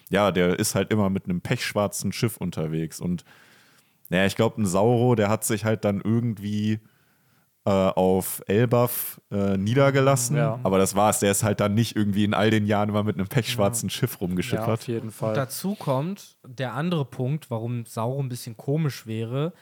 ja, 0.10 0.32
der 0.32 0.60
ist 0.60 0.76
halt 0.76 0.92
immer 0.92 1.10
mit 1.10 1.26
einem 1.26 1.40
pechschwarzen 1.42 2.12
Schiff 2.12 2.38
unterwegs. 2.38 3.00
Und 3.00 3.24
naja, 4.10 4.26
ich 4.26 4.36
glaube, 4.36 4.62
ein 4.62 4.66
Sauro, 4.66 5.16
der 5.16 5.30
hat 5.30 5.44
sich 5.46 5.64
halt 5.66 5.86
dann 5.86 6.02
irgendwie 6.04 6.80
äh, 7.66 7.70
auf 7.70 8.43
Elbaf 8.47 9.22
äh, 9.32 9.57
niedergelassen. 9.57 10.36
Ja. 10.36 10.59
Aber 10.64 10.78
das 10.78 10.95
war's. 10.95 11.20
Der 11.20 11.32
ist 11.32 11.43
halt 11.43 11.59
dann 11.59 11.74
nicht 11.74 11.95
irgendwie 11.95 12.24
in 12.26 12.34
all 12.34 12.49
den 12.49 12.66
Jahren 12.66 12.89
immer 12.89 13.03
mit 13.03 13.18
einem 13.18 13.28
pechschwarzen 13.28 13.89
Schiff 13.89 14.14
Ja, 14.14 14.18
rumgeschippert. 14.20 14.68
auf 14.70 14.88
jeden 14.88 15.11
Fall. 15.11 15.34
Dazu 15.34 15.76
kommt 15.76 16.38
der 16.45 16.74
andere 16.74 17.05
Punkt, 17.05 17.49
warum 17.49 17.86
Sauro 17.86 18.20
ein 18.22 18.30
bisschen 18.30 18.57
komisch 18.57 19.07
wäre. 19.07 19.53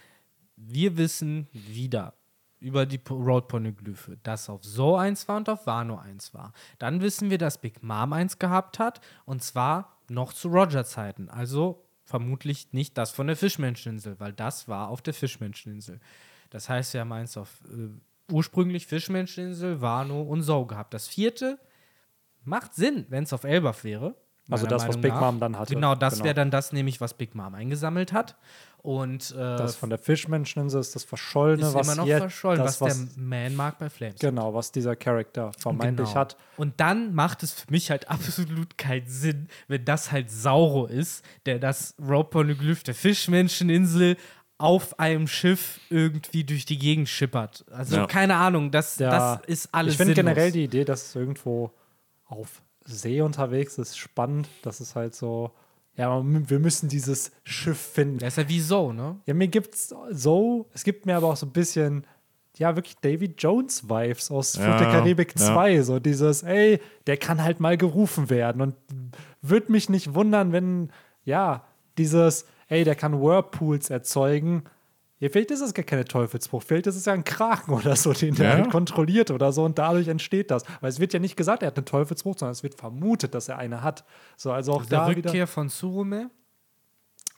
Wir 0.56 0.98
wissen 0.98 1.48
wieder 1.54 2.14
über 2.60 2.86
die 2.86 3.00
Road 3.10 3.48
Poneglyphe, 3.48 4.18
dass 4.24 4.50
auf 4.50 4.64
So 4.64 4.96
1 4.96 5.28
war 5.28 5.38
und 5.38 5.50
auf 5.50 5.66
Wano 5.66 5.98
1 5.98 6.34
war. 6.34 6.54
Dann 6.78 7.02
wissen 7.02 7.30
wir, 7.32 7.38
dass 7.40 7.60
Big 7.60 7.82
Mom 7.82 8.14
1 8.14 8.38
gehabt 8.40 8.78
hat 8.80 9.02
und 9.26 9.44
zwar 9.44 9.98
noch 10.10 10.34
zu 10.34 10.50
Roger-Zeiten. 10.50 11.30
Also 11.30 11.84
vermutlich 12.04 12.74
nicht 12.74 12.98
das 12.98 13.12
von 13.12 13.28
der 13.28 13.36
Fischmenscheninsel, 13.36 14.20
weil 14.20 14.34
das 14.34 14.68
war 14.68 14.90
auf 14.90 15.02
der 15.02 15.14
Fischmenscheninsel. 15.14 16.00
Das 16.52 16.70
heißt, 16.70 16.94
wir 16.94 17.02
haben 17.02 17.12
eins 17.12 17.36
auf 17.38 17.50
äh, 17.70 17.90
ursprünglich 18.32 18.86
Fischmenscheninsel, 18.88 19.82
Wano 19.82 20.22
und 20.22 20.44
So 20.44 20.66
gehabt. 20.66 20.94
Das 20.94 21.08
vierte 21.08 21.58
macht 22.44 22.76
Sinn, 22.76 23.06
wenn 23.10 23.24
es 23.24 23.34
auf 23.34 23.44
Elbaf 23.44 23.84
wäre. 23.84 24.16
Also 24.50 24.66
das, 24.68 24.82
was 24.82 24.90
Meinung 24.98 25.02
Big 25.02 25.12
nach. 25.14 25.22
Mom 25.22 25.40
dann 25.40 25.58
hatte. 25.58 25.74
Genau, 25.76 25.96
das 25.96 26.16
Genau. 26.16 26.26
wäre 26.26 26.36
dann 26.36 26.52
das 26.52 26.74
nämlich, 26.74 27.00
was 27.00 27.14
Big 27.14 27.36
Mom 27.36 27.54
eingesammelt 27.56 28.12
hat. 28.12 28.36
Und 28.80 29.32
äh, 29.32 29.36
das 29.38 29.76
von 29.76 29.90
der 29.90 30.00
Fischmenscheninsel 30.00 30.82
ist 30.82 30.96
das 30.96 31.04
Verschollene, 31.04 31.68
ist 31.68 31.74
was 31.76 31.88
immer 31.88 31.96
noch 31.96 32.08
jetzt, 32.08 32.20
verschollen, 32.22 32.58
das, 32.60 32.82
was, 32.82 32.98
der 32.98 33.24
Man 33.24 33.56
mag 33.56 33.78
bei 33.78 33.90
Flames. 33.90 34.20
Genau, 34.20 34.54
was 34.56 34.72
dieser 34.72 34.96
Charakter 34.96 35.52
vermeintlich 35.58 36.10
Genau. 36.10 36.20
hat. 36.20 36.36
Und 36.58 36.80
dann 36.80 37.14
macht 37.14 37.44
es 37.44 37.54
für 37.54 37.70
mich 37.72 37.92
halt 37.92 38.10
absolut 38.10 38.78
keinen 38.80 39.08
Sinn, 39.08 39.48
wenn 39.68 39.86
das 39.86 40.12
halt 40.12 40.32
Sauro 40.32 40.88
ist, 40.88 41.24
der 41.46 41.60
das 41.60 41.94
Rope 42.02 42.32
Poneglyph 42.32 42.84
der 42.84 42.96
Fischmenscheninsel 42.96 44.18
auf 44.62 45.00
einem 45.00 45.28
Schiff 45.28 45.80
irgendwie 45.90 46.44
durch 46.44 46.66
die 46.66 46.78
Gegend 46.78 47.10
schippert. 47.10 47.66
Also 47.72 47.96
Ja. 47.98 48.06
keine 48.08 48.36
Ahnung, 48.36 48.72
das, 48.72 48.98
Ja, 49.00 49.38
das 49.38 49.46
ist 49.48 49.70
alles 49.74 49.94
Ich 49.94 49.98
finde 49.98 50.14
generell 50.14 50.52
die 50.52 50.64
Idee, 50.66 50.86
dass 50.86 51.08
es 51.08 51.16
irgendwo 51.16 51.72
auf 52.26 52.62
See 52.86 53.22
unterwegs 53.22 53.78
ist, 53.78 53.98
spannend. 53.98 54.48
Das 54.64 54.82
ist 54.82 54.96
halt 54.96 55.14
so, 55.16 55.52
ja, 55.96 56.22
wir 56.24 56.60
müssen 56.60 56.90
dieses 56.90 57.32
Schiff 57.44 57.78
finden. 57.80 58.18
Der 58.20 58.30
ist 58.30 58.38
ja 58.38 58.48
wie 58.50 58.60
so, 58.62 58.92
ne? 58.94 59.20
Ja, 59.26 59.34
mir 59.34 59.48
gibt's 59.48 59.94
so, 60.12 60.70
es 60.74 60.84
gibt 60.84 61.06
mir 61.06 61.16
aber 61.18 61.28
auch 61.28 61.36
so 61.38 61.46
ein 61.46 61.52
bisschen, 61.52 62.06
ja, 62.58 62.76
wirklich 62.76 62.96
David 63.02 63.42
Jones 63.42 63.88
Vibes 63.90 64.32
aus 64.32 64.56
Ja, 64.56 64.78
der 64.78 64.88
Karibik 64.92 65.34
ja. 65.40 65.46
2. 65.54 65.82
So 65.84 66.00
dieses, 66.00 66.44
ey, 66.44 66.80
der 67.08 67.18
kann 67.18 67.44
halt 67.44 67.60
mal 67.60 67.78
gerufen 67.78 68.30
werden. 68.30 68.62
Und 68.62 68.76
würde 69.42 69.72
mich 69.72 69.90
nicht 69.90 70.14
wundern, 70.14 70.52
wenn, 70.52 70.92
ja, 71.24 71.64
dieses, 71.98 72.46
ey, 72.72 72.84
der 72.84 72.96
kann 72.96 73.22
Whirlpools 73.22 73.90
erzeugen. 73.90 74.64
Ja, 75.20 75.30
vielleicht 75.30 75.52
ist 75.52 75.62
es 75.62 75.76
gar 75.76 75.84
keine 75.86 76.04
Teufelsbruch, 76.06 76.64
vielleicht 76.64 76.88
ist 76.88 76.96
es 76.96 77.06
ja 77.06 77.14
ein 77.14 77.24
Kraken 77.24 77.74
oder 77.80 77.96
so, 77.96 78.12
den 78.14 78.34
der 78.34 78.50
Ja. 78.50 78.54
halt 78.56 78.72
kontrolliert 78.72 79.30
oder 79.30 79.52
so 79.52 79.64
und 79.64 79.78
dadurch 79.78 80.08
entsteht 80.08 80.50
das. 80.50 80.64
Weil 80.80 80.90
es 80.90 81.00
wird 81.00 81.14
ja 81.14 81.20
nicht 81.20 81.36
gesagt, 81.36 81.62
er 81.62 81.68
hat 81.68 81.78
einen 81.78 81.86
Teufelsbruch, 81.86 82.36
sondern 82.40 82.54
es 82.54 82.64
wird 82.64 82.74
vermutet, 82.74 83.36
dass 83.36 83.48
er 83.48 83.60
eine 83.60 83.84
hat. 83.84 84.04
So, 84.36 84.52
also 84.52 84.72
auch 84.74 84.86
Der 84.86 85.00
da 85.02 85.10
wieder. 85.16 85.30
Rückkehr 85.30 85.46
von 85.46 85.70
Surume. 85.70 86.32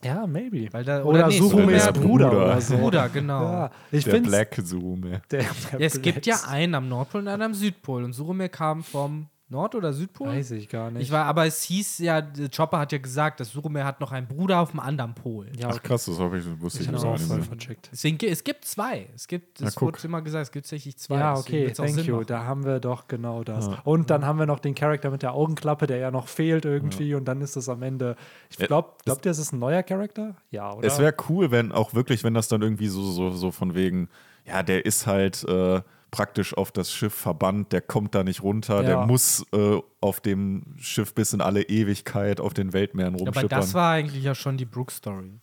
Ja, 0.02 0.28
maybe. 0.28 0.68
Weil 0.72 0.84
da- 0.84 1.02
oder 1.04 1.10
oder 1.20 1.28
nee, 1.28 1.40
Surume- 1.40 1.92
Bruder, 1.92 1.92
Bruder. 1.94 2.32
oder 2.32 2.62
so. 2.62 2.78
Bruder, 2.78 3.10
genau. 3.10 3.42
Ja, 3.44 3.72
ich 3.92 4.04
Der 4.04 4.20
Black 4.20 4.56
Zoom. 4.64 5.02
der, 5.02 5.20
der 5.32 5.46
Es 5.80 6.02
gibt 6.02 6.26
ja 6.26 6.38
einen 6.48 6.76
am 6.76 6.88
Nordpol 6.90 7.22
und 7.22 7.28
einen 7.30 7.42
am 7.42 7.54
Südpol. 7.54 8.04
Und 8.04 8.14
Surume 8.14 8.50
kam 8.50 8.84
vom 8.84 9.28
Nord- 9.54 9.76
oder 9.76 9.94
Südpol? 9.94 10.28
Weiß 10.28 10.52
ich 10.52 10.68
gar 10.68 10.92
nicht. 10.92 11.04
Ich 11.04 11.12
war, 11.12 11.26
aber 11.26 11.46
es 11.46 11.62
hieß 11.64 12.00
ja, 12.00 12.22
der 12.22 12.50
Chopper 12.50 12.80
hat 12.80 12.92
ja 12.92 12.98
gesagt, 12.98 13.40
dass 13.40 13.52
Surume 13.52 13.86
hat 13.86 14.02
noch 14.02 14.12
einen 14.12 14.28
Bruder 14.28 14.60
auf 14.60 14.72
dem 14.72 14.80
anderen 14.80 15.14
Pol. 15.14 15.48
ja, 15.58 15.70
Ach 15.72 15.82
krass, 15.82 16.06
das 16.06 16.20
hab 16.20 16.34
ich, 16.34 16.44
wusste 16.60 16.82
ich 16.82 16.90
ich, 16.90 16.94
habe 16.94 17.08
auch 17.08 17.14
nicht 17.14 17.28
voll 17.28 17.38
mehr. 17.38 17.46
vercheckt. 17.46 17.90
Deswegen, 17.92 18.18
es 18.26 18.44
gibt 18.44 18.66
zwei. 18.66 19.08
Es 19.16 19.28
gibt, 19.28 19.62
es 19.62 19.76
Ja, 19.76 19.82
wurde 19.82 20.00
immer 20.04 20.22
gesagt, 20.22 20.48
es 20.48 20.52
gibt 20.52 20.66
tatsächlich 20.66 20.98
zwei. 20.98 21.20
Ja, 21.20 21.38
okay, 21.38 21.72
thank 21.72 21.98
you. 22.06 22.16
machen. 22.16 22.26
Da 22.28 22.44
haben 22.46 22.66
wir 22.66 22.80
doch 22.80 23.08
genau 23.08 23.44
das. 23.44 23.70
Und 23.84 24.10
dann 24.10 24.26
haben 24.26 24.40
wir 24.40 24.46
noch 24.46 24.60
den 24.60 24.76
Charakter 24.76 25.12
mit 25.12 25.22
der 25.22 25.34
Augenklappe, 25.34 25.88
der 25.88 25.98
ja 25.98 26.12
noch 26.12 26.28
fehlt 26.28 26.66
irgendwie. 26.66 27.14
Und 27.16 27.26
dann 27.26 27.40
ist 27.42 27.56
es 27.56 27.70
am 27.70 27.84
Ende. 27.84 28.16
Ich 28.50 28.58
Ja, 28.60 28.68
glaube, 28.68 28.90
glaubt 29.06 29.26
ihr, 29.26 29.32
es 29.32 29.38
ist 29.38 29.54
ein 29.54 29.60
neuer 29.60 29.84
Charakter? 29.84 30.36
Ja, 30.52 30.74
oder? 30.74 30.88
Es 30.88 31.00
wäre 31.00 31.14
cool, 31.30 31.52
wenn 31.52 31.72
auch 31.72 31.94
wirklich, 31.94 32.24
wenn 32.24 32.34
das 32.34 32.48
dann 32.48 32.62
irgendwie 32.62 32.88
so, 32.88 33.04
so, 33.04 33.30
so 33.30 33.52
von 33.52 33.76
wegen, 33.76 34.10
ja, 34.46 34.64
der 34.64 34.86
ist 34.86 35.06
halt 35.08 35.44
äh, 35.48 35.82
praktisch 36.14 36.56
auf 36.56 36.72
das 36.72 36.92
Schiff 36.94 37.14
verbannt, 37.14 37.72
der 37.74 37.82
kommt 37.82 38.14
da 38.14 38.24
nicht 38.24 38.44
runter, 38.44 38.78
Ja. 38.78 38.88
der 38.88 39.06
muss 39.08 39.44
äh, 39.52 39.80
auf 40.00 40.22
dem 40.22 40.76
Schiff 40.78 41.14
bis 41.16 41.34
in 41.34 41.42
alle 41.42 41.64
Ewigkeit 41.64 42.40
auf 42.40 42.54
den 42.54 42.72
Weltmeeren 42.72 43.16
Aber 43.16 43.26
rumschippern. 43.26 43.50
das 43.50 43.74
war 43.74 43.94
eigentlich 43.94 44.24
ja 44.24 44.36
schon 44.36 44.56
die 44.58 44.66
Brooke-Story. 44.66 45.40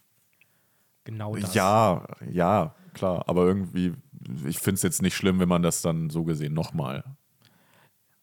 Genau 1.05 1.35
das. 1.35 1.55
ja, 1.55 2.07
ja. 2.31 2.75
klar. 2.95 3.25
Aber 3.27 3.45
irgendwie, 3.47 3.95
ich 4.47 4.59
finde 4.59 4.77
es 4.77 4.83
jetzt 4.83 5.03
nicht 5.03 5.17
schlimm, 5.17 5.41
wenn 5.41 5.49
man 5.49 5.63
das 5.63 5.83
dann 5.83 6.09
so 6.09 6.23
gesehen 6.25 6.55
nochmal. 6.55 7.03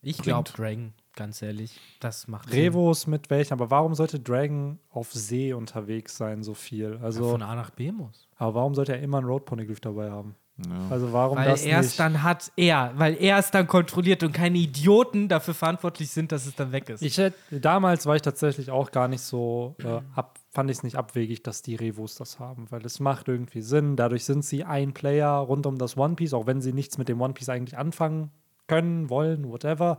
Ich 0.02 0.20
glaube 0.20 0.50
Dragon, 0.50 0.94
ganz 1.16 1.42
ehrlich. 1.42 1.78
Das 2.00 2.28
macht 2.30 2.50
Sinn. 2.50 2.60
Revos 2.62 3.08
mit 3.08 3.30
welchen, 3.30 3.54
aber 3.54 3.70
warum 3.72 3.94
sollte 3.94 4.20
Dragon 4.22 4.80
auf 4.90 5.12
See 5.12 5.52
unterwegs 5.54 6.16
sein, 6.16 6.44
so 6.44 6.54
viel? 6.54 6.94
Ja, 7.00 7.04
Also, 7.06 7.30
von 7.32 7.42
A 7.42 7.56
nach 7.56 7.72
B 7.72 7.92
muss. 7.92 8.28
aber 8.38 8.54
warum 8.56 8.74
sollte 8.74 8.94
er 8.94 9.02
immer 9.02 9.18
einen 9.18 9.28
Road 9.28 9.46
Poneglyph 9.46 9.82
dabei 9.82 10.12
haben? 10.12 10.36
Ja. 10.66 10.88
Also 10.90 11.14
warum 11.14 11.38
Weil 11.38 11.50
das 11.50 11.64
er 11.64 11.80
es 11.80 11.86
nicht? 11.88 12.00
dann 12.00 12.24
hat, 12.24 12.52
er, 12.56 12.92
weil 12.96 13.16
er 13.22 13.38
es 13.38 13.52
dann 13.52 13.68
kontrolliert 13.68 14.24
und 14.24 14.32
keine 14.32 14.58
Idioten 14.58 15.28
dafür 15.28 15.54
verantwortlich 15.54 16.10
sind, 16.10 16.32
dass 16.32 16.48
es 16.48 16.56
dann 16.56 16.72
weg 16.72 16.90
ist. 16.90 17.04
Ich 17.04 17.18
hätte, 17.18 17.38
damals 17.52 18.08
war 18.08 18.16
ich 18.16 18.24
tatsächlich 18.24 18.72
auch 18.72 18.92
gar 18.92 19.08
nicht 19.08 19.22
so 19.22 19.76
äh, 19.84 20.00
ab, 20.16 20.40
fand 20.52 20.72
ich 20.72 20.78
es 20.78 20.84
nicht 20.84 20.96
abwegig, 20.96 21.44
dass 21.44 21.62
die 21.62 21.76
Revos 21.76 22.16
das 22.16 22.40
haben, 22.40 22.66
weil 22.72 22.84
es 22.86 23.00
macht 23.00 23.28
irgendwie 23.28 23.62
Sinn. 23.62 23.96
Dadurch 23.96 24.26
sind 24.26 24.44
sie 24.44 24.64
ein 24.64 24.94
Player 24.94 25.32
rund 25.32 25.68
um 25.68 25.78
das 25.78 25.96
One 25.96 26.16
Piece, 26.16 26.34
auch 26.34 26.48
wenn 26.48 26.62
sie 26.62 26.74
nichts 26.74 26.98
mit 26.98 27.08
dem 27.08 27.22
One 27.22 27.34
Piece 27.34 27.50
eigentlich 27.50 27.78
anfangen 27.78 28.32
können, 28.66 29.12
wollen, 29.12 29.50
whatever. 29.50 29.98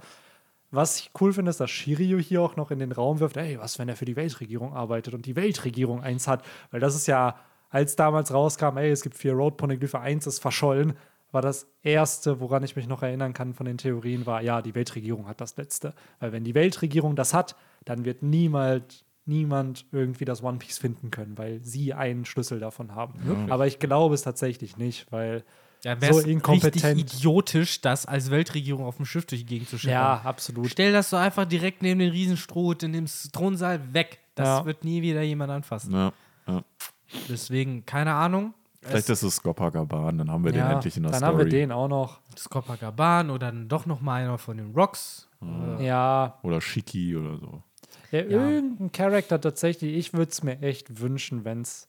Was 0.71 0.99
ich 1.01 1.11
cool 1.21 1.33
finde, 1.33 1.51
ist, 1.51 1.61
dass 1.61 1.71
Shiryu 1.71 2.19
hier 2.19 2.43
auch 2.43 2.57
noch 2.57 2.71
in 2.71 2.79
den 2.79 2.93
Raum 2.93 3.21
wirft, 3.21 3.37
ey, 3.39 3.59
was, 3.59 3.79
wenn 3.79 3.89
er 3.89 3.97
für 3.97 4.05
die 4.05 4.17
Weltregierung 4.17 4.75
arbeitet 4.75 5.15
und 5.15 5.25
die 5.25 5.37
Weltregierung 5.37 6.03
eins 6.03 6.29
hat, 6.29 6.45
weil 6.71 6.81
das 6.81 6.95
ist 6.95 7.07
ja, 7.07 7.37
als 7.71 7.97
damals 7.97 8.33
rauskam, 8.33 8.77
ey, 8.79 8.91
es 8.91 9.03
gibt 9.03 9.17
vier 9.17 9.33
Road 9.33 9.57
Poneglyphe, 9.57 9.99
eins 10.01 10.27
ist 10.27 10.39
verschollen, 10.41 10.95
war 11.31 11.43
das 11.43 11.67
erste, 11.83 12.41
woran 12.41 12.63
ich 12.65 12.75
mich 12.77 12.87
noch 12.89 13.03
erinnern 13.03 13.35
kann 13.35 13.53
von 13.53 13.67
den 13.67 13.77
Theorien, 13.77 14.25
war, 14.25 14.41
ja, 14.41 14.63
die 14.63 14.75
Weltregierung 14.75 15.29
hat 15.29 15.41
das 15.43 15.57
letzte. 15.59 15.93
Weil 16.21 16.33
wenn 16.33 16.45
die 16.45 16.55
Weltregierung 16.55 17.17
das 17.17 17.35
hat, 17.35 17.55
dann 17.85 18.05
wird 18.07 18.23
niemals 18.23 19.05
niemand 19.27 19.85
irgendwie 19.93 20.25
das 20.25 20.43
One 20.43 20.57
Piece 20.57 20.79
finden 20.79 21.11
können, 21.11 21.37
weil 21.37 21.61
sie 21.63 21.93
einen 21.93 22.25
Schlüssel 22.25 22.61
davon 22.61 22.95
haben. 22.95 23.47
Aber 23.51 23.67
ich 23.67 23.79
glaube 23.79 24.15
es 24.15 24.23
tatsächlich 24.23 24.79
nicht, 24.79 25.13
weil 25.13 25.45
Ja, 25.85 25.97
so 26.01 26.21
inkompetent. 26.21 26.83
richtig 26.83 27.15
idiotisch, 27.19 27.83
das 27.83 28.07
als 28.07 28.31
Weltregierung 28.31 28.87
auf 28.87 28.97
dem 28.97 29.05
Schiff 29.05 29.27
durch 29.27 29.43
die 29.43 29.47
Gegend 29.47 29.69
zu 29.69 29.77
schippern. 29.79 29.93
Ja, 29.93 30.21
absolut. 30.25 30.71
Stell 30.71 30.93
das 30.95 31.11
so 31.11 31.19
einfach 31.19 31.45
direkt 31.45 31.83
neben 31.83 32.01
den 32.01 32.11
Riesenstrohhut 32.11 32.83
in 32.85 32.95
dem 32.95 33.05
Thronsaal 33.31 33.93
weg. 33.93 34.19
Das 34.35 34.47
Ja. 34.49 34.65
wird 34.65 34.83
nie 34.85 35.03
wieder 35.03 35.21
jemand 35.21 35.51
anfassen. 35.53 35.93
Ja, 35.93 36.13
ja. 36.47 36.63
Deswegen, 37.29 37.85
keine 37.87 38.15
Ahnung. 38.15 38.55
Vielleicht 38.83 39.09
ist 39.11 39.23
es 39.23 39.37
Skopagaban, 39.37 40.19
dann 40.19 40.31
haben 40.31 40.45
wir 40.45 40.53
den 40.53 40.61
Ja, 40.61 40.73
endlich 40.73 40.97
in 40.97 41.03
der 41.03 41.13
dann 41.13 41.19
Story. 41.21 41.33
haben 41.33 41.39
wir 41.39 41.49
den 41.51 41.73
auch 41.73 41.89
noch. 41.89 42.21
Das 42.35 42.49
Copacabana 42.49 43.33
oder 43.33 43.47
dann 43.47 43.69
doch 43.69 43.87
noch 43.87 44.01
mal 44.01 44.23
einer 44.23 44.39
von 44.39 44.57
den 44.57 44.73
Rocks. 44.75 45.29
Äh, 45.43 45.85
Ja, 45.87 46.39
Oder 46.43 46.61
Shiki 46.61 47.17
oder 47.17 47.37
so. 47.39 47.63
Ja, 48.11 48.21
irgendein 48.21 48.93
Charakter 48.93 49.41
tatsächlich, 49.41 49.95
ich 49.97 50.13
würde 50.15 50.31
es 50.31 50.43
mir 50.43 50.61
echt 50.63 51.01
wünschen, 51.01 51.45
wenn 51.45 51.63
es 51.63 51.89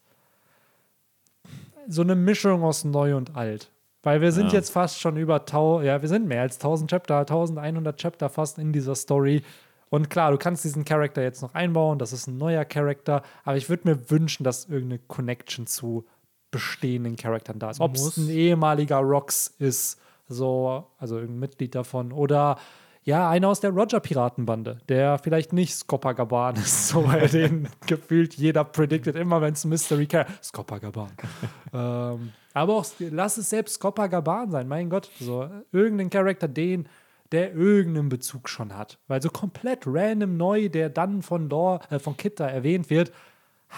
so 1.87 2.01
eine 2.01 2.15
Mischung 2.15 2.63
aus 2.63 2.83
neu 2.83 3.15
und 3.15 3.35
alt. 3.35 3.71
Weil 4.03 4.21
wir 4.21 4.31
sind 4.31 4.47
Ja. 4.47 4.53
jetzt 4.53 4.71
fast 4.71 4.99
schon 4.99 5.17
über, 5.17 5.45
tau 5.45 5.81
ja, 5.81 6.01
wir 6.01 6.09
sind 6.09 6.27
mehr 6.27 6.41
als 6.41 6.57
1000 6.59 6.89
Chapter, 6.89 7.19
1100 7.19 7.97
Chapter 7.99 8.29
fast 8.29 8.57
in 8.57 8.71
dieser 8.73 8.95
Story. 8.95 9.43
Und 9.89 10.09
klar, 10.09 10.31
du 10.31 10.37
kannst 10.37 10.63
diesen 10.63 10.85
Charakter 10.85 11.21
jetzt 11.21 11.41
noch 11.41 11.53
einbauen, 11.53 11.99
das 11.99 12.13
ist 12.13 12.27
ein 12.27 12.37
neuer 12.37 12.65
Charakter, 12.65 13.23
aber 13.43 13.57
ich 13.57 13.69
würde 13.69 13.89
mir 13.89 14.09
wünschen, 14.11 14.43
dass 14.43 14.65
irgendeine 14.65 14.99
Connection 15.07 15.65
zu 15.67 16.05
bestehenden 16.51 17.15
Charakteren 17.15 17.59
da 17.59 17.69
ist. 17.69 17.79
Ob 17.79 17.95
es 17.95 18.17
ein 18.17 18.29
ehemaliger 18.29 18.97
Rocks 18.97 19.53
ist, 19.59 19.99
so, 20.27 20.87
also 20.97 21.15
irgendein 21.15 21.39
Mitglied 21.39 21.75
davon, 21.75 22.11
oder 22.11 22.57
ja, 23.03 23.29
einer 23.29 23.47
aus 23.47 23.59
der 23.59 23.71
Roger-Piratenbande, 23.71 24.79
der 24.87 25.17
vielleicht 25.17 25.53
nicht 25.53 25.73
Skopagaban 25.73 26.55
ist, 26.57 26.87
so 26.89 27.07
weil 27.07 27.27
den 27.27 27.67
gefühlt 27.87 28.35
jeder 28.35 28.63
predicted 28.63 29.15
immer, 29.15 29.41
wenn 29.41 29.53
es 29.53 29.63
ein 29.63 29.69
Mystery 29.69 30.05
Character 30.05 30.33
Skopagaban. 30.43 31.11
ähm, 31.73 32.33
aber 32.53 32.75
auch, 32.75 32.85
lass 32.99 33.37
es 33.37 33.49
selbst 33.49 33.75
Skopagaban 33.75 34.51
sein, 34.51 34.67
mein 34.67 34.89
Gott. 34.89 35.09
So, 35.19 35.49
irgendein 35.71 36.09
Charakter, 36.09 36.47
den, 36.47 36.87
der 37.31 37.53
irgendeinen 37.53 38.09
Bezug 38.09 38.49
schon 38.49 38.75
hat. 38.75 38.97
Weil 39.07 39.21
so 39.21 39.29
komplett 39.29 39.83
random 39.85 40.37
neu, 40.37 40.69
der 40.69 40.89
dann 40.89 41.21
von, 41.21 41.49
Dor, 41.49 41.81
äh, 41.89 41.99
von 41.99 42.17
Kid 42.17 42.39
da 42.39 42.47
erwähnt 42.47 42.89
wird, 42.89 43.11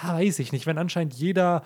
weiß 0.04 0.40
ich 0.40 0.52
nicht. 0.52 0.66
Wenn 0.68 0.78
anscheinend 0.78 1.14
jeder 1.16 1.64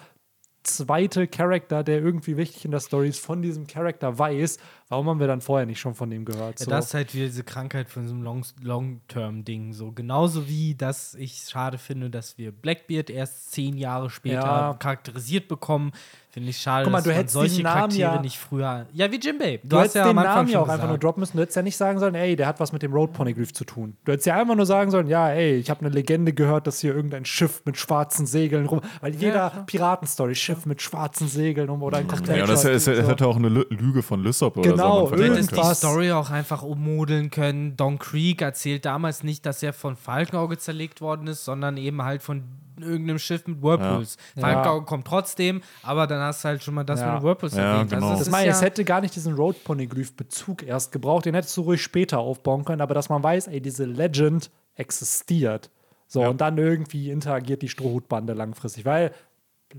zweite 0.63 1.27
Charakter, 1.27 1.83
der 1.83 1.99
irgendwie 2.01 2.37
wichtig 2.37 2.65
in 2.65 2.71
der 2.71 2.79
Story 2.79 3.09
ist, 3.09 3.19
von 3.19 3.43
diesem 3.43 3.67
Charakter 3.67 4.17
weiß, 4.17 4.57
warum 4.89 5.07
haben 5.07 5.19
wir 5.19 5.27
dann 5.27 5.41
vorher 5.41 5.67
nicht 5.67 5.79
schon 5.79 5.93
von 5.93 6.09
dem 6.09 6.25
gehört? 6.25 6.59
Ja, 6.59 6.65
So. 6.65 6.71
Das 6.71 6.87
ist 6.87 6.93
halt 6.95 7.13
wieder 7.13 7.27
diese 7.27 7.43
Krankheit 7.43 7.87
von 7.87 8.01
diesem 8.01 8.23
Long- 8.23 8.43
Long-Term-Ding. 8.63 9.73
So 9.73 9.91
genauso 9.91 10.47
wie, 10.47 10.73
dass 10.73 11.13
ich 11.13 11.35
schade 11.47 11.77
finde, 11.77 12.09
dass 12.09 12.39
wir 12.39 12.51
Blackbeard 12.51 13.11
erst 13.11 13.51
zehn 13.51 13.77
Jahre 13.77 14.09
später 14.09 14.41
Ja. 14.41 14.73
charakterisiert 14.73 15.47
bekommen. 15.47 15.91
Finde 16.35 16.49
ich 16.49 16.57
schade, 16.57 16.83
Guck 16.83 16.91
mal, 16.91 16.97
dass 16.97 17.03
du 17.05 17.09
man 17.11 17.17
hättest 17.17 17.33
solche 17.33 17.49
diesen 17.49 17.63
Namen 17.63 17.75
Charaktere 17.77 18.15
ja- 18.15 18.21
nicht 18.21 18.37
früher. 18.37 18.85
Ja, 18.91 19.09
wie 19.09 19.15
Jimbei. 19.21 19.61
Du, 19.63 19.77
hättest 19.79 19.95
den 19.95 20.01
am 20.01 20.17
Anfang 20.17 20.35
Namen 20.35 20.49
ja 20.49 20.59
auch 20.59 20.63
einfach 20.67 20.79
nur 20.79 20.87
gesagt. 20.89 21.03
droppen 21.05 21.21
müssen. 21.21 21.37
Du 21.37 21.41
hättest 21.43 21.55
ja 21.55 21.61
nicht 21.61 21.77
sagen 21.77 21.97
sollen, 21.97 22.13
ey, 22.13 22.35
der 22.35 22.47
hat 22.47 22.59
was 22.59 22.73
mit 22.73 22.81
dem 22.83 22.91
Road 22.91 23.13
Poneglyph 23.13 23.53
zu 23.53 23.63
tun. 23.63 23.95
Du 24.03 24.11
hättest 24.11 24.27
ja 24.27 24.35
einfach 24.35 24.53
nur 24.55 24.65
sagen 24.65 24.91
sollen, 24.91 25.07
ja, 25.07 25.29
ey, 25.29 25.55
ich 25.55 25.69
habe 25.69 25.79
eine 25.79 25.95
Legende 25.95 26.33
gehört, 26.33 26.67
dass 26.67 26.81
hier 26.81 26.93
irgendein 26.93 27.23
Schiff 27.23 27.61
mit 27.63 27.77
schwarzen 27.77 28.25
Segeln 28.25 28.65
rum. 28.65 28.81
Weil 28.99 29.15
jeder 29.15 29.63
Piratenstory, 29.65 30.35
Schiff 30.35 30.65
mit 30.65 30.81
schwarzen 30.81 31.29
Segeln 31.29 31.69
rum 31.69 31.81
oder 31.83 31.99
ein 31.99 32.07
Cocktail. 32.09 32.39
Ja, 32.39 32.45
das, 32.45 32.65
es, 32.65 32.85
es 32.85 33.07
hätte 33.07 33.25
auch 33.27 33.37
eine 33.37 33.47
Lü- 33.47 33.67
Lüge 33.73 34.03
von 34.03 34.21
Lysop 34.21 34.57
oder 34.57 34.71
Genau, 34.71 35.05
so. 35.05 35.11
man 35.11 35.19
Du 35.19 35.23
hättest 35.25 35.51
die. 35.55 35.73
Story 35.75 36.11
auch 36.11 36.31
einfach 36.31 36.63
ummodeln 36.63 37.29
können. 37.31 37.77
Don 37.77 37.97
Creek 37.97 38.41
erzählt 38.41 38.83
damals 38.83 39.23
nicht, 39.23 39.45
dass 39.45 39.63
er 39.63 39.71
von 39.71 39.95
Falkenauge 39.95 40.57
zerlegt 40.57 40.99
worden 40.99 41.27
ist, 41.27 41.45
sondern 41.45 41.77
eben 41.77 42.01
halt 42.03 42.21
von 42.21 42.43
irgendeinem 42.83 43.19
Schiff 43.19 43.45
mit 43.47 43.61
Whirlpools. 43.61 44.17
Ja. 44.35 44.41
Falkenauge 44.41 44.85
kommt 44.85 45.05
trotzdem, 45.07 45.61
aber 45.83 46.07
dann 46.07 46.19
hast 46.21 46.43
du 46.43 46.47
halt 46.49 46.63
schon 46.63 46.73
mal 46.73 46.83
das 46.83 46.99
Ja. 46.99 47.13
mit 47.13 47.21
den 47.21 47.25
Whirlpools 47.25 47.55
Ja, 47.55 47.73
erwähnt. 47.75 47.89
genau. 47.91 48.05
Also 48.07 48.17
Das 48.19 48.25
das 48.25 48.31
meine, 48.31 48.49
ist 48.49 48.57
es 48.57 48.61
hätte 48.61 48.83
gar 48.85 49.01
nicht 49.01 49.15
diesen 49.15 49.35
Road 49.35 49.63
Poneglyph-Bezug 49.63 50.63
erst 50.63 50.91
gebraucht. 50.91 51.25
Den 51.25 51.35
hättest 51.35 51.55
du 51.57 51.61
ruhig 51.61 51.81
später 51.81 52.19
aufbauen 52.19 52.65
können, 52.65 52.81
aber 52.81 52.93
dass 52.93 53.09
man 53.09 53.21
weiß, 53.23 53.47
ey, 53.47 53.61
diese 53.61 53.85
Legend 53.85 54.49
existiert. 54.75 55.69
So, 56.07 56.21
und 56.23 56.39
dann 56.41 56.57
irgendwie 56.57 57.09
interagiert 57.09 57.61
die 57.61 57.69
Strohhutbande 57.69 58.33
langfristig, 58.33 58.85
weil, 58.85 59.11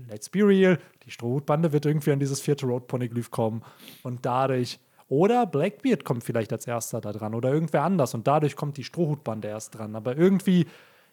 let's 0.09 0.29
be 0.29 0.39
real, 0.45 0.77
die 1.05 1.11
Strohhutbande 1.11 1.71
wird 1.71 1.85
irgendwie 1.85 2.11
an 2.11 2.19
dieses 2.19 2.41
vierte 2.41 2.65
Road 2.65 2.87
Poneglyph 2.87 3.31
kommen 3.31 3.63
und 4.03 4.25
dadurch. 4.25 4.79
Oder 5.09 5.45
Blackbeard 5.45 6.03
kommt 6.03 6.25
vielleicht 6.25 6.51
als 6.51 6.67
erster 6.67 6.99
da 6.99 7.13
dran 7.13 7.33
oder 7.33 7.53
irgendwer 7.53 7.83
anders 7.83 8.13
und 8.13 8.27
dadurch 8.27 8.57
kommt 8.57 8.75
die 8.75 8.83
Strohhutbande 8.83 9.47
erst 9.47 9.77
dran. 9.77 9.95
Aber 9.95 10.17
irgendwie, 10.17 10.67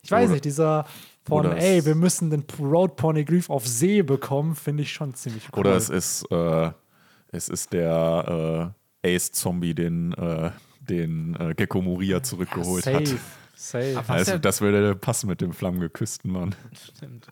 ich 0.05 0.11
weiß 0.11 0.24
Oder- 0.26 0.32
nicht, 0.34 0.44
dieser 0.44 0.86
von, 1.26 1.46
ey, 1.52 1.84
wir 1.86 1.94
müssen 1.94 2.28
den 2.30 2.44
Road 2.61 2.96
Poneglyph 2.96 3.48
auf 3.48 3.66
See 3.66 4.02
bekommen, 4.02 4.55
finde 4.55 4.82
ich 4.82 4.92
schon 4.92 5.14
ziemlich 5.14 5.48
cool. 5.52 5.61
Oder 5.61 5.76
es 5.76 5.88
ist, 5.88 6.30
äh, 6.30 6.70
es 7.32 7.48
ist 7.48 7.72
der 7.72 8.74
äh, 9.02 9.14
Ace-Zombie, 9.14 9.74
den, 9.74 10.12
äh, 10.12 10.50
den 10.80 11.34
äh, 11.40 11.55
Gecko 11.55 11.80
Moria 11.80 12.22
zurückgeholt 12.22 12.84
safe, 12.84 12.96
hat. 12.98 13.14
Safe. 13.57 13.98
Aber- 13.98 14.11
Also 14.11 14.32
ja- 14.32 14.38
das 14.38 14.61
würde 14.61 14.94
passen 14.96 15.28
mit 15.28 15.40
dem 15.40 15.52
flammengeküssten 15.55 16.30
Mann. 16.30 16.55
Stimmt. 16.74 17.28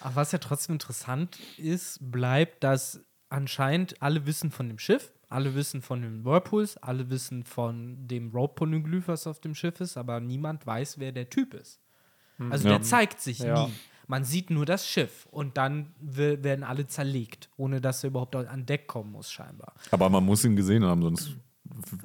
Aber 0.00 0.16
was 0.16 0.32
ja 0.32 0.38
trotzdem 0.38 0.74
interessant 0.74 1.38
ist, 1.56 1.98
bleibt, 2.12 2.62
dass 2.62 3.00
anscheinend 3.30 4.00
alle 4.02 4.26
wissen 4.26 4.50
von 4.50 4.68
dem 4.68 4.78
Schiff, 4.78 5.10
alle 5.28 5.54
wissen 5.54 5.80
von 5.82 6.02
den 6.02 6.24
Whirlpools, 6.24 6.76
alle 6.76 7.08
wissen 7.10 7.44
von 7.44 8.06
dem 8.06 8.30
Rope 8.30 8.54
Poneglyph, 8.56 9.08
was 9.08 9.26
auf 9.26 9.40
dem 9.40 9.54
Schiff 9.54 9.80
ist, 9.80 9.96
aber 9.96 10.20
niemand 10.20 10.66
weiß, 10.66 10.98
wer 10.98 11.12
der 11.12 11.28
Typ 11.30 11.54
ist. 11.54 11.80
Also 12.50 12.68
Ja. 12.68 12.74
der 12.74 12.82
zeigt 12.82 13.20
sich 13.20 13.38
Ja. 13.40 13.66
nie. 13.66 13.72
Man 14.08 14.24
sieht 14.24 14.50
nur 14.50 14.64
das 14.66 14.86
Schiff 14.86 15.26
und 15.32 15.56
dann 15.56 15.92
werden 16.00 16.62
alle 16.62 16.86
zerlegt, 16.86 17.48
ohne 17.56 17.80
dass 17.80 18.04
er 18.04 18.08
überhaupt 18.10 18.36
an 18.36 18.64
Deck 18.64 18.86
kommen 18.86 19.10
muss, 19.10 19.32
scheinbar. 19.32 19.74
Aber 19.90 20.08
man 20.10 20.24
muss 20.24 20.44
ihn 20.44 20.54
gesehen 20.54 20.84
haben, 20.84 21.02
sonst 21.02 21.34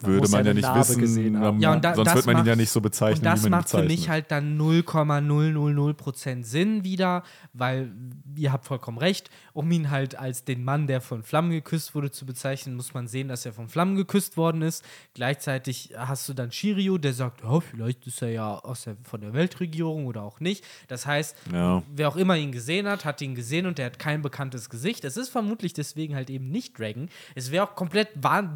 würde 0.01 0.29
man 0.29 0.45
ja 0.45 0.53
nicht 0.53 0.63
Narbe 0.63 0.79
wissen. 0.81 0.99
gesehen 1.01 1.39
haben. 1.39 1.57
ähm, 1.57 1.61
Ja, 1.61 1.75
da, 1.77 1.95
sonst 1.95 2.13
wird 2.15 2.25
man 2.25 2.37
ihn 2.37 2.45
ja 2.45 2.51
macht- 2.51 2.57
nicht 2.59 2.69
so 2.71 2.81
bezeichnen, 2.81 3.19
Und 3.19 3.25
das 3.25 3.43
wie 3.45 3.49
man 3.49 3.59
macht 3.59 3.69
für 3.69 3.77
mich 3.77 3.87
bezeichnet. 3.87 4.09
halt 4.09 4.31
dann 4.31 4.57
0,000% 4.57 6.43
Sinn 6.45 6.83
wieder, 6.83 7.23
weil 7.53 7.91
ihr 8.35 8.51
habt 8.51 8.65
vollkommen 8.65 8.97
recht, 8.97 9.29
um 9.53 9.69
ihn 9.71 9.89
halt 9.89 10.17
als 10.17 10.43
den 10.43 10.63
Mann, 10.63 10.87
der 10.87 11.01
von 11.01 11.23
Flammen 11.23 11.51
geküsst 11.51 11.95
wurde, 11.95 12.11
zu 12.11 12.25
bezeichnen, 12.25 12.75
muss 12.75 12.93
man 12.93 13.07
sehen, 13.07 13.27
dass 13.27 13.45
er 13.45 13.53
von 13.53 13.67
Flammen 13.69 13.95
geküsst 13.95 14.37
worden 14.37 14.61
ist. 14.61 14.83
Gleichzeitig 15.13 15.93
hast 15.95 16.27
du 16.29 16.33
dann 16.33 16.51
Shiryu, 16.51 16.97
der 16.97 17.13
sagt, 17.13 17.43
ja, 17.43 17.59
vielleicht 17.59 18.07
ist 18.07 18.21
er 18.21 18.29
ja 18.29 18.55
aus 18.55 18.83
der, 18.83 18.97
von 19.03 19.21
der 19.21 19.33
Weltregierung 19.33 20.05
oder 20.05 20.23
auch 20.23 20.39
nicht. 20.39 20.63
Das 20.87 21.05
heißt, 21.05 21.35
Ja. 21.53 21.83
wer 21.93 22.07
auch 22.07 22.15
immer 22.15 22.35
ihn 22.37 22.51
gesehen 22.51 22.87
hat, 22.87 23.05
hat 23.05 23.21
ihn 23.21 23.35
gesehen 23.35 23.65
und 23.65 23.77
der 23.77 23.85
hat 23.87 23.99
kein 23.99 24.21
bekanntes 24.21 24.69
Gesicht. 24.69 25.03
Es 25.05 25.17
ist 25.17 25.29
vermutlich 25.29 25.73
deswegen 25.73 26.15
halt 26.15 26.29
eben 26.29 26.49
nicht 26.49 26.77
Dragon. 26.79 27.09
Es 27.35 27.51
wäre 27.51 27.65
auch 27.65 27.75
komplett 27.75 28.09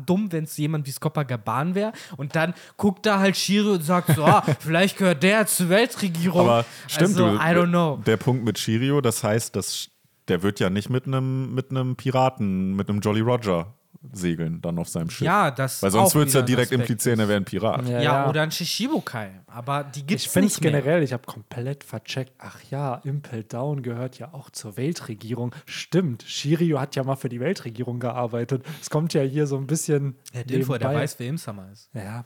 dumm, 0.06 0.32
wenn 0.32 0.46
es 0.46 0.58
jemand 0.58 0.88
wie 0.88 0.92
Scopper 0.92 1.05
Gaban 1.10 1.76
wäre 1.76 1.94
und 2.18 2.36
dann 2.36 2.53
guckt 2.77 3.06
da 3.06 3.19
halt 3.19 3.38
Shiro 3.38 3.73
und 3.73 3.84
sagt 3.84 4.15
so, 4.15 4.26
ah, 4.26 4.44
vielleicht 4.60 4.98
gehört 4.98 5.23
der 5.23 5.45
zur 5.48 5.69
Weltregierung. 5.69 6.41
Aber 6.41 6.65
stimmt, 6.88 7.19
also, 7.19 7.30
du, 7.30 7.36
I 7.36 7.40
don't 7.40 7.69
know. 7.69 8.02
der 8.06 8.18
Punkt 8.18 8.44
mit 8.44 8.57
Shirio, 8.57 9.02
das 9.02 9.23
heißt, 9.23 9.56
dass 9.56 9.90
der 10.27 10.41
wird 10.41 10.60
ja 10.60 10.69
nicht 10.69 10.90
mit 10.90 11.06
einem 11.06 11.53
mit 11.53 11.69
einem 11.69 11.95
Piraten, 11.95 12.76
mit 12.76 12.90
einem 12.90 12.99
Jolly 12.99 13.22
Roger 13.22 13.74
segeln 14.14 14.61
dann 14.61 14.77
auf 14.80 14.90
seinem 14.90 15.10
Schiff. 15.10 15.26
Ja, 15.26 15.52
das 15.52 15.82
Weil 15.84 15.91
sonst 15.91 16.15
würde 16.15 16.27
es 16.27 16.34
ja 16.34 16.41
direkt 16.41 16.72
implizieren, 16.72 17.19
er 17.19 17.27
wäre 17.27 17.38
ein 17.40 17.45
Pirat. 17.45 17.88
Ja, 17.88 17.95
Ja, 17.98 18.02
ja. 18.02 18.30
oder 18.30 18.41
ein 18.41 18.52
Shishibukai. 18.52 19.41
Aber 19.48 19.84
die 19.84 20.02
gibt 20.06 20.19
Ich 20.22 20.27
es 20.27 20.34
finde 20.34 20.45
nicht 20.45 20.53
es 20.56 20.61
mehr. 20.61 20.72
generell, 20.72 21.03
ich 21.03 21.14
habe 21.14 21.23
komplett 21.26 21.84
vercheckt. 21.84 22.34
Ach 22.38 22.60
ja, 22.72 22.95
Impel 23.03 23.44
Down 23.44 23.82
gehört 23.84 24.19
ja 24.19 24.34
auch 24.34 24.49
zur 24.49 24.77
Weltregierung. 24.77 25.53
Stimmt, 25.65 26.23
Shiryu 26.23 26.80
hat 26.80 26.95
ja 26.95 27.03
mal 27.03 27.15
für 27.15 27.30
die 27.30 27.40
Weltregierung 27.40 27.99
gearbeitet. 27.99 28.64
Es 28.82 28.90
kommt 28.90 29.14
ja 29.14 29.22
hier 29.22 29.48
so 29.48 29.57
ein 29.57 29.68
bisschen. 29.68 30.15
Der 30.34 30.41
hat 30.41 30.52
Info, 30.52 30.77
der 30.77 30.94
weiß, 30.94 31.19
wer 31.19 31.27
Imsama 31.27 31.68
ist. 31.72 31.90
Ja. 31.94 32.26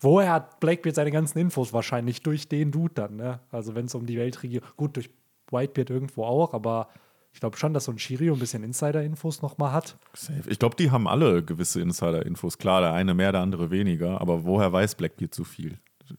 Woher 0.00 0.32
hat 0.32 0.60
Blackbeard 0.60 0.94
seine 0.96 1.10
ganzen 1.10 1.38
Infos? 1.38 1.72
Wahrscheinlich 1.72 2.22
durch 2.22 2.48
den 2.48 2.70
Dude 2.70 2.94
dann, 2.94 3.16
ne? 3.16 3.40
Also 3.50 3.74
wenn 3.74 3.86
es 3.86 3.94
um 3.94 4.04
die 4.06 4.18
Weltregierung. 4.18 4.68
Gut, 4.76 4.96
durch 4.96 5.08
Whitebeard 5.50 5.90
irgendwo 5.90 6.24
auch, 6.24 6.52
aber 6.52 6.88
ich 7.34 7.40
glaube 7.40 7.56
schon, 7.58 7.74
dass 7.74 7.84
so 7.84 7.92
ein 7.92 7.98
Shiryu 7.98 8.32
ein 8.32 8.38
bisschen 8.38 8.62
Insider-Infos 8.62 9.42
nochmal 9.42 9.72
hat. 9.72 9.96
Safe. 10.14 10.48
Ich 10.48 10.58
glaube, 10.60 10.76
die 10.76 10.90
haben 10.92 11.08
alle 11.08 11.42
gewisse 11.42 11.80
Insider-Infos. 11.80 12.58
Klar, 12.58 12.80
der 12.80 12.92
eine 12.92 13.12
mehr, 13.12 13.32
der 13.32 13.40
andere 13.42 13.70
weniger. 13.72 14.20
Aber 14.20 14.44
woher 14.44 14.72
weiß 14.72 14.94
Blackbeard 14.94 15.34
so 15.34 15.42
viel? 15.44 15.78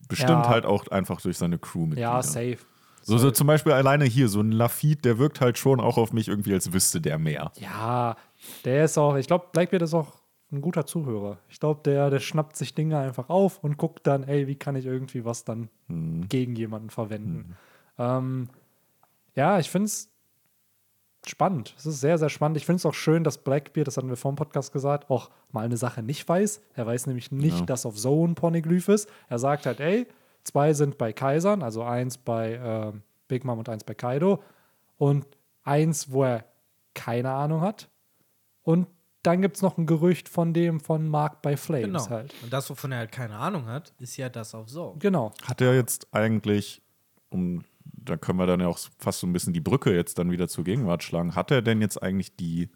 Bestimmt 0.10 0.30
Ja. 0.46 0.50
halt 0.50 0.66
auch 0.66 0.88
einfach 0.90 1.22
durch 1.22 1.38
seine 1.38 1.58
Crew 1.58 1.86
mit. 1.86 1.98
Ja, 2.00 2.22
safe. 2.22 2.58
So, 3.02 3.18
so 3.18 3.32
zum 3.32 3.48
Beispiel 3.48 3.72
alleine 3.72 4.04
hier, 4.06 4.28
so 4.28 4.42
ein 4.42 4.52
Lafitte, 4.52 5.04
der 5.04 5.18
wirkt 5.18 5.40
halt 5.40 5.58
schon 5.58 5.80
auch 5.80 5.98
auf 5.98 6.12
mich 6.12 6.28
irgendwie, 6.28 6.54
als 6.54 6.74
wüsste 6.74 7.00
der 7.00 7.18
mehr. 7.18 7.52
Ja, 7.60 8.18
der 8.66 8.84
ist 8.84 8.98
auch, 8.98 9.16
ich 9.16 9.28
glaube, 9.28 9.46
Blackbeard 9.54 9.84
ist 9.84 9.94
auch 9.94 10.14
ein 10.52 10.60
guter 10.60 10.86
Zuhörer. 10.86 11.38
Ich 11.48 11.60
glaube, 11.60 11.82
der, 11.86 12.10
der 12.10 12.20
schnappt 12.20 12.58
sich 12.58 12.74
Dinge 12.76 12.98
einfach 12.98 13.30
auf 13.30 13.64
und 13.64 13.78
guckt 13.78 14.06
dann, 14.08 14.24
ey, 14.24 14.48
wie 14.48 14.56
kann 14.56 14.76
ich 14.76 14.86
irgendwie 14.86 15.24
was 15.24 15.44
dann 15.46 15.70
gegen 16.28 16.56
jemanden 16.56 16.90
verwenden. 16.90 17.56
Ähm, 17.98 18.50
ja, 19.36 19.60
ich 19.60 19.70
finde 19.70 19.86
es 19.86 20.10
spannend. 21.30 21.73
Es 21.77 21.85
ist 21.85 21.99
sehr, 22.02 22.18
sehr 22.18 22.30
spannend. 22.30 22.57
Ich 22.57 22.65
finde 22.65 22.77
es 22.77 22.85
auch 22.85 22.93
schön, 22.93 23.23
dass 23.23 23.38
Blackbeard, 23.38 23.88
das 23.88 23.97
hatten 23.97 24.10
wir 24.10 24.18
vor 24.18 24.31
dem 24.31 24.35
Podcast 24.35 24.72
gesagt, 24.73 25.10
auch 25.10 25.30
mal 25.52 25.65
eine 25.65 25.77
Sache 25.77 26.02
nicht 26.03 26.27
weiß. 26.27 26.61
Er 26.73 26.85
weiß 26.85 27.07
nämlich 27.07 27.31
nicht, 27.31 27.60
Ja. 27.60 27.65
dass 27.65 27.85
auf 27.85 27.95
Zone 27.95 28.34
Poneglyph 28.35 28.88
ist. 28.89 29.10
Er 29.30 29.39
sagt 29.39 29.65
halt, 29.65 29.80
ey, 29.80 30.07
zwei 30.43 30.73
sind 30.73 30.97
bei 30.97 31.14
Kaisern, 31.14 31.64
also 31.64 31.84
eins 31.84 32.18
bei 32.18 32.53
ähm, 32.61 33.02
Big 33.27 33.43
Mom 33.45 33.60
und 33.60 33.69
eins 33.69 33.84
bei 33.84 33.93
Kaido. 33.93 34.41
Und 34.97 35.26
eins, 35.64 36.11
wo 36.11 36.23
er 36.23 36.45
keine 36.93 37.31
Ahnung 37.31 37.61
hat. 37.61 37.89
Und 38.64 38.88
dann 39.23 39.41
gibt 39.41 39.56
es 39.56 39.61
noch 39.64 39.77
ein 39.80 39.88
Gerücht 39.88 40.30
von 40.30 40.53
dem 40.53 40.80
von 40.80 41.07
Mark 41.10 41.41
bei 41.41 41.57
Flames 41.57 42.03
Genau. 42.06 42.10
halt. 42.10 42.34
Und 42.43 42.53
das, 42.53 42.69
wovon 42.69 42.91
er 42.91 42.99
halt 42.99 43.11
keine 43.11 43.35
Ahnung 43.35 43.65
hat, 43.65 43.91
ist 43.99 44.15
ja 44.18 44.30
das 44.30 44.53
auf 44.53 44.69
so. 44.69 44.95
Genau. 44.99 45.34
Hat 45.43 45.61
er 45.61 45.73
jetzt 45.76 46.07
eigentlich, 46.14 46.81
um, 47.30 47.64
da 48.06 48.18
können 48.18 48.40
wir 48.40 48.45
dann 48.48 48.60
ja 48.61 48.68
auch 48.68 48.80
fast 48.99 49.19
so 49.19 49.27
ein 49.27 49.34
bisschen 49.34 49.53
die 49.53 49.60
Brücke 49.61 49.94
jetzt 49.94 50.18
dann 50.19 50.32
wieder 50.32 50.48
zur 50.48 50.64
Gegenwart 50.64 51.03
schlagen, 51.03 51.36
hat 51.36 51.52
er 51.52 51.61
denn 51.61 51.82
jetzt 51.82 52.02
eigentlich 52.02 52.36
die 52.36 52.69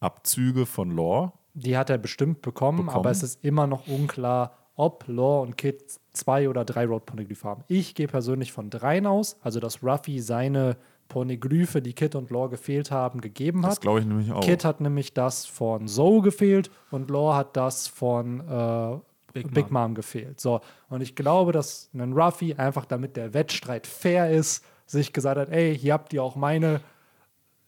Abzüge 0.00 0.66
von 0.66 0.90
Lore? 0.90 1.32
Die 1.54 1.76
hat 1.76 1.90
er 1.90 1.98
bestimmt 1.98 2.42
bekommen, 2.42 2.78
Bekommen? 2.86 2.96
aber 2.96 3.10
es 3.10 3.22
ist 3.22 3.44
immer 3.44 3.66
noch 3.66 3.86
unklar, 3.88 4.56
ob 4.76 5.04
Law 5.08 5.42
und 5.42 5.56
Kid 5.58 5.82
zwei 6.12 6.48
oder 6.48 6.64
drei 6.64 6.86
Road 6.86 7.04
Poneglyph 7.06 7.44
haben. 7.44 7.64
Ich 7.68 7.94
gehe 7.94 8.08
persönlich 8.08 8.52
von 8.52 8.70
dreien 8.70 9.06
aus, 9.06 9.36
also 9.42 9.60
dass 9.60 9.82
Ruffy 9.82 10.20
seine 10.20 10.76
Poneglyphe, 11.08 11.82
die 11.82 11.92
Kid 11.92 12.14
und 12.14 12.30
Law 12.30 12.48
gefehlt 12.48 12.90
haben, 12.90 13.20
gegeben 13.20 13.62
Das 13.62 13.72
hat. 13.72 13.80
glaube 13.82 14.00
ich 14.00 14.06
nämlich 14.06 14.32
auch. 14.32 14.40
Kid 14.40 14.64
hat 14.64 14.80
nämlich 14.80 15.12
das 15.12 15.44
von 15.44 15.88
Zoe 15.88 16.22
gefehlt 16.22 16.70
und 16.90 17.10
Law 17.10 17.34
hat 17.34 17.56
das 17.56 17.88
von 17.88 18.40
äh, 18.40 18.96
Big 19.32 19.52
Big, 19.52 19.70
Mom. 19.70 19.82
Mom. 19.82 19.94
gefehlt. 19.94 20.40
So, 20.40 20.60
und 20.88 21.02
ich 21.02 21.14
glaube, 21.14 21.52
dass 21.52 21.90
ein 21.94 22.12
Ruffy 22.12 22.54
einfach 22.54 22.84
damit 22.84 23.16
der 23.16 23.34
Wettstreit 23.34 23.86
fair 23.86 24.30
ist, 24.30 24.64
sich 24.90 25.12
gesagt 25.12 25.38
hat, 25.38 25.50
ey, 25.50 25.76
hier 25.76 25.92
habt 25.92 26.12
ihr 26.12 26.22
auch 26.22 26.36
meine 26.36 26.80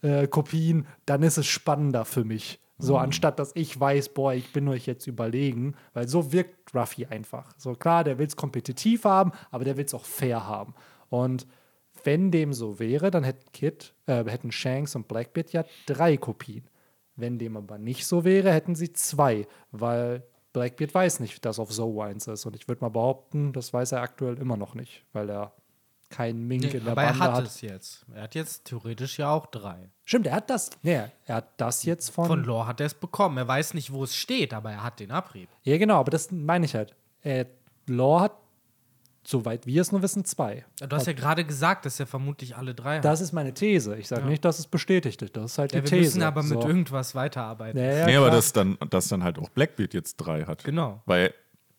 äh, 0.03 0.27
Kopien, 0.27 0.87
dann 1.07 1.23
ist 1.23 1.39
es 1.39 1.47
spannender 1.47 2.05
für 2.05 2.25
mich. 2.25 2.59
So, 2.79 2.97
anstatt 2.99 3.39
dass 3.39 3.55
ich 3.55 3.79
weiß, 3.79 4.09
boah, 4.09 4.35
ich 4.35 4.53
bin 4.53 4.67
euch 4.67 4.87
jetzt 4.87 5.07
überlegen, 5.07 5.77
weil 5.95 6.09
so 6.09 6.33
wirkt 6.33 6.75
Ruffy 6.75 7.07
einfach. 7.07 7.55
So 7.57 7.75
klar, 7.75 8.03
der 8.03 8.19
will 8.19 8.27
es 8.27 8.35
kompetitiv 8.35 9.05
haben, 9.05 9.31
aber 9.53 9.65
der 9.65 9.77
will 9.77 9.85
es 9.85 9.95
auch 9.95 10.05
fair 10.05 10.49
haben. 10.49 10.75
Und 11.09 11.47
wenn 12.03 12.33
dem 12.33 12.53
so 12.53 12.81
wäre, 12.81 13.13
dann 13.13 13.23
hätten 13.23 13.53
Kid, 13.53 13.95
äh, 14.07 14.25
hätten 14.25 14.51
Shanks 14.51 14.97
und 14.97 15.07
Blackbeard 15.07 15.53
ja 15.53 15.65
drei 15.87 16.17
Kopien. 16.17 16.65
Wenn 17.15 17.39
dem 17.39 17.57
aber 17.57 17.79
nicht 17.79 18.05
so 18.05 18.25
wäre, 18.25 18.53
hätten 18.53 18.75
sie 18.75 18.93
zwei, 18.93 19.47
weil 19.71 20.25
Blackbeard 20.53 20.93
weiß 20.93 21.21
nicht, 21.21 21.45
dass 21.45 21.61
auf 21.61 21.71
Zoe 21.71 22.05
eins 22.05 22.27
ist. 22.27 22.47
Und 22.47 22.57
ich 22.57 22.67
würde 22.67 22.81
mal 22.81 22.91
behaupten, 22.91 23.53
das 23.53 23.73
weiß 23.73 23.93
er 23.93 24.03
aktuell 24.03 24.39
immer 24.39 24.57
noch 24.57 24.75
nicht, 24.75 25.05
weil 25.13 25.31
er 25.31 25.53
keinen 26.13 26.47
Mink 26.47 26.63
Nee, 26.63 26.69
in 26.71 26.85
der 26.85 26.93
aber 26.93 27.03
er 27.03 27.09
Bande 27.11 27.25
hat 27.25 27.33
hat. 27.35 27.45
es 27.47 27.61
jetzt. 27.61 28.07
Er 28.15 28.23
hat 28.23 28.35
jetzt 28.37 28.67
theoretisch 28.67 29.19
ja 29.19 29.31
auch 29.33 29.47
drei. 29.47 29.91
Stimmt, 30.05 30.29
er 30.29 30.37
hat 30.37 30.49
das. 30.51 30.71
Nee, 30.83 31.03
er 31.27 31.35
hat 31.37 31.49
das 31.57 31.83
jetzt 31.85 32.11
von. 32.11 32.27
Von 32.29 32.45
Lore 32.45 32.67
hat 32.69 32.79
er 32.81 32.87
es 32.87 32.95
bekommen. 32.95 33.37
Er 33.39 33.49
weiß 33.49 33.75
nicht, 33.75 33.93
wo 33.93 34.05
es 34.05 34.15
steht, 34.15 34.55
aber 34.55 34.71
er 34.71 34.85
hat 34.85 35.01
den 35.01 35.11
Abrieb. 35.11 35.49
ja, 35.65 35.77
genau, 35.79 35.97
aber 35.99 36.11
das 36.11 36.31
meine 36.31 36.65
ich 36.67 36.75
halt. 36.77 36.95
Äh, 37.23 37.47
Law 37.87 38.21
hat, 38.21 38.33
soweit 39.25 39.67
wir 39.67 39.81
es 39.81 39.93
nur 39.93 40.03
wissen, 40.03 40.25
zwei. 40.25 40.65
Du 40.81 40.95
hast 40.97 41.07
ja 41.07 41.13
gerade 41.13 41.45
gesagt, 41.45 41.87
dass 41.87 41.99
er 42.01 42.07
vermutlich 42.07 42.57
alle 42.57 42.75
drei 42.75 42.97
hat. 42.97 43.05
Das 43.05 43.21
ist 43.21 43.33
meine 43.33 43.55
These. 43.55 43.97
Ich 43.97 44.09
sage 44.09 44.27
nicht, 44.27 44.45
dass 44.45 44.59
es 44.59 44.67
bestätigt 44.67 45.23
ist. 45.23 45.37
Das 45.37 45.53
ist 45.53 45.59
halt 45.59 45.73
ja, 45.73 45.81
die 45.81 45.85
wir 45.91 45.99
These. 45.99 46.11
müssen 46.19 46.23
aber 46.25 46.43
mit 46.43 46.61
So. 46.61 46.67
irgendwas 46.69 47.15
weiterarbeiten. 47.15 47.79
Ja, 47.81 47.99
ja, 47.99 48.07
nee, 48.07 48.17
aber 48.17 48.31
dass 48.31 48.53
dann, 48.53 48.77
dass 48.91 49.09
dann 49.09 49.23
halt 49.23 49.39
auch 49.39 49.49
Blackbeard 49.51 49.95
jetzt 49.95 50.17
drei 50.17 50.45
hat. 50.45 50.65
Genau. 50.65 51.03
Weil, 51.07 51.33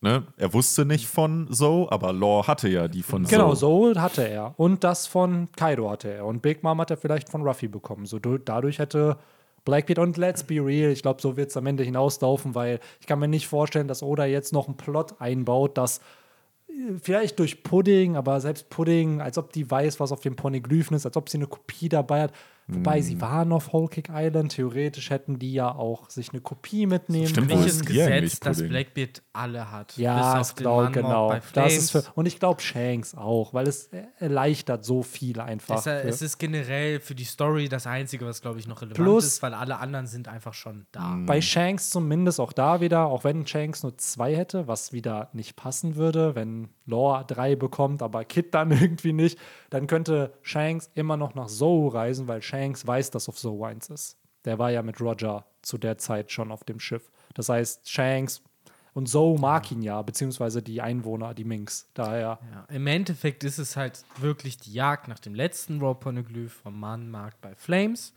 ne, 0.03 0.23
er 0.37 0.53
wusste 0.53 0.85
nicht 0.85 1.07
von 1.07 1.51
Zoe, 1.51 1.91
aber 1.91 2.13
Lore 2.13 2.45
hatte 2.47 2.67
ja 2.69 2.87
die 2.87 3.01
von 3.01 3.23
Genau, 3.23 3.55
Zoe. 3.55 3.93
so 3.95 3.99
hatte 4.01 4.27
er. 4.29 4.53
Und 4.57 4.83
das 4.83 5.07
von 5.07 5.47
Kaido 5.55 5.89
hatte 5.89 6.09
er. 6.13 6.25
Und 6.25 6.41
Big 6.43 6.61
Mom 6.61 6.79
hat 6.79 6.91
er 6.91 6.97
vielleicht 6.97 7.29
von 7.29 7.41
Ruffy 7.41 7.67
bekommen. 7.67 8.05
So 8.05 8.19
du- 8.19 8.37
dadurch 8.37 8.77
hätte 8.79 9.17
Blackbeard 9.65 9.99
und 9.99 10.17
let's 10.17 10.43
be 10.43 10.55
real, 10.55 10.91
ich 10.91 11.01
glaube, 11.01 11.21
so 11.21 11.37
wird 11.37 11.49
es 11.49 11.57
am 11.57 11.65
Ende 11.65 11.83
hinauslaufen, 11.83 12.53
weil 12.53 12.79
ich 12.99 13.07
kann 13.07 13.17
mir 13.17 13.29
nicht 13.29 13.47
vorstellen, 13.47 13.87
dass 13.87 14.03
Oda 14.03 14.25
jetzt 14.25 14.51
noch 14.53 14.67
einen 14.67 14.75
Plot 14.77 15.15
einbaut, 15.21 15.77
dass 15.77 15.99
äh, 16.67 16.73
vielleicht 17.01 17.39
durch 17.39 17.63
Pudding, 17.63 18.17
aber 18.17 18.41
selbst 18.41 18.69
Pudding, 18.69 19.21
als 19.21 19.37
ob 19.37 19.53
die 19.53 19.71
weiß, 19.71 19.99
was 20.01 20.11
auf 20.11 20.19
dem 20.19 20.35
Poneglyphen 20.35 20.97
ist, 20.97 21.05
als 21.05 21.15
ob 21.15 21.29
sie 21.29 21.37
eine 21.37 21.47
Kopie 21.47 21.87
dabei 21.89 22.23
hat. 22.23 22.33
Wobei, 22.67 23.01
sie 23.01 23.19
waren 23.19 23.51
auf 23.51 23.73
Whole 23.73 23.89
Cake 23.89 24.11
Island. 24.13 24.53
Theoretisch 24.53 25.09
hätten 25.09 25.37
die 25.37 25.53
ja 25.53 25.73
auch 25.73 26.09
sich 26.09 26.31
eine 26.31 26.41
Kopie 26.41 26.85
mitnehmen 26.85 27.27
Stimmt, 27.27 27.49
können. 27.49 27.61
Eigentlich, 27.61 27.85
Gesetz, 27.85 28.39
das 28.39 28.57
Pudding? 28.57 28.69
Blackbeard 28.69 29.21
alle 29.33 29.71
hat. 29.71 29.97
Ja, 29.97 30.37
Bis 30.37 30.55
Mann 30.63 30.93
genau. 30.93 31.29
bei 31.29 31.41
Das 31.53 31.75
ist 31.75 31.91
für, 31.91 32.03
und 32.15 32.25
ich 32.25 32.39
glaube 32.39 32.61
Shanks 32.61 33.15
auch, 33.15 33.53
weil 33.53 33.67
es 33.67 33.89
erleichtert 34.17 34.85
so 34.85 35.03
viel 35.03 35.39
einfach. 35.39 35.77
Es, 35.77 35.85
es 35.87 36.21
ist 36.21 36.37
generell 36.37 36.99
für 36.99 37.15
die 37.15 37.25
Story 37.25 37.67
das 37.67 37.85
Einzige, 37.85 38.25
was, 38.25 38.41
glaube 38.41 38.59
ich, 38.59 38.67
noch 38.67 38.81
relevant 38.81 38.95
Plus- 38.95 39.25
ist, 39.25 39.41
weil 39.41 39.53
alle 39.53 39.79
anderen 39.79 40.07
sind 40.07 40.27
einfach 40.27 40.53
schon 40.53 40.85
da. 40.91 41.17
bei 41.25 41.41
Shanks 41.41 41.89
zumindest 41.89 42.39
auch 42.39 42.53
da 42.53 42.79
wieder, 42.81 43.05
auch 43.07 43.23
wenn 43.23 43.45
Shanks 43.45 43.83
nur 43.83 43.97
zwei 43.97 44.35
hätte, 44.35 44.67
was 44.67 44.93
wieder 44.93 45.29
nicht 45.33 45.55
passen 45.55 45.95
würde, 45.95 46.35
wenn 46.35 46.69
Law 46.85 47.23
drei 47.23 47.55
bekommt, 47.55 48.01
aber 48.01 48.25
Kid 48.25 48.53
dann 48.53 48.71
irgendwie 48.79 49.13
nicht, 49.13 49.39
dann 49.69 49.87
könnte 49.87 50.33
Shanks 50.41 50.89
immer 50.95 51.17
noch 51.17 51.35
nach 51.35 51.47
Zoe 51.47 51.93
reisen, 51.93 52.27
weil 52.27 52.41
Shanks 52.41 52.85
weiß, 52.85 53.11
dass 53.11 53.29
auf 53.29 53.37
Zoe 53.37 53.67
eins 53.67 53.89
ist. 53.89 54.17
Der 54.45 54.59
war 54.59 54.71
ja 54.71 54.81
mit 54.81 54.99
Roger 54.99 55.45
zu 55.61 55.77
der 55.77 55.97
Zeit 55.97 56.31
schon 56.31 56.51
auf 56.51 56.63
dem 56.63 56.79
Schiff. 56.79 57.09
Das 57.33 57.49
heißt, 57.49 57.89
Shanks 57.89 58.41
und 58.93 59.07
Zoe 59.07 59.39
mag 59.39 59.71
ihn 59.71 59.81
ja, 59.81 60.01
beziehungsweise 60.01 60.61
die 60.61 60.81
Einwohner, 60.81 61.33
die 61.33 61.45
Minks. 61.45 61.89
Daher, 61.93 62.39
Ja, 62.51 62.65
Im 62.69 62.85
Endeffekt 62.87 63.43
ist 63.43 63.57
es 63.57 63.75
halt 63.75 64.03
wirklich 64.17 64.57
die 64.57 64.73
Jagd 64.73 65.07
nach 65.07 65.19
dem 65.19 65.33
letzten 65.33 65.79
Raw 65.79 65.95
Poneglyph 65.95 66.53
vom 66.53 66.79
Mannmarkt 66.79 67.41
bei 67.41 67.55
Flames. 67.55 68.13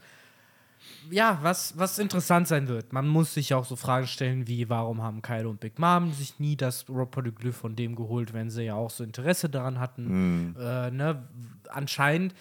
Ja, 1.11 1.39
was, 1.43 1.79
was 1.79 1.99
interessant 1.99 2.49
sein 2.49 2.69
wird. 2.69 2.93
Man 2.93 3.07
muss 3.07 3.35
sich 3.35 3.55
auch 3.55 3.65
so 3.65 3.77
Fragen 3.77 4.07
stellen 4.07 4.47
wie, 4.49 4.69
warum 4.69 5.03
haben 5.03 5.23
Kaido 5.23 5.49
und 5.51 5.61
Big 5.61 5.79
Mom 5.79 6.13
sich 6.13 6.39
nie 6.41 6.57
das 6.57 6.89
Raw 6.89 7.07
Poneglyph 7.07 7.57
von 7.57 7.77
dem 7.77 7.95
geholt, 7.95 8.33
wenn 8.33 8.51
sie 8.51 8.65
ja 8.65 8.75
auch 8.75 8.91
so 8.91 9.05
Interesse 9.05 9.49
daran 9.49 9.79
hatten. 9.79 10.57
Äh, 10.59 10.91
ne? 10.91 11.29
Anscheinend 11.69 12.35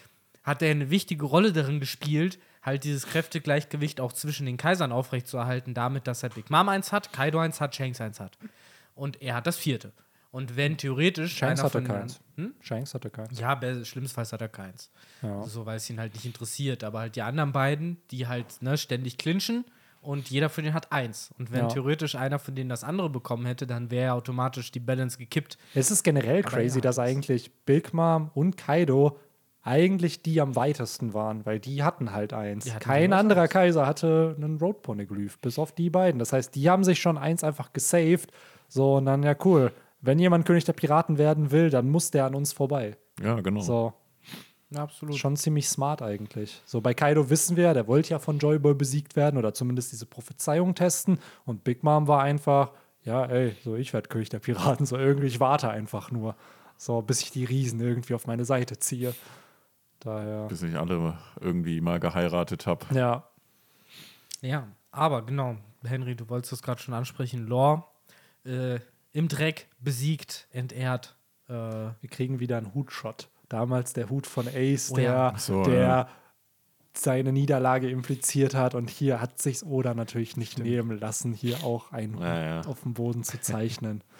hat 0.44 0.62
er 0.62 0.72
eine 0.72 0.90
wichtige 0.90 1.26
Rolle 1.26 1.54
darin 1.54 1.80
gespielt, 1.80 2.40
halt 2.64 2.84
dieses 2.84 3.06
Kräftegleichgewicht 3.08 4.00
auch 4.02 4.14
zwischen 4.14 4.46
den 4.46 4.58
Kaisern 4.58 4.92
aufrechtzuerhalten, 4.92 5.74
damit, 5.74 6.08
dass 6.08 6.24
er 6.24 6.30
Big 6.30 6.50
Mom 6.50 6.70
eins 6.70 6.92
hat, 6.92 7.14
Kaido 7.14 7.40
eins 7.40 7.62
hat, 7.62 7.76
Shanks 7.76 8.02
eins 8.02 8.20
hat. 8.20 8.38
Und 8.96 9.22
er 9.22 9.36
hat 9.36 9.46
das 9.48 9.58
vierte. 9.58 9.92
Und 10.32 10.56
wenn 10.56 10.78
theoretisch 10.78 11.38
Shanks 11.38 11.60
einer 11.62 11.70
hatte 11.70 11.84
von 11.84 11.86
den- 11.86 12.16
keins. 12.36 12.54
Shanks 12.62 12.94
hatte 12.94 13.10
keins. 13.10 13.40
ja, 13.40 13.60
schlimmstenfalls 13.84 14.34
hat 14.34 14.42
er 14.42 14.50
keins. 14.50 14.92
Ja. 15.22 15.44
So, 15.44 15.66
weil 15.66 15.78
es 15.78 15.90
ihn 15.90 16.00
halt 16.00 16.14
nicht 16.14 16.26
interessiert. 16.26 16.84
Aber 16.84 17.00
halt 17.00 17.16
die 17.16 17.22
anderen 17.22 17.52
beiden, 17.52 17.98
die 18.12 18.28
halt 18.28 18.62
ne, 18.62 18.78
ständig 18.78 19.18
clinchen 19.18 19.66
und 20.02 20.30
jeder 20.30 20.50
von 20.50 20.64
denen 20.64 20.74
hat 20.76 20.92
eins. 20.92 21.34
Und 21.40 21.52
wenn 21.52 21.62
Ja. 21.62 21.68
theoretisch 21.68 22.16
einer 22.16 22.38
von 22.40 22.54
denen 22.56 22.70
das 22.70 22.84
andere 22.84 23.10
bekommen 23.10 23.46
hätte, 23.46 23.66
dann 23.66 23.90
wäre 23.92 24.14
automatisch 24.14 24.72
die 24.72 24.80
Balance 24.80 25.18
gekippt. 25.18 25.58
Es 25.74 25.90
ist 25.92 26.04
generell 26.04 26.44
crazy, 26.44 26.78
ja, 26.78 26.82
dass 26.82 26.98
das- 26.98 27.06
eigentlich 27.06 27.52
Big 27.66 27.94
Mom 27.94 28.30
und 28.34 28.56
Kaido 28.58 29.18
eigentlich 29.64 30.22
die 30.22 30.42
am 30.42 30.56
weitesten 30.56 31.16
waren, 31.16 31.44
weil 31.48 31.60
die 31.60 31.82
hatten 31.82 32.12
halt 32.12 32.34
eins. 32.34 32.70
Hatten 32.70 32.80
Kein 32.84 33.14
anderer 33.14 33.42
eins. 33.44 33.52
Kaiser 33.52 33.88
hatte 33.88 34.36
einen 34.38 34.60
Road 34.60 34.84
Poneglyph, 34.84 35.40
bis 35.40 35.58
auf 35.58 35.72
die 35.72 35.90
beiden. 35.90 36.20
Das 36.20 36.34
heißt, 36.34 36.54
die 36.54 36.70
haben 36.70 36.84
sich 36.84 37.00
schon 37.02 37.18
eins 37.18 37.44
einfach 37.44 37.74
gesaved. 37.74 38.32
So, 38.68 38.98
und 38.98 39.06
dann, 39.08 39.24
ja, 39.24 39.36
cool. 39.44 39.72
Wenn 40.06 40.20
jemand 40.20 40.46
König 40.46 40.66
der 40.66 40.74
Piraten 40.74 41.18
werden 41.18 41.52
will, 41.52 41.70
dann 41.70 41.90
muss 41.90 42.12
der 42.12 42.26
an 42.26 42.36
uns 42.36 42.54
vorbei. 42.54 42.98
Ja, 43.22 43.40
genau. 43.42 43.62
So. 43.62 43.94
absolut. 44.76 45.16
Schon 45.16 45.36
ziemlich 45.36 45.68
smart 45.68 46.02
eigentlich. 46.02 46.62
So 46.66 46.82
bei 46.82 46.94
Kaido 46.94 47.30
wissen 47.30 47.58
wir, 47.58 47.74
der 47.74 47.88
wollte 47.88 48.12
ja 48.12 48.20
von 48.20 48.38
Joyboy 48.38 48.76
besiegt 48.76 49.16
werden 49.16 49.38
oder 49.38 49.54
zumindest 49.54 49.92
diese 49.92 50.06
Prophezeiung 50.06 50.76
testen. 50.76 51.20
Und 51.46 51.64
Big 51.64 51.84
Mom 51.84 52.08
war 52.08 52.22
einfach, 52.22 52.72
ja, 53.04 53.26
ey, 53.26 53.56
so 53.64 53.76
ich 53.76 53.94
werde 53.94 54.10
König 54.10 54.30
der 54.30 54.40
Piraten, 54.40 54.86
so 54.86 54.98
irgendwie, 54.98 55.28
ich 55.28 55.40
warte 55.40 55.70
einfach 55.70 56.12
nur. 56.12 56.36
So, 56.78 57.02
bis 57.02 57.22
ich 57.22 57.32
die 57.32 57.46
Riesen 57.46 57.80
irgendwie 57.80 58.14
auf 58.14 58.28
meine 58.28 58.46
Seite 58.46 58.78
ziehe. 58.78 59.16
Daher. 60.02 60.48
Bis 60.48 60.62
ich 60.62 60.78
alle 60.78 61.18
irgendwie 61.40 61.82
mal 61.82 62.00
geheiratet 62.00 62.68
habe. 62.68 62.86
Ja, 62.94 63.28
Ja, 64.42 64.68
aber 64.92 65.26
genau, 65.26 65.56
Henry, 65.84 66.16
du 66.16 66.30
wolltest 66.30 66.52
das 66.52 66.62
gerade 66.62 66.82
schon 66.82 66.94
ansprechen. 66.94 67.48
Lore 67.48 67.86
äh, 68.44 68.80
im 69.16 69.30
Dreck 69.30 69.70
besiegt, 69.80 70.48
entehrt. 70.52 71.16
Äh, 71.48 71.54
wir 71.54 72.10
kriegen 72.10 72.42
wieder 72.42 72.58
einen 72.58 72.76
Hutshot. 72.76 73.30
Damals 73.48 73.94
der 73.94 74.10
Hut 74.10 74.28
von 74.28 74.46
Ace, 74.54 74.92
Oh 74.92 74.96
der, 74.96 75.04
ja. 75.04 75.38
So, 75.38 75.64
der 75.64 75.80
ja. 75.80 76.10
seine 76.94 77.32
Niederlage 77.32 77.90
impliziert 77.90 78.56
hat. 78.56 78.76
Und 78.76 78.90
hier 78.90 79.22
hat 79.22 79.42
sich's 79.42 79.64
Oda 79.64 79.94
natürlich 79.94 80.36
nicht 80.36 80.60
nehmen 80.60 81.00
lassen, 81.00 81.32
hier 81.32 81.64
auch 81.64 81.94
einen 81.94 82.20
Ja, 82.20 82.44
ja. 82.46 82.58
Hut 82.60 82.68
auf 82.68 82.82
dem 82.82 82.94
Boden 82.94 83.24
zu 83.24 83.40
zeichnen. 83.40 84.04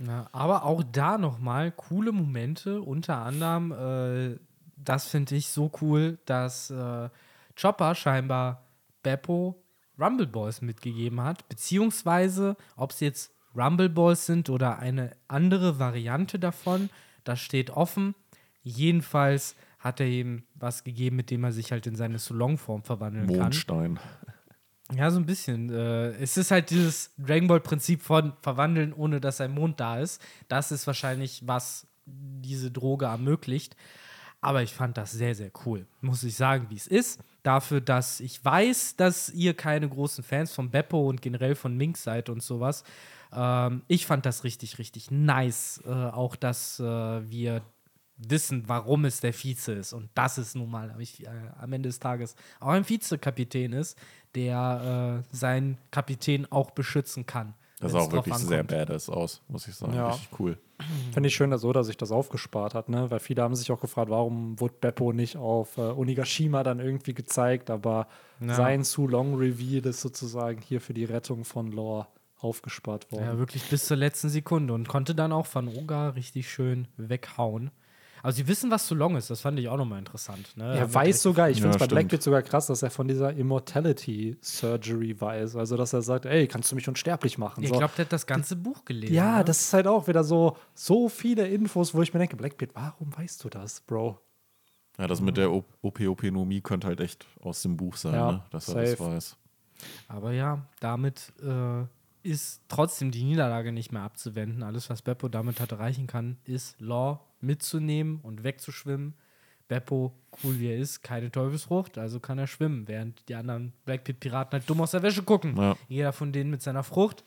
Ja, 0.00 0.26
aber 0.32 0.64
auch 0.64 0.82
da 0.82 1.18
nochmal 1.18 1.70
coole 1.70 2.10
Momente, 2.10 2.82
unter 2.82 3.18
anderem, 3.18 3.70
äh, 3.70 4.36
das 4.76 5.06
finde 5.06 5.36
ich 5.36 5.48
so 5.50 5.70
cool, 5.80 6.18
dass 6.26 6.68
äh, 6.68 7.08
Chopper 7.56 7.94
scheinbar 7.94 8.64
Beppo 9.04 9.54
Rumble 9.96 10.26
Balls 10.26 10.62
mitgegeben 10.62 11.22
hat, 11.22 11.48
beziehungsweise 11.48 12.56
ob 12.74 12.90
es 12.90 12.98
jetzt 12.98 13.33
Rumble 13.56 13.88
Balls 13.88 14.26
sind 14.26 14.50
oder 14.50 14.78
eine 14.78 15.12
andere 15.28 15.78
Variante 15.78 16.38
davon, 16.38 16.90
das 17.24 17.40
steht 17.40 17.70
offen. 17.70 18.14
Jedenfalls 18.62 19.56
hat 19.78 20.00
er 20.00 20.06
ihm 20.06 20.44
was 20.54 20.84
gegeben, 20.84 21.16
mit 21.16 21.30
dem 21.30 21.44
er 21.44 21.52
sich 21.52 21.70
halt 21.70 21.86
in 21.86 21.96
seine 21.96 22.18
Solong-Form 22.18 22.82
verwandeln 22.82 23.26
kann. 23.26 23.38
Mondstein. 23.38 24.00
Ja, 24.94 25.10
so 25.10 25.18
ein 25.18 25.26
bisschen. 25.26 25.70
Äh, 25.70 26.10
es 26.12 26.36
ist 26.36 26.50
halt 26.50 26.70
dieses 26.70 27.12
Dragon 27.18 27.48
Ball-Prinzip 27.48 28.02
von 28.02 28.34
verwandeln, 28.42 28.92
ohne 28.92 29.20
dass 29.20 29.40
ein 29.40 29.52
Mond 29.52 29.80
da 29.80 29.98
ist. 29.98 30.20
Das 30.48 30.72
ist 30.72 30.86
wahrscheinlich, 30.86 31.42
was 31.46 31.86
diese 32.06 32.70
Droge 32.70 33.06
ermöglicht. 33.06 33.76
Aber 34.40 34.62
ich 34.62 34.74
fand 34.74 34.98
das 34.98 35.12
sehr, 35.12 35.34
sehr 35.34 35.50
cool. 35.64 35.86
Muss 36.02 36.22
ich 36.22 36.36
sagen, 36.36 36.66
wie 36.68 36.76
es 36.76 36.86
ist. 36.86 37.20
Dafür, 37.42 37.80
dass 37.80 38.20
ich 38.20 38.44
weiß, 38.44 38.96
dass 38.96 39.30
ihr 39.30 39.54
keine 39.54 39.88
großen 39.88 40.22
Fans 40.22 40.52
von 40.52 40.70
Beppo 40.70 41.08
und 41.08 41.22
generell 41.22 41.54
von 41.54 41.76
Mink 41.76 41.96
seid 41.96 42.28
und 42.28 42.42
sowas. 42.42 42.84
Ähm, 43.34 43.82
ich 43.88 44.06
fand 44.06 44.26
das 44.26 44.44
richtig, 44.44 44.78
richtig 44.78 45.10
nice. 45.10 45.82
Äh, 45.86 45.90
auch, 45.90 46.36
dass 46.36 46.80
äh, 46.80 46.84
wir 46.84 47.62
wissen, 48.16 48.64
warum 48.68 49.04
es 49.04 49.20
der 49.20 49.32
Vize 49.32 49.72
ist. 49.72 49.92
Und 49.92 50.08
das 50.14 50.38
ist 50.38 50.54
nun 50.54 50.70
mal 50.70 50.94
ich, 50.98 51.24
äh, 51.26 51.28
am 51.58 51.72
Ende 51.72 51.88
des 51.88 51.98
Tages 51.98 52.36
auch 52.60 52.68
ein 52.68 52.88
Vizekapitän 52.88 53.72
ist, 53.72 53.98
der 54.34 55.22
äh, 55.32 55.36
seinen 55.36 55.78
Kapitän 55.90 56.50
auch 56.50 56.70
beschützen 56.70 57.26
kann. 57.26 57.54
Das 57.80 57.92
sah 57.92 57.98
auch 57.98 58.12
wirklich 58.12 58.36
sehr 58.36 58.60
ankommt. 58.60 58.78
badass 58.86 59.08
aus, 59.10 59.42
muss 59.48 59.66
ich 59.66 59.74
sagen. 59.74 59.94
Ja. 59.94 60.10
Richtig 60.10 60.28
cool. 60.38 60.58
Finde 61.12 61.28
ich 61.28 61.34
schön, 61.34 61.50
dass 61.50 61.64
Oda 61.64 61.84
sich 61.84 61.96
das 61.96 62.10
aufgespart 62.10 62.74
hat, 62.74 62.88
ne? 62.88 63.10
Weil 63.10 63.20
viele 63.20 63.42
haben 63.42 63.54
sich 63.54 63.70
auch 63.70 63.80
gefragt, 63.80 64.10
warum 64.10 64.58
wurde 64.58 64.74
Beppo 64.80 65.12
nicht 65.12 65.36
auf 65.36 65.76
äh, 65.76 65.82
Onigashima 65.82 66.62
dann 66.62 66.80
irgendwie 66.80 67.14
gezeigt, 67.14 67.70
aber 67.70 68.08
Ja. 68.40 68.54
sein 68.54 68.82
Too 68.82 69.06
Long 69.06 69.34
Reveal 69.36 69.84
ist 69.86 70.00
sozusagen 70.00 70.60
hier 70.60 70.80
für 70.80 70.94
die 70.94 71.04
Rettung 71.04 71.44
von 71.44 71.70
Lore 71.70 72.06
aufgespart 72.44 73.10
worden. 73.10 73.24
Ja, 73.24 73.38
wirklich 73.38 73.62
bis 73.70 73.86
zur 73.86 73.96
letzten 73.96 74.28
Sekunde 74.28 74.72
und 74.74 74.86
konnte 74.88 75.14
dann 75.14 75.32
auch 75.32 75.46
Van 75.52 75.68
Oga 75.68 76.10
richtig 76.10 76.50
schön 76.50 76.86
weghauen. 76.96 77.70
Also 78.22 78.36
sie 78.36 78.48
wissen, 78.48 78.70
was 78.70 78.86
zu 78.86 78.94
long 78.94 79.16
ist, 79.16 79.28
das 79.28 79.42
fand 79.42 79.58
ich 79.58 79.68
auch 79.68 79.76
nochmal 79.76 79.98
interessant. 79.98 80.56
Ne? 80.56 80.64
Er 80.78 80.94
weiß 80.94 81.20
sogar, 81.20 81.50
ich 81.50 81.58
Ja, 81.58 81.64
finde 81.64 81.76
es 81.76 81.80
bei. 81.80 81.86
Blackbeard 81.88 82.22
sogar 82.22 82.40
krass, 82.42 82.68
dass 82.68 82.82
er 82.82 82.90
von 82.90 83.06
dieser 83.06 83.34
Immortality 83.34 84.38
Surgery 84.40 85.20
weiß. 85.20 85.56
Also, 85.56 85.76
dass 85.76 85.92
er 85.92 86.00
sagt, 86.00 86.24
ey, 86.24 86.46
kannst 86.48 86.70
du 86.72 86.74
mich 86.76 86.88
unsterblich 86.88 87.36
machen? 87.36 87.62
Ich 87.62 87.68
So. 87.68 87.76
glaube, 87.76 87.92
der 87.96 88.06
hat 88.06 88.12
das 88.14 88.26
ganze 88.26 88.56
Buch 88.56 88.86
gelesen. 88.86 89.12
ja, 89.14 89.38
ne? 89.38 89.44
das 89.44 89.60
ist 89.60 89.72
halt 89.74 89.86
auch 89.86 90.08
wieder 90.08 90.24
so, 90.24 90.56
so 90.72 91.10
viele 91.10 91.46
Infos, 91.48 91.92
wo 91.92 92.00
ich 92.00 92.14
mir 92.14 92.20
denke, 92.20 92.36
Blackbeard, 92.36 92.70
warum 92.74 93.14
weißt 93.14 93.44
du 93.44 93.50
das, 93.50 93.82
Bro? 93.82 94.18
Ja, 94.98 95.06
das 95.06 95.20
mit 95.20 95.36
der 95.36 95.50
O- 95.52 95.64
OP-Openomie 95.82 96.62
könnte 96.62 96.86
halt 96.86 97.00
echt 97.00 97.26
aus 97.42 97.60
dem 97.60 97.76
Buch 97.76 97.96
sein, 97.96 98.14
Ja, 98.14 98.32
ne? 98.32 98.42
dass 98.50 98.68
er 98.68 98.80
das 98.80 98.90
safe. 98.92 99.04
weiß. 99.04 99.36
Aber 100.08 100.32
ja, 100.32 100.64
damit 100.80 101.30
äh, 101.42 101.84
ist 102.24 102.62
trotzdem 102.68 103.10
die 103.10 103.22
Niederlage 103.22 103.70
nicht 103.70 103.92
mehr 103.92 104.02
abzuwenden. 104.02 104.62
Alles, 104.62 104.90
was 104.90 105.02
Beppo 105.02 105.28
damit 105.28 105.60
hat 105.60 105.72
erreichen 105.72 106.06
kann, 106.06 106.38
ist 106.44 106.80
Law 106.80 107.20
mitzunehmen 107.40 108.18
und 108.22 108.42
wegzuschwimmen. 108.42 109.14
Beppo, 109.68 110.12
cool 110.42 110.58
wie 110.58 110.68
er 110.68 110.76
ist, 110.78 111.02
keine 111.02 111.30
Teufelsfrucht, 111.30 111.96
also 111.96 112.20
kann 112.20 112.38
er 112.38 112.46
schwimmen, 112.46 112.86
während 112.86 113.26
die 113.28 113.34
anderen 113.34 113.72
Blackpit-Piraten 113.86 114.52
halt 114.58 114.68
dumm 114.68 114.80
aus 114.82 114.90
der 114.90 115.02
Wäsche 115.02 115.22
gucken. 115.22 115.56
Ja. 115.56 115.76
Jeder 115.88 116.12
von 116.12 116.32
denen 116.32 116.50
mit 116.50 116.60
seiner 116.62 116.82
Frucht. 116.82 117.24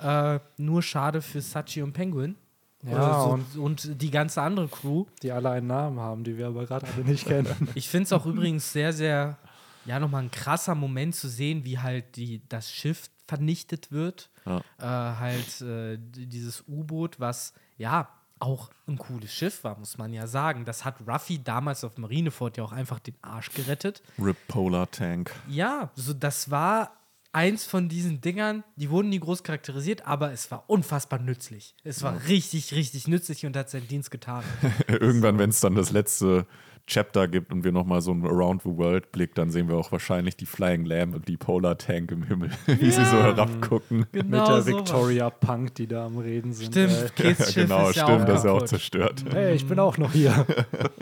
Äh, 0.00 0.40
nur 0.56 0.82
schade 0.82 1.22
für 1.22 1.40
Sachi 1.40 1.82
und 1.82 1.92
Penguin. 1.92 2.34
Ja, 2.82 2.92
Äh, 2.92 3.22
so, 3.24 3.30
und- 3.30 3.56
und 3.56 4.02
die 4.02 4.10
ganze 4.10 4.42
andere 4.42 4.68
Crew. 4.68 5.06
Die 5.22 5.30
alle 5.32 5.50
einen 5.50 5.68
Namen 5.68 5.98
haben, 6.00 6.24
die 6.24 6.36
wir 6.36 6.48
aber 6.48 6.66
gerade 6.66 6.86
alle 6.92 7.04
nicht 7.04 7.26
kennen. 7.26 7.48
Ich 7.74 7.88
finde 7.88 8.04
es 8.04 8.12
auch 8.12 8.26
übrigens 8.26 8.72
sehr, 8.72 8.92
sehr, 8.92 9.38
ja, 9.86 9.98
nochmal 10.00 10.22
ein 10.24 10.30
krasser 10.30 10.74
Moment 10.74 11.14
zu 11.14 11.28
sehen, 11.28 11.64
wie 11.64 11.78
halt 11.78 12.16
die, 12.16 12.42
das 12.48 12.70
Schiff 12.70 13.08
vernichtet 13.26 13.92
wird. 13.92 14.30
Ja. 14.44 14.58
Äh, 14.78 15.16
halt 15.18 15.60
äh, 15.60 15.98
dieses 15.98 16.64
U-Boot, 16.68 17.20
was 17.20 17.52
ja 17.76 18.08
auch 18.38 18.70
ein 18.86 18.98
cooles 18.98 19.32
Schiff 19.32 19.64
war, 19.64 19.78
muss 19.78 19.98
man 19.98 20.12
ja 20.12 20.26
sagen. 20.26 20.64
Das 20.64 20.84
hat 20.84 20.96
Ruffy 21.06 21.42
damals 21.42 21.84
auf 21.84 21.96
Marineford 21.96 22.58
ja 22.58 22.64
auch 22.64 22.72
einfach 22.72 22.98
den 22.98 23.14
Arsch 23.22 23.52
gerettet. 23.52 24.02
Rip 24.18 24.36
Polar 24.48 24.90
Tank. 24.90 25.34
Ja, 25.48 25.90
so 25.94 26.12
das 26.12 26.50
war 26.50 26.92
eins 27.32 27.64
von 27.64 27.88
diesen 27.88 28.22
Dingern, 28.22 28.64
die 28.76 28.88
wurden 28.88 29.10
nie 29.10 29.20
groß 29.20 29.42
charakterisiert, 29.42 30.06
aber 30.06 30.32
es 30.32 30.50
war 30.50 30.64
unfassbar 30.68 31.18
nützlich. 31.18 31.74
Es 31.84 32.02
war 32.02 32.26
richtig, 32.28 32.72
richtig 32.72 33.08
nützlich 33.08 33.44
und 33.44 33.54
hat 33.56 33.68
seinen 33.68 33.88
Dienst 33.88 34.10
getan. 34.10 34.42
Irgendwann, 34.88 35.38
wenn 35.38 35.50
es 35.50 35.60
dann 35.60 35.74
das 35.74 35.90
letzte 35.90 36.46
Chapter 36.86 37.26
gibt 37.26 37.52
und 37.52 37.64
wir 37.64 37.72
nochmal 37.72 38.00
so 38.00 38.12
einen 38.12 38.24
Around 38.24 38.62
the 38.62 38.76
World 38.76 39.10
Blick, 39.10 39.34
dann 39.34 39.50
sehen 39.50 39.68
wir 39.68 39.76
auch 39.76 39.90
wahrscheinlich 39.90 40.36
die 40.36 40.46
Flying 40.46 40.84
Lamb 40.84 41.14
und 41.14 41.26
die 41.26 41.36
Polar 41.36 41.76
Tank 41.76 42.12
im 42.12 42.22
Himmel, 42.22 42.50
wie 42.66 42.90
sie 42.90 43.04
so 43.04 43.16
herabgucken. 43.16 43.98
Mit 43.98 44.12
Genau 44.12 44.46
der 44.46 44.62
sowas. 44.62 44.66
Victoria 44.66 45.30
Punk, 45.30 45.74
die 45.74 45.88
da 45.88 46.06
am 46.06 46.18
Reden 46.18 46.52
sind. 46.52 46.72
Stimmt, 46.72 47.16
Kids 47.16 47.52
Schiff 47.52 47.66
genau, 47.66 47.90
ist 47.90 47.96
ja 47.96 48.04
stimmt, 48.04 48.28
das 48.28 48.38
ist 48.38 48.44
ja 48.44 48.52
auch 48.52 48.64
zerstört. 48.64 49.24
Hey, 49.30 49.54
ich 49.54 49.66
bin 49.66 49.78
auch 49.80 49.98
noch 49.98 50.12
hier. 50.12 50.46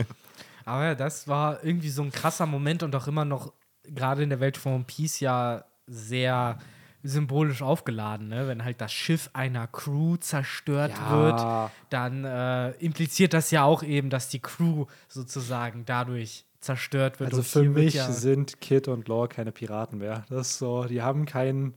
Aber 0.65 0.85
ja, 0.85 0.95
das 0.95 1.29
war 1.29 1.63
irgendwie 1.63 1.91
so 1.91 2.03
ein 2.03 2.11
krasser 2.11 2.47
Moment 2.47 2.83
und 2.83 2.97
auch 2.97 3.07
immer 3.07 3.27
noch 3.27 3.53
gerade 3.85 4.23
in 4.23 4.31
der 4.31 4.41
Welt 4.41 4.57
von 4.57 4.75
One 4.75 4.85
Piece 4.87 5.21
ja 5.21 5.65
sehr 5.87 6.59
symbolisch 7.05 7.63
aufgeladen, 7.63 8.29
ne? 8.29 8.49
Wenn 8.49 8.65
halt 8.65 8.81
das 8.81 8.93
Schiff 8.93 9.31
einer 9.35 9.67
Crew 9.67 10.17
zerstört 10.17 10.93
Ja. 10.99 11.11
wird, 11.11 11.75
dann 11.91 12.25
äh, 12.25 12.71
impliziert 12.73 13.35
das 13.35 13.51
ja 13.51 13.63
auch 13.63 13.83
eben, 13.83 14.11
dass 14.11 14.29
die 14.29 14.41
Crew 14.41 14.87
sozusagen 15.09 15.85
dadurch 15.85 16.47
zerstört 16.61 17.21
wird. 17.21 17.31
Also 17.31 17.43
für 17.43 17.69
mich 17.69 17.95
ja, 17.95 18.11
sind 18.11 18.61
Kid 18.61 18.89
und 18.89 19.07
Lore 19.07 19.29
keine 19.29 19.53
Piraten 19.53 19.99
mehr. 19.99 20.25
Das 20.31 20.49
ist 20.49 20.59
so, 20.59 20.85
die 20.85 21.03
haben 21.03 21.27
keinen. 21.27 21.75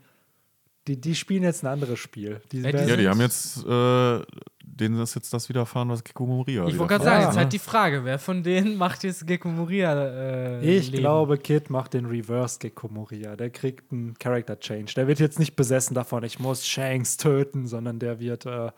Die, 0.87 0.99
die 0.99 1.15
spielen 1.15 1.43
jetzt 1.43 1.63
ein 1.63 1.67
anderes 1.67 1.99
Spiel. 1.99 2.41
Die 2.51 2.61
Ja, 2.61 2.71
die 2.71 2.77
Ja, 2.89 2.95
die 2.95 3.07
haben 3.09 3.19
jetzt, 3.21 3.65
äh, 3.65 4.21
denen 4.63 4.99
ist 5.01 5.15
jetzt 5.15 5.33
das 5.33 5.49
widerfahren, 5.49 5.89
was 5.89 6.03
Kiko 6.03 6.25
Moria 6.25 6.65
ich 6.67 6.77
wollte 6.77 6.93
gerade 6.93 7.03
sagen, 7.03 7.21
Ja. 7.21 7.27
jetzt 7.29 7.37
halt 7.37 7.53
die 7.53 7.59
Frage, 7.59 8.05
wer 8.05 8.19
von 8.19 8.43
denen 8.43 8.77
macht 8.77 9.03
jetzt 9.03 9.25
Gecko 9.27 9.49
Moria 9.49 9.93
äh, 9.93 10.77
ich 10.77 10.87
Leben? 10.91 10.99
glaube, 11.01 11.37
Kid 11.37 11.69
macht 11.69 11.93
den 11.93 12.05
Reverse 12.05 12.59
Gecko 12.59 12.87
Moria. 12.87 13.35
Der 13.35 13.49
kriegt 13.49 13.91
einen 13.91 14.13
Character 14.19 14.59
Change. 14.59 14.93
Der 14.95 15.07
wird 15.07 15.19
jetzt 15.19 15.39
nicht 15.39 15.55
besessen 15.55 15.93
davon, 15.95 16.23
ich 16.23 16.39
muss 16.39 16.65
Shanks 16.67 17.17
töten, 17.17 17.65
sondern 17.67 17.99
der 17.99 18.19
wird 18.19 18.45
äh, 18.45 18.71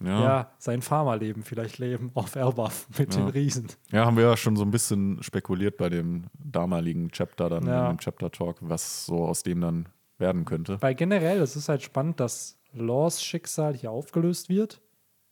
ja. 0.00 0.20
Ja. 0.24 0.50
sein 0.58 0.82
Farmerleben 0.82 1.44
vielleicht 1.44 1.78
leben 1.78 2.10
auf 2.14 2.34
Elbaf 2.34 2.88
mit 2.98 3.14
den 3.14 3.22
Ja. 3.26 3.28
Riesen. 3.28 3.68
ja, 3.92 4.04
haben 4.06 4.16
wir 4.16 4.24
ja 4.24 4.36
schon 4.36 4.56
so 4.56 4.64
ein 4.64 4.70
bisschen 4.70 5.22
spekuliert 5.22 5.76
bei 5.76 5.88
dem 5.88 6.24
damaligen 6.34 7.10
Chapter, 7.10 7.48
dann 7.48 7.66
Ja. 7.66 7.90
in 7.90 7.96
dem 7.96 8.00
Chapter 8.00 8.30
Talk, 8.30 8.56
was 8.60 9.06
so 9.06 9.24
aus 9.24 9.42
dem 9.44 9.60
dann 9.60 9.86
werden 10.18 10.44
könnte. 10.44 10.80
Weil 10.80 10.94
generell, 10.94 11.40
es 11.40 11.56
ist 11.56 11.68
halt 11.68 11.82
spannend, 11.82 12.20
dass 12.20 12.58
Laws 12.72 13.22
Schicksal 13.22 13.74
hier 13.74 13.90
aufgelöst 13.90 14.48
wird. 14.48 14.80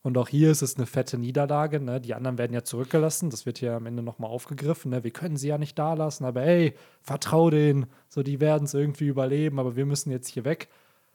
Und 0.02 0.18
auch 0.18 0.28
hier 0.28 0.50
ist 0.50 0.62
es 0.62 0.76
eine 0.76 0.86
fette 0.86 1.16
Niederlage. 1.16 1.78
Ne? 1.80 2.00
Die 2.00 2.14
anderen 2.14 2.36
werden 2.36 2.52
ja 2.52 2.64
zurückgelassen. 2.64 3.30
Das 3.30 3.46
wird 3.46 3.58
hier 3.58 3.74
am 3.74 3.86
Ende 3.86 4.02
nochmal 4.02 4.30
aufgegriffen. 4.30 4.90
Ne? 4.90 5.04
Wir 5.04 5.12
können 5.12 5.36
sie 5.36 5.48
ja 5.48 5.58
nicht 5.58 5.78
da 5.78 5.94
lassen, 5.94 6.24
aber 6.24 6.42
ey, 6.42 6.74
vertrau 7.00 7.50
denen. 7.50 7.86
So, 8.08 8.24
die 8.24 8.40
werden 8.40 8.64
es 8.64 8.74
irgendwie 8.74 9.06
überleben, 9.06 9.60
aber 9.60 9.76
wir 9.76 9.86
müssen 9.86 10.10
jetzt 10.10 10.28
hier 10.28 10.44
weg. 10.44 10.68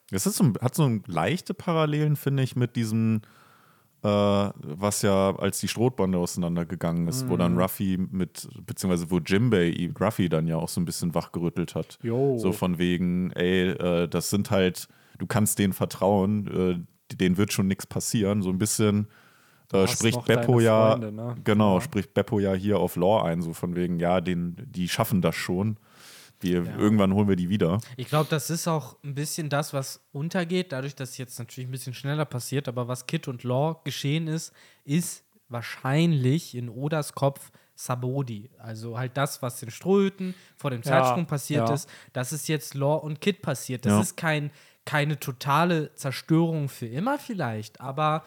Es 0.10 0.26
ist 0.26 0.38
so, 0.38 0.54
hat 0.62 0.74
so 0.74 1.00
leichte 1.06 1.54
Parallelen, 1.54 2.16
finde 2.16 2.44
ich, 2.44 2.56
mit 2.56 2.78
diesem, 2.78 3.22
was 4.62 5.02
ja 5.02 5.36
als 5.38 5.60
die 5.60 5.68
Strohbande 5.68 6.18
auseinandergegangen 6.18 7.08
ist, 7.08 7.28
wo 7.30 7.34
Mhm. 7.34 7.40
dann 7.40 7.58
Ruffy 7.60 7.98
mit, 7.98 8.48
beziehungsweise 8.66 9.10
wo 9.12 9.20
Jimbei 9.20 9.92
Ruffy 10.00 10.30
dann 10.30 10.48
ja 10.48 10.58
auch 10.58 10.70
so 10.70 10.82
ein 10.82 10.86
bisschen 10.86 11.14
wachgerüttelt 11.16 11.76
hat. 11.76 12.00
Jo. 12.04 12.38
So 12.38 12.52
von 12.52 12.78
wegen, 12.78 13.32
ey, 13.32 13.70
äh, 13.70 14.08
das 14.08 14.30
sind 14.30 14.52
halt, 14.52 14.88
du 15.18 15.26
kannst 15.28 15.60
denen 15.60 15.74
vertrauen, 15.74 16.48
äh, 17.12 17.16
denen 17.16 17.38
wird 17.38 17.54
schon 17.54 17.68
nichts 17.68 17.86
passieren. 17.86 18.42
So 18.42 18.50
ein 18.50 18.58
bisschen 18.58 19.08
äh, 19.74 19.88
spricht 19.88 20.26
Beppo 20.26 20.60
ja, 20.60 20.92
Freunde, 20.92 21.12
ne? 21.12 21.36
genau, 21.44 21.76
Ja. 21.76 21.82
spricht 21.82 22.14
Beppo 22.14 22.40
ja 22.40 22.54
hier 22.54 22.80
auf 22.80 22.96
Law 22.96 23.24
ein, 23.24 23.42
so 23.42 23.54
von 23.54 23.76
wegen, 23.76 24.00
ja, 24.00 24.22
den, 24.22 24.56
die 24.66 24.88
schaffen 24.88 25.22
das 25.22 25.36
schon. 25.36 25.78
Wir, 26.40 26.64
Ja. 26.64 26.78
Irgendwann 26.78 27.14
holen 27.14 27.28
wir 27.28 27.36
die 27.36 27.50
wieder. 27.50 27.80
Ich 27.96 28.08
glaube, 28.08 28.28
das 28.30 28.50
ist 28.50 28.68
auch 28.68 28.98
ein 29.04 29.16
bisschen 29.16 29.50
das, 29.50 29.74
was 29.74 30.06
untergeht, 30.12 30.72
dadurch, 30.72 30.96
dass 30.96 31.12
es 31.12 31.18
jetzt 31.18 31.40
natürlich 31.40 31.68
ein 31.68 31.72
bisschen 31.72 31.94
schneller 31.94 32.26
passiert, 32.26 32.68
aber 32.68 32.88
was 32.88 33.08
Kid 33.08 33.28
und 33.28 33.44
Law 33.44 33.82
geschehen 33.84 34.28
ist, 34.28 34.54
ist 34.84 35.24
wahrscheinlich 35.50 36.56
in 36.56 36.70
Odas 36.70 37.14
Kopf 37.14 37.52
Sabodi. 37.76 38.50
Also 38.58 38.98
halt 38.98 39.18
das, 39.18 39.42
was 39.42 39.60
den 39.60 39.70
Strohhüten 39.72 40.34
vor 40.56 40.72
dem 40.72 40.82
Ja, 40.82 40.90
Zeitsprung 40.92 41.26
passiert 41.28 41.68
ja. 41.70 41.76
ist, 41.76 41.90
das 42.14 42.34
ist 42.34 42.48
jetzt 42.48 42.74
Law 42.74 42.96
und 42.98 43.22
Kid 43.22 43.42
passiert. 43.42 43.86
Das 43.86 43.94
Ja. 43.94 44.00
ist 44.02 44.18
kein, 44.18 44.52
keine 44.86 45.20
totale 45.20 45.94
Zerstörung 45.96 46.70
für 46.70 46.88
immer 46.88 47.20
vielleicht, 47.20 47.80
aber 47.82 48.24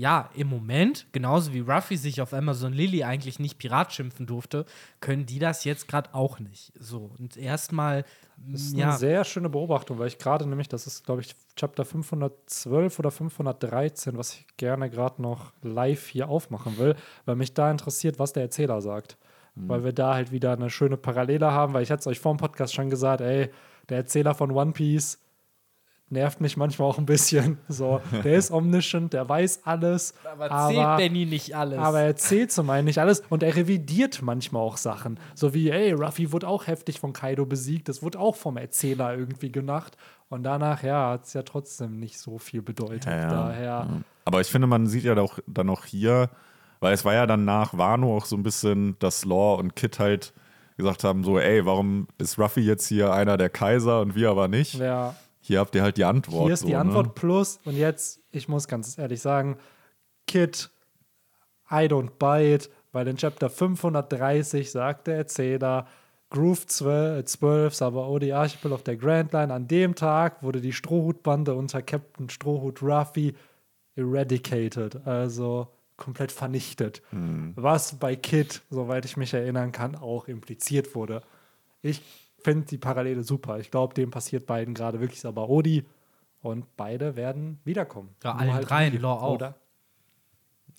ja, 0.00 0.30
im 0.34 0.48
Moment, 0.48 1.06
genauso 1.12 1.52
wie 1.52 1.60
Ruffy 1.60 1.98
sich 1.98 2.22
auf 2.22 2.32
Amazon 2.32 2.72
Lily 2.72 3.04
eigentlich 3.04 3.38
nicht 3.38 3.58
Pirat 3.58 3.92
schimpfen 3.92 4.24
durfte, 4.24 4.64
können 5.00 5.26
die 5.26 5.38
das 5.38 5.64
jetzt 5.64 5.88
gerade 5.88 6.14
auch 6.14 6.38
nicht. 6.38 6.72
So, 6.78 7.10
und 7.18 7.36
erstmal, 7.36 8.06
Das 8.38 8.62
ist 8.62 8.76
ja, 8.78 8.88
eine 8.88 8.98
sehr 8.98 9.24
schöne 9.24 9.50
Beobachtung, 9.50 9.98
weil 9.98 10.06
ich 10.06 10.16
gerade 10.16 10.48
nämlich, 10.48 10.68
das 10.68 10.86
ist, 10.86 11.04
glaube 11.04 11.20
ich, 11.20 11.36
Chapter 11.54 11.84
512 11.84 12.98
oder 12.98 13.10
513, 13.10 14.16
was 14.16 14.32
ich 14.32 14.46
gerne 14.56 14.88
gerade 14.88 15.20
noch 15.20 15.52
live 15.60 16.08
hier 16.08 16.30
aufmachen 16.30 16.78
will, 16.78 16.96
weil 17.26 17.36
mich 17.36 17.52
da 17.52 17.70
interessiert, 17.70 18.18
was 18.18 18.32
der 18.32 18.44
Erzähler 18.44 18.80
sagt. 18.80 19.18
Weil 19.56 19.84
wir 19.84 19.92
da 19.92 20.14
halt 20.14 20.32
wieder 20.32 20.52
eine 20.52 20.70
schöne 20.70 20.96
Parallele 20.96 21.52
haben, 21.52 21.74
weil 21.74 21.82
ich 21.82 21.90
hatte 21.90 22.00
es 22.00 22.06
euch 22.06 22.20
vor 22.20 22.32
dem 22.32 22.38
Podcast 22.38 22.72
schon 22.72 22.88
gesagt, 22.88 23.20
ey, 23.20 23.50
der 23.90 23.98
Erzähler 23.98 24.34
von 24.34 24.52
One 24.52 24.72
Piece 24.72 25.18
nervt 26.10 26.40
mich 26.40 26.56
manchmal 26.56 26.88
auch 26.88 26.98
ein 26.98 27.06
bisschen. 27.06 27.58
So, 27.68 28.00
der 28.24 28.34
ist 28.34 28.50
omniscient, 28.50 29.12
der 29.12 29.28
weiß 29.28 29.60
alles, 29.64 30.12
aber 30.30 30.50
aber, 30.50 30.72
zählt 30.72 30.96
Benny 30.96 31.24
nicht 31.24 31.54
alles. 31.56 31.78
aber 31.78 32.00
er 32.00 32.06
erzählt 32.06 32.50
zum 32.50 32.68
einen 32.68 32.86
nicht 32.86 32.98
alles 32.98 33.22
und 33.28 33.42
er 33.42 33.54
revidiert 33.54 34.20
manchmal 34.22 34.62
auch 34.62 34.76
Sachen. 34.76 35.20
So 35.34 35.54
wie, 35.54 35.70
ey, 35.70 35.92
Ruffy 35.92 36.32
wurde 36.32 36.48
auch 36.48 36.66
heftig 36.66 36.98
von 36.98 37.12
Kaido 37.12 37.46
besiegt, 37.46 37.88
das 37.88 38.02
wurde 38.02 38.18
auch 38.18 38.34
vom 38.34 38.56
Erzähler 38.56 39.16
irgendwie 39.16 39.52
gemacht. 39.52 39.96
Und 40.28 40.42
danach, 40.42 40.82
ja, 40.82 41.10
hat 41.10 41.24
es 41.26 41.32
ja 41.32 41.42
trotzdem 41.42 41.98
nicht 41.98 42.18
so 42.18 42.38
viel 42.38 42.62
bedeutet. 42.62 43.06
Ja, 43.06 43.16
ja. 43.20 43.28
Daher, 43.28 43.88
Aber 44.24 44.40
ich 44.40 44.48
finde, 44.48 44.66
man 44.66 44.86
sieht 44.86 45.04
ja 45.04 45.16
auch 45.16 45.38
dann 45.46 45.70
auch 45.70 45.84
hier, 45.84 46.30
weil 46.80 46.92
es 46.92 47.04
war 47.04 47.14
ja 47.14 47.26
dann 47.26 47.44
nach 47.44 47.76
Wano 47.76 48.16
auch 48.16 48.24
so 48.24 48.36
ein 48.36 48.42
bisschen, 48.42 48.96
dass 48.98 49.24
Law 49.24 49.56
und 49.56 49.76
Kid 49.76 49.98
halt 49.98 50.32
gesagt 50.76 51.04
haben, 51.04 51.24
so, 51.24 51.38
ey, 51.38 51.66
warum 51.66 52.08
ist 52.18 52.38
Ruffy 52.38 52.60
jetzt 52.60 52.86
hier 52.86 53.12
einer 53.12 53.36
der 53.36 53.50
Kaiser 53.50 54.00
und 54.00 54.14
wir 54.14 54.30
aber 54.30 54.48
nicht? 54.48 54.74
ja, 54.74 55.14
Hier 55.40 55.58
habt 55.60 55.74
ihr 55.74 55.82
halt 55.82 55.96
die 55.96 56.04
Antwort. 56.04 56.44
hier 56.44 56.54
ist 56.54 56.64
die 56.64 56.72
so, 56.72 56.76
Antwort 56.76 57.06
Ne? 57.08 57.12
plus. 57.14 57.60
Und 57.64 57.76
jetzt, 57.76 58.20
ich 58.30 58.48
muss 58.48 58.68
ganz 58.68 58.98
ehrlich 58.98 59.20
sagen, 59.20 59.56
Kid, 60.26 60.70
I 61.70 61.86
don't 61.86 62.10
buy 62.18 62.54
it, 62.54 62.70
weil 62.92 63.08
in 63.08 63.16
Chapter 63.16 63.48
530 63.50 64.70
sagt 64.70 65.06
der 65.06 65.16
Erzähler, 65.16 65.86
Groove 66.30 66.66
12, 66.66 67.24
12 67.24 67.74
Sabaody 67.74 68.32
Archipel 68.32 68.72
auf 68.72 68.84
der 68.84 68.96
Grand 68.96 69.32
Line. 69.32 69.52
An 69.52 69.66
dem 69.66 69.94
Tag 69.96 70.42
wurde 70.42 70.60
die 70.60 70.72
Strohhutbande 70.72 71.54
unter 71.54 71.82
Captain 71.82 72.28
Strohhut 72.28 72.82
Ruffy 72.82 73.34
eradicated, 73.96 75.06
also 75.06 75.68
komplett 75.96 76.32
vernichtet. 76.32 77.02
Was 77.56 77.94
bei 77.98 78.16
Kid, 78.16 78.62
soweit 78.70 79.04
ich 79.04 79.16
mich 79.16 79.34
erinnern 79.34 79.72
kann, 79.72 79.96
auch 79.96 80.28
impliziert 80.28 80.94
wurde. 80.94 81.22
Ich 81.82 82.00
finde 82.42 82.66
die 82.66 82.78
Parallele 82.78 83.22
super. 83.22 83.58
Ich 83.58 83.70
glaube, 83.70 83.94
dem 83.94 84.10
passiert 84.10 84.46
beiden 84.46 84.74
gerade 84.74 85.00
wirklich 85.00 85.20
Sabaody 85.20 85.84
und 86.42 86.76
beide 86.76 87.16
werden 87.16 87.60
wiederkommen. 87.64 88.14
Ja, 88.24 88.34
allen 88.34 88.52
halt 88.52 88.70
dreien, 88.70 89.00
Law 89.00 89.20
auch. 89.20 89.34
Oder? 89.34 89.56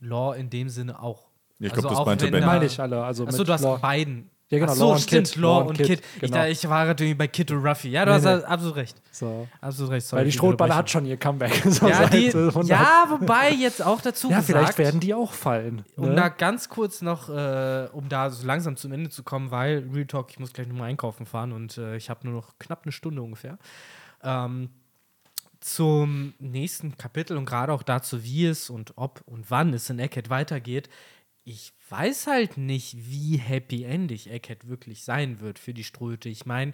Law 0.02 0.34
in 0.34 0.50
dem 0.50 0.70
Sinne 0.70 1.02
auch. 1.02 1.30
Ich 1.60 1.72
glaub, 1.72 1.90
das 1.90 2.00
auch 2.00 2.06
meinte 2.06 2.26
wenn 2.26 2.32
Ben. 2.32 2.46
Meine 2.46 2.66
ich 2.66 2.80
alle. 2.80 3.04
Also 3.04 3.26
Achso, 3.26 3.40
mit 3.40 3.48
du 3.48 3.54
hast 3.54 3.62
Law. 3.62 3.78
beiden. 3.78 4.30
Ja, 4.52 4.60
genau, 4.60 4.72
Ach 4.72 4.76
so, 4.76 4.90
Law 4.92 4.98
stimmt, 5.00 5.28
Kid. 5.30 5.36
Law 5.38 5.60
Law 5.62 5.68
und 5.70 5.78
Kid. 5.78 5.88
Kid, 5.88 6.02
Ich, 6.16 6.22
genau. 6.22 6.34
da, 6.38 6.48
ich 6.48 6.70
war 6.70 6.86
irgendwie 6.86 7.14
bei 7.14 7.28
Kid 7.28 7.50
und 7.52 7.66
Ruffy. 7.66 7.90
Ja, 7.90 8.04
du 8.06 8.12
Nee, 8.12 8.18
hast 8.18 8.26
nee. 8.26 8.44
absolut 8.46 8.76
recht. 8.76 9.02
So. 9.12 9.48
Absolut 9.62 9.92
recht. 9.94 10.06
sorry 10.06 10.20
Weil 10.20 10.26
die 10.26 10.32
Strohballe 10.34 10.76
hat 10.76 10.90
schon 10.90 11.06
ihr 11.06 11.18
Comeback. 11.18 11.54
So 11.72 11.88
Ja, 11.88 12.06
die, 12.08 12.28
100. 12.36 12.68
ja, 12.68 13.06
wobei 13.10 13.52
jetzt 13.52 13.82
auch 13.82 14.02
dazu 14.02 14.30
Ja, 14.30 14.42
gesagt, 14.42 14.48
vielleicht 14.52 14.78
werden 14.78 15.00
die 15.00 15.14
auch 15.14 15.32
fallen. 15.32 15.86
um 15.96 16.10
ne? 16.10 16.16
da 16.16 16.28
ganz 16.30 16.68
kurz 16.70 17.02
noch, 17.02 17.30
äh, 17.30 17.88
um 17.94 18.10
da 18.10 18.30
so 18.30 18.46
langsam 18.46 18.76
zum 18.76 18.92
Ende 18.92 19.10
zu 19.10 19.24
kommen, 19.24 19.52
weil 19.52 19.88
Real 19.94 20.06
Talk, 20.06 20.30
ich 20.32 20.40
muss 20.40 20.52
gleich 20.54 20.68
nochmal 20.68 20.90
einkaufen 20.90 21.26
fahren 21.26 21.54
und 21.54 21.78
äh, 21.78 21.96
ich 21.96 22.10
habe 22.10 22.28
nur 22.28 22.36
noch 22.36 22.60
knapp 22.60 22.82
eine 22.84 22.92
Stunde 22.92 23.22
ungefähr. 23.22 23.58
Ähm, 24.22 24.70
zum 25.60 26.34
nächsten 26.40 26.98
Kapitel 26.98 27.38
und 27.38 27.46
gerade 27.46 27.72
auch 27.72 27.84
dazu, 27.84 28.24
wie 28.24 28.48
es 28.48 28.70
und 28.70 28.94
ob 28.98 29.22
und 29.28 29.50
wann 29.52 29.74
es 29.74 29.90
in 29.90 30.00
Eckhead 30.00 30.30
weitergeht. 30.30 30.90
Ich 31.44 31.74
weiß 31.90 32.28
halt 32.28 32.58
nicht, 32.58 32.96
wie 33.10 33.38
happy-endig 33.38 34.30
Eckhead 34.30 34.68
wirklich 34.68 35.04
sein 35.04 35.40
wird 35.40 35.60
für 35.60 35.74
die 35.74 35.84
Ströte. 35.84 36.30
Ich 36.30 36.46
meine, 36.46 36.74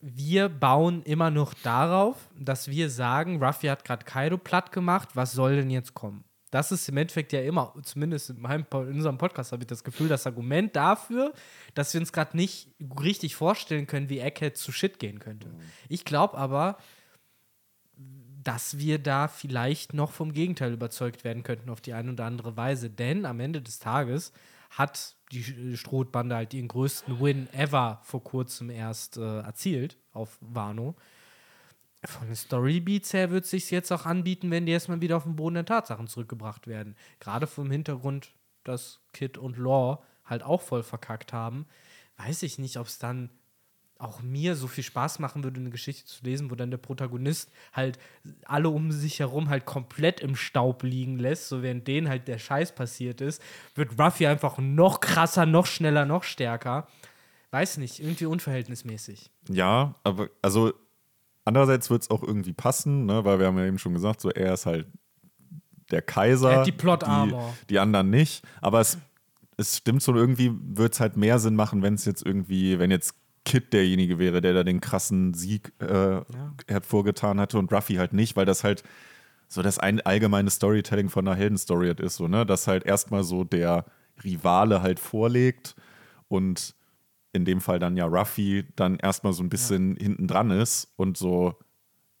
wir 0.00 0.48
bauen 0.48 1.02
immer 1.02 1.30
noch 1.30 1.54
darauf, 1.54 2.28
dass 2.38 2.68
wir 2.68 2.90
sagen, 2.90 3.42
Ruffy 3.42 3.66
hat 3.66 3.84
gerade 3.84 4.04
Kaido 4.04 4.38
platt 4.38 4.72
gemacht, 4.72 5.10
was 5.14 5.32
soll 5.32 5.56
denn 5.56 5.70
jetzt 5.70 5.94
kommen? 5.94 6.24
Das 6.50 6.72
ist 6.72 6.88
im 6.88 6.96
Endeffekt 6.96 7.32
ja 7.32 7.42
immer, 7.42 7.74
zumindest 7.82 8.30
in, 8.30 8.40
meinem, 8.40 8.64
in 8.72 8.94
unserem 8.94 9.18
Podcast 9.18 9.52
habe 9.52 9.64
ich 9.64 9.66
das 9.66 9.84
Gefühl, 9.84 10.08
das 10.08 10.26
Argument 10.26 10.74
dafür, 10.74 11.34
dass 11.74 11.92
wir 11.92 12.00
uns 12.00 12.12
gerade 12.12 12.36
nicht 12.36 12.70
richtig 13.02 13.36
vorstellen 13.36 13.86
können, 13.86 14.08
wie 14.08 14.20
Egghead 14.20 14.56
zu 14.56 14.72
Shit 14.72 14.98
gehen 14.98 15.18
könnte. 15.18 15.50
Ich 15.88 16.04
glaube 16.04 16.38
aber, 16.38 16.78
dass 18.48 18.78
wir 18.78 18.98
da 18.98 19.28
vielleicht 19.28 19.92
noch 19.92 20.10
vom 20.10 20.32
Gegenteil 20.32 20.72
überzeugt 20.72 21.22
werden 21.22 21.42
könnten 21.42 21.68
auf 21.68 21.82
die 21.82 21.92
eine 21.92 22.12
oder 22.12 22.24
andere 22.24 22.56
Weise. 22.56 22.88
Denn 22.88 23.26
am 23.26 23.40
Ende 23.40 23.60
des 23.60 23.78
Tages 23.78 24.32
hat 24.70 25.16
die 25.32 25.76
Strohbande 25.76 26.34
halt 26.34 26.54
ihren 26.54 26.68
größten 26.68 27.20
Win 27.20 27.52
ever 27.52 28.00
vor 28.04 28.24
kurzem 28.24 28.70
erst 28.70 29.18
äh, 29.18 29.40
erzielt 29.40 29.98
auf 30.14 30.38
Wano. 30.40 30.96
Von 32.06 32.28
den 32.28 32.36
Storybeats 32.36 33.12
her 33.12 33.30
wird 33.30 33.44
es 33.44 33.50
sich 33.50 33.70
jetzt 33.70 33.92
auch 33.92 34.06
anbieten, 34.06 34.50
wenn 34.50 34.64
die 34.64 34.72
erstmal 34.72 35.02
wieder 35.02 35.18
auf 35.18 35.24
den 35.24 35.36
Boden 35.36 35.56
der 35.56 35.66
Tatsachen 35.66 36.06
zurückgebracht 36.06 36.66
werden. 36.66 36.96
Gerade 37.20 37.46
vom 37.46 37.70
Hintergrund, 37.70 38.32
dass 38.64 39.00
Kid 39.12 39.36
und 39.36 39.58
Law 39.58 40.02
halt 40.24 40.42
auch 40.42 40.62
voll 40.62 40.82
verkackt 40.82 41.34
haben, 41.34 41.66
weiß 42.16 42.44
ich 42.44 42.58
nicht, 42.58 42.78
ob 42.78 42.86
es 42.86 42.98
dann 42.98 43.28
auch 43.98 44.22
mir 44.22 44.54
so 44.54 44.68
viel 44.68 44.84
Spaß 44.84 45.18
machen 45.18 45.42
würde, 45.42 45.58
eine 45.58 45.70
Geschichte 45.70 46.06
zu 46.06 46.24
lesen, 46.24 46.50
wo 46.50 46.54
dann 46.54 46.70
der 46.70 46.78
Protagonist 46.78 47.50
halt 47.72 47.98
alle 48.44 48.68
um 48.68 48.92
sich 48.92 49.18
herum 49.18 49.48
halt 49.48 49.66
komplett 49.66 50.20
im 50.20 50.36
Staub 50.36 50.84
liegen 50.84 51.18
lässt, 51.18 51.48
so 51.48 51.62
während 51.62 51.88
denen 51.88 52.08
halt 52.08 52.28
der 52.28 52.38
Scheiß 52.38 52.74
passiert 52.74 53.20
ist, 53.20 53.42
wird 53.74 53.98
Ruffy 53.98 54.26
einfach 54.26 54.58
noch 54.58 55.00
krasser, 55.00 55.46
noch 55.46 55.66
schneller, 55.66 56.04
noch 56.04 56.22
stärker. 56.22 56.86
Weiß 57.50 57.78
nicht, 57.78 57.98
irgendwie 58.00 58.26
unverhältnismäßig. 58.26 59.30
Ja, 59.48 59.94
aber 60.04 60.28
also 60.42 60.72
andererseits 61.44 61.90
wird 61.90 62.02
es 62.02 62.10
auch 62.10 62.22
irgendwie 62.22 62.52
passen, 62.52 63.06
ne? 63.06 63.24
weil 63.24 63.40
wir 63.40 63.46
haben 63.46 63.58
ja 63.58 63.66
eben 63.66 63.78
schon 63.78 63.94
gesagt, 63.94 64.20
so 64.20 64.30
er 64.30 64.54
ist 64.54 64.66
halt 64.66 64.86
der 65.90 66.02
Kaiser. 66.02 66.52
Er 66.52 66.58
hat 66.58 66.66
die 66.66 66.72
Plot-Armor. 66.72 67.54
Die, 67.62 67.66
die 67.68 67.78
anderen 67.80 68.10
nicht. 68.10 68.44
Aber 68.60 68.80
es, 68.80 68.98
es 69.56 69.78
stimmt 69.78 70.02
so, 70.02 70.14
irgendwie 70.14 70.52
wird 70.54 70.92
es 70.92 71.00
halt 71.00 71.16
mehr 71.16 71.38
Sinn 71.40 71.56
machen, 71.56 71.82
wenn 71.82 71.94
es 71.94 72.04
jetzt 72.04 72.24
irgendwie, 72.24 72.78
wenn 72.78 72.90
jetzt 72.90 73.14
Kid 73.44 73.72
derjenige 73.72 74.18
wäre, 74.18 74.40
der 74.40 74.54
da 74.54 74.64
den 74.64 74.80
krassen 74.80 75.34
Sieg 75.34 75.72
äh, 75.80 76.20
hervorgetan 76.66 77.40
hatte 77.40 77.58
und 77.58 77.72
Ruffy 77.72 77.94
halt 77.94 78.12
nicht, 78.12 78.36
weil 78.36 78.46
das 78.46 78.64
halt 78.64 78.82
so 79.48 79.62
das 79.62 79.78
ein 79.78 80.00
allgemeine 80.00 80.50
Storytelling 80.50 81.08
von 81.08 81.26
einer 81.26 81.36
Heldenstory 81.36 81.86
halt 81.88 82.00
ist, 82.00 82.16
so, 82.16 82.28
ne? 82.28 82.44
Dass 82.44 82.66
halt 82.66 82.84
erstmal 82.84 83.24
so 83.24 83.44
der 83.44 83.86
Rivale 84.22 84.82
halt 84.82 85.00
vorlegt 85.00 85.74
und 86.28 86.74
in 87.32 87.44
dem 87.44 87.60
Fall 87.60 87.78
dann 87.78 87.96
ja 87.96 88.06
Ruffy 88.06 88.66
dann 88.76 88.96
erstmal 88.96 89.32
so 89.32 89.42
ein 89.42 89.48
bisschen 89.48 89.96
hinten 89.96 90.26
dran 90.26 90.50
ist 90.50 90.92
und 90.96 91.16
so 91.16 91.56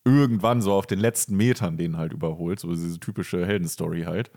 irgendwann 0.04 0.62
so 0.62 0.72
auf 0.72 0.86
den 0.86 0.98
letzten 0.98 1.36
Metern 1.36 1.76
den 1.76 1.96
halt 1.96 2.12
überholt, 2.12 2.60
so 2.60 2.72
diese 2.72 2.98
typische 2.98 3.44
Heldenstory 3.44 4.02
halt, 4.02 4.30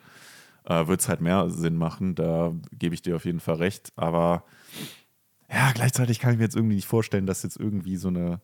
äh, 0.65 0.87
wird 0.87 1.01
es 1.01 1.07
halt 1.09 1.21
mehr 1.21 1.49
Sinn 1.49 1.77
machen. 1.77 2.15
Da 2.15 2.53
gebe 2.73 2.93
ich 2.93 3.01
dir 3.01 3.15
auf 3.15 3.25
jeden 3.25 3.39
Fall 3.39 3.55
recht. 3.55 3.93
Aber 3.95 4.43
ja, 5.51 5.71
gleichzeitig 5.73 6.19
kann 6.19 6.31
ich 6.31 6.37
mir 6.37 6.43
jetzt 6.45 6.55
irgendwie 6.55 6.75
nicht 6.75 6.87
vorstellen, 6.87 7.25
dass 7.25 7.43
jetzt 7.43 7.57
irgendwie 7.57 7.97
so 7.97 8.07
eine, 8.07 8.39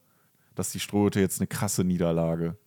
dass 0.55 0.71
die 0.71 0.79
Strohhüte 0.79 1.19
jetzt 1.19 1.39
eine 1.39 1.47
krasse 1.47 1.83
Niederlage 1.83 2.57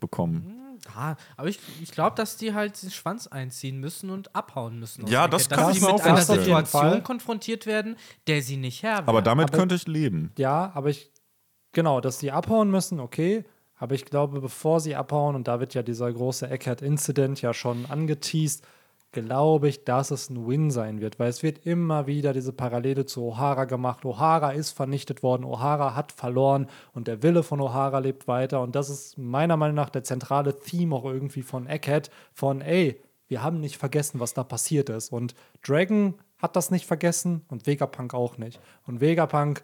bekommen. 0.00 0.60
Ja, 0.94 1.16
aber 1.36 1.48
ich, 1.48 1.58
ich 1.82 1.92
glaube, 1.92 2.14
dass 2.16 2.36
die 2.36 2.52
halt 2.52 2.82
den 2.82 2.90
Schwanz 2.90 3.26
einziehen 3.26 3.78
müssen 3.80 4.10
und 4.10 4.34
abhauen 4.34 4.78
müssen. 4.78 5.06
Ja, 5.06 5.28
das 5.28 5.44
Kette. 5.48 5.54
kann 5.54 5.66
dass 5.68 5.76
ich 5.76 5.80
sie 5.80 5.86
mir 5.86 5.92
mit 5.92 6.02
auch 6.02 6.06
einer 6.06 6.16
vorstellen. 6.18 6.40
Situation 6.44 7.02
konfrontiert 7.02 7.66
werden, 7.66 7.96
der 8.26 8.42
sie 8.42 8.56
nicht 8.56 8.82
Herr 8.82 8.98
Aber 9.08 9.22
damit 9.22 9.48
Aber- 9.48 9.58
könnte 9.58 9.74
ich 9.76 9.86
leben. 9.86 10.32
Ja, 10.36 10.72
aber 10.74 10.90
ich, 10.90 11.10
genau, 11.72 12.00
dass 12.00 12.18
die 12.18 12.32
abhauen 12.32 12.70
müssen, 12.70 13.00
okay. 13.00 13.44
Aber 13.76 13.94
ich 13.94 14.04
glaube, 14.04 14.40
bevor 14.40 14.80
sie 14.80 14.94
abhauen, 14.94 15.34
und 15.36 15.48
da 15.48 15.58
wird 15.58 15.74
ja 15.74 15.82
dieser 15.82 16.12
große 16.12 16.48
Eckert-Incident 16.48 17.40
ja 17.42 17.52
schon 17.54 17.86
angeteased, 17.86 18.64
glaube 19.14 19.68
ich, 19.68 19.84
dass 19.84 20.10
es 20.10 20.28
ein 20.28 20.46
Win 20.46 20.70
sein 20.70 21.00
wird, 21.00 21.18
weil 21.18 21.30
es 21.30 21.42
wird 21.42 21.64
immer 21.64 22.06
wieder 22.06 22.34
diese 22.34 22.52
Parallele 22.52 23.06
zu 23.06 23.22
O'Hara 23.22 23.64
gemacht. 23.64 24.04
O'Hara 24.04 24.52
ist 24.52 24.72
vernichtet 24.72 25.22
worden, 25.22 25.44
O'Hara 25.44 25.94
hat 25.94 26.12
verloren 26.12 26.66
und 26.92 27.08
der 27.08 27.22
Wille 27.22 27.42
von 27.42 27.60
O'Hara 27.60 28.00
lebt 28.00 28.28
weiter. 28.28 28.60
Und 28.60 28.74
das 28.74 28.90
ist 28.90 29.16
meiner 29.16 29.56
Meinung 29.56 29.76
nach 29.76 29.88
der 29.88 30.04
zentrale 30.04 30.58
Theme 30.58 30.94
auch 30.94 31.04
irgendwie 31.04 31.42
von 31.42 31.66
Eckhead, 31.66 32.10
von 32.34 32.60
ey, 32.60 33.00
wir 33.28 33.42
haben 33.42 33.60
nicht 33.60 33.78
vergessen, 33.78 34.20
was 34.20 34.34
da 34.34 34.44
passiert 34.44 34.90
ist. 34.90 35.10
Und 35.10 35.34
Dragon 35.66 36.14
hat 36.38 36.56
das 36.56 36.70
nicht 36.70 36.84
vergessen 36.84 37.42
und 37.48 37.66
Vegapunk 37.66 38.12
auch 38.12 38.36
nicht. 38.36 38.60
Und 38.86 39.00
Vegapunk, 39.00 39.62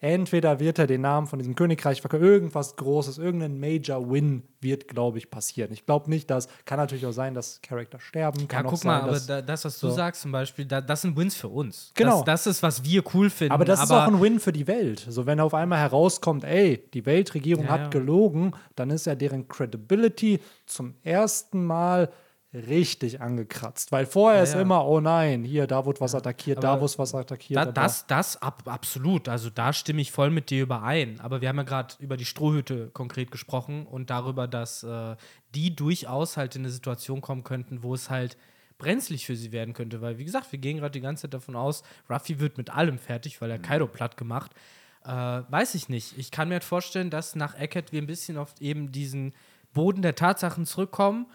entweder 0.00 0.60
wird 0.60 0.78
er 0.78 0.86
den 0.86 1.00
Namen 1.00 1.26
von 1.26 1.38
diesem 1.38 1.54
Königreich 1.54 2.00
verkaufen, 2.00 2.24
irgendwas 2.24 2.76
Großes, 2.76 3.18
irgendein 3.18 3.58
Major 3.58 4.10
Win 4.10 4.42
wird, 4.60 4.88
glaube 4.88 5.18
ich, 5.18 5.30
passieren. 5.30 5.72
Ich 5.72 5.86
glaube 5.86 6.08
nicht, 6.10 6.30
dass, 6.30 6.48
kann 6.64 6.78
natürlich 6.78 7.06
auch 7.06 7.12
sein, 7.12 7.34
dass 7.34 7.60
Charakter 7.62 8.00
sterben. 8.00 8.40
Ja, 8.40 8.46
Kann 8.46 8.66
auch 8.66 8.70
guck 8.70 8.78
sein, 8.80 9.02
mal, 9.02 9.08
aber 9.08 9.20
da, 9.20 9.42
das, 9.42 9.64
was 9.64 9.78
du 9.80 9.88
so. 9.88 9.94
sagst 9.94 10.22
zum 10.22 10.32
Beispiel, 10.32 10.64
da, 10.64 10.80
das 10.80 11.02
sind 11.02 11.16
Wins 11.16 11.34
für 11.34 11.48
uns. 11.48 11.92
Genau. 11.94 12.22
Das, 12.22 12.44
das 12.44 12.56
ist, 12.56 12.62
was 12.62 12.84
wir 12.84 13.02
cool 13.14 13.30
finden. 13.30 13.52
aber 13.52 13.64
das 13.64 13.82
ist 13.82 13.90
auch 13.90 14.06
ein 14.06 14.20
Win 14.20 14.40
für 14.40 14.52
die 14.52 14.66
Welt. 14.66 15.06
So, 15.08 15.26
wenn 15.26 15.40
auf 15.40 15.54
einmal 15.54 15.78
herauskommt, 15.78 16.44
ey, 16.44 16.82
die 16.94 17.04
Weltregierung 17.06 17.64
Ja, 17.64 17.70
hat 17.70 17.80
ja. 17.80 17.88
gelogen, 17.88 18.52
dann 18.76 18.90
ist 18.90 19.06
ja 19.06 19.14
deren 19.14 19.48
Credibility 19.48 20.40
zum 20.66 20.94
ersten 21.02 21.64
Mal 21.64 22.10
richtig 22.54 23.20
angekratzt. 23.20 23.92
Weil 23.92 24.06
vorher 24.06 24.42
ist 24.42 24.54
ja. 24.54 24.60
immer, 24.60 24.86
oh 24.86 25.00
nein, 25.00 25.44
hier, 25.44 25.66
da 25.66 25.84
wurde 25.84 26.00
was 26.00 26.14
attackiert, 26.14 26.64
da 26.64 26.72
aber 26.72 26.82
wurde 26.82 26.98
was 26.98 27.14
attackiert. 27.14 27.56
Da, 27.56 27.64
da- 27.66 27.72
das, 27.72 28.06
das 28.06 28.40
ab, 28.40 28.62
absolut. 28.66 29.28
Also 29.28 29.50
da 29.50 29.72
stimme 29.72 30.00
ich 30.00 30.12
voll 30.12 30.30
mit 30.30 30.50
dir 30.50 30.62
überein. 30.62 31.20
Aber 31.20 31.40
wir 31.40 31.48
haben 31.48 31.58
ja 31.58 31.64
gerade 31.64 31.94
über 31.98 32.16
die 32.16 32.24
Strohhüte 32.24 32.88
konkret 32.90 33.30
gesprochen 33.30 33.86
und 33.86 34.08
darüber, 34.10 34.48
dass 34.48 34.82
äh, 34.82 35.16
die 35.54 35.76
durchaus 35.76 36.36
halt 36.36 36.56
in 36.56 36.62
eine 36.62 36.70
Situation 36.70 37.20
kommen 37.20 37.44
könnten, 37.44 37.82
wo 37.82 37.94
es 37.94 38.08
halt 38.08 38.38
brenzlig 38.78 39.26
für 39.26 39.36
sie 39.36 39.52
werden 39.52 39.74
könnte. 39.74 40.00
Weil, 40.00 40.18
wie 40.18 40.24
gesagt, 40.24 40.50
wir 40.50 40.58
gehen 40.58 40.78
gerade 40.78 40.92
die 40.92 41.00
ganze 41.00 41.22
Zeit 41.22 41.34
davon 41.34 41.56
aus, 41.56 41.82
Ruffy 42.08 42.40
wird 42.40 42.56
mit 42.56 42.70
allem 42.70 42.98
fertig, 42.98 43.40
weil 43.42 43.50
er 43.50 43.58
Kaido 43.58 43.86
platt 43.86 44.16
gemacht. 44.16 44.52
Äh, 45.04 45.10
weiß 45.10 45.74
ich 45.74 45.90
nicht. 45.90 46.16
Ich 46.16 46.30
kann 46.30 46.48
mir 46.48 46.54
halt 46.54 46.64
vorstellen, 46.64 47.10
dass 47.10 47.34
nach 47.34 47.54
Eckert 47.56 47.92
wir 47.92 48.00
ein 48.00 48.06
bisschen 48.06 48.38
auf 48.38 48.54
eben 48.60 48.90
diesen 48.90 49.34
Boden 49.74 50.00
der 50.00 50.14
Tatsachen 50.14 50.64
zurückkommen 50.64 51.26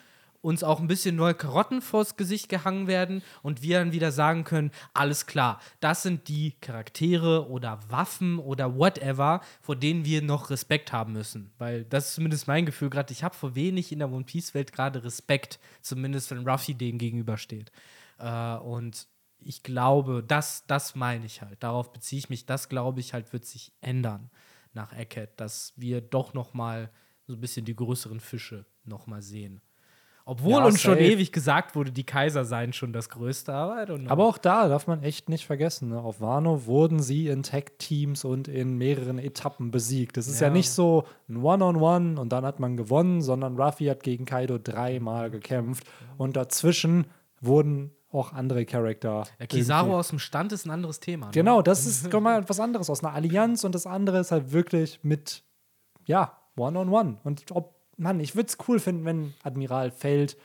uns 0.43 0.61
auch 0.61 0.81
ein 0.81 0.87
bisschen 0.87 1.15
neue 1.15 1.33
Karotten 1.33 1.81
vors 1.81 2.17
Gesicht 2.17 2.49
gehangen 2.49 2.85
werden 2.85 3.23
und 3.43 3.61
wir 3.61 3.79
dann 3.79 3.93
wieder 3.93 4.11
sagen 4.11 4.43
können, 4.43 4.71
alles 4.93 5.25
klar, 5.25 5.59
das 5.79 6.03
sind 6.03 6.27
die 6.27 6.51
Charaktere 6.59 7.49
oder 7.49 7.79
Waffen 7.87 8.39
oder 8.39 8.77
whatever, 8.77 9.39
vor 9.61 9.77
denen 9.77 10.03
wir 10.03 10.21
noch 10.21 10.49
Respekt 10.49 10.91
haben 10.91 11.13
müssen. 11.13 11.53
Weil 11.57 11.85
das 11.85 12.09
ist 12.09 12.15
zumindest 12.15 12.47
mein 12.47 12.65
Gefühl 12.65 12.89
gerade, 12.89 13.13
ich 13.13 13.23
habe 13.23 13.33
vor 13.33 13.55
wenig 13.55 13.93
in 13.93 13.99
der 13.99 14.11
One 14.11 14.25
Piece-Welt 14.25 14.73
gerade 14.73 15.03
Respekt, 15.05 15.59
zumindest 15.81 16.29
wenn 16.29 16.47
Ruffy 16.47 16.75
dem 16.75 16.97
gegenübersteht. 16.97 17.71
Äh, 18.19 18.55
und 18.57 19.07
ich 19.39 19.63
glaube, 19.63 20.23
das, 20.27 20.65
das 20.67 20.93
meine 20.93 21.25
ich 21.25 21.41
halt, 21.41 21.63
darauf 21.63 21.93
beziehe 21.93 22.19
ich 22.19 22.29
mich, 22.29 22.45
das 22.45 22.67
glaube 22.67 22.99
ich 22.99 23.13
halt 23.13 23.31
wird 23.31 23.45
sich 23.45 23.71
ändern 23.79 24.29
nach 24.73 24.91
Eckhead, 24.91 25.39
dass 25.39 25.71
wir 25.77 26.01
doch 26.01 26.33
noch 26.33 26.53
mal 26.53 26.89
so 27.27 27.33
ein 27.33 27.39
bisschen 27.39 27.63
die 27.63 27.75
größeren 27.75 28.19
Fische 28.19 28.65
noch 28.83 29.07
mal 29.07 29.21
sehen. 29.21 29.61
Obwohl 30.25 30.51
Ja, 30.53 30.65
uns 30.65 30.79
schon 30.81 30.97
ewig 30.97 31.33
gesagt 31.33 31.75
wurde, 31.75 31.91
die 31.91 32.05
Kaiser 32.05 32.45
seien 32.45 32.71
schon 32.71 32.93
das 32.93 33.09
Größte, 33.09 33.51
know. 33.85 34.09
Aber 34.09 34.25
auch 34.25 34.37
da 34.37 34.69
darf 34.69 34.87
man 34.87 35.03
echt 35.03 35.27
nicht 35.27 35.45
vergessen, 35.45 35.89
ne? 35.89 35.99
auf 35.99 36.21
Wano 36.21 36.65
wurden 36.65 37.01
sie 37.01 37.27
in 37.27 37.43
Tag-Teams 37.43 38.23
und 38.23 38.47
in 38.47 38.77
mehreren 38.77 39.19
Etappen 39.19 39.69
besiegt. 39.71 40.15
Es 40.17 40.27
ist 40.29 40.39
ja. 40.39 40.47
Ja. 40.47 40.53
nicht 40.53 40.69
so 40.69 41.03
ein 41.27 41.43
One-on-One 41.43 42.19
und 42.21 42.29
dann 42.31 42.45
hat 42.45 42.61
man 42.61 42.77
gewonnen, 42.77 43.21
sondern 43.21 43.59
Ruffy 43.59 43.85
hat 43.87 44.01
gegen 44.03 44.23
Kaido 44.23 44.57
dreimal 44.57 45.29
gekämpft 45.29 45.83
und 46.17 46.37
dazwischen 46.37 47.07
wurden 47.41 47.91
auch 48.09 48.31
andere 48.31 48.65
Charakter. 48.65 49.23
ja, 49.39 49.45
Kizaru 49.47 49.87
irgendwie- 49.87 49.95
aus 49.99 50.07
dem 50.09 50.19
Stand 50.19 50.53
ist 50.53 50.65
ein 50.65 50.71
anderes 50.71 50.99
Thema. 51.01 51.25
Ne? 51.25 51.31
Genau, 51.33 51.61
das 51.61 51.85
ist 51.87 52.13
mal 52.13 52.47
was 52.47 52.59
anderes 52.61 52.89
aus 52.89 53.03
einer 53.03 53.13
Allianz 53.13 53.63
und 53.65 53.75
das 53.75 53.85
andere 53.85 54.19
ist 54.19 54.31
halt 54.31 54.53
wirklich 54.53 54.99
mit, 55.03 55.43
ja, 56.05 56.37
One-on-One. 56.55 57.17
Und 57.23 57.43
ob, 57.51 57.75
Mann, 57.97 58.19
ich 58.19 58.35
würde 58.35 58.47
es 58.49 58.57
cool 58.67 58.79
finden, 58.79 59.05
wenn 59.05 59.33
Admiral 59.43 59.91
fällt 59.91 60.37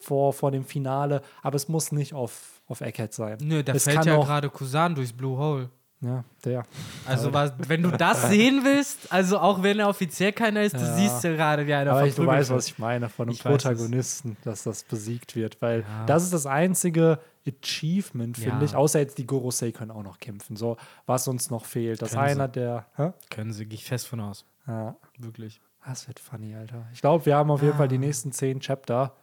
vor, 0.00 0.32
vor 0.32 0.50
dem 0.50 0.64
Finale, 0.64 1.22
aber 1.42 1.56
es 1.56 1.68
muss 1.68 1.92
nicht 1.92 2.14
auf, 2.14 2.62
auf 2.66 2.80
Egghead 2.80 3.12
sein. 3.12 3.38
Nö, 3.42 3.62
da 3.62 3.72
es 3.74 3.84
fällt 3.84 3.96
kann 3.98 4.06
ja 4.06 4.16
auch- 4.16 4.24
gerade 4.26 4.48
Kusan 4.48 4.94
durchs 4.94 5.12
Blue 5.12 5.36
Hole. 5.38 5.70
Ja, 6.02 6.24
der. 6.46 6.62
Also, 7.06 7.30
was, 7.34 7.52
wenn 7.68 7.82
du 7.82 7.90
das 7.90 8.30
sehen 8.30 8.62
willst, 8.64 9.12
also 9.12 9.38
auch 9.38 9.62
wenn 9.62 9.78
er 9.80 9.86
offiziell 9.90 10.32
keiner 10.32 10.62
ist, 10.62 10.74
du 10.74 10.78
Ja. 10.80 10.96
siehst 10.96 11.22
ja 11.24 11.32
gerade, 11.34 11.66
wie 11.66 11.74
einer 11.74 11.90
Aber 11.90 12.06
ich, 12.06 12.14
du 12.14 12.24
weißt, 12.24 12.48
was 12.48 12.68
ich 12.68 12.78
meine, 12.78 13.10
von 13.10 13.28
einem 13.28 13.34
Ich. 13.34 13.42
Protagonisten, 13.42 14.38
dass 14.42 14.62
das 14.62 14.82
besiegt 14.84 15.36
wird, 15.36 15.60
weil 15.60 15.80
Ja. 15.82 16.06
das 16.06 16.22
ist 16.22 16.32
das 16.32 16.46
einzige 16.46 17.18
Achievement, 17.46 18.38
finde 18.38 18.60
Ja. 18.60 18.64
ich, 18.64 18.74
außer 18.74 18.98
jetzt 18.98 19.18
die 19.18 19.26
Gorosei 19.26 19.72
können 19.72 19.90
auch 19.90 20.02
noch 20.02 20.18
kämpfen, 20.18 20.56
so, 20.56 20.78
was 21.04 21.28
uns 21.28 21.50
noch 21.50 21.66
fehlt. 21.66 22.00
Dass 22.00 22.12
Können 22.12 22.24
sie. 22.28 22.30
einer 22.32 22.48
der, 22.48 22.86
hä? 22.96 23.12
Können 23.28 23.52
sie, 23.52 23.66
gehe 23.66 23.74
ich 23.76 23.84
fest 23.84 24.06
von 24.08 24.20
aus. 24.20 24.46
Ja, 24.66 24.96
Wirklich. 25.18 25.60
Das 25.86 26.06
wird 26.08 26.18
funny, 26.20 26.54
Alter. 26.54 26.86
Ich 26.92 27.00
glaube, 27.00 27.26
wir 27.26 27.36
haben 27.36 27.50
auf 27.50 27.62
jeden 27.62 27.74
Ah. 27.74 27.78
Fall 27.78 27.88
die 27.88 27.98
nächsten 27.98 28.32
zehn 28.32 28.60
Chapter 28.60 29.14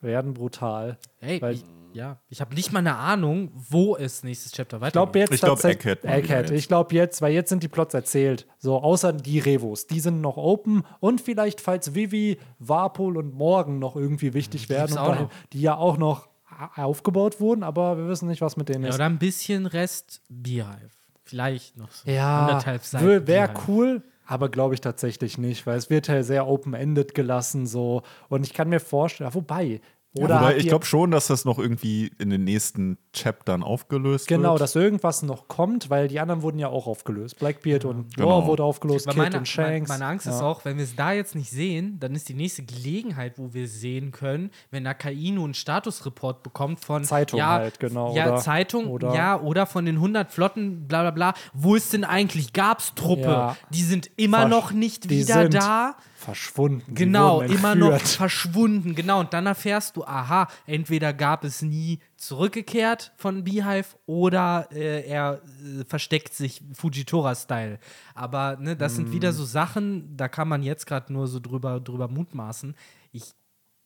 werden 0.00 0.32
brutal. 0.34 0.96
Ey, 1.20 1.42
Weil- 1.42 1.54
ich, 1.54 1.64
ja, 1.92 2.18
ich 2.28 2.40
habe 2.40 2.54
nicht 2.54 2.72
mal 2.72 2.78
eine 2.80 2.94
Ahnung, 2.96 3.50
wo 3.54 3.96
es 3.96 4.22
nächstes 4.22 4.52
Chapter 4.52 4.80
Ich 4.82 4.92
glaube 4.92 5.12
weitergeht. 5.14 5.30
jetzt 5.30 5.34
Ich 5.34 5.40
glaub, 5.40 5.64
Egghead 5.64 6.04
Egghead. 6.04 6.50
Ich 6.52 6.68
glaube 6.68 6.94
jetzt, 6.94 7.20
weil 7.20 7.32
jetzt 7.32 7.48
sind 7.48 7.62
die 7.62 7.68
Plots 7.68 7.94
erzählt. 7.94 8.46
So, 8.58 8.76
außer 8.80 9.12
die 9.12 9.40
Revos, 9.40 9.86
die 9.88 9.98
sind 9.98 10.20
noch 10.20 10.36
open 10.36 10.84
und 11.00 11.20
vielleicht, 11.20 11.60
falls 11.60 11.94
Vivi, 11.94 12.38
Warpol 12.60 13.16
und 13.16 13.34
Morgen 13.34 13.78
noch 13.80 13.96
irgendwie 13.96 14.34
wichtig 14.34 14.68
werden, 14.68 14.92
und 14.92 14.98
auch 14.98 15.08
dahin, 15.08 15.22
noch. 15.24 15.30
die 15.52 15.60
ja 15.62 15.76
auch 15.76 15.96
noch 15.98 16.28
aufgebaut 16.76 17.40
wurden, 17.40 17.62
aber 17.62 17.96
wir 17.98 18.08
wissen 18.08 18.28
nicht, 18.28 18.40
was 18.40 18.56
mit 18.56 18.68
denen 18.68 18.82
Ja, 18.84 18.90
ist. 18.90 18.94
oder 18.96 19.06
ein 19.06 19.18
bisschen 19.18 19.66
Rest 19.66 20.22
Beehive. 20.28 20.90
Vielleicht 21.24 21.76
noch 21.76 21.90
so. 21.90 22.08
Ja, 22.10 22.46
anderthalb 22.46 22.82
Seiten. 22.84 23.26
wäre 23.26 23.52
cool, 23.68 24.02
aber 24.28 24.50
glaube 24.50 24.74
ich 24.74 24.82
tatsächlich 24.82 25.38
nicht, 25.38 25.66
weil 25.66 25.78
es 25.78 25.88
wird 25.88 26.06
ja 26.08 26.22
sehr 26.22 26.46
open-ended 26.46 27.14
gelassen 27.14 27.66
so. 27.66 28.02
Und 28.28 28.44
ich 28.46 28.52
kann 28.52 28.68
mir 28.68 28.78
vorstellen, 28.78 29.32
wobei, 29.32 29.80
oder 30.18 30.40
Wobei, 30.40 30.56
ich 30.56 30.66
glaube 30.68 30.84
schon, 30.84 31.10
dass 31.10 31.26
das 31.28 31.44
noch 31.44 31.58
irgendwie 31.58 32.10
in 32.18 32.30
den 32.30 32.44
nächsten 32.44 32.98
Chaptern 33.12 33.62
aufgelöst 33.62 34.28
Genau, 34.28 34.52
wird. 34.52 34.60
dass 34.60 34.74
irgendwas 34.76 35.22
noch 35.22 35.48
kommt, 35.48 35.90
weil 35.90 36.08
die 36.08 36.20
anderen 36.20 36.42
wurden 36.42 36.58
ja 36.58 36.68
auch 36.68 36.86
aufgelöst. 36.86 37.38
Blackbeard 37.38 37.84
und 37.84 38.14
Genau. 38.16 38.40
Law 38.40 38.46
wurde 38.46 38.64
aufgelöst, 38.64 39.08
Kid 39.08 39.16
meine, 39.16 39.38
und 39.38 39.48
Shanks. 39.48 39.88
meine 39.88 40.04
Angst 40.06 40.26
ist 40.26 40.40
ja. 40.40 40.46
auch, 40.46 40.64
wenn 40.64 40.76
wir 40.76 40.84
es 40.84 40.94
da 40.96 41.12
jetzt 41.12 41.34
nicht 41.34 41.50
sehen, 41.50 41.98
dann 42.00 42.14
ist 42.14 42.28
die 42.28 42.34
nächste 42.34 42.62
Gelegenheit, 42.64 43.38
wo 43.38 43.52
wir 43.54 43.64
es 43.64 43.80
sehen 43.80 44.10
können, 44.12 44.50
wenn 44.70 44.86
Akainu 44.86 45.44
einen 45.44 45.54
Statusreport 45.54 46.42
bekommt 46.42 46.84
von 46.84 47.04
Zeitung 47.04 47.38
ja, 47.38 47.48
halt, 47.50 47.80
genau, 47.80 48.14
Ja, 48.14 48.26
oder- 48.32 48.36
Zeitung, 48.36 48.86
oder- 48.88 49.14
ja, 49.14 49.40
oder 49.40 49.66
von 49.66 49.84
den 49.86 49.96
100 50.00 50.30
Flotten, 50.32 50.86
bla 50.86 51.02
bla 51.02 51.10
bla. 51.10 51.34
Wo 51.54 51.74
ist 51.74 51.92
denn 51.92 52.04
eigentlich? 52.04 52.52
Gab's 52.52 52.94
Truppe? 52.94 53.22
Ja. 53.22 53.56
Die 53.70 53.82
sind 53.82 54.10
immer 54.16 54.44
Versch- 54.46 54.48
noch 54.48 54.72
nicht 54.72 55.04
die 55.04 55.10
wieder 55.20 55.42
sind 55.42 55.54
da. 55.54 55.94
Verschwunden. 56.18 56.96
Genau, 56.96 57.42
immer 57.42 57.76
noch 57.76 58.00
verschwunden. 58.00 58.96
Genau, 58.96 59.20
und 59.20 59.32
dann 59.32 59.46
erfährst 59.46 59.96
du, 59.96 60.04
aha, 60.04 60.48
entweder 60.66 61.12
gab 61.12 61.44
es 61.44 61.62
nie 61.62 62.00
zurückgekehrt 62.16 63.12
von 63.16 63.44
Beehive 63.44 63.86
oder 64.04 64.66
äh, 64.72 65.08
er 65.08 65.40
äh, 65.80 65.84
versteckt 65.84 66.34
sich 66.34 66.60
Fujitora-Style. 66.72 67.78
Aber 68.16 68.56
ne, 68.56 68.76
das 68.76 68.96
sind 68.96 69.10
Mm. 69.10 69.12
wieder 69.12 69.32
so 69.32 69.44
Sachen, 69.44 70.16
da 70.16 70.26
kann 70.26 70.48
man 70.48 70.64
jetzt 70.64 70.86
gerade 70.86 71.12
nur 71.12 71.28
so 71.28 71.38
drüber, 71.38 71.78
drüber 71.78 72.08
mutmaßen. 72.08 72.74
Ich 73.12 73.22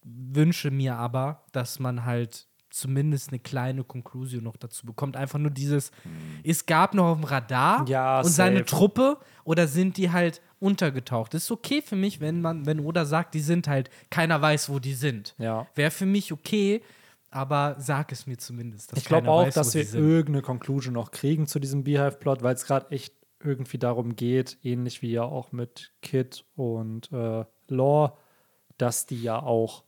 wünsche 0.03 0.71
mir 0.71 0.97
aber, 0.97 1.45
dass 1.53 1.79
man 1.81 2.07
halt 2.07 2.49
zumindest 2.73 3.29
eine 3.29 3.39
kleine 3.39 3.85
Konklusion 3.85 4.45
noch 4.45 4.57
dazu 4.57 4.87
bekommt. 4.87 5.17
Einfach 5.17 5.39
nur 5.39 5.51
dieses, 5.51 5.93
es 6.43 6.67
gab 6.67 6.95
noch 6.95 7.07
auf 7.07 7.19
dem 7.19 7.25
Radar 7.25 7.87
Ja, 7.89 8.21
und 8.21 8.29
seine 8.29 8.61
safe. 8.61 8.67
Truppe 8.67 9.19
oder 9.45 9.69
sind 9.69 9.97
die 9.97 10.11
halt 10.11 10.41
untergetaucht? 10.59 11.35
Das 11.35 11.45
ist 11.45 11.51
okay 11.51 11.83
für 11.83 11.97
mich, 11.97 12.21
wenn 12.21 12.41
man, 12.41 12.67
wenn 12.67 12.81
Oda 12.81 13.05
sagt, 13.05 13.35
die 13.35 13.41
sind 13.41 13.69
halt, 13.69 13.91
keiner 14.11 14.41
weiß, 14.41 14.71
wo 14.71 14.79
die 14.79 14.95
sind. 14.95 15.35
Ja. 15.39 15.67
Wäre 15.75 15.91
für 15.91 16.07
mich 16.07 16.33
okay, 16.33 16.83
aber 17.31 17.77
sag 17.79 18.13
es 18.13 18.27
mir 18.27 18.39
zumindest. 18.39 18.97
Ich 18.97 19.05
glaube 19.05 19.31
auch, 19.31 19.47
weiß, 19.47 19.55
dass 19.55 19.75
wir 19.75 19.95
irgendeine 19.95 20.43
Conclusion 20.43 20.95
noch 20.95 21.11
kriegen 21.11 21.47
zu 21.47 21.59
diesem 21.59 21.85
Beehive-Plot, 21.85 22.43
weil 22.43 22.55
es 22.55 22.65
gerade 22.65 22.91
echt 22.91 23.15
irgendwie 23.41 23.79
darum 23.79 24.17
geht, 24.17 24.59
ähnlich 24.63 25.03
wie 25.03 25.13
ja 25.13 25.25
auch 25.25 25.53
mit 25.53 25.93
Kid 26.01 26.45
und 26.55 27.11
äh, 27.13 27.45
Law, 27.69 28.17
dass 28.79 29.07
die 29.07 29.21
ja 29.21 29.43
auch 29.43 29.85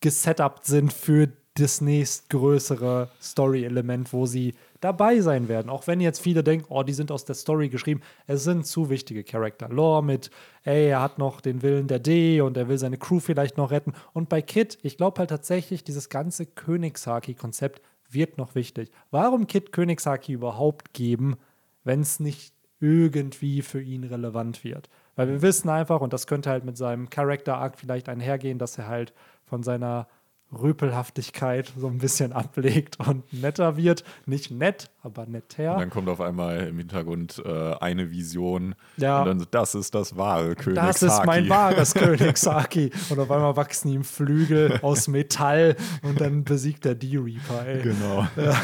gesetupt 0.00 0.64
sind 0.64 0.92
für 0.92 1.28
das 1.54 1.80
nächstgrößere 1.80 3.10
Story-Element, 3.20 4.12
wo 4.12 4.26
sie 4.26 4.54
dabei 4.80 5.20
sein 5.20 5.48
werden. 5.48 5.68
Auch 5.68 5.86
wenn 5.86 6.00
jetzt 6.00 6.20
viele 6.20 6.42
denken, 6.42 6.66
oh, 6.68 6.82
die 6.82 6.92
sind 6.92 7.12
aus 7.12 7.24
der 7.24 7.34
Story 7.34 7.68
geschrieben. 7.68 8.00
Es 8.26 8.44
sind 8.44 8.66
zu 8.66 8.88
wichtige 8.88 9.24
Charakter. 9.24 9.68
Law 9.68 10.00
mit, 10.00 10.30
ey, 10.62 10.88
er 10.88 11.02
hat 11.02 11.18
noch 11.18 11.40
den 11.40 11.62
Willen 11.62 11.86
der 11.86 11.98
D 11.98 12.40
und 12.40 12.56
er 12.56 12.68
will 12.68 12.78
seine 12.78 12.98
Crew 12.98 13.20
vielleicht 13.20 13.58
noch 13.58 13.70
retten. 13.70 13.92
Und 14.12 14.28
bei 14.28 14.42
Kid, 14.42 14.78
ich 14.82 14.96
glaube 14.96 15.18
halt 15.18 15.30
tatsächlich, 15.30 15.84
dieses 15.84 16.08
ganze 16.08 16.46
Königshaki-Konzept 16.46 17.82
wird 18.08 18.38
noch 18.38 18.54
wichtig. 18.54 18.90
Warum 19.10 19.46
Kid 19.46 19.72
Königshaki 19.72 20.32
überhaupt 20.32 20.94
geben, 20.94 21.36
wenn 21.84 22.00
es 22.00 22.20
nicht 22.20 22.54
irgendwie 22.80 23.62
für 23.62 23.82
ihn 23.82 24.04
relevant 24.04 24.64
wird? 24.64 24.88
Weil 25.16 25.28
wir 25.28 25.42
wissen 25.42 25.68
einfach, 25.68 26.00
und 26.00 26.12
das 26.12 26.26
könnte 26.26 26.48
halt 26.48 26.64
mit 26.64 26.78
seinem 26.78 27.10
Character-Arc 27.10 27.78
vielleicht 27.78 28.08
einhergehen, 28.08 28.58
dass 28.58 28.78
er 28.78 28.88
halt 28.88 29.12
von 29.50 29.62
seiner 29.62 30.06
Rüpelhaftigkeit 30.52 31.72
so 31.76 31.86
ein 31.86 31.98
bisschen 31.98 32.32
ablegt 32.32 32.98
und 33.00 33.32
netter 33.32 33.76
wird. 33.76 34.04
Nicht 34.26 34.50
nett, 34.50 34.90
aber 35.02 35.26
netter. 35.26 35.74
Und 35.74 35.80
dann 35.80 35.90
kommt 35.90 36.08
auf 36.08 36.20
einmal 36.20 36.68
im 36.68 36.78
Hintergrund 36.78 37.42
äh, 37.44 37.74
eine 37.74 38.10
Vision. 38.10 38.74
Ja. 38.96 39.20
Und 39.20 39.26
dann, 39.26 39.46
das 39.50 39.74
ist 39.74 39.94
das 39.94 40.16
wahre 40.16 40.56
König 40.56 40.80
Das 40.80 41.02
ist 41.02 41.24
mein 41.24 41.48
wahres 41.48 41.94
König 41.94 42.36
Saki. 42.36 42.90
Und 43.10 43.18
auf 43.18 43.30
einmal 43.30 43.56
wachsen 43.56 43.92
ihm 43.92 44.04
Flügel 44.04 44.80
aus 44.82 45.08
Metall 45.08 45.76
und 46.02 46.20
dann 46.20 46.44
besiegt 46.44 46.84
er 46.86 46.94
die 46.94 47.16
Reaper, 47.16 47.66
ey. 47.66 47.82
Genau. 47.82 48.26
Ja. 48.36 48.56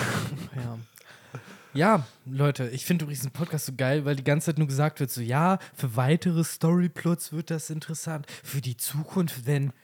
Ja, 1.73 2.07
Leute, 2.25 2.71
ich 2.71 2.87
finde 2.87 3.05
übrigens 3.05 3.23
den 3.23 3.33
Podcast 3.33 3.67
so 3.67 3.73
geil, 3.77 4.07
weil 4.07 4.17
die 4.17 4.25
ganze 4.25 4.47
Zeit 4.47 4.57
nur 4.57 4.67
gesagt 4.67 4.99
wird, 4.99 5.11
so 5.11 5.21
ja, 5.21 5.59
für 5.75 5.95
weitere 5.95 6.43
Storyplots 6.43 7.35
wird 7.35 7.51
das 7.51 7.69
interessant. 7.69 8.25
Für 8.43 8.63
die 8.63 8.79
Zukunft, 8.79 9.45
wenn 9.45 9.75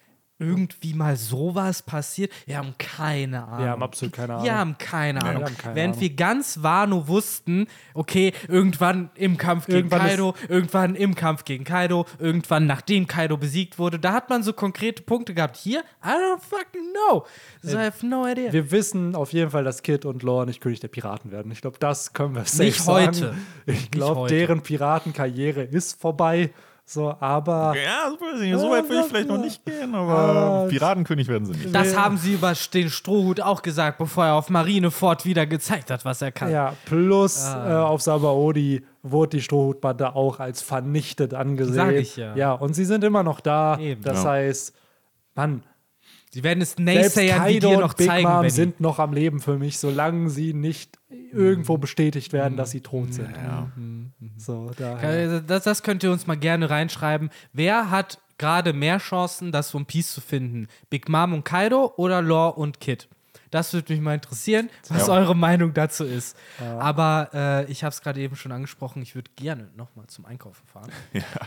irgendwie 0.43 0.95
mal 0.95 1.17
sowas 1.17 1.83
passiert, 1.83 2.33
wir 2.47 2.59
haben 2.59 2.75
keine 2.79 3.45
Ahnung. 3.45 3.59
Wir 3.65 3.71
haben 3.71 3.83
absolut 3.83 4.15
keine 4.15 4.35
Ahnung. 4.35 4.45
Wir 4.45 4.55
haben 4.59 4.77
keine 4.79 5.21
wir 5.21 5.29
Ahnung. 5.29 5.45
haben 5.45 5.57
keine 5.57 5.77
Während 5.77 5.95
Ahnung. 5.95 6.01
wir 6.01 6.17
ganz 6.17 6.63
Wano 6.63 7.09
wussten, 7.09 7.67
okay, 7.95 8.33
irgendwann 8.49 9.11
im 9.15 9.37
Kampf 9.37 9.67
gegen 9.67 9.79
Irgendwann 9.79 10.01
Kaido, 10.01 10.35
irgendwann 10.49 10.95
im 10.95 11.15
Kampf 11.15 11.45
gegen 11.45 11.65
Kaido, 11.65 12.07
irgendwann 12.19 12.67
nachdem 12.67 13.07
Kaido 13.07 13.37
besiegt 13.37 13.79
wurde, 13.79 13.99
da 13.99 14.13
hat 14.13 14.29
man 14.29 14.43
so 14.43 14.53
konkrete 14.53 15.03
Punkte 15.03 15.35
gehabt. 15.35 15.57
Hier, 15.57 15.81
I 16.05 16.09
don't 16.09 16.41
fucking 16.41 16.93
know. 16.93 17.25
So, 17.63 17.79
I 17.79 17.85
have 17.85 18.07
no 18.07 18.27
idea. 18.27 18.53
Wir 18.53 18.71
wissen 18.71 19.15
auf 19.15 19.33
jeden 19.33 19.51
Fall, 19.51 19.65
dass 19.65 19.83
Kid 19.83 20.05
und 20.05 20.23
Lore 20.23 20.47
nicht 20.47 20.61
König 20.61 20.81
der 20.81 20.89
Piraten 20.89 21.31
werden. 21.31 21.53
Ich 21.53 21.61
glaube, 21.61 21.79
das 21.79 22.13
können 22.13 22.35
wir 22.35 22.45
safe 22.45 22.65
Nicht 22.65 22.81
sagen. 22.83 23.07
heute. 23.07 23.35
Ich 23.67 23.91
glaube, 23.91 24.29
deren 24.29 24.63
Piratenkarriere 24.63 25.63
ist 25.63 26.01
vorbei. 26.01 26.51
So, 26.85 27.15
aber 27.21 27.75
Ja, 27.77 28.11
so 28.59 28.71
weit 28.71 28.89
will 28.89 29.01
ich 29.01 29.07
vielleicht 29.07 29.29
noch 29.29 29.39
nicht 29.39 29.65
gehen, 29.65 29.95
aber 29.95 30.65
Ah, 30.65 30.67
Piratenkönig 30.69 31.29
werden 31.29 31.47
sie 31.47 31.53
nicht. 31.53 31.75
Das 31.75 31.97
haben 31.97 32.19
sie 32.19 32.35
über 32.35 32.53
den 32.75 32.91
Strohhut 32.91 33.41
auch 33.41 33.63
gesagt, 33.63 33.99
bevor 33.99 34.27
er 34.27 34.35
auf 34.35 34.51
Marineford 34.51 35.25
wieder 35.25 35.47
gezeigt 35.47 35.91
hat, 35.91 36.05
was 36.05 36.21
er 36.21 36.33
kann. 36.33 36.51
ja, 36.51 36.75
plus 36.85 37.45
Ah. 37.45 37.71
äh, 37.71 37.85
auf 37.85 38.03
Sabaody 38.03 38.85
wurde 39.03 39.37
die 39.39 39.43
Strohhutbande 39.43 40.15
auch 40.15 40.41
als 40.41 40.61
vernichtet 40.61 41.35
angesehen. 41.35 41.75
Sag 41.75 41.93
ich 41.95 42.17
ja. 42.17 42.35
Ja, 42.37 42.53
und 42.53 42.75
sie 42.75 42.85
sind 42.85 43.05
immer 43.05 43.23
noch 43.23 43.41
da. 43.41 43.79
Eben. 43.79 44.03
Das 44.03 44.25
Ja. 44.25 44.31
heißt, 44.31 44.75
Mann, 45.35 45.63
Sie 46.35 46.43
werden 46.43 46.63
es 46.63 46.71
selbst 46.73 47.17
Naysayern 47.17 47.49
wie 47.49 47.61
dir 47.61 47.79
noch 47.79 47.93
Big 47.93 48.07
zeigen, 48.07 48.29
Mom 48.29 48.49
sind 48.49 48.81
noch 48.81 48.99
am 48.99 49.13
Leben 49.13 49.41
für 49.41 49.59
mich, 49.59 49.79
solange 49.79 50.31
sie 50.31 50.55
nicht 50.55 50.99
irgendwo 51.31 51.77
bestätigt 51.77 52.33
werden, 52.33 52.57
dass 52.57 52.71
sie 52.71 52.81
tot 52.81 53.13
sind. 53.13 53.37
Ja. 53.37 53.71
So, 54.39 54.71
daher. 54.77 55.35
Äh, 55.37 55.43
Das, 55.47 55.65
das 55.65 55.83
könnt 55.83 56.03
ihr 56.03 56.11
uns 56.11 56.27
mal 56.27 56.37
gerne 56.37 56.71
reinschreiben. 56.71 57.29
Wer 57.53 57.91
hat 57.91 58.19
gerade 58.39 58.73
mehr 58.73 58.99
Chancen, 58.99 59.53
das 59.53 59.75
One 59.75 59.85
Piece 59.85 60.15
zu 60.15 60.21
finden? 60.23 60.69
Big 60.89 61.09
Mom 61.09 61.35
und 61.35 61.45
Kaido 61.45 61.93
oder 61.97 62.23
Law 62.23 62.49
und 62.49 62.81
Kid? 62.81 63.09
Das 63.53 63.73
würde 63.73 63.93
mich 63.93 64.03
mal 64.03 64.15
interessieren, 64.15 64.69
was 64.89 65.07
Ja. 65.07 65.13
eure 65.15 65.37
Meinung 65.37 65.73
dazu 65.75 66.05
ist. 66.05 66.37
Aber 66.59 67.31
äh, 67.33 67.71
ich 67.71 67.85
habe 67.85 67.93
es 67.93 68.01
gerade 68.01 68.19
eben 68.21 68.35
schon 68.35 68.51
angesprochen, 68.51 69.01
ich 69.03 69.15
würde 69.15 69.31
gerne 69.37 69.69
nochmal 69.77 70.07
zum 70.09 70.25
Einkaufen 70.27 70.67
fahren. 70.67 70.91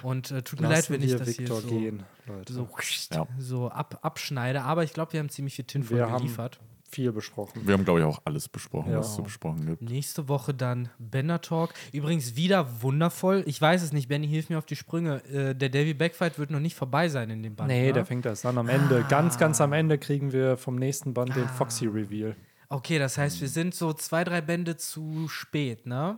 Und 0.03 0.31
äh, 0.31 0.41
tut 0.43 0.61
mir 0.61 0.67
leid, 0.67 0.77
Lassen 0.77 0.93
wenn 0.93 1.01
ich 1.03 1.15
das 1.15 1.27
hier 1.29 1.39
Victor 1.39 1.61
so, 1.61 1.67
gehen, 1.67 2.03
so, 2.47 2.63
Ja. 3.11 3.27
so 3.39 3.69
ab, 3.69 3.99
abschneide. 4.03 4.61
Aber 4.61 4.83
ich 4.83 4.93
glaube, 4.93 5.11
wir 5.13 5.19
haben 5.19 5.29
ziemlich 5.29 5.55
viel 5.55 5.65
Tinfoil 5.65 5.97
Wir 5.97 6.09
haben 6.09 6.21
geliefert. 6.21 6.59
Viel 6.95 7.11
besprochen. 7.11 7.61
Wir 7.67 7.73
haben, 7.73 7.83
glaube 7.83 7.99
ich, 7.99 8.05
auch 8.05 8.21
alles 8.25 8.47
besprochen, 8.49 8.91
Ja. 8.91 8.99
was 8.99 9.09
es 9.09 9.15
zu 9.15 9.23
besprochen 9.23 9.65
gibt. 9.65 9.81
Nächste 9.81 10.27
Woche 10.29 10.53
dann 10.53 10.89
Bender 10.97 11.41
Talk. 11.41 11.73
Übrigens 11.91 12.35
wieder 12.35 12.81
wundervoll. 12.81 13.43
Ich 13.45 13.61
weiß 13.61 13.83
es 13.83 13.91
nicht, 13.91 14.07
Benny, 14.07 14.27
hilf 14.27 14.49
mir 14.49 14.57
auf 14.57 14.65
die 14.65 14.75
Sprünge. 14.75 15.23
Äh, 15.25 15.53
der 15.53 15.69
Davy 15.69 15.93
Backfight 15.93 16.39
wird 16.39 16.51
noch 16.51 16.59
nicht 16.61 16.75
vorbei 16.75 17.09
sein 17.09 17.29
in 17.29 17.43
dem 17.43 17.55
Band. 17.55 17.67
Nee, 17.67 17.87
ne? 17.87 17.93
der 17.93 18.05
fängt 18.05 18.25
erst 18.25 18.45
an 18.45 18.57
am 18.57 18.69
Ende. 18.69 19.05
Ganz, 19.09 19.37
ganz 19.37 19.59
am 19.61 19.73
Ende 19.73 19.97
kriegen 19.97 20.31
wir 20.31 20.57
vom 20.57 20.75
nächsten 20.77 21.13
Band 21.13 21.35
den 21.35 21.47
Foxy-Reveal. 21.49 22.35
Okay, 22.69 22.97
das 22.97 23.17
heißt, 23.17 23.41
wir 23.41 23.49
sind 23.49 23.75
so 23.75 23.93
zwei, 23.93 24.23
drei 24.23 24.41
Bände 24.41 24.75
zu 24.77 25.27
spät, 25.27 25.85
ne? 25.85 26.17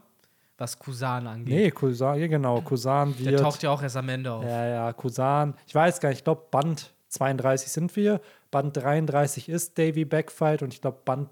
Was 0.59 0.79
Kusan 0.79 1.27
angeht. 1.27 1.53
Nee, 1.53 1.71
Kusan, 1.71 2.19
ja 2.19 2.27
genau, 2.27 2.61
Kusan 2.61 3.13
der 3.17 3.31
wird. 3.33 3.41
taucht 3.41 3.61
ja 3.63 3.69
auch 3.69 3.81
erst 3.83 3.97
am 3.97 4.09
Ende 4.09 4.31
auf. 4.31 4.43
Ja, 4.43 4.65
ja, 4.67 4.93
Kusan. 4.93 5.53
Ich 5.67 5.75
weiß 5.75 5.99
gar 5.99 6.09
nicht, 6.09 6.19
ich 6.19 6.23
glaube, 6.23 6.43
Band 6.49 6.93
32 7.09 7.69
sind 7.71 7.95
wir. 7.95 8.21
Band 8.51 8.77
33 8.77 9.49
ist 9.49 9.77
Davy 9.77 10.05
Backfight 10.05 10.63
und 10.63 10.73
ich 10.73 10.81
glaube, 10.81 10.99
Band 11.03 11.29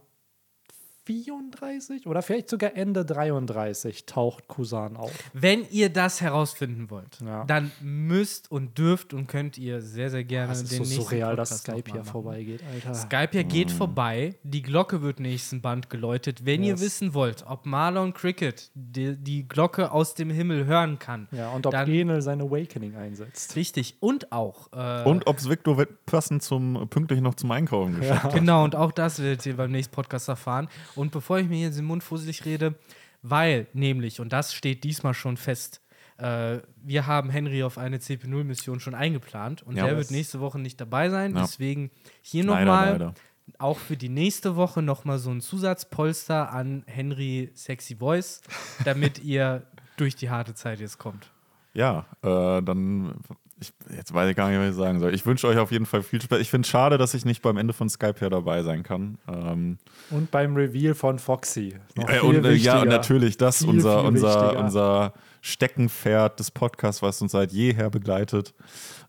34 1.05 2.07
oder 2.07 2.21
vielleicht 2.21 2.49
sogar 2.49 2.75
Ende 2.75 3.05
33 3.05 4.05
taucht 4.05 4.47
Kusan 4.47 4.97
auf. 4.97 5.11
Wenn 5.33 5.65
ihr 5.69 5.89
das 5.89 6.21
herausfinden 6.21 6.89
wollt, 6.89 7.19
Ja. 7.25 7.43
dann 7.45 7.71
müsst 7.81 8.51
und 8.51 8.77
dürft 8.77 9.13
und 9.13 9.27
könnt 9.27 9.57
ihr 9.57 9.81
sehr, 9.81 10.09
sehr 10.09 10.23
gerne 10.23 10.51
Es 10.51 10.61
ist 10.61 10.71
den 10.71 10.83
so 10.83 10.89
nächsten 10.89 11.01
surreal, 11.03 11.35
dass 11.35 11.49
Podcast 11.49 11.61
Skype 11.63 11.77
noch 11.89 11.95
mal 11.95 12.03
hier 12.03 12.11
vorbeigeht, 12.11 12.63
Alter. 12.73 12.93
Skype 12.95 13.29
hier 13.31 13.43
geht 13.43 13.71
vorbei. 13.71 14.35
Die 14.43 14.61
Glocke 14.61 15.01
wird 15.01 15.19
nächsten 15.19 15.61
Band 15.61 15.89
geläutet. 15.89 16.45
Wenn 16.45 16.63
Yes. 16.63 16.79
ihr 16.81 16.85
wissen 16.85 17.13
wollt, 17.13 17.45
ob 17.47 17.65
Marlon 17.65 18.13
Cricket 18.13 18.71
die, 18.73 19.15
die 19.17 19.47
Glocke 19.47 19.91
aus 19.91 20.15
dem 20.15 20.29
Himmel 20.29 20.65
hören 20.65 20.99
kann. 20.99 21.27
Ja, 21.31 21.49
und 21.49 21.65
ob 21.65 21.71
dann, 21.71 21.89
Enel 21.89 22.21
sein 22.21 22.41
Awakening 22.41 22.95
einsetzt. 22.95 23.55
Richtig. 23.55 23.97
Und 23.99 24.31
auch. 24.31 24.71
Äh, 24.73 25.03
Und 25.07 25.27
ob 25.27 25.37
es 25.37 25.49
Victor 25.49 25.77
wird 25.77 26.05
passend 26.05 26.43
zum, 26.43 26.87
pünktlich 26.89 27.21
noch 27.21 27.35
zum 27.35 27.51
Einkaufen 27.51 27.99
geschickt 27.99 28.23
hat. 28.23 28.33
Genau, 28.33 28.63
und 28.63 28.75
auch 28.75 28.91
das 28.91 29.21
werdet 29.21 29.45
ihr 29.45 29.55
beim 29.57 29.71
nächsten 29.71 29.93
Podcast 29.93 30.27
erfahren. 30.27 30.67
Und 30.95 31.11
bevor 31.11 31.39
ich 31.39 31.47
mir 31.47 31.57
hier 31.57 31.71
den 31.71 31.85
Mund 31.85 32.03
fusselig 32.03 32.45
rede, 32.45 32.75
weil 33.21 33.67
nämlich, 33.73 34.19
und 34.19 34.31
das 34.33 34.53
steht 34.53 34.83
diesmal 34.83 35.13
schon 35.13 35.37
fest, 35.37 35.81
äh, 36.17 36.59
wir 36.83 37.07
haben 37.07 37.29
Henry 37.29 37.63
auf 37.63 37.77
eine 37.77 37.97
CP0-Mission 37.97 38.79
schon 38.79 38.95
eingeplant 38.95 39.63
und 39.63 39.75
Ja. 39.75 39.85
der 39.85 39.97
wird 39.97 40.11
nächste 40.11 40.39
Woche 40.39 40.59
nicht 40.59 40.79
dabei 40.79 41.09
sein. 41.09 41.35
Ja. 41.35 41.41
Deswegen 41.41 41.91
hier 42.21 42.45
nochmal, 42.45 43.13
auch 43.59 43.77
für 43.77 43.97
die 43.97 44.09
nächste 44.09 44.55
Woche 44.55 44.81
nochmal 44.81 45.19
so 45.19 45.29
ein 45.31 45.41
Zusatzpolster 45.41 46.51
an 46.51 46.83
Henry 46.87 47.51
Sexy 47.53 47.97
Voice, 47.97 48.41
damit 48.85 49.19
ihr 49.23 49.63
durch 49.97 50.15
die 50.15 50.29
harte 50.29 50.53
Zeit 50.55 50.79
jetzt 50.79 50.97
kommt. 50.97 51.31
Ja, 51.73 52.05
äh, 52.21 52.61
dann, 52.63 53.15
ich, 53.59 53.71
jetzt 53.95 54.13
weiß 54.13 54.29
ich 54.29 54.35
gar 54.35 54.49
nicht, 54.49 54.59
was 54.59 54.69
ich 54.69 54.75
sagen 54.75 54.99
soll. 54.99 55.13
Ich 55.13 55.25
wünsche 55.25 55.47
euch 55.47 55.57
auf 55.57 55.71
jeden 55.71 55.85
Fall 55.85 56.03
viel 56.03 56.21
Spaß. 56.21 56.39
Ich 56.39 56.49
finde 56.49 56.65
es 56.65 56.69
schade, 56.69 56.97
dass 56.97 57.13
ich 57.13 57.23
nicht 57.23 57.41
beim 57.41 57.55
Ende 57.57 57.73
von 57.73 57.89
Skype 57.89 58.19
her 58.19 58.29
dabei 58.29 58.63
sein 58.63 58.83
kann. 58.83 59.17
Ähm, 59.27 59.77
Und 60.09 60.29
beim 60.31 60.55
Reveal 60.55 60.93
von 60.93 61.19
Foxy. 61.19 61.75
Äh, 61.95 62.19
und, 62.19 62.35
äh, 62.35 62.39
ja, 62.39 62.51
wichtiger. 62.51 62.85
natürlich, 62.85 63.37
das 63.37 63.59
Viel, 63.59 63.69
unser, 63.69 63.99
viel 63.99 64.07
unser, 64.07 64.59
unser 64.59 65.13
Steckenpferd 65.41 66.39
des 66.39 66.51
Podcasts, 66.51 67.01
was 67.01 67.21
uns 67.21 67.31
seit 67.31 67.53
jeher 67.53 67.89
begleitet. 67.89 68.53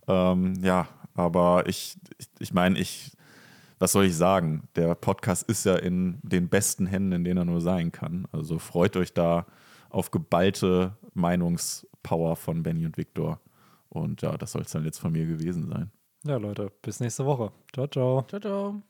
Ähm, 0.07 0.55
ja, 0.63 0.87
aber 1.15 1.65
ich, 1.67 1.97
ich, 2.19 2.29
ich 2.39 2.53
meine, 2.53 2.79
ich, 2.79 3.13
was 3.81 3.93
soll 3.93 4.05
ich 4.05 4.17
sagen? 4.17 4.69
Der 4.77 4.95
Podcast 4.95 5.43
ist 5.49 5.65
ja 5.67 5.75
in 5.75 6.19
den 6.23 6.49
besten 6.49 6.87
Händen, 6.87 7.13
in 7.13 7.25
denen 7.25 7.39
er 7.39 7.45
nur 7.47 7.61
sein 7.61 7.91
kann. 7.91 8.29
Also 8.31 8.61
freut 8.61 8.97
euch 8.97 9.13
da 9.13 9.47
auf 9.91 10.13
geballte 10.13 10.97
Meinungspower 11.15 12.37
von 12.37 12.63
Benny 12.63 12.87
und 12.87 12.97
Victor. 12.97 13.41
Und 13.97 14.23
ja, 14.23 14.37
das 14.37 14.53
soll 14.53 14.63
es 14.63 14.73
dann 14.73 14.85
jetzt 14.85 14.99
von 14.99 15.13
mir 15.13 15.27
gewesen 15.27 15.67
sein. 15.69 15.91
Ja, 16.25 16.37
Leute, 16.37 16.73
bis 16.83 17.01
nächste 17.01 17.25
Woche. 17.25 17.53
Ciao, 17.73 17.87
ciao. 17.87 18.23
Ciao, 18.29 18.41
ciao. 18.41 18.83